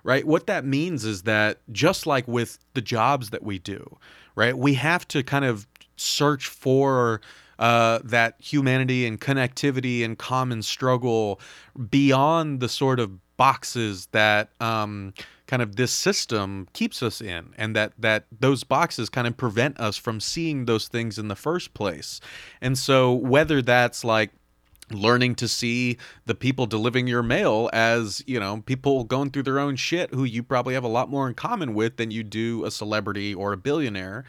right? 0.04 0.28
What 0.28 0.46
that 0.46 0.66
means 0.66 1.04
is 1.04 1.24
that 1.24 1.58
just 1.72 2.06
like 2.06 2.28
with 2.28 2.60
the 2.76 2.82
jobs 2.82 3.32
that 3.32 3.44
we 3.44 3.60
do 3.60 3.98
right 4.36 4.58
we 4.58 4.76
have 4.76 5.08
to 5.10 5.24
kind 5.24 5.46
of 5.46 5.68
search 5.98 6.48
for 6.48 7.22
uh, 7.58 8.00
that 8.04 8.36
humanity 8.40 9.06
and 9.06 9.20
connectivity 9.20 10.04
and 10.04 10.18
common 10.18 10.62
struggle 10.62 11.40
beyond 11.90 12.60
the 12.60 12.68
sort 12.70 13.00
of 13.00 13.12
boxes 13.38 14.08
that 14.08 14.50
um, 14.60 15.14
kind 15.48 15.62
of 15.62 15.76
this 15.76 15.92
system 15.92 16.68
keeps 16.74 17.04
us 17.04 17.22
in 17.22 17.54
and 17.58 17.76
that 17.76 17.94
that 17.98 18.26
those 18.40 18.64
boxes 18.64 19.10
kind 19.10 19.28
of 19.28 19.38
prevent 19.38 19.80
us 19.80 19.98
from 19.98 20.20
seeing 20.20 20.66
those 20.66 20.88
things 20.88 21.18
in 21.18 21.28
the 21.28 21.36
first 21.36 21.74
place. 21.74 22.20
And 22.62 22.78
so 22.78 23.14
whether 23.14 23.62
that's 23.62 24.04
like 24.04 24.32
learning 24.92 25.36
to 25.36 25.48
see 25.48 25.98
the 26.26 26.36
people 26.36 26.66
delivering 26.66 27.08
your 27.08 27.24
mail 27.24 27.70
as 27.74 28.24
you 28.28 28.40
know 28.40 28.62
people 28.66 29.04
going 29.04 29.32
through 29.32 29.44
their 29.44 29.60
own 29.60 29.76
shit 29.76 30.14
who 30.14 30.24
you 30.24 30.44
probably 30.44 30.74
have 30.74 30.84
a 30.84 30.88
lot 30.88 31.10
more 31.10 31.28
in 31.28 31.34
common 31.34 31.74
with 31.74 31.98
than 31.98 32.12
you 32.12 32.24
do 32.24 32.64
a 32.66 32.72
celebrity 32.72 33.34
or 33.34 33.54
a 33.54 33.58
billionaire 33.58 34.24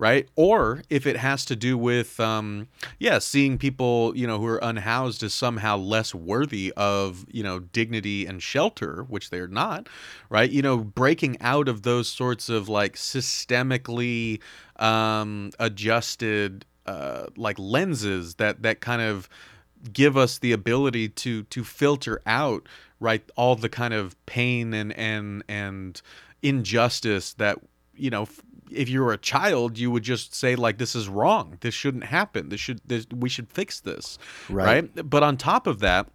right? 0.00 0.30
Or 0.34 0.82
if 0.88 1.06
it 1.06 1.18
has 1.18 1.44
to 1.44 1.54
do 1.54 1.76
with 1.78 2.18
um 2.18 2.68
yeah 2.98 3.18
seeing 3.18 3.58
people 3.58 4.16
you 4.16 4.26
know 4.26 4.38
who 4.38 4.46
are 4.46 4.58
unhoused 4.62 5.22
as 5.22 5.34
somehow 5.34 5.76
less 5.76 6.14
worthy 6.14 6.72
of 6.76 7.26
you 7.30 7.42
know 7.42 7.60
dignity 7.60 8.26
and 8.26 8.42
shelter 8.42 9.04
which 9.08 9.30
they're 9.30 9.46
not 9.46 9.88
right? 10.30 10.50
You 10.50 10.62
know 10.62 10.78
breaking 10.78 11.40
out 11.40 11.68
of 11.68 11.82
those 11.82 12.08
sorts 12.08 12.48
of 12.48 12.68
like 12.68 12.96
systemically 12.96 14.40
um 14.76 15.50
adjusted 15.58 16.64
uh 16.86 17.26
like 17.36 17.58
lenses 17.58 18.36
that 18.36 18.62
that 18.62 18.80
kind 18.80 19.02
of 19.02 19.28
give 19.92 20.16
us 20.16 20.38
the 20.38 20.52
ability 20.52 21.08
to 21.08 21.44
to 21.44 21.64
filter 21.64 22.20
out 22.26 22.66
right 22.98 23.22
all 23.36 23.56
the 23.56 23.68
kind 23.68 23.94
of 23.94 24.14
pain 24.26 24.74
and 24.74 24.92
and 24.96 25.42
and 25.48 26.02
injustice 26.42 27.34
that 27.34 27.58
you 27.94 28.10
know 28.10 28.26
if 28.70 28.88
you 28.88 29.00
were 29.00 29.12
a 29.12 29.18
child 29.18 29.78
you 29.78 29.90
would 29.90 30.02
just 30.02 30.34
say 30.34 30.54
like 30.54 30.78
this 30.78 30.94
is 30.94 31.08
wrong. 31.08 31.58
This 31.60 31.74
shouldn't 31.74 32.04
happen. 32.04 32.50
This 32.50 32.60
should 32.60 32.80
this, 32.86 33.06
we 33.14 33.28
should 33.28 33.50
fix 33.50 33.80
this. 33.80 34.18
Right. 34.48 34.64
right? 34.94 35.10
But 35.10 35.22
on 35.22 35.36
top 35.36 35.66
of 35.66 35.80
that 35.80 36.08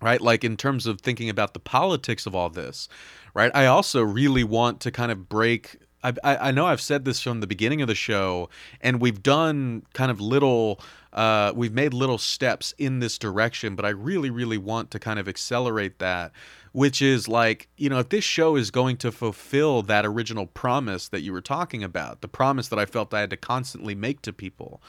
right 0.00 0.20
like 0.20 0.44
in 0.44 0.56
terms 0.56 0.86
of 0.86 1.00
thinking 1.00 1.28
about 1.28 1.54
the 1.54 1.60
politics 1.60 2.26
of 2.26 2.34
all 2.34 2.48
this 2.48 2.88
right 3.34 3.50
i 3.54 3.66
also 3.66 4.02
really 4.02 4.44
want 4.44 4.80
to 4.80 4.90
kind 4.90 5.10
of 5.10 5.28
break 5.28 5.76
I, 6.02 6.14
I 6.24 6.50
know 6.52 6.66
I've 6.66 6.80
said 6.80 7.04
this 7.04 7.20
from 7.20 7.40
the 7.40 7.46
beginning 7.46 7.82
of 7.82 7.88
the 7.88 7.94
show, 7.94 8.48
and 8.80 9.00
we've 9.00 9.22
done 9.22 9.82
kind 9.92 10.10
of 10.10 10.20
little 10.20 10.80
uh, 11.12 11.52
we've 11.54 11.72
made 11.72 11.94
little 11.94 12.18
steps 12.18 12.74
in 12.78 13.00
this 13.00 13.18
direction, 13.18 13.74
but 13.74 13.84
I 13.84 13.88
really, 13.90 14.30
really 14.30 14.58
want 14.58 14.90
to 14.92 14.98
kind 14.98 15.18
of 15.18 15.26
accelerate 15.26 15.98
that, 15.98 16.32
which 16.72 17.00
is 17.00 17.26
like, 17.26 17.68
you 17.76 17.88
know, 17.88 17.98
if 17.98 18.10
this 18.10 18.24
show 18.24 18.56
is 18.56 18.70
going 18.70 18.98
to 18.98 19.10
fulfill 19.10 19.82
that 19.82 20.04
original 20.04 20.46
promise 20.46 21.08
that 21.08 21.22
you 21.22 21.32
were 21.32 21.40
talking 21.40 21.82
about, 21.82 22.20
the 22.20 22.28
promise 22.28 22.68
that 22.68 22.78
I 22.78 22.84
felt 22.84 23.14
I 23.14 23.20
had 23.20 23.30
to 23.30 23.36
constantly 23.36 23.94
make 23.94 24.20
to 24.22 24.32
people, 24.32 24.82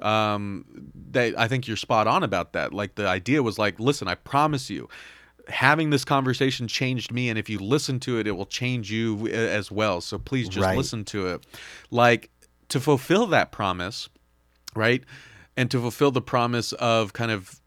um, 0.00 0.64
that 1.12 1.38
I 1.38 1.46
think 1.46 1.68
you're 1.68 1.76
spot 1.76 2.06
on 2.06 2.22
about 2.22 2.52
that. 2.52 2.74
Like 2.74 2.96
the 2.96 3.06
idea 3.06 3.42
was 3.42 3.58
like, 3.58 3.78
listen, 3.78 4.08
I 4.08 4.16
promise 4.16 4.70
you, 4.70 4.88
having 5.50 5.90
this 5.90 6.04
conversation 6.04 6.68
changed 6.68 7.12
me 7.12 7.28
and 7.28 7.38
if 7.38 7.48
you 7.48 7.58
listen 7.58 8.00
to 8.00 8.18
it 8.18 8.26
it 8.26 8.32
will 8.32 8.46
change 8.46 8.90
you 8.90 9.28
uh, 9.30 9.34
as 9.34 9.70
well. 9.70 10.00
So 10.00 10.18
please 10.18 10.48
just 10.48 10.64
right. 10.64 10.76
listen 10.76 11.04
to 11.06 11.28
it. 11.28 11.46
Like 11.90 12.30
to 12.68 12.80
fulfill 12.80 13.26
that 13.26 13.52
promise 13.52 14.08
right 14.74 15.04
and 15.56 15.70
to 15.70 15.80
fulfill 15.80 16.10
the 16.10 16.22
promise 16.22 16.72
of 16.74 17.12
kind 17.12 17.30
of 17.30 17.60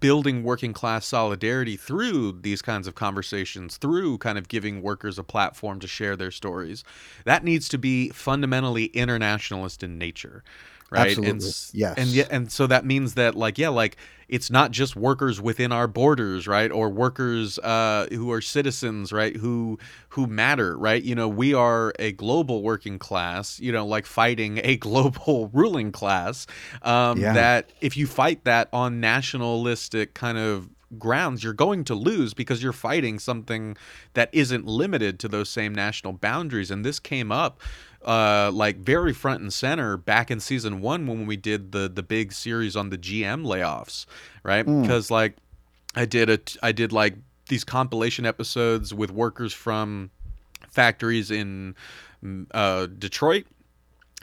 building 0.00 0.42
working 0.42 0.72
class 0.72 1.06
solidarity 1.06 1.76
through 1.76 2.32
these 2.40 2.60
kinds 2.60 2.88
of 2.88 2.96
conversations, 2.96 3.76
through 3.76 4.18
kind 4.18 4.36
of 4.36 4.48
giving 4.48 4.82
workers 4.82 5.18
a 5.18 5.22
platform 5.22 5.78
to 5.78 5.86
share 5.86 6.16
their 6.16 6.32
stories, 6.32 6.82
that 7.24 7.44
needs 7.44 7.68
to 7.68 7.78
be 7.78 8.08
fundamentally 8.08 8.86
internationalist 8.86 9.84
in 9.84 9.96
nature 9.96 10.42
right? 10.90 11.08
Absolutely. 11.08 11.30
And, 11.30 11.70
yes. 11.72 11.94
And 11.96 12.08
yeah, 12.08 12.26
and 12.30 12.50
so 12.52 12.66
that 12.66 12.84
means 12.84 13.14
that 13.14 13.34
like 13.34 13.58
yeah, 13.58 13.68
like 13.68 13.96
it's 14.28 14.50
not 14.50 14.72
just 14.72 14.96
workers 14.96 15.40
within 15.40 15.70
our 15.72 15.86
borders, 15.86 16.48
right? 16.48 16.70
Or 16.70 16.88
workers 16.88 17.58
uh, 17.60 18.06
who 18.10 18.32
are 18.32 18.40
citizens, 18.40 19.12
right? 19.12 19.36
Who 19.36 19.78
who 20.10 20.26
matter, 20.26 20.76
right? 20.76 21.02
You 21.02 21.14
know, 21.14 21.28
we 21.28 21.54
are 21.54 21.92
a 21.98 22.12
global 22.12 22.62
working 22.62 22.98
class, 22.98 23.60
you 23.60 23.72
know, 23.72 23.86
like 23.86 24.06
fighting 24.06 24.60
a 24.64 24.76
global 24.78 25.50
ruling 25.52 25.92
class. 25.92 26.46
Um, 26.82 27.20
yeah. 27.20 27.32
That 27.34 27.70
if 27.80 27.96
you 27.96 28.06
fight 28.06 28.44
that 28.44 28.68
on 28.72 29.00
nationalistic 29.00 30.14
kind 30.14 30.38
of 30.38 30.68
grounds 30.98 31.42
you're 31.42 31.52
going 31.52 31.82
to 31.82 31.94
lose 31.94 32.32
because 32.32 32.62
you're 32.62 32.72
fighting 32.72 33.18
something 33.18 33.76
that 34.14 34.30
isn't 34.32 34.66
limited 34.66 35.18
to 35.18 35.26
those 35.26 35.48
same 35.48 35.74
national 35.74 36.12
boundaries 36.12 36.70
and 36.70 36.84
this 36.84 37.00
came 37.00 37.32
up 37.32 37.60
uh, 38.06 38.50
like 38.52 38.78
very 38.78 39.12
front 39.12 39.42
and 39.42 39.52
center 39.52 39.96
back 39.96 40.30
in 40.30 40.40
season 40.40 40.80
one 40.80 41.06
when 41.06 41.26
we 41.26 41.36
did 41.36 41.72
the 41.72 41.88
the 41.88 42.02
big 42.02 42.32
series 42.32 42.76
on 42.76 42.90
the 42.90 42.98
GM 42.98 43.44
layoffs, 43.44 44.06
right? 44.42 44.64
Because 44.64 45.08
mm. 45.08 45.12
like 45.12 45.36
I 45.94 46.04
did 46.04 46.30
a 46.30 46.38
I 46.62 46.72
did 46.72 46.92
like 46.92 47.14
these 47.48 47.64
compilation 47.64 48.24
episodes 48.24 48.94
with 48.94 49.10
workers 49.10 49.52
from 49.52 50.10
factories 50.68 51.30
in 51.30 51.74
mm, 52.22 52.46
uh, 52.52 52.86
Detroit, 52.86 53.46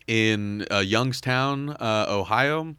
in 0.08 0.66
uh, 0.72 0.80
Youngstown, 0.80 1.72
uh, 1.72 2.06
Ohio, 2.08 2.76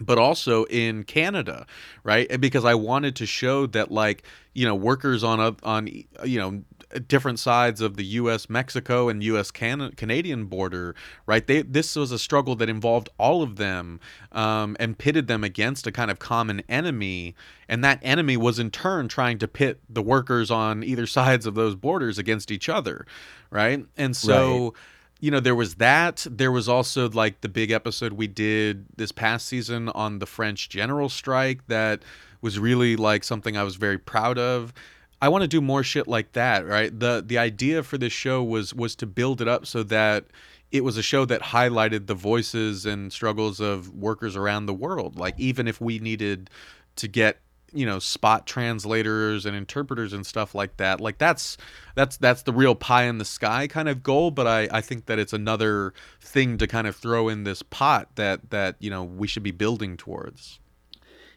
but 0.00 0.18
also 0.18 0.64
in 0.64 1.04
Canada, 1.04 1.66
right? 2.02 2.26
And 2.30 2.40
because 2.40 2.64
I 2.64 2.74
wanted 2.74 3.16
to 3.16 3.26
show 3.26 3.66
that 3.68 3.90
like 3.90 4.24
you 4.52 4.66
know 4.66 4.74
workers 4.74 5.24
on 5.24 5.40
a 5.40 5.56
on 5.62 5.88
you 6.24 6.38
know 6.38 6.62
different 7.00 7.38
sides 7.38 7.80
of 7.80 7.96
the 7.96 8.04
U.S. 8.04 8.48
Mexico 8.48 9.08
and 9.08 9.22
U.S. 9.22 9.50
Can- 9.50 9.92
Canadian 9.92 10.46
border, 10.46 10.94
right? 11.26 11.46
They, 11.46 11.62
this 11.62 11.96
was 11.96 12.12
a 12.12 12.18
struggle 12.18 12.56
that 12.56 12.68
involved 12.68 13.08
all 13.18 13.42
of 13.42 13.56
them 13.56 14.00
um, 14.32 14.76
and 14.80 14.96
pitted 14.96 15.26
them 15.26 15.44
against 15.44 15.86
a 15.86 15.92
kind 15.92 16.10
of 16.10 16.18
common 16.18 16.62
enemy, 16.68 17.34
and 17.68 17.84
that 17.84 17.98
enemy 18.02 18.36
was 18.36 18.58
in 18.58 18.70
turn 18.70 19.08
trying 19.08 19.38
to 19.38 19.48
pit 19.48 19.80
the 19.88 20.02
workers 20.02 20.50
on 20.50 20.82
either 20.82 21.06
sides 21.14 21.46
of 21.46 21.54
those 21.54 21.74
borders 21.74 22.18
against 22.18 22.50
each 22.50 22.68
other, 22.68 23.06
right? 23.50 23.84
And 23.96 24.16
so. 24.16 24.64
Right 24.64 24.72
you 25.20 25.30
know 25.30 25.40
there 25.40 25.54
was 25.54 25.76
that 25.76 26.26
there 26.30 26.52
was 26.52 26.68
also 26.68 27.08
like 27.08 27.40
the 27.40 27.48
big 27.48 27.70
episode 27.70 28.12
we 28.12 28.26
did 28.26 28.84
this 28.96 29.10
past 29.10 29.46
season 29.46 29.88
on 29.90 30.18
the 30.18 30.26
french 30.26 30.68
general 30.68 31.08
strike 31.08 31.66
that 31.68 32.02
was 32.42 32.58
really 32.58 32.94
like 32.94 33.24
something 33.24 33.56
i 33.56 33.62
was 33.62 33.76
very 33.76 33.96
proud 33.96 34.36
of 34.36 34.74
I 35.20 35.28
want 35.28 35.42
to 35.42 35.48
do 35.48 35.60
more 35.60 35.82
shit 35.82 36.06
like 36.06 36.32
that, 36.32 36.66
right? 36.66 36.98
The 36.98 37.22
the 37.24 37.38
idea 37.38 37.82
for 37.82 37.98
this 37.98 38.12
show 38.12 38.42
was 38.42 38.74
was 38.74 38.94
to 38.96 39.06
build 39.06 39.40
it 39.40 39.48
up 39.48 39.66
so 39.66 39.82
that 39.84 40.26
it 40.70 40.82
was 40.82 40.96
a 40.96 41.02
show 41.02 41.24
that 41.24 41.40
highlighted 41.40 42.06
the 42.06 42.14
voices 42.14 42.84
and 42.84 43.12
struggles 43.12 43.60
of 43.60 43.94
workers 43.94 44.34
around 44.34 44.66
the 44.66 44.74
world. 44.74 45.16
Like 45.16 45.38
even 45.38 45.68
if 45.68 45.80
we 45.80 45.98
needed 45.98 46.50
to 46.96 47.08
get 47.08 47.38
you 47.74 47.84
know 47.84 47.98
spot 47.98 48.46
translators 48.46 49.44
and 49.44 49.56
interpreters 49.56 50.12
and 50.12 50.24
stuff 50.24 50.54
like 50.54 50.76
that 50.76 51.00
like 51.00 51.18
that's 51.18 51.56
that's 51.96 52.16
that's 52.16 52.42
the 52.42 52.52
real 52.52 52.74
pie 52.74 53.02
in 53.02 53.18
the 53.18 53.24
sky 53.24 53.66
kind 53.66 53.88
of 53.88 54.02
goal 54.02 54.30
but 54.30 54.46
i 54.46 54.68
i 54.70 54.80
think 54.80 55.06
that 55.06 55.18
it's 55.18 55.32
another 55.32 55.92
thing 56.20 56.56
to 56.56 56.66
kind 56.66 56.86
of 56.86 56.94
throw 56.94 57.28
in 57.28 57.42
this 57.42 57.62
pot 57.62 58.08
that 58.14 58.50
that 58.50 58.76
you 58.78 58.88
know 58.88 59.02
we 59.02 59.26
should 59.26 59.42
be 59.42 59.50
building 59.50 59.96
towards 59.96 60.60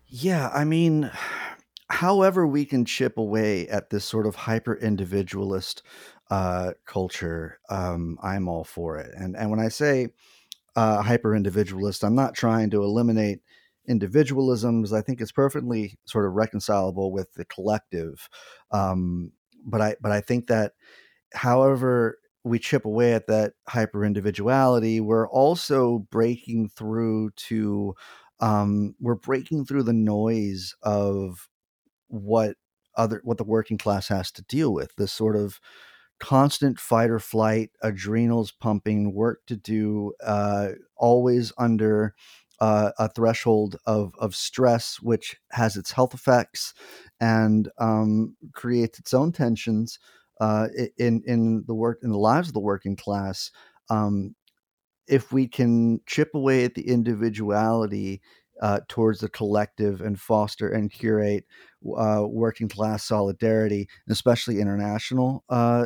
yeah 0.07 0.49
i 0.53 0.63
mean 0.63 1.11
however 1.89 2.45
we 2.45 2.65
can 2.65 2.85
chip 2.85 3.18
away 3.18 3.68
at 3.69 3.89
this 3.89 4.05
sort 4.05 4.26
of 4.26 4.35
hyper 4.35 4.76
individualist 4.76 5.84
uh, 6.30 6.72
culture 6.85 7.59
um, 7.69 8.18
i'm 8.22 8.47
all 8.47 8.64
for 8.64 8.97
it 8.97 9.11
and 9.15 9.35
and 9.35 9.49
when 9.49 9.59
i 9.59 9.68
say 9.68 10.07
uh, 10.76 11.01
hyper 11.01 11.35
individualist 11.35 12.03
i'm 12.03 12.15
not 12.15 12.34
trying 12.34 12.69
to 12.69 12.84
eliminate 12.84 13.41
individualisms. 13.88 14.93
I 14.93 15.01
think 15.01 15.22
it's 15.22 15.31
perfectly 15.31 15.97
sort 16.05 16.26
of 16.26 16.34
reconcilable 16.34 17.11
with 17.11 17.34
the 17.34 17.45
collective. 17.45 18.30
Um, 18.72 19.31
but 19.65 19.81
I 19.81 19.95
but 20.01 20.11
I 20.11 20.22
think 20.22 20.47
that 20.47 20.73
however 21.34 22.19
we 22.43 22.59
chip 22.59 22.85
away 22.85 23.14
at 23.14 23.27
that 23.27 23.53
hyper 23.68 24.05
individuality, 24.05 25.01
we're 25.01 25.30
also 25.30 25.99
breaking 26.11 26.69
through 26.69 27.31
to 27.31 27.95
um, 28.39 28.95
we're 28.99 29.15
breaking 29.15 29.65
through 29.65 29.84
the 29.84 29.93
noise 29.93 30.76
of 30.84 31.49
what 32.07 32.55
other 32.95 33.21
what 33.23 33.38
the 33.38 33.43
working 33.43 33.77
class 33.77 34.07
has 34.07 34.31
to 34.34 34.43
deal 34.43 34.73
with. 34.73 34.95
This 34.95 35.11
sort 35.11 35.35
of 35.35 35.59
constant 36.19 36.79
fight 36.79 37.09
or 37.09 37.19
flight, 37.19 37.71
adrenals 37.81 38.51
pumping, 38.51 39.13
work 39.13 39.41
to 39.47 39.55
do, 39.55 40.13
uh, 40.23 40.69
always 40.95 41.53
under 41.57 42.15
uh, 42.59 42.91
a 42.97 43.09
threshold 43.09 43.77
of 43.85 44.13
of 44.17 44.35
stress, 44.35 44.99
which 45.01 45.38
has 45.51 45.77
its 45.77 45.91
health 45.91 46.13
effects 46.13 46.73
and 47.19 47.69
um, 47.79 48.35
creates 48.53 48.99
its 48.99 49.13
own 49.13 49.31
tensions 49.31 49.99
uh, 50.41 50.67
in 50.97 51.21
in 51.25 51.63
the 51.67 51.75
work 51.75 51.99
in 52.03 52.09
the 52.11 52.17
lives 52.17 52.47
of 52.49 52.53
the 52.53 52.59
working 52.59 52.95
class. 52.95 53.51
Um, 53.89 54.35
if 55.07 55.31
we 55.31 55.47
can 55.47 56.01
chip 56.05 56.31
away 56.34 56.65
at 56.65 56.75
the 56.75 56.88
individuality 56.88 58.21
uh, 58.61 58.79
towards 58.88 59.19
the 59.19 59.29
collective 59.29 60.01
and 60.01 60.19
foster 60.19 60.69
and 60.69 60.91
curate 60.91 61.45
uh, 61.97 62.23
working 62.27 62.67
class 62.67 63.03
solidarity, 63.03 63.88
especially 64.09 64.59
international 64.59 65.43
uh, 65.49 65.85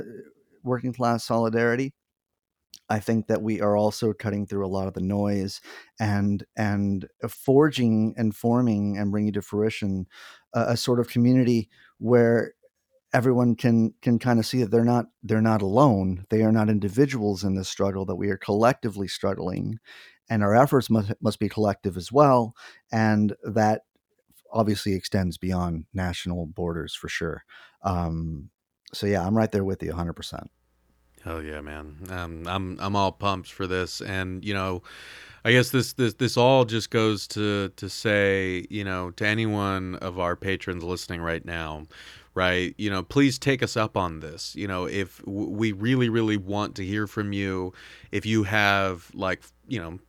working 0.64 0.94
class 0.94 1.24
solidarity, 1.26 1.94
I 2.90 3.00
think 3.00 3.28
that 3.28 3.42
we 3.42 3.62
are 3.62 3.78
also 3.78 4.12
cutting 4.12 4.46
through 4.46 4.66
a 4.66 4.68
lot 4.68 4.88
of 4.88 4.94
the 4.94 5.02
noise 5.02 5.62
and 6.00 6.44
and 6.58 7.08
forging 7.30 8.14
and 8.18 8.36
forming 8.36 8.98
and 8.98 9.12
bringing 9.12 9.32
to 9.34 9.42
fruition 9.42 10.08
a, 10.54 10.62
a 10.70 10.78
sort 10.78 11.00
of 11.00 11.08
community 11.08 11.70
where 12.00 12.54
everyone 13.14 13.56
can 13.56 13.94
can 14.02 14.20
kind 14.20 14.40
of 14.40 14.46
see 14.46 14.60
that 14.62 14.72
they're 14.72 14.84
not 14.84 15.06
they're 15.24 15.42
not 15.42 15.62
alone. 15.62 16.26
They 16.30 16.44
are 16.44 16.52
not 16.52 16.70
individuals 16.70 17.44
in 17.44 17.56
this 17.56 17.70
struggle. 17.70 18.06
That 18.06 18.16
we 18.16 18.30
are 18.30 18.38
collectively 18.38 19.08
struggling, 19.08 19.80
and 20.32 20.44
our 20.44 20.56
efforts 20.56 20.90
must 20.90 21.12
must 21.22 21.40
be 21.40 21.50
collective 21.50 21.98
as 21.98 22.12
well. 22.12 22.56
And 22.92 23.36
that 23.44 23.82
obviously 24.52 24.94
extends 24.94 25.38
beyond 25.38 25.86
national 25.94 26.46
borders 26.48 26.96
for 26.96 27.10
sure. 27.10 27.44
Um, 27.84 28.50
so 28.94 29.08
yeah, 29.08 29.26
I'm 29.26 29.38
right 29.38 29.52
there 29.52 29.66
with 29.66 29.84
you 29.84 29.90
100. 29.90 30.14
percent 30.14 30.50
Hell 31.24 31.44
yeah, 31.44 31.62
man! 31.62 31.98
Um, 32.10 32.48
I'm 32.48 32.80
I'm 32.80 32.96
all 32.96 33.12
pumped 33.12 33.52
for 33.52 33.68
this, 33.68 34.02
and 34.02 34.44
you 34.44 34.56
know, 34.56 34.82
I 35.46 35.52
guess 35.52 35.70
this 35.70 35.94
this 35.94 36.16
this 36.16 36.36
all 36.36 36.66
just 36.66 36.90
goes 36.90 37.28
to 37.28 37.70
to 37.76 37.90
say, 37.90 38.66
you 38.72 38.84
know, 38.84 39.12
to 39.12 39.28
anyone 39.28 39.96
of 39.96 40.18
our 40.18 40.36
patrons 40.36 40.84
listening 40.84 41.22
right 41.22 41.46
now, 41.46 41.86
right? 42.34 42.74
You 42.80 42.90
know, 42.90 43.04
please 43.04 43.38
take 43.38 43.62
us 43.62 43.78
up 43.78 43.96
on 43.96 44.22
this. 44.22 44.56
You 44.56 44.68
know, 44.68 44.86
if 44.86 45.22
we 45.28 45.74
really 45.74 46.10
really 46.10 46.38
want 46.38 46.74
to 46.78 46.84
hear 46.84 47.06
from 47.06 47.34
you, 47.34 47.72
if 48.12 48.26
you 48.26 48.42
have 48.44 49.12
like 49.14 49.44
you 49.68 49.80
know 49.80 50.00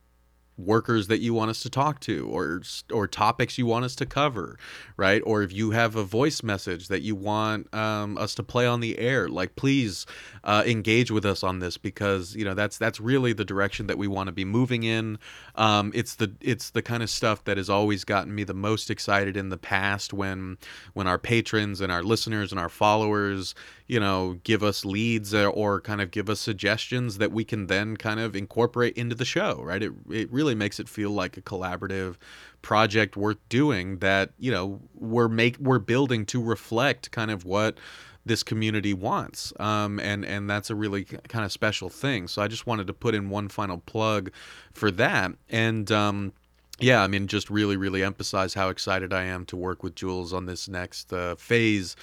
workers 0.57 1.07
that 1.07 1.19
you 1.19 1.33
want 1.33 1.49
us 1.49 1.61
to 1.61 1.69
talk 1.69 1.99
to 1.99 2.27
or 2.27 2.61
or 2.91 3.07
topics 3.07 3.57
you 3.57 3.65
want 3.65 3.83
us 3.83 3.95
to 3.95 4.05
cover 4.05 4.57
right 4.97 5.21
or 5.25 5.41
if 5.41 5.51
you 5.51 5.71
have 5.71 5.95
a 5.95 6.03
voice 6.03 6.43
message 6.43 6.89
that 6.89 7.01
you 7.01 7.15
want 7.15 7.73
um, 7.73 8.17
us 8.19 8.35
to 8.35 8.43
play 8.43 8.67
on 8.67 8.79
the 8.79 8.99
air 8.99 9.27
like 9.27 9.55
please 9.55 10.05
uh, 10.43 10.63
engage 10.67 11.09
with 11.09 11.25
us 11.25 11.43
on 11.43 11.57
this 11.59 11.77
because 11.77 12.35
you 12.35 12.45
know 12.45 12.53
that's 12.53 12.77
that's 12.77 12.99
really 12.99 13.33
the 13.33 13.45
direction 13.45 13.87
that 13.87 13.97
we 13.97 14.07
want 14.07 14.27
to 14.27 14.33
be 14.33 14.45
moving 14.45 14.83
in 14.83 15.17
um, 15.55 15.91
it's 15.95 16.15
the 16.15 16.31
it's 16.39 16.69
the 16.69 16.81
kind 16.81 17.01
of 17.01 17.09
stuff 17.09 17.43
that 17.45 17.57
has 17.57 17.69
always 17.69 18.03
gotten 18.03 18.33
me 18.33 18.43
the 18.43 18.53
most 18.53 18.91
excited 18.91 19.35
in 19.35 19.49
the 19.49 19.57
past 19.57 20.13
when 20.13 20.57
when 20.93 21.07
our 21.07 21.17
patrons 21.17 21.81
and 21.81 21.91
our 21.91 22.03
listeners 22.03 22.51
and 22.51 22.59
our 22.59 22.69
followers 22.69 23.55
you 23.93 23.99
know, 23.99 24.39
give 24.43 24.63
us 24.63 24.83
leads 24.85 25.35
or, 25.35 25.47
or, 25.47 25.79
kind 25.79 26.01
of 26.01 26.09
give 26.09 26.27
us 26.27 26.39
suggestions 26.39 27.19
that 27.19 27.31
we 27.31 27.43
can 27.43 27.67
then 27.67 27.95
kind 27.95 28.19
of 28.19 28.35
incorporate 28.35 28.97
into 28.97 29.13
the 29.13 29.23
show, 29.23 29.61
right? 29.61 29.83
It, 29.83 29.91
it 30.09 30.31
really 30.31 30.42
makes 30.55 30.79
it 30.79 30.89
feel 30.89 31.11
like 31.11 31.37
a 31.37 31.41
collaborative 31.41 32.15
project 32.61 33.15
worth 33.15 33.37
doing 33.49 33.97
that, 33.99 34.31
you 34.37 34.51
know, 34.51 34.79
we're 34.95 35.27
make 35.29 35.57
we're 35.57 35.79
building 35.79 36.25
to 36.27 36.41
reflect 36.41 37.11
kind 37.11 37.31
of 37.31 37.45
what 37.45 37.77
this 38.25 38.43
community 38.43 38.93
wants. 38.93 39.53
Um, 39.59 39.99
and, 39.99 40.25
and 40.25 40.49
that's 40.49 40.69
a 40.69 40.75
really 40.75 41.03
kind 41.03 41.45
of 41.45 41.51
special 41.51 41.89
thing. 41.89 42.27
So 42.27 42.41
I 42.41 42.47
just 42.47 42.65
wanted 42.65 42.87
to 42.87 42.93
put 42.93 43.15
in 43.15 43.29
one 43.29 43.49
final 43.49 43.79
plug 43.79 44.31
for 44.73 44.91
that. 44.91 45.31
And, 45.49 45.91
um, 45.91 46.33
yeah, 46.79 47.03
I 47.03 47.07
mean, 47.07 47.27
just 47.27 47.51
really, 47.51 47.77
really 47.77 48.03
emphasize 48.03 48.55
how 48.55 48.69
excited 48.69 49.13
I 49.13 49.23
am 49.23 49.45
to 49.45 49.55
work 49.55 49.83
with 49.83 49.93
Jules 49.93 50.33
on 50.33 50.47
this 50.47 50.67
next 50.67 51.13
uh, 51.13 51.35
phase 51.35 51.95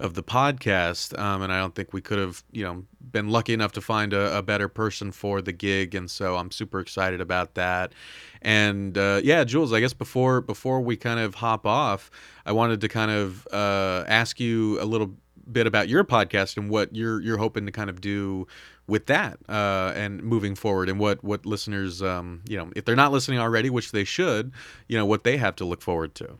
of 0.00 0.14
the 0.14 0.22
podcast. 0.22 1.18
Um, 1.18 1.40
and 1.40 1.50
I 1.50 1.58
don't 1.58 1.74
think 1.74 1.94
we 1.94 2.02
could 2.02 2.18
have, 2.18 2.44
you 2.52 2.62
know, 2.62 2.84
been 3.10 3.30
lucky 3.30 3.54
enough 3.54 3.72
to 3.72 3.80
find 3.80 4.12
a, 4.12 4.36
a, 4.36 4.42
better 4.42 4.68
person 4.68 5.12
for 5.12 5.40
the 5.40 5.52
gig. 5.52 5.94
And 5.94 6.10
so 6.10 6.36
I'm 6.36 6.50
super 6.50 6.78
excited 6.78 7.22
about 7.22 7.54
that. 7.54 7.94
And 8.42 8.98
uh, 8.98 9.22
yeah, 9.24 9.44
Jules, 9.44 9.72
I 9.72 9.80
guess 9.80 9.94
before 9.94 10.42
before 10.42 10.80
we 10.82 10.96
kind 10.96 11.20
of 11.20 11.34
hop 11.34 11.66
off, 11.66 12.10
I 12.44 12.52
wanted 12.52 12.82
to 12.82 12.88
kind 12.88 13.10
of 13.10 13.48
uh, 13.50 14.04
ask 14.06 14.38
you 14.38 14.78
a 14.80 14.84
little 14.84 15.14
bit 15.50 15.66
about 15.66 15.88
your 15.88 16.04
podcast 16.04 16.58
and 16.58 16.68
what 16.68 16.94
you're 16.94 17.20
you're 17.22 17.38
hoping 17.38 17.64
to 17.64 17.72
kind 17.72 17.88
of 17.88 18.00
do 18.02 18.46
with 18.88 19.06
that 19.06 19.38
uh, 19.48 19.92
and 19.94 20.22
moving 20.22 20.54
forward 20.56 20.88
and 20.88 20.98
what 20.98 21.22
what 21.22 21.46
listeners 21.46 22.02
um, 22.02 22.42
you 22.48 22.56
know 22.56 22.72
if 22.74 22.84
they're 22.84 22.96
not 22.96 23.12
listening 23.12 23.38
already 23.38 23.70
which 23.70 23.92
they 23.92 24.04
should 24.04 24.50
you 24.88 24.96
know 24.96 25.06
what 25.06 25.22
they 25.22 25.36
have 25.36 25.54
to 25.54 25.64
look 25.64 25.82
forward 25.82 26.14
to. 26.16 26.38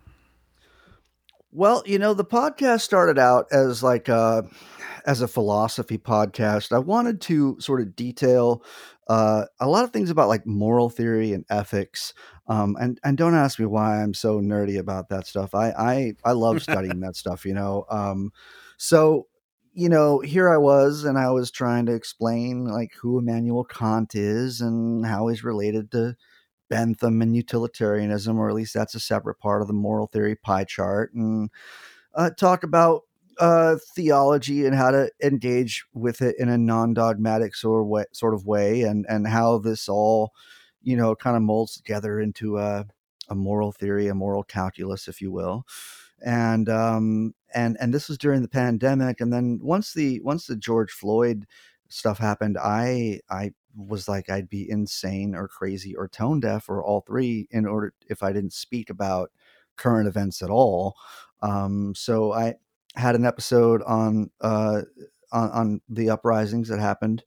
Well 1.52 1.82
you 1.86 1.98
know 1.98 2.14
the 2.14 2.24
podcast 2.24 2.80
started 2.80 3.18
out 3.18 3.46
as 3.52 3.82
like 3.82 4.08
a 4.08 4.48
as 5.06 5.20
a 5.20 5.28
philosophy 5.28 5.98
podcast. 5.98 6.72
I 6.72 6.78
wanted 6.78 7.20
to 7.22 7.56
sort 7.60 7.80
of 7.80 7.94
detail 7.94 8.64
uh, 9.08 9.46
a 9.58 9.68
lot 9.68 9.84
of 9.84 9.90
things 9.90 10.10
about 10.10 10.28
like 10.28 10.46
moral 10.46 10.90
theory 10.90 11.32
and 11.32 11.44
ethics. 11.48 12.12
Um, 12.46 12.76
and 12.80 12.98
and 13.04 13.16
don't 13.16 13.34
ask 13.34 13.58
me 13.58 13.66
why 13.66 14.02
i'm 14.02 14.14
so 14.14 14.40
nerdy 14.40 14.78
about 14.78 15.10
that 15.10 15.26
stuff. 15.26 15.54
I 15.54 15.70
i, 15.70 16.12
I 16.24 16.32
love 16.32 16.62
studying 16.62 17.00
that 17.04 17.16
stuff 17.16 17.44
you 17.44 17.52
know? 17.52 17.84
Um, 17.90 18.32
so 18.78 19.26
you 19.72 19.88
know, 19.88 20.20
here 20.20 20.48
I 20.48 20.56
was, 20.58 21.04
and 21.04 21.18
I 21.18 21.30
was 21.30 21.50
trying 21.50 21.86
to 21.86 21.94
explain 21.94 22.64
like 22.64 22.92
who 22.94 23.18
Immanuel 23.18 23.64
Kant 23.64 24.14
is 24.14 24.60
and 24.60 25.06
how 25.06 25.28
he's 25.28 25.44
related 25.44 25.90
to 25.92 26.16
Bentham 26.70 27.22
and 27.22 27.36
utilitarianism, 27.36 28.38
or 28.38 28.48
at 28.48 28.54
least 28.54 28.74
that's 28.74 28.94
a 28.94 29.00
separate 29.00 29.38
part 29.38 29.62
of 29.62 29.68
the 29.68 29.74
moral 29.74 30.06
theory 30.08 30.36
pie 30.36 30.64
chart, 30.64 31.14
and 31.14 31.50
uh, 32.14 32.30
talk 32.30 32.62
about 32.64 33.02
uh, 33.40 33.76
theology 33.94 34.66
and 34.66 34.74
how 34.74 34.90
to 34.90 35.10
engage 35.22 35.84
with 35.94 36.22
it 36.22 36.36
in 36.38 36.48
a 36.48 36.58
non-dogmatic 36.58 37.54
sort 37.54 37.82
of 37.82 37.88
way, 37.88 38.04
sort 38.12 38.34
of 38.34 38.46
way, 38.46 38.82
and 38.82 39.06
and 39.08 39.26
how 39.28 39.58
this 39.58 39.88
all, 39.88 40.32
you 40.82 40.96
know, 40.96 41.14
kind 41.14 41.36
of 41.36 41.42
molds 41.42 41.76
together 41.76 42.20
into 42.20 42.58
a 42.58 42.86
a 43.30 43.34
moral 43.34 43.72
theory, 43.72 44.08
a 44.08 44.14
moral 44.14 44.42
calculus, 44.44 45.08
if 45.08 45.20
you 45.20 45.30
will 45.32 45.64
and 46.24 46.68
um, 46.68 47.34
and 47.54 47.76
and 47.80 47.92
this 47.92 48.08
was 48.08 48.18
during 48.18 48.42
the 48.42 48.48
pandemic. 48.48 49.20
And 49.20 49.32
then 49.32 49.60
once 49.62 49.92
the 49.92 50.20
once 50.20 50.46
the 50.46 50.56
George 50.56 50.92
Floyd 50.92 51.46
stuff 51.88 52.18
happened, 52.18 52.58
I 52.58 53.20
I 53.30 53.52
was 53.76 54.08
like 54.08 54.28
I'd 54.30 54.48
be 54.48 54.68
insane 54.68 55.34
or 55.34 55.48
crazy 55.48 55.94
or 55.94 56.08
tone 56.08 56.40
deaf 56.40 56.68
or 56.68 56.82
all 56.82 57.02
three 57.02 57.48
in 57.50 57.66
order 57.66 57.94
if 58.08 58.22
I 58.22 58.32
didn't 58.32 58.52
speak 58.52 58.90
about 58.90 59.30
current 59.76 60.08
events 60.08 60.42
at 60.42 60.50
all. 60.50 60.96
Um, 61.42 61.94
so 61.94 62.32
I 62.32 62.54
had 62.96 63.14
an 63.14 63.24
episode 63.24 63.82
on 63.82 64.30
uh, 64.40 64.82
on, 65.32 65.50
on 65.50 65.80
the 65.88 66.10
uprisings 66.10 66.68
that 66.68 66.80
happened 66.80 67.22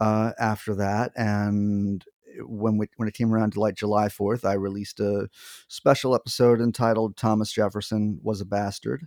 uh, 0.00 0.32
after 0.38 0.74
that, 0.76 1.12
and 1.16 2.04
when 2.40 2.78
we, 2.78 2.88
when 2.96 3.08
it 3.08 3.14
came 3.14 3.32
around 3.32 3.52
to 3.52 3.60
like 3.60 3.74
July 3.74 4.08
Fourth, 4.08 4.44
I 4.44 4.54
released 4.54 5.00
a 5.00 5.28
special 5.68 6.14
episode 6.14 6.60
entitled 6.60 7.16
"Thomas 7.16 7.52
Jefferson 7.52 8.20
Was 8.22 8.40
a 8.40 8.44
Bastard," 8.44 9.06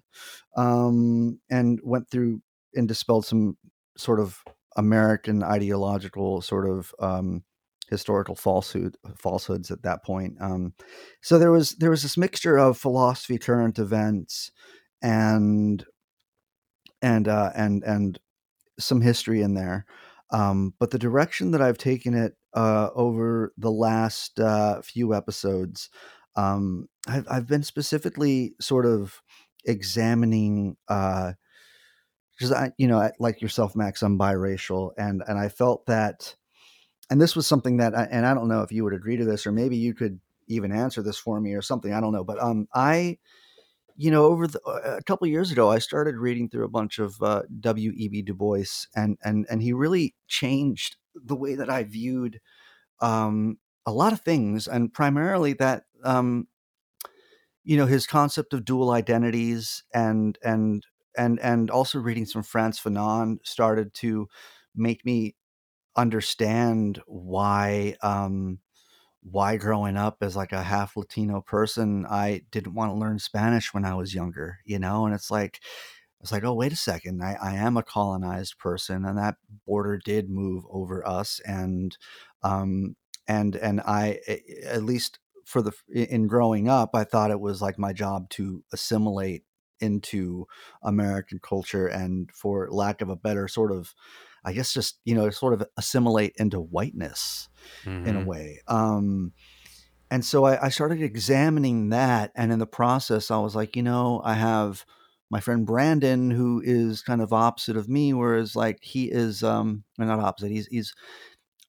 um, 0.55 1.39
and 1.49 1.79
went 1.83 2.09
through 2.09 2.41
and 2.73 2.87
dispelled 2.87 3.25
some 3.25 3.57
sort 3.97 4.19
of 4.19 4.43
American 4.75 5.43
ideological 5.43 6.41
sort 6.41 6.69
of 6.69 6.93
um, 6.99 7.43
historical 7.89 8.35
falsehood 8.35 8.95
falsehoods 9.17 9.71
at 9.71 9.83
that 9.83 10.03
point. 10.03 10.35
Um, 10.39 10.73
so 11.21 11.39
there 11.39 11.51
was 11.51 11.75
there 11.75 11.89
was 11.89 12.03
this 12.03 12.17
mixture 12.17 12.57
of 12.57 12.77
philosophy, 12.77 13.37
current 13.37 13.79
events, 13.79 14.51
and 15.01 15.83
and 17.01 17.27
uh, 17.27 17.51
and 17.55 17.83
and 17.83 18.19
some 18.79 19.01
history 19.01 19.41
in 19.41 19.53
there. 19.53 19.85
Um, 20.31 20.73
but 20.79 20.91
the 20.91 20.99
direction 20.99 21.51
that 21.51 21.61
I've 21.61 21.77
taken 21.77 22.13
it 22.13 22.35
uh, 22.53 22.89
over 22.95 23.53
the 23.57 23.71
last 23.71 24.39
uh, 24.39 24.81
few 24.81 25.13
episodes, 25.13 25.89
um, 26.35 26.87
I've, 27.07 27.25
I've 27.29 27.47
been 27.47 27.63
specifically 27.63 28.55
sort 28.59 28.85
of 28.85 29.21
examining 29.65 30.77
because 30.87 31.35
uh, 32.51 32.55
I, 32.55 32.71
you 32.77 32.87
know, 32.87 33.09
like 33.19 33.41
yourself, 33.41 33.75
Max, 33.75 34.01
I'm 34.01 34.17
biracial, 34.17 34.91
and 34.97 35.23
and 35.27 35.37
I 35.37 35.49
felt 35.49 35.85
that, 35.87 36.35
and 37.09 37.21
this 37.21 37.35
was 37.35 37.47
something 37.47 37.77
that, 37.77 37.95
I, 37.97 38.03
and 38.05 38.25
I 38.25 38.33
don't 38.33 38.47
know 38.47 38.61
if 38.61 38.71
you 38.71 38.83
would 38.83 38.93
agree 38.93 39.17
to 39.17 39.25
this, 39.25 39.47
or 39.47 39.51
maybe 39.51 39.77
you 39.77 39.93
could 39.93 40.19
even 40.47 40.71
answer 40.71 41.01
this 41.03 41.17
for 41.17 41.39
me 41.39 41.53
or 41.53 41.61
something. 41.61 41.93
I 41.93 42.01
don't 42.01 42.13
know, 42.13 42.23
but 42.23 42.41
um, 42.41 42.67
I 42.73 43.17
you 43.97 44.11
know, 44.11 44.25
over 44.25 44.47
the, 44.47 44.61
uh, 44.65 44.95
a 44.97 45.03
couple 45.03 45.27
years 45.27 45.51
ago, 45.51 45.69
I 45.69 45.79
started 45.79 46.15
reading 46.15 46.49
through 46.49 46.63
a 46.63 46.69
bunch 46.69 46.99
of 46.99 47.21
uh, 47.21 47.43
W. 47.59 47.91
E. 47.95 48.07
B. 48.07 48.21
Du 48.21 48.33
Bois, 48.33 48.85
and 48.95 49.17
and 49.23 49.45
and 49.49 49.61
he 49.61 49.73
really 49.73 50.15
changed 50.27 50.95
the 51.15 51.35
way 51.35 51.55
that 51.55 51.69
I 51.69 51.83
viewed 51.83 52.39
um, 53.01 53.57
a 53.85 53.91
lot 53.91 54.13
of 54.13 54.21
things, 54.21 54.67
and 54.67 54.93
primarily 54.93 55.53
that 55.53 55.83
um, 56.03 56.47
you 57.63 57.77
know 57.77 57.85
his 57.85 58.07
concept 58.07 58.53
of 58.53 58.65
dual 58.65 58.91
identities, 58.91 59.83
and 59.93 60.37
and 60.43 60.85
and 61.17 61.39
and 61.39 61.69
also 61.69 61.99
reading 61.99 62.25
some 62.25 62.43
Frantz 62.43 62.79
Fanon 62.79 63.37
started 63.43 63.93
to 63.95 64.27
make 64.75 65.05
me 65.05 65.35
understand 65.95 67.01
why 67.07 67.95
um, 68.03 68.59
why 69.23 69.57
growing 69.57 69.97
up 69.97 70.17
as 70.21 70.35
like 70.35 70.53
a 70.53 70.63
half 70.63 70.97
Latino 70.97 71.41
person, 71.41 72.05
I 72.09 72.43
didn't 72.51 72.73
want 72.75 72.91
to 72.91 72.97
learn 72.97 73.19
Spanish 73.19 73.73
when 73.73 73.85
I 73.85 73.95
was 73.95 74.13
younger, 74.13 74.59
you 74.65 74.79
know? 74.79 75.05
And 75.05 75.13
it's 75.13 75.31
like, 75.31 75.61
it's 76.21 76.31
like, 76.31 76.43
oh, 76.43 76.53
wait 76.53 76.73
a 76.73 76.77
second. 76.77 77.23
I, 77.23 77.37
I 77.41 77.55
am 77.55 77.77
a 77.77 77.83
colonized 77.83 78.57
person 78.57 79.05
and 79.05 79.17
that 79.17 79.35
border 79.65 79.97
did 79.97 80.29
move 80.29 80.65
over 80.69 81.07
us. 81.07 81.39
And, 81.45 81.97
um, 82.43 82.95
and, 83.27 83.55
and 83.55 83.79
I, 83.81 84.19
at 84.65 84.83
least 84.83 85.19
for 85.45 85.61
the, 85.61 85.71
in 85.89 86.27
growing 86.27 86.67
up, 86.67 86.91
I 86.93 87.05
thought 87.05 87.31
it 87.31 87.39
was 87.39 87.61
like 87.61 87.79
my 87.79 87.93
job 87.93 88.29
to 88.31 88.63
assimilate 88.73 89.43
into 89.79 90.45
American 90.83 91.39
culture 91.41 91.87
and 91.87 92.29
for 92.33 92.67
lack 92.69 93.01
of 93.01 93.09
a 93.09 93.15
better 93.15 93.47
sort 93.47 93.71
of, 93.71 93.93
I 94.43 94.51
guess 94.51 94.73
just, 94.73 94.99
you 95.05 95.15
know, 95.15 95.29
sort 95.29 95.53
of 95.53 95.63
assimilate 95.77 96.33
into 96.37 96.59
whiteness 96.59 97.47
mm-hmm. 97.85 98.05
in 98.05 98.15
a 98.15 98.19
mm-hmm. 98.19 98.27
way. 98.27 98.59
Um, 98.67 99.31
and 100.11 100.25
so 100.25 100.43
I, 100.43 100.65
I, 100.65 100.69
started 100.69 101.01
examining 101.01 101.89
that. 101.89 102.31
And 102.35 102.51
in 102.51 102.59
the 102.59 102.65
process, 102.65 103.31
I 103.31 103.37
was 103.37 103.55
like, 103.55 103.75
you 103.75 103.83
know, 103.83 104.21
I 104.25 104.33
have 104.33 104.85
my 105.29 105.39
friend 105.39 105.65
Brandon, 105.65 106.31
who 106.31 106.61
is 106.63 107.01
kind 107.01 107.21
of 107.21 107.33
opposite 107.33 107.77
of 107.77 107.89
me, 107.89 108.13
whereas 108.13 108.55
like 108.55 108.79
he 108.81 109.05
is, 109.05 109.43
um, 109.43 109.83
not 109.97 110.19
opposite, 110.19 110.51
he's, 110.51 110.67
he's, 110.67 110.93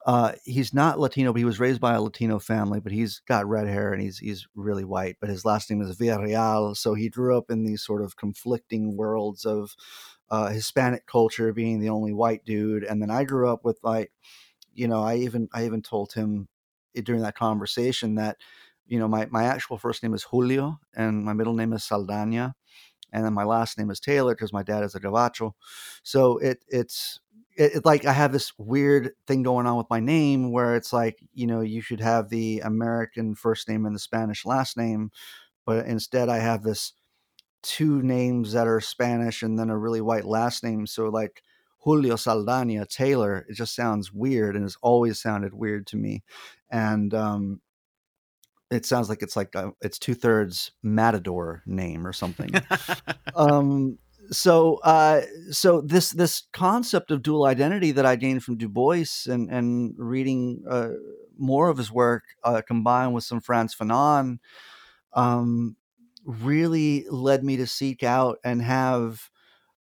uh, 0.07 0.33
he's 0.45 0.73
not 0.73 0.99
Latino, 0.99 1.33
but 1.33 1.39
he 1.41 1.45
was 1.45 1.61
raised 1.61 1.81
by 1.81 1.95
a 1.95 2.01
Latino 2.01 2.39
family, 2.39 2.81
but 2.81 2.93
he's 2.93 3.21
got 3.29 3.47
red 3.47 3.69
hair 3.69 3.93
and 3.93 4.01
he's 4.01 4.19
he's 4.19 4.47
really 4.55 4.85
white. 4.85 5.17
But 5.21 5.29
his 5.29 5.45
last 5.45 5.71
name 5.71 5.83
is 5.83 5.97
Villarreal, 5.99 6.75
so 6.75 6.95
he 6.95 7.11
grew 7.11 7.37
up 7.37 7.51
in 7.51 7.65
these 7.65 7.83
sort 7.83 8.03
of 8.03 8.17
conflicting 8.17 8.97
worlds 8.97 9.45
of 9.45 9.75
uh, 10.31 10.49
Hispanic 10.49 11.07
culture, 11.07 11.53
being 11.53 11.81
the 11.81 11.91
only 11.91 12.15
white 12.15 12.45
dude, 12.47 12.83
and 12.85 13.03
then 13.03 13.11
I 13.11 13.25
grew 13.25 13.51
up 13.51 13.63
with 13.65 13.79
like 13.83 14.11
you 14.75 14.89
know, 14.89 15.03
I 15.03 15.17
even 15.17 15.49
I 15.53 15.65
even 15.67 15.83
told 15.83 16.13
him 16.13 16.49
during 17.05 17.23
that 17.23 17.37
conversation 17.37 18.17
that 18.17 18.37
you 18.87 18.99
know 18.99 19.09
my 19.09 19.27
my 19.31 19.45
actual 19.45 19.79
first 19.79 20.03
name 20.03 20.15
is 20.15 20.25
Julio 20.25 20.79
and 20.95 21.25
my 21.25 21.33
middle 21.33 21.55
name 21.55 21.73
is 21.73 21.85
Saldana, 21.85 22.55
and 23.13 23.25
then 23.25 23.33
my 23.33 23.45
last 23.45 23.79
name 23.79 23.91
is 23.91 24.01
Taylor 24.01 24.35
because 24.35 24.53
my 24.53 24.63
dad 24.63 24.85
is 24.85 24.95
a 24.95 25.01
Gabacho. 25.01 25.53
So 26.03 26.39
it 26.39 26.65
it's 26.69 27.21
it, 27.57 27.77
it, 27.77 27.85
like 27.85 28.05
I 28.07 28.13
have 28.13 28.33
this 28.33 28.53
weird 28.59 29.13
thing 29.27 29.43
going 29.43 29.67
on 29.67 29.77
with 29.77 29.91
my 29.91 30.01
name 30.01 30.53
where 30.53 30.77
it's 30.77 30.93
like 30.93 31.21
you 31.35 31.47
know 31.47 31.61
you 31.61 31.81
should 31.81 32.01
have 32.01 32.29
the 32.29 32.61
American 32.61 33.35
first 33.35 33.69
name 33.69 33.87
and 33.87 33.95
the 33.95 34.01
Spanish 34.01 34.45
last 34.47 34.77
name, 34.77 35.11
but 35.67 35.87
instead 35.87 36.29
I 36.29 36.39
have 36.39 36.63
this 36.63 36.93
two 37.63 38.03
names 38.03 38.53
that 38.53 38.67
are 38.67 38.81
Spanish 38.81 39.43
and 39.43 39.59
then 39.59 39.71
a 39.71 39.79
really 39.79 40.01
white 40.01 40.25
last 40.25 40.65
name. 40.65 40.87
So 40.87 41.09
like 41.09 41.43
Julio 41.81 42.17
Saldana 42.17 42.87
Taylor. 42.87 43.47
It 43.49 43.55
just 43.55 43.75
sounds 43.75 44.13
weird 44.13 44.55
and 44.55 44.65
has 44.65 44.77
always 44.83 45.21
sounded 45.21 45.55
weird 45.55 45.87
to 45.89 45.97
me. 45.97 46.23
And 46.71 47.13
um, 47.15 47.61
it 48.71 48.87
sounds 48.87 49.09
like 49.09 49.23
it's 49.23 49.37
like 49.37 49.55
a, 49.55 49.73
it's 49.81 49.99
two 49.99 50.15
thirds 50.15 50.73
Matador 50.83 51.63
name 51.67 52.07
or 52.07 52.13
something. 52.13 52.51
um, 53.35 53.99
so 54.31 54.77
uh, 54.85 55.23
so 55.51 55.81
this 55.81 56.11
this 56.11 56.45
concept 56.53 57.11
of 57.11 57.23
dual 57.23 57.45
identity 57.45 57.91
that 57.93 58.07
I 58.07 58.17
gained 58.17 58.45
from 58.45 58.57
Du 58.57 58.69
Bois 58.69 59.27
and 59.27 59.51
and 59.51 59.95
reading 59.99 60.63
uh, 60.69 60.91
more 61.37 61.69
of 61.69 61.79
his 61.79 61.91
work 61.91 62.25
uh, 62.45 62.63
combined 62.67 63.15
with 63.15 63.25
some 63.25 63.41
Frantz 63.41 63.75
Fanon 63.75 64.39
um, 65.15 65.77
really 66.25 67.07
led 67.11 67.43
me 67.43 67.57
to 67.57 67.67
seek 67.67 68.03
out 68.03 68.39
and 68.45 68.63
have 68.63 69.31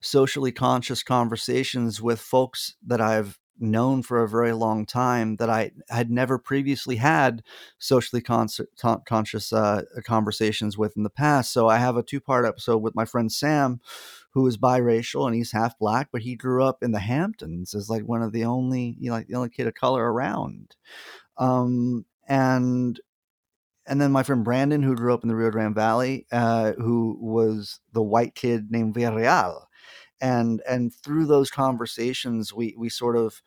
socially 0.01 0.53
conscious 0.53 1.03
conversations 1.03 2.01
with 2.01 2.21
folks 2.21 2.77
that 2.87 3.01
I've 3.01 3.39
known 3.61 4.03
for 4.03 4.23
a 4.23 4.29
very 4.29 4.53
long 4.53 4.87
time 4.87 5.37
that 5.37 5.51
I 5.51 5.73
had 5.89 6.11
never 6.11 6.39
previously 6.39 6.97
had 6.97 7.43
socially 7.79 8.23
con- 8.23 8.49
conscious 9.07 9.53
uh, 9.53 9.83
conversations 10.05 10.77
with 10.79 10.97
in 10.97 11.03
the 11.03 11.11
past. 11.11 11.53
So 11.53 11.69
I 11.69 11.79
have 11.79 11.97
a 11.97 12.03
two 12.03 12.21
part 12.21 12.47
episode 12.47 12.79
with 12.79 12.95
my 12.95 13.05
friend 13.05 13.31
Sam, 13.31 13.81
who 14.33 14.47
is 14.47 14.57
biracial 14.57 15.27
and 15.27 15.35
he's 15.35 15.53
half 15.53 15.79
black, 15.79 16.09
but 16.13 16.23
he 16.23 16.37
grew 16.37 16.65
up 16.65 16.83
in 16.83 16.93
the 16.93 17.01
Hamptons 17.01 17.75
as 17.75 17.91
like 17.91 18.03
one 18.03 18.23
of 18.23 18.33
the 18.33 18.45
only, 18.45 18.97
you 19.01 19.11
know, 19.11 19.17
like 19.17 19.29
the 19.29 19.37
only 19.37 19.51
kid 19.51 19.67
of 19.67 19.75
color 19.75 20.13
around. 20.13 20.77
Um, 21.37 22.05
and 22.29 23.01
and 23.87 24.01
then 24.01 24.13
my 24.13 24.23
friend 24.23 24.45
Brandon, 24.45 24.83
who 24.83 24.95
grew 24.95 25.15
up 25.15 25.23
in 25.23 25.29
the 25.29 25.35
Rio 25.35 25.51
Grande 25.51 25.75
Valley, 25.75 26.27
uh, 26.31 26.73
who 26.73 27.17
was 27.21 27.81
the 27.93 28.03
white 28.03 28.35
kid 28.35 28.71
named 28.71 28.95
Villarreal 28.95 29.63
and 30.21 30.63
and 30.69 30.95
through 30.95 31.27
those 31.27 31.51
conversations 31.51 32.53
we 32.53 32.75
we 32.79 32.89
sort 32.89 33.17
of 33.17 33.43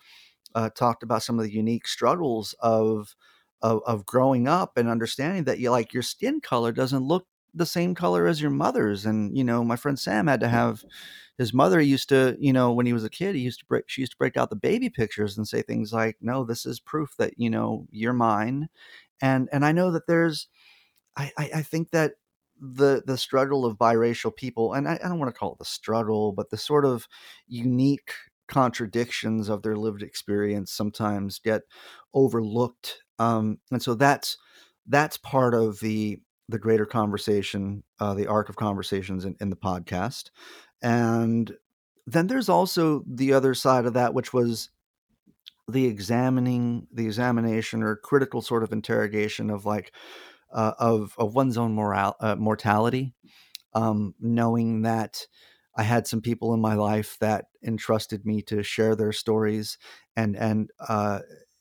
uh, 0.56 0.70
talked 0.70 1.04
about 1.04 1.24
some 1.24 1.40
of 1.40 1.46
the 1.46 1.54
unique 1.54 1.88
struggles 1.88 2.56
of, 2.60 3.16
of 3.62 3.82
of 3.86 4.06
growing 4.06 4.48
up 4.48 4.78
and 4.78 4.90
understanding 4.90 5.46
that 5.46 5.60
you 5.60 5.72
like 5.72 5.94
your 5.94 6.04
skin 6.04 6.42
color 6.42 6.72
doesn't 6.72 7.04
look 7.04 7.26
the 7.54 7.66
same 7.66 7.94
color 7.96 8.28
as 8.28 8.42
your 8.42 8.52
mother's 8.52 9.06
and 9.06 9.38
you 9.38 9.44
know 9.44 9.64
my 9.64 9.76
friend 9.76 10.00
sam 10.00 10.28
had 10.28 10.40
to 10.40 10.48
have 10.48 10.84
his 11.38 11.54
mother 11.54 11.82
used 11.82 12.10
to 12.10 12.36
you 12.40 12.54
know 12.54 12.72
when 12.72 12.86
he 12.86 12.94
was 12.94 13.04
a 13.04 13.10
kid 13.10 13.36
he 13.36 13.42
used 13.42 13.60
to 13.60 13.66
break 13.66 13.84
she 13.88 14.02
used 14.02 14.14
to 14.14 14.18
break 14.18 14.38
out 14.38 14.50
the 14.50 14.56
baby 14.56 14.90
pictures 14.90 15.38
and 15.38 15.48
say 15.48 15.62
things 15.62 15.92
like 15.92 16.18
no 16.22 16.44
this 16.44 16.66
is 16.66 16.80
proof 16.80 17.16
that 17.18 17.34
you 17.38 17.50
know 17.50 17.86
you're 17.92 18.14
mine. 18.14 18.70
And 19.22 19.50
and 19.52 19.66
i 19.66 19.72
know 19.72 19.92
that 19.92 20.08
there's 20.08 20.48
i 21.18 21.32
i, 21.38 21.50
I 21.56 21.62
think 21.64 21.92
that 21.92 22.14
the 22.62 23.04
the 23.06 23.18
struggle 23.18 23.66
of 23.66 23.78
biracial 23.78 24.36
people, 24.36 24.74
and 24.74 24.88
I, 24.88 24.94
I 25.04 25.08
don't 25.08 25.20
want 25.20 25.34
to 25.34 25.38
call 25.38 25.54
it 25.54 25.60
the 25.60 25.66
struggle, 25.66 26.32
but 26.32 26.52
the 26.52 26.58
sort 26.58 26.86
of 26.86 27.08
unique 27.48 28.14
contradictions 28.48 29.50
of 29.50 29.64
their 29.64 29.76
lived 29.76 30.04
experience 30.04 30.72
sometimes 30.72 31.40
get 31.40 31.64
overlooked, 32.14 33.02
um, 33.20 33.60
and 33.72 33.82
so 33.82 33.96
that's 33.96 34.38
that's 34.88 35.18
part 35.18 35.54
of 35.54 35.80
the 35.80 36.20
the 36.50 36.60
greater 36.60 36.86
conversation, 36.86 37.84
uh, 38.00 38.14
the 38.14 38.28
arc 38.28 38.50
of 38.50 38.58
conversations 38.58 39.26
in, 39.26 39.36
in 39.42 39.50
the 39.50 39.56
podcast, 39.56 40.30
and 40.82 41.54
then 42.06 42.28
there's 42.28 42.50
also 42.50 43.04
the 43.08 43.34
other 43.34 43.54
side 43.54 43.86
of 43.86 43.94
that, 43.94 44.14
which 44.14 44.34
was 44.34 44.70
the 45.68 45.86
examining 45.86 46.88
the 46.92 47.06
examination 47.06 47.82
or 47.84 47.96
critical 47.96 48.42
sort 48.42 48.64
of 48.64 48.74
interrogation 48.74 49.50
of 49.50 49.66
like 49.66 49.94
uh, 50.54 50.74
of 50.80 51.16
of 51.18 51.36
one's 51.36 51.58
own 51.58 51.78
uh, 51.80 52.36
mortality, 52.38 53.14
um, 53.74 54.16
knowing 54.20 54.84
that 54.84 55.26
I 55.76 55.84
had 55.84 56.08
some 56.08 56.22
people 56.22 56.54
in 56.54 56.62
my 56.62 56.76
life 56.76 57.18
that 57.22 57.46
entrusted 57.66 58.26
me 58.26 58.42
to 58.44 58.64
share 58.64 58.96
their 58.96 59.14
stories, 59.14 59.78
and 60.16 60.38
and 60.38 60.70
uh, 60.88 61.20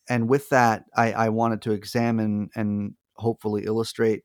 and 0.08 0.28
with 0.28 0.48
that, 0.50 0.84
I, 0.96 1.12
I 1.12 1.28
wanted 1.30 1.62
to 1.62 1.72
examine 1.72 2.50
and 2.56 2.94
hopefully 3.16 3.64
illustrate 3.64 4.24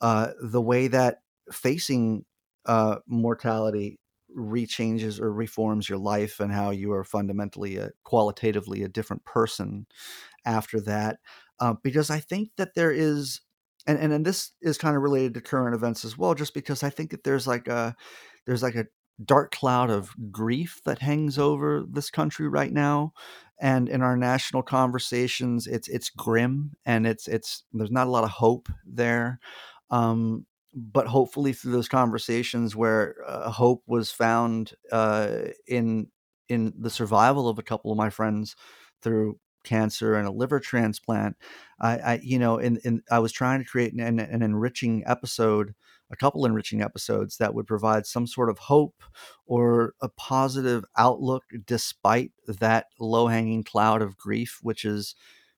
uh, 0.00 0.28
the 0.42 0.60
way 0.60 0.88
that 0.88 1.18
facing 1.52 2.24
uh, 2.66 2.96
mortality 3.06 3.98
rechanges 4.36 5.20
or 5.20 5.32
reforms 5.32 5.88
your 5.88 5.98
life 5.98 6.38
and 6.38 6.52
how 6.52 6.70
you 6.70 6.92
are 6.92 7.02
fundamentally 7.04 7.76
a, 7.76 7.90
qualitatively 8.04 8.82
a 8.82 8.88
different 8.88 9.24
person 9.24 9.86
after 10.44 10.80
that 10.80 11.18
uh, 11.60 11.74
because 11.82 12.10
i 12.10 12.20
think 12.20 12.50
that 12.56 12.74
there 12.76 12.92
is 12.92 13.40
and, 13.86 13.98
and 13.98 14.12
and 14.12 14.24
this 14.24 14.52
is 14.60 14.78
kind 14.78 14.96
of 14.96 15.02
related 15.02 15.34
to 15.34 15.40
current 15.40 15.74
events 15.74 16.04
as 16.04 16.16
well 16.16 16.34
just 16.34 16.54
because 16.54 16.82
i 16.82 16.90
think 16.90 17.10
that 17.10 17.24
there's 17.24 17.46
like 17.46 17.68
a 17.68 17.94
there's 18.46 18.62
like 18.62 18.74
a 18.74 18.86
dark 19.24 19.52
cloud 19.52 19.90
of 19.90 20.10
grief 20.30 20.80
that 20.84 20.98
hangs 20.98 21.38
over 21.38 21.84
this 21.90 22.10
country 22.10 22.48
right 22.48 22.72
now 22.72 23.12
and 23.60 23.88
in 23.88 24.02
our 24.02 24.16
national 24.16 24.62
conversations 24.62 25.66
it's 25.66 25.88
it's 25.88 26.10
grim 26.10 26.72
and 26.86 27.06
it's 27.06 27.28
it's 27.28 27.64
there's 27.72 27.90
not 27.90 28.06
a 28.06 28.10
lot 28.10 28.24
of 28.24 28.30
hope 28.30 28.68
there 28.86 29.38
um, 29.90 30.46
but 30.74 31.06
hopefully 31.06 31.52
through 31.52 31.72
those 31.72 31.88
conversations 31.88 32.76
where 32.76 33.16
uh, 33.26 33.50
hope 33.50 33.82
was 33.86 34.10
found 34.10 34.72
uh, 34.92 35.38
in 35.66 36.06
in 36.48 36.72
the 36.78 36.90
survival 36.90 37.48
of 37.48 37.58
a 37.58 37.62
couple 37.62 37.90
of 37.90 37.98
my 37.98 38.10
friends 38.10 38.56
through 39.02 39.38
cancer 39.64 40.14
and 40.14 40.26
a 40.26 40.32
liver 40.32 40.60
transplant 40.60 41.36
i, 41.80 41.98
I 41.98 42.20
you 42.22 42.38
know 42.38 42.58
in, 42.58 42.78
in 42.84 43.02
i 43.10 43.18
was 43.18 43.32
trying 43.32 43.60
to 43.60 43.68
create 43.68 43.92
an, 43.92 44.18
an 44.18 44.42
enriching 44.42 45.02
episode 45.06 45.74
a 46.12 46.16
couple 46.16 46.44
enriching 46.44 46.82
episodes 46.82 47.36
that 47.36 47.54
would 47.54 47.66
provide 47.66 48.04
some 48.04 48.26
sort 48.26 48.50
of 48.50 48.58
hope 48.58 49.02
or 49.46 49.94
a 50.00 50.08
positive 50.08 50.84
outlook 50.96 51.44
despite 51.66 52.32
that 52.46 52.86
low-hanging 52.98 53.62
cloud 53.62 54.02
of 54.02 54.16
grief 54.16 54.58
which 54.62 54.84
is 54.84 55.14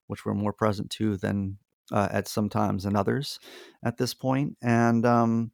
which 0.06 0.26
we're 0.26 0.34
more 0.34 0.52
present 0.52 0.90
to 0.90 1.16
than 1.16 1.56
uh, 1.90 2.08
at 2.10 2.28
some 2.28 2.48
times 2.48 2.84
than 2.84 2.96
others 2.96 3.38
at 3.84 3.98
this 3.98 4.14
point. 4.14 4.56
And 4.62 5.04
um, 5.06 5.52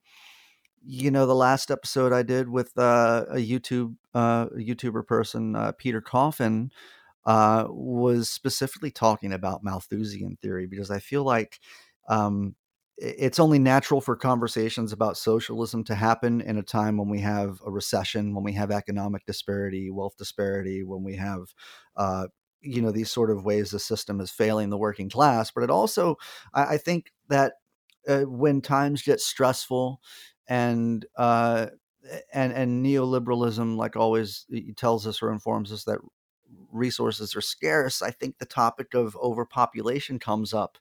you 0.84 1.10
know, 1.10 1.26
the 1.26 1.34
last 1.34 1.70
episode 1.70 2.12
I 2.12 2.22
did 2.22 2.48
with 2.48 2.76
uh, 2.78 3.26
a 3.30 3.36
YouTube 3.36 3.96
uh, 4.14 4.46
YouTuber 4.46 5.06
person, 5.06 5.54
uh, 5.54 5.72
Peter 5.72 6.00
Coffin, 6.00 6.70
uh, 7.28 7.66
was 7.68 8.30
specifically 8.30 8.90
talking 8.90 9.34
about 9.34 9.62
Malthusian 9.62 10.38
theory 10.40 10.66
because 10.66 10.90
I 10.90 10.98
feel 10.98 11.24
like 11.24 11.60
um, 12.08 12.56
it's 12.96 13.38
only 13.38 13.58
natural 13.58 14.00
for 14.00 14.16
conversations 14.16 14.94
about 14.94 15.18
socialism 15.18 15.84
to 15.84 15.94
happen 15.94 16.40
in 16.40 16.56
a 16.56 16.62
time 16.62 16.96
when 16.96 17.10
we 17.10 17.20
have 17.20 17.60
a 17.66 17.70
recession, 17.70 18.34
when 18.34 18.44
we 18.44 18.54
have 18.54 18.70
economic 18.70 19.26
disparity, 19.26 19.90
wealth 19.90 20.16
disparity, 20.16 20.82
when 20.82 21.02
we 21.04 21.16
have 21.16 21.42
uh, 21.98 22.28
you 22.62 22.80
know 22.80 22.90
these 22.90 23.10
sort 23.10 23.30
of 23.30 23.44
ways 23.44 23.72
the 23.72 23.78
system 23.78 24.22
is 24.22 24.30
failing 24.30 24.70
the 24.70 24.78
working 24.78 25.10
class. 25.10 25.50
But 25.50 25.64
it 25.64 25.70
also 25.70 26.16
i, 26.54 26.74
I 26.74 26.78
think 26.78 27.12
that 27.28 27.52
uh, 28.08 28.22
when 28.22 28.62
times 28.62 29.02
get 29.02 29.20
stressful 29.20 30.00
and 30.48 31.04
uh, 31.18 31.66
and 32.32 32.52
and 32.54 32.84
neoliberalism 32.84 33.76
like 33.76 33.96
always 33.96 34.46
tells 34.76 35.06
us 35.06 35.22
or 35.22 35.30
informs 35.30 35.72
us 35.72 35.84
that 35.84 35.98
resources 36.70 37.34
are 37.34 37.40
scarce 37.40 38.02
i 38.02 38.10
think 38.10 38.38
the 38.38 38.46
topic 38.46 38.94
of 38.94 39.16
overpopulation 39.16 40.18
comes 40.18 40.52
up 40.54 40.78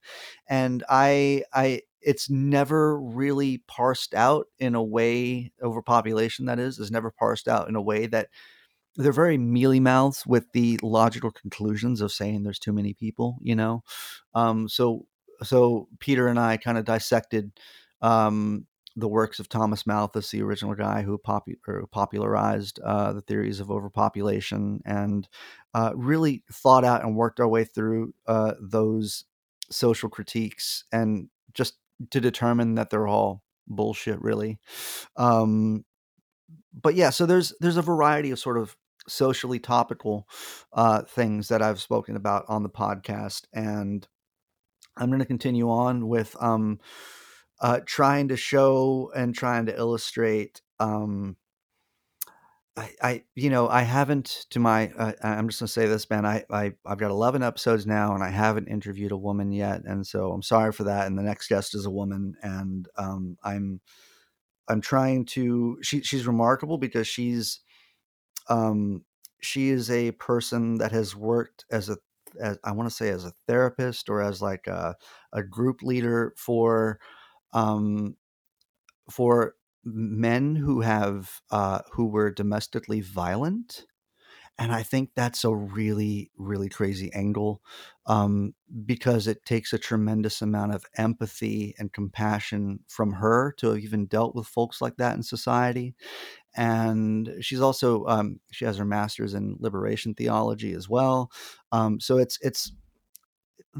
and 0.47 0.83
i 0.89 1.43
i 1.53 1.81
it's 2.01 2.29
never 2.29 2.99
really 2.99 3.59
parsed 3.67 4.13
out 4.13 4.47
in 4.59 4.75
a 4.75 4.83
way 4.83 5.51
overpopulation 5.61 6.45
that 6.45 6.59
is 6.59 6.79
is 6.79 6.91
never 6.91 7.11
parsed 7.11 7.47
out 7.47 7.67
in 7.69 7.75
a 7.75 7.81
way 7.81 8.05
that 8.07 8.27
they're 8.97 9.11
very 9.11 9.37
mealy 9.37 9.79
mouths 9.79 10.25
with 10.25 10.51
the 10.51 10.79
logical 10.81 11.31
conclusions 11.31 12.01
of 12.01 12.11
saying 12.11 12.43
there's 12.43 12.59
too 12.59 12.73
many 12.73 12.93
people, 12.93 13.37
you 13.41 13.55
know. 13.55 13.83
Um, 14.33 14.67
so 14.67 15.05
so 15.43 15.87
Peter 15.99 16.27
and 16.27 16.39
I 16.39 16.57
kind 16.57 16.77
of 16.79 16.85
dissected 16.85 17.51
um, 18.01 18.65
the 18.97 19.07
works 19.07 19.39
of 19.39 19.47
Thomas 19.47 19.85
Malthus, 19.85 20.31
the 20.31 20.41
original 20.41 20.73
guy 20.73 21.03
who 21.03 21.19
popu- 21.19 21.55
popularized 21.91 22.79
uh, 22.83 23.13
the 23.13 23.21
theories 23.21 23.59
of 23.59 23.69
overpopulation, 23.69 24.81
and 24.85 25.29
uh, 25.75 25.91
really 25.95 26.43
thought 26.51 26.83
out 26.83 27.03
and 27.03 27.15
worked 27.15 27.39
our 27.39 27.47
way 27.47 27.63
through 27.63 28.15
uh, 28.25 28.53
those 28.59 29.25
social 29.69 30.09
critiques, 30.09 30.83
and 30.91 31.29
just 31.53 31.75
to 32.09 32.19
determine 32.19 32.73
that 32.75 32.89
they're 32.89 33.07
all 33.07 33.43
bullshit, 33.67 34.19
really. 34.19 34.57
Um, 35.15 35.85
but 36.73 36.95
yeah, 36.95 37.11
so 37.11 37.27
there's 37.27 37.53
there's 37.59 37.77
a 37.77 37.83
variety 37.83 38.31
of 38.31 38.39
sort 38.39 38.57
of 38.57 38.75
socially 39.07 39.59
topical 39.59 40.27
uh, 40.73 41.03
things 41.03 41.49
that 41.49 41.61
I've 41.61 41.79
spoken 41.79 42.15
about 42.15 42.45
on 42.47 42.63
the 42.63 42.69
podcast, 42.69 43.45
and 43.53 44.07
I'm 44.97 45.09
going 45.09 45.19
to 45.19 45.25
continue 45.25 45.69
on 45.69 46.07
with 46.07 46.35
um, 46.39 46.79
uh, 47.59 47.79
trying 47.85 48.27
to 48.29 48.37
show 48.37 49.11
and 49.15 49.33
trying 49.35 49.65
to 49.67 49.77
illustrate. 49.77 50.61
Um, 50.79 51.37
I, 52.75 52.91
I, 53.01 53.23
you 53.33 53.49
know, 53.49 53.67
I 53.67 53.81
haven't 53.81 54.45
to 54.51 54.59
my. 54.59 54.91
Uh, 54.91 55.13
I'm 55.23 55.47
just 55.47 55.59
gonna 55.59 55.67
say 55.67 55.87
this, 55.87 56.09
man. 56.09 56.25
I, 56.25 56.45
I, 56.51 56.73
I've 56.85 56.99
got 56.99 57.09
11 57.09 57.41
episodes 57.41 57.87
now, 57.87 58.13
and 58.13 58.23
I 58.23 58.29
haven't 58.29 58.67
interviewed 58.67 59.11
a 59.11 59.17
woman 59.17 59.51
yet, 59.51 59.81
and 59.85 60.05
so 60.05 60.31
I'm 60.31 60.43
sorry 60.43 60.71
for 60.71 60.83
that. 60.83 61.07
And 61.07 61.17
the 61.17 61.23
next 61.23 61.47
guest 61.47 61.73
is 61.73 61.85
a 61.85 61.91
woman, 61.91 62.35
and 62.43 62.87
um, 62.97 63.37
I'm, 63.43 63.81
I'm 64.67 64.81
trying 64.81 65.25
to. 65.25 65.79
She, 65.81 66.01
she's 66.01 66.27
remarkable 66.27 66.77
because 66.77 67.07
she's 67.07 67.61
um, 68.47 69.03
she 69.41 69.69
is 69.69 69.89
a 69.89 70.11
person 70.11 70.75
that 70.75 70.91
has 70.91 71.15
worked 71.15 71.65
as 71.71 71.89
a 71.89 71.97
as 72.39 72.59
I 72.63 72.71
want 72.71 72.89
to 72.89 72.95
say 72.95 73.09
as 73.09 73.25
a 73.25 73.33
therapist 73.47 74.09
or 74.09 74.21
as 74.21 74.41
like 74.41 74.67
a, 74.67 74.95
a 75.33 75.41
group 75.41 75.81
leader 75.81 76.33
for 76.37 76.99
um, 77.53 78.15
for 79.09 79.55
men 79.83 80.55
who 80.55 80.81
have 80.81 81.41
uh, 81.51 81.79
who 81.93 82.07
were 82.07 82.31
domestically 82.31 83.01
violent 83.01 83.85
and 84.59 84.71
I 84.71 84.81
think 84.81 85.11
that's 85.15 85.43
a 85.43 85.53
really, 85.53 86.31
really 86.35 86.67
crazy 86.67 87.11
angle 87.13 87.61
um, 88.07 88.55
because 88.85 89.27
it 89.27 89.45
takes 89.45 89.71
a 89.71 89.77
tremendous 89.77 90.41
amount 90.41 90.73
of 90.73 90.83
empathy 90.97 91.75
and 91.77 91.93
compassion 91.93 92.79
from 92.87 93.13
her 93.13 93.53
to 93.59 93.69
have 93.69 93.79
even 93.79 94.07
dealt 94.07 94.33
with 94.33 94.47
folks 94.47 94.81
like 94.81 94.97
that 94.97 95.15
in 95.15 95.21
society. 95.21 95.93
And 96.55 97.35
she's 97.39 97.61
also 97.61 98.05
um, 98.05 98.39
she 98.51 98.65
has 98.65 98.77
her 98.77 98.85
master's 98.85 99.35
in 99.35 99.57
liberation 99.59 100.15
theology 100.15 100.73
as 100.73 100.89
well. 100.89 101.31
Um, 101.71 101.99
so 101.99 102.17
it's 102.17 102.39
it's 102.41 102.71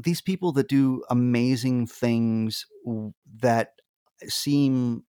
these 0.02 0.20
people 0.20 0.52
that 0.52 0.68
do 0.68 1.02
amazing 1.10 1.86
things 1.86 2.66
that 3.40 3.72
seem 4.26 5.04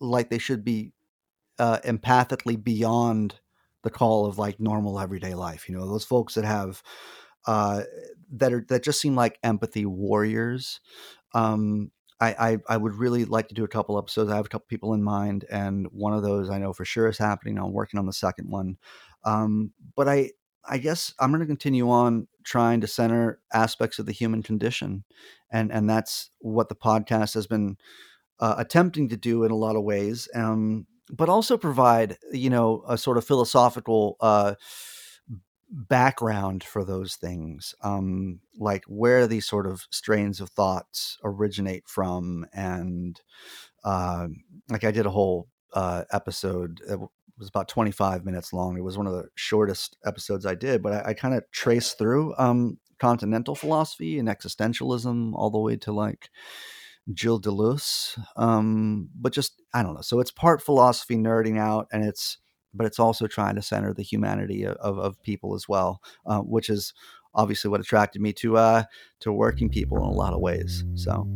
like 0.00 0.30
they 0.30 0.38
should 0.38 0.64
be 0.64 0.92
uh, 1.58 1.78
empathically 1.84 2.62
beyond 2.62 3.40
the 3.82 3.90
call 3.90 4.26
of 4.26 4.38
like 4.38 4.60
normal 4.60 5.00
everyday 5.00 5.34
life. 5.34 5.68
You 5.68 5.76
know, 5.76 5.86
those 5.88 6.04
folks 6.04 6.34
that 6.34 6.44
have 6.44 6.82
uh, 7.46 7.82
that 8.32 8.52
are 8.52 8.64
that 8.68 8.82
just 8.84 9.00
seem 9.00 9.14
like 9.14 9.38
empathy 9.42 9.86
warriors. 9.86 10.80
Um, 11.34 11.90
I, 12.18 12.34
I, 12.38 12.58
I 12.70 12.76
would 12.78 12.94
really 12.94 13.26
like 13.26 13.48
to 13.48 13.54
do 13.54 13.64
a 13.64 13.68
couple 13.68 13.98
episodes. 13.98 14.30
I 14.30 14.36
have 14.36 14.46
a 14.46 14.48
couple 14.48 14.66
people 14.68 14.94
in 14.94 15.02
mind, 15.02 15.44
and 15.50 15.86
one 15.92 16.14
of 16.14 16.22
those 16.22 16.48
I 16.48 16.58
know 16.58 16.72
for 16.72 16.84
sure 16.84 17.08
is 17.08 17.18
happening. 17.18 17.58
I'm 17.58 17.72
working 17.72 17.98
on 17.98 18.06
the 18.06 18.12
second 18.12 18.48
one, 18.50 18.78
um, 19.24 19.72
but 19.96 20.08
I 20.08 20.30
I 20.68 20.78
guess 20.78 21.12
I'm 21.18 21.30
going 21.30 21.40
to 21.40 21.46
continue 21.46 21.90
on 21.90 22.28
trying 22.44 22.80
to 22.80 22.86
center 22.86 23.40
aspects 23.52 23.98
of 23.98 24.06
the 24.06 24.12
human 24.12 24.42
condition, 24.42 25.04
and 25.50 25.72
and 25.72 25.88
that's 25.88 26.30
what 26.40 26.68
the 26.68 26.74
podcast 26.74 27.34
has 27.34 27.46
been 27.46 27.76
uh, 28.40 28.54
attempting 28.58 29.08
to 29.10 29.16
do 29.16 29.44
in 29.44 29.50
a 29.50 29.56
lot 29.56 29.76
of 29.76 29.82
ways. 29.82 30.28
Um, 30.34 30.86
but 31.10 31.28
also 31.28 31.56
provide 31.56 32.18
you 32.32 32.50
know 32.50 32.82
a 32.88 32.98
sort 32.98 33.18
of 33.18 33.24
philosophical 33.24 34.16
uh, 34.20 34.54
background 35.68 36.62
for 36.62 36.84
those 36.84 37.16
things 37.16 37.74
um, 37.82 38.40
like 38.58 38.84
where 38.86 39.26
these 39.26 39.46
sort 39.46 39.66
of 39.66 39.86
strains 39.90 40.40
of 40.40 40.48
thoughts 40.50 41.18
originate 41.24 41.88
from 41.88 42.46
and 42.52 43.20
uh, 43.84 44.28
like 44.68 44.84
i 44.84 44.90
did 44.90 45.06
a 45.06 45.10
whole 45.10 45.48
uh, 45.74 46.04
episode 46.12 46.80
it 46.88 46.98
was 47.38 47.48
about 47.48 47.68
25 47.68 48.24
minutes 48.24 48.52
long 48.52 48.76
it 48.76 48.84
was 48.84 48.96
one 48.96 49.06
of 49.06 49.12
the 49.12 49.28
shortest 49.34 49.96
episodes 50.04 50.46
i 50.46 50.54
did 50.54 50.82
but 50.82 50.92
i, 50.92 51.10
I 51.10 51.14
kind 51.14 51.34
of 51.34 51.44
traced 51.52 51.98
through 51.98 52.34
um, 52.38 52.78
continental 52.98 53.54
philosophy 53.54 54.18
and 54.18 54.28
existentialism 54.28 55.32
all 55.34 55.50
the 55.50 55.58
way 55.58 55.76
to 55.76 55.92
like 55.92 56.30
Gilles 57.14 57.40
Deleuze. 57.40 58.18
Um, 58.36 59.08
but 59.14 59.32
just 59.32 59.62
I 59.72 59.82
don't 59.82 59.94
know. 59.94 60.00
So 60.00 60.20
it's 60.20 60.30
part 60.30 60.62
philosophy 60.62 61.16
nerding 61.16 61.58
out, 61.58 61.88
and 61.92 62.04
it's 62.04 62.38
but 62.74 62.86
it's 62.86 62.98
also 62.98 63.26
trying 63.26 63.54
to 63.54 63.62
center 63.62 63.94
the 63.94 64.02
humanity 64.02 64.66
of, 64.66 64.98
of 64.98 65.22
people 65.22 65.54
as 65.54 65.68
well, 65.68 66.02
uh, 66.26 66.40
which 66.40 66.68
is 66.68 66.92
obviously 67.34 67.70
what 67.70 67.80
attracted 67.80 68.20
me 68.20 68.32
to 68.34 68.56
uh, 68.56 68.84
to 69.20 69.32
working 69.32 69.68
people 69.68 69.98
in 69.98 70.04
a 70.04 70.10
lot 70.10 70.32
of 70.32 70.40
ways. 70.40 70.84
So. 70.94 71.28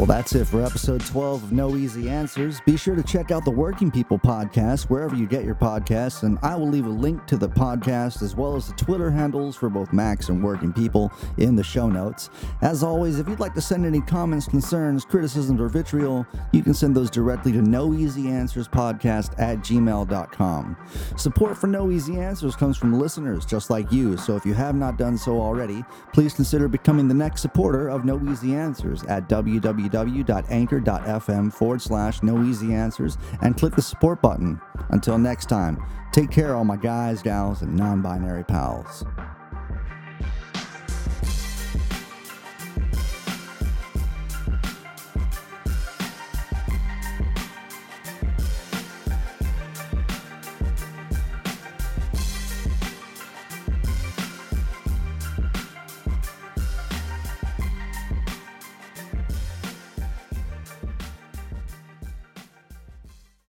Well, 0.00 0.06
that's 0.06 0.34
it 0.34 0.46
for 0.46 0.64
episode 0.64 1.04
12 1.04 1.42
of 1.42 1.52
No 1.52 1.76
Easy 1.76 2.08
Answers. 2.08 2.62
Be 2.64 2.78
sure 2.78 2.96
to 2.96 3.02
check 3.02 3.30
out 3.30 3.44
the 3.44 3.50
Working 3.50 3.90
People 3.90 4.18
podcast 4.18 4.84
wherever 4.84 5.14
you 5.14 5.26
get 5.26 5.44
your 5.44 5.54
podcasts, 5.54 6.22
and 6.22 6.38
I 6.40 6.56
will 6.56 6.70
leave 6.70 6.86
a 6.86 6.88
link 6.88 7.26
to 7.26 7.36
the 7.36 7.50
podcast 7.50 8.22
as 8.22 8.34
well 8.34 8.56
as 8.56 8.68
the 8.68 8.72
Twitter 8.76 9.10
handles 9.10 9.56
for 9.56 9.68
both 9.68 9.92
Max 9.92 10.30
and 10.30 10.42
Working 10.42 10.72
People 10.72 11.12
in 11.36 11.54
the 11.54 11.62
show 11.62 11.86
notes. 11.86 12.30
As 12.62 12.82
always, 12.82 13.18
if 13.18 13.28
you'd 13.28 13.40
like 13.40 13.52
to 13.52 13.60
send 13.60 13.84
any 13.84 14.00
comments, 14.00 14.48
concerns, 14.48 15.04
criticisms, 15.04 15.60
or 15.60 15.68
vitriol, 15.68 16.26
you 16.52 16.62
can 16.62 16.72
send 16.72 16.96
those 16.96 17.10
directly 17.10 17.52
to 17.52 17.60
No 17.60 17.92
Easy 17.92 18.28
Answers 18.28 18.68
Podcast 18.68 19.38
at 19.38 19.58
gmail.com. 19.58 20.78
Support 21.18 21.58
for 21.58 21.66
No 21.66 21.90
Easy 21.90 22.18
Answers 22.18 22.56
comes 22.56 22.78
from 22.78 22.98
listeners 22.98 23.44
just 23.44 23.68
like 23.68 23.92
you, 23.92 24.16
so 24.16 24.34
if 24.34 24.46
you 24.46 24.54
have 24.54 24.74
not 24.74 24.96
done 24.96 25.18
so 25.18 25.38
already, 25.38 25.84
please 26.14 26.32
consider 26.32 26.68
becoming 26.68 27.06
the 27.06 27.12
next 27.12 27.42
supporter 27.42 27.88
of 27.88 28.06
No 28.06 28.18
Easy 28.30 28.54
Answers 28.54 29.02
at 29.02 29.28
www.anchor.fm 29.90 31.52
forward 31.52 31.82
slash 31.82 32.22
No 32.22 32.42
Easy 32.42 32.74
Answers 32.74 33.18
and 33.42 33.56
click 33.56 33.74
the 33.74 33.82
support 33.82 34.22
button. 34.22 34.60
Until 34.90 35.18
next 35.18 35.46
time, 35.48 35.82
take 36.12 36.30
care, 36.30 36.54
all 36.54 36.64
my 36.64 36.76
guys, 36.76 37.22
gals, 37.22 37.62
and 37.62 37.76
non 37.76 38.02
binary 38.02 38.44
pals. 38.44 39.04